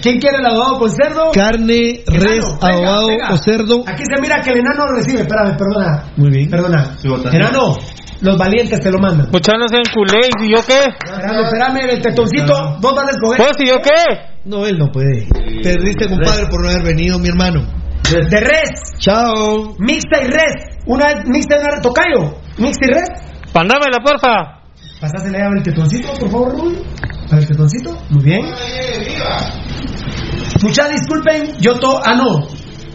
[0.00, 1.30] ¿Quién quiere el adobado con cerdo?
[1.34, 3.28] Carne, res, Enano, adobado venga.
[3.32, 3.82] o cerdo.
[3.86, 5.20] Aquí se mira que el enano lo recibe.
[5.22, 6.04] Espérame, perdona.
[6.16, 6.48] Muy bien.
[6.48, 6.96] Perdona.
[7.32, 7.76] Enano,
[8.22, 9.28] los valientes te lo mandan.
[9.30, 10.78] Muchachos en culé, ¿y yo qué?
[10.78, 12.78] Espérame, espérame, el tetoncito.
[12.80, 13.36] Vos vas a escoger.
[13.38, 14.37] Pues, ¿y yo qué?
[14.48, 15.28] No, él no puede.
[15.62, 17.60] Perdiste, compadre, por no haber venido, mi hermano.
[18.10, 19.74] De res, Chao.
[19.78, 20.78] mixta y res.
[20.86, 21.82] Una mixta y una res.
[21.82, 23.08] Tocayo, mixta y res.
[23.54, 24.62] Mándamela, porfa.
[25.00, 26.78] Pasásele a el tetoncito, por favor, Rudy.
[27.30, 27.96] A ver, tetoncito.
[28.10, 28.40] Muy bien.
[30.62, 32.00] Muchas disculpen, yo to...
[32.04, 32.40] Ah, no.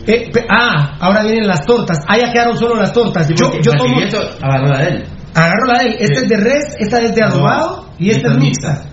[0.08, 2.00] Eh, pe- ah, ahora vienen las tortas.
[2.08, 3.28] Ah, ya quedaron solo las tortas.
[3.30, 3.96] Yo, yo tomo...
[4.42, 5.04] Agarró la de él.
[5.36, 5.96] Agarro la de él.
[6.00, 8.86] Esta es de res, esta es de adobado y esta es mixta.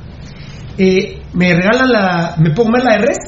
[0.83, 2.36] Eh, ¿Me regalan la...
[2.39, 3.18] ¿Me puedo comer la de res?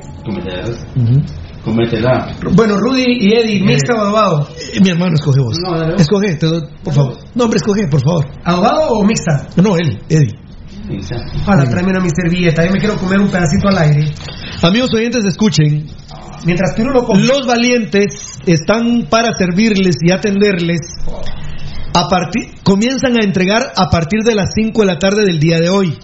[2.54, 4.48] Bueno, Rudy y Eddie, mixta o adobado.
[4.72, 5.58] Eh, mi hermano, escoge vos.
[5.62, 5.96] No, dale.
[5.98, 7.18] Escoge, te doy, por favor.
[7.34, 8.26] No, hombre, escoge, por favor.
[8.42, 9.48] ¿Adobado o mixta?
[9.62, 10.32] No, él, Eddie.
[11.42, 12.64] Ojalá, tráeme una mi servilleta.
[12.64, 14.14] Yo me quiero comer un pedacito al aire.
[14.62, 15.86] Amigos oyentes, escuchen.
[16.46, 17.26] Mientras tú lo comes.
[17.26, 20.80] Los valientes están para servirles y atenderles.
[21.94, 25.60] A partir, comienzan a entregar a partir de las 5 de la tarde del día
[25.60, 25.98] de hoy.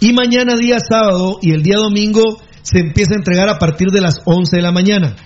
[0.00, 4.00] Y mañana día sábado y el día domingo se empieza a entregar a partir de
[4.00, 5.16] las 11 de la mañana.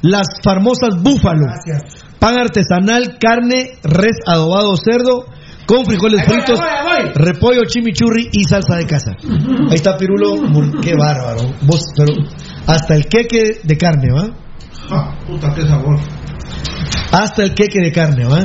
[0.00, 1.46] Las famosas búfalo,
[2.18, 5.26] pan artesanal, carne, res adobado cerdo,
[5.66, 6.58] con frijoles fritos,
[7.14, 9.12] repollo, chimichurri y salsa de casa.
[9.68, 10.36] Ahí está Pirulo,
[10.80, 11.52] qué bárbaro.
[11.62, 12.14] Vos, pero
[12.66, 14.30] hasta el queque de carne, ¿va?
[14.90, 15.98] Ah, puta, qué sabor.
[17.10, 18.44] Hasta el queque de carne, ¿va?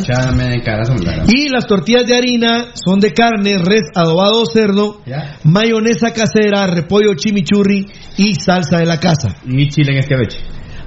[1.28, 5.02] Y las tortillas de harina son de carne, res adobado cerdo,
[5.44, 7.86] mayonesa casera, repollo chimichurri
[8.18, 9.36] y salsa de la casa.
[9.46, 10.40] Ni chile en escabeche.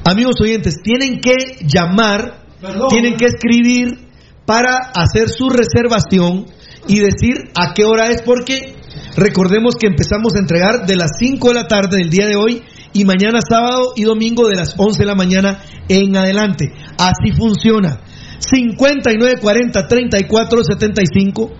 [0.04, 1.34] Amigos oyentes, tienen que
[1.66, 2.46] llamar,
[2.88, 3.98] tienen que escribir
[4.46, 6.46] para hacer su reservación
[6.88, 8.76] y decir a qué hora es porque
[9.16, 12.62] recordemos que empezamos a entregar de las 5 de la tarde del día de hoy
[12.96, 16.72] y mañana sábado y domingo de las 11 de la mañana en adelante.
[16.96, 18.00] Así funciona.
[18.38, 21.50] 59 40 34 75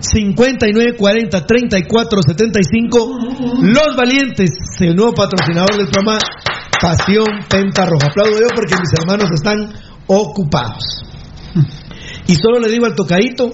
[0.00, 3.18] 59 40 34 75
[3.60, 6.18] Los Valientes, el nuevo patrocinador del programa
[6.80, 8.06] Pasión Penta Roja.
[8.06, 9.70] Aplaudo yo porque mis hermanos están
[10.06, 11.04] ocupados.
[12.26, 13.50] Y solo le digo al tocadito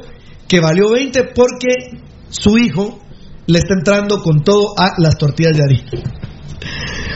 [0.46, 3.00] que valió 20 porque su hijo
[3.48, 6.20] le está entrando con todo a las tortillas de harina.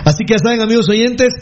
[0.05, 1.33] Así que ya saben, amigos oyentes,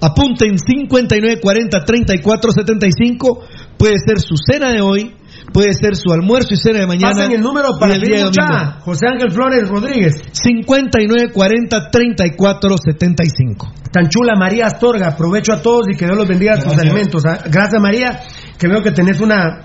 [0.00, 3.40] apunten 59 40 34 75.
[3.76, 5.14] Puede ser su cena de hoy,
[5.52, 7.12] puede ser su almuerzo y cena de mañana.
[7.14, 8.80] Pasen el número para el día de mucha.
[8.80, 10.22] José Ángel Flores Rodríguez.
[10.32, 13.72] 59 40 34 75.
[13.92, 15.08] Tan chula María Astorga.
[15.08, 16.82] Aprovecho a todos y que Dios los bendiga sus Gracias.
[16.84, 17.26] alimentos.
[17.26, 17.38] ¿ah?
[17.50, 18.22] Gracias María,
[18.58, 19.64] que veo que tenés una...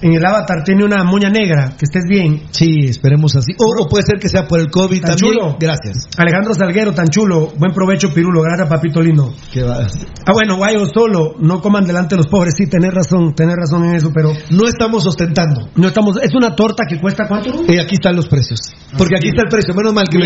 [0.00, 1.70] En el avatar tiene una moña negra.
[1.78, 2.42] Que estés bien.
[2.50, 3.52] Sí, esperemos así.
[3.58, 5.32] O, o puede ser que sea por el COVID Tan también.
[5.38, 5.56] chulo.
[5.58, 6.08] Gracias.
[6.18, 7.52] Alejandro Salguero, tan chulo.
[7.56, 8.42] Buen provecho, Pirulo.
[8.42, 9.32] Gracias, papito lindo.
[9.52, 9.86] Qué va-
[10.26, 11.36] Ah, bueno, guayo solo.
[11.38, 12.52] No coman delante de los pobres.
[12.58, 13.34] Sí, tenés razón.
[13.34, 14.32] Tenés razón en eso, pero...
[14.50, 15.68] No estamos ostentando.
[15.76, 16.18] No estamos...
[16.22, 17.62] Es una torta que cuesta ¿cuánto?
[17.72, 18.60] Y aquí están los precios.
[18.98, 20.18] Porque aquí está el precio, menos mal que.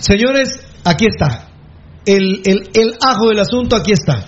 [0.00, 0.48] Señores,
[0.84, 1.48] aquí está.
[2.04, 4.26] El, el, el ajo del asunto, aquí está.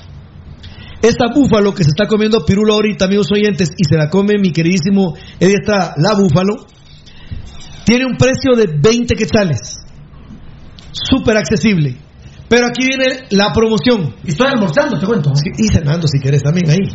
[1.03, 4.51] Esta búfalo que se está comiendo Pirulo ahorita, amigos oyentes, y se la come mi
[4.51, 6.67] queridísimo Eddie Estrada, la búfalo,
[7.85, 9.79] tiene un precio de 20 quetzales.
[10.93, 11.97] Súper accesible.
[12.49, 14.15] Pero aquí viene la promoción.
[14.25, 15.33] Y estoy almorzando, te cuento.
[15.35, 16.89] Sí, y cenando si querés también ahí.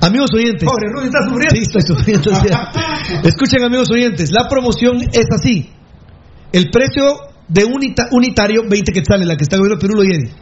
[0.00, 0.64] Amigos oyentes.
[0.64, 1.54] Pobre Rudy, está sufriendo.
[1.54, 2.30] Sí, estoy sufriendo.
[3.28, 5.70] Escuchen, amigos oyentes, la promoción es así.
[6.52, 7.16] El precio
[7.48, 10.32] de unita- unitario, 20 quetzales, la que está comiendo Pirulo y Eddie.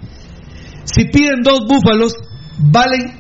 [0.85, 2.15] Si piden dos búfalos,
[2.61, 3.19] valen.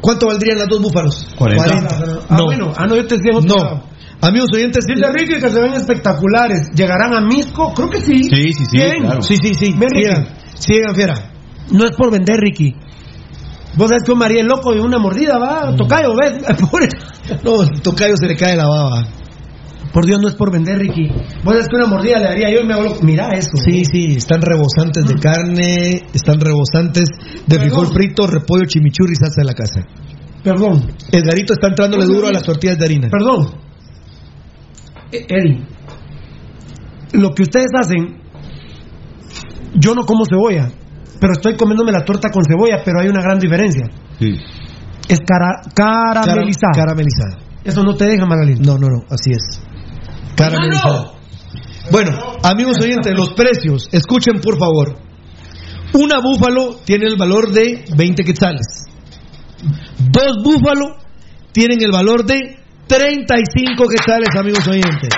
[0.00, 1.28] ¿Cuánto valdrían las dos búfalos?
[1.38, 2.24] 40.
[2.28, 2.44] Ah, No.
[2.46, 2.72] bueno.
[2.76, 3.40] Ah, no, yo te lado.
[3.42, 3.92] No.
[4.20, 6.70] Amigos oyentes, Dice Ricky que se ven espectaculares.
[6.74, 7.72] ¿Llegarán a Misco?
[7.74, 8.22] Creo que sí.
[8.24, 9.00] Sí, sí, sí, Bien.
[9.00, 9.22] claro.
[9.22, 9.72] Sí, sí, sí.
[9.76, 10.06] Ven, Ricky.
[10.06, 11.32] Sigan, sigan, fiera.
[11.70, 12.74] No es por vender, Ricky.
[13.76, 16.42] Vos sabés que un María loco de una mordida, va, tocayo, ves.
[16.70, 16.88] Pobre.
[17.42, 19.06] No, el tocayo se le cae la baba.
[19.92, 21.08] Por Dios, no es por vender, Ricky.
[21.44, 22.96] Vos sabés que una mordida le daría yo y me hago.
[23.02, 23.50] Mira eso.
[23.62, 27.08] Sí, sí, están rebosantes de carne, están rebosantes
[27.46, 29.80] de frijol frito, repollo, chimichurri y salsa de la casa.
[30.42, 33.08] Perdón, Edgarito está entrándole duro a las tortillas de harina.
[33.10, 33.54] perdón.
[35.12, 35.66] Eh, Eddie,
[37.12, 38.16] lo que ustedes hacen,
[39.74, 40.70] yo no como cebolla,
[41.20, 43.84] pero estoy comiéndome la torta con cebolla, pero hay una gran diferencia.
[44.18, 46.72] Es cara, caramelizada.
[46.72, 47.38] Cara- caramelizada.
[47.64, 48.60] Eso no te deja, Magalín.
[48.62, 49.62] No, no, no, así es.
[51.90, 52.10] Bueno,
[52.42, 54.96] amigos oyentes, los precios, escuchen por favor.
[55.94, 58.86] Una búfalo tiene el valor de 20 quetzales.
[59.98, 60.96] Dos búfalo
[61.52, 65.10] tienen el valor de 35 quetzales, amigos oyentes.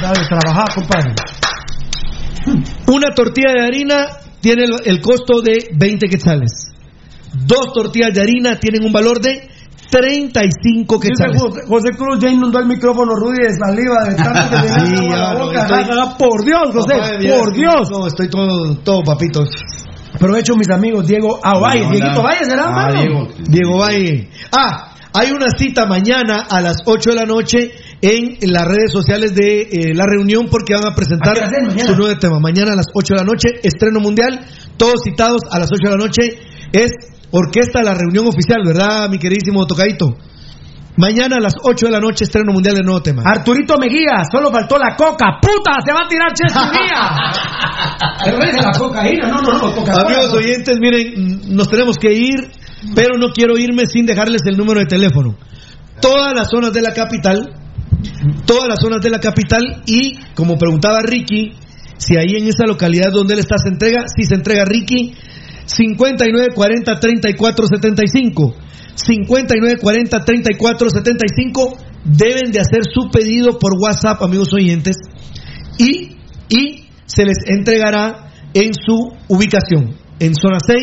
[0.00, 1.14] Dale, trabajar, compadre.
[2.86, 4.06] Una tortilla de harina
[4.40, 6.72] tiene el, el costo de 20 quetzales.
[7.34, 9.48] Dos tortillas de harina tienen un valor de
[9.90, 11.40] 35 Dice quetzales.
[11.42, 15.16] José, José Cruz ya inundó el micrófono Rudy de saliva de tanto que Sí, ya,
[15.16, 15.62] la boca.
[15.62, 17.90] estoy- Ah, Por Dios, José, Papá, por Dios.
[17.90, 19.44] No, estoy todo, todo papito.
[20.14, 21.86] Aprovecho mis amigos Diego ah, Valle.
[21.90, 23.00] Dieguito Valle será, Ah, mano?
[23.00, 23.28] Diego.
[23.48, 24.28] Diego Valle.
[24.52, 29.34] Ah, hay una cita mañana a las 8 de la noche en las redes sociales
[29.34, 31.48] de eh, la reunión porque van a presentar ¿A
[31.84, 32.38] su nuevo tema.
[32.40, 34.40] Mañana a las 8 de la noche, estreno mundial,
[34.76, 36.38] todos citados a las 8 de la noche.
[36.72, 36.92] Es
[37.32, 40.16] Orquesta La Reunión Oficial, ¿verdad, mi queridísimo Tocadito?
[40.96, 43.22] Mañana a las 8 de la noche, estreno mundial del nuevo tema.
[43.24, 45.38] Arturito Mejía, solo faltó la coca.
[45.40, 45.78] ¡Puta!
[45.84, 47.00] ¡Se va a tirar Chelsea mía!
[48.52, 50.06] De la cocaína, no, no, no, Coca-Cola.
[50.06, 52.50] Amigos oyentes, miren, nos tenemos que ir,
[52.94, 55.36] pero no quiero irme sin dejarles el número de teléfono.
[56.00, 57.54] Todas las zonas de la capital
[58.46, 61.52] todas las zonas de la capital y, como preguntaba Ricky,
[61.96, 65.14] si ahí en esa localidad donde él está se entrega, si se entrega Ricky,
[65.76, 68.54] 59 40 34 75.
[68.96, 74.96] 59 40 34 75 deben de hacer su pedido por WhatsApp, amigos oyentes,
[75.78, 76.16] y,
[76.48, 80.82] y se les entregará en su ubicación, en zona 6,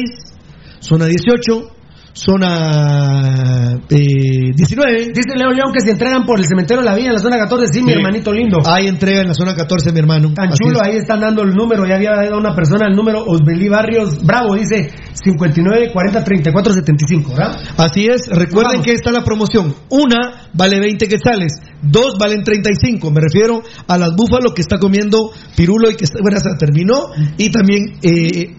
[0.79, 1.76] zona 18,
[2.17, 5.07] zona eh, 19.
[5.13, 7.37] Dice Leo León que se entregan por el cementerio de la Villa en la zona
[7.37, 7.67] 14.
[7.71, 8.59] Sí, mi hermanito lindo.
[8.65, 10.33] Hay entrega en la zona 14, mi hermano.
[10.33, 10.87] Tan Así chulo, es.
[10.87, 11.85] ahí están dando el número.
[11.85, 17.29] Ya había dado una persona el número Osbelí Barrios Bravo, dice 59 40 34 75,
[17.35, 17.57] ¿verdad?
[17.77, 18.85] Así es, recuerden Vamos.
[18.85, 19.73] que está la promoción.
[19.89, 23.11] Una vale 20 quetzales, dos valen 35.
[23.11, 27.07] Me refiero a las búfalos que está comiendo Pirulo y que está- bueno, se terminó.
[27.37, 28.55] Y también eh,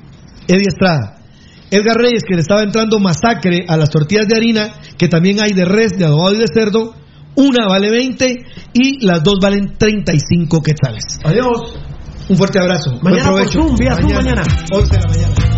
[0.46, 1.17] Eddie Estrada.
[1.70, 5.52] Edgar Reyes, que le estaba entrando masacre a las tortillas de harina, que también hay
[5.52, 6.94] de res, de adobado y de cerdo.
[7.34, 8.36] Una vale 20
[8.74, 11.20] y las dos valen 35 quetzales.
[11.22, 11.78] Adiós.
[12.28, 12.98] Un fuerte abrazo.
[13.00, 13.46] Buen Mañana por.
[13.46, 14.42] Zoom, vía Zoom mañana.
[14.72, 15.57] 11 de la mañana.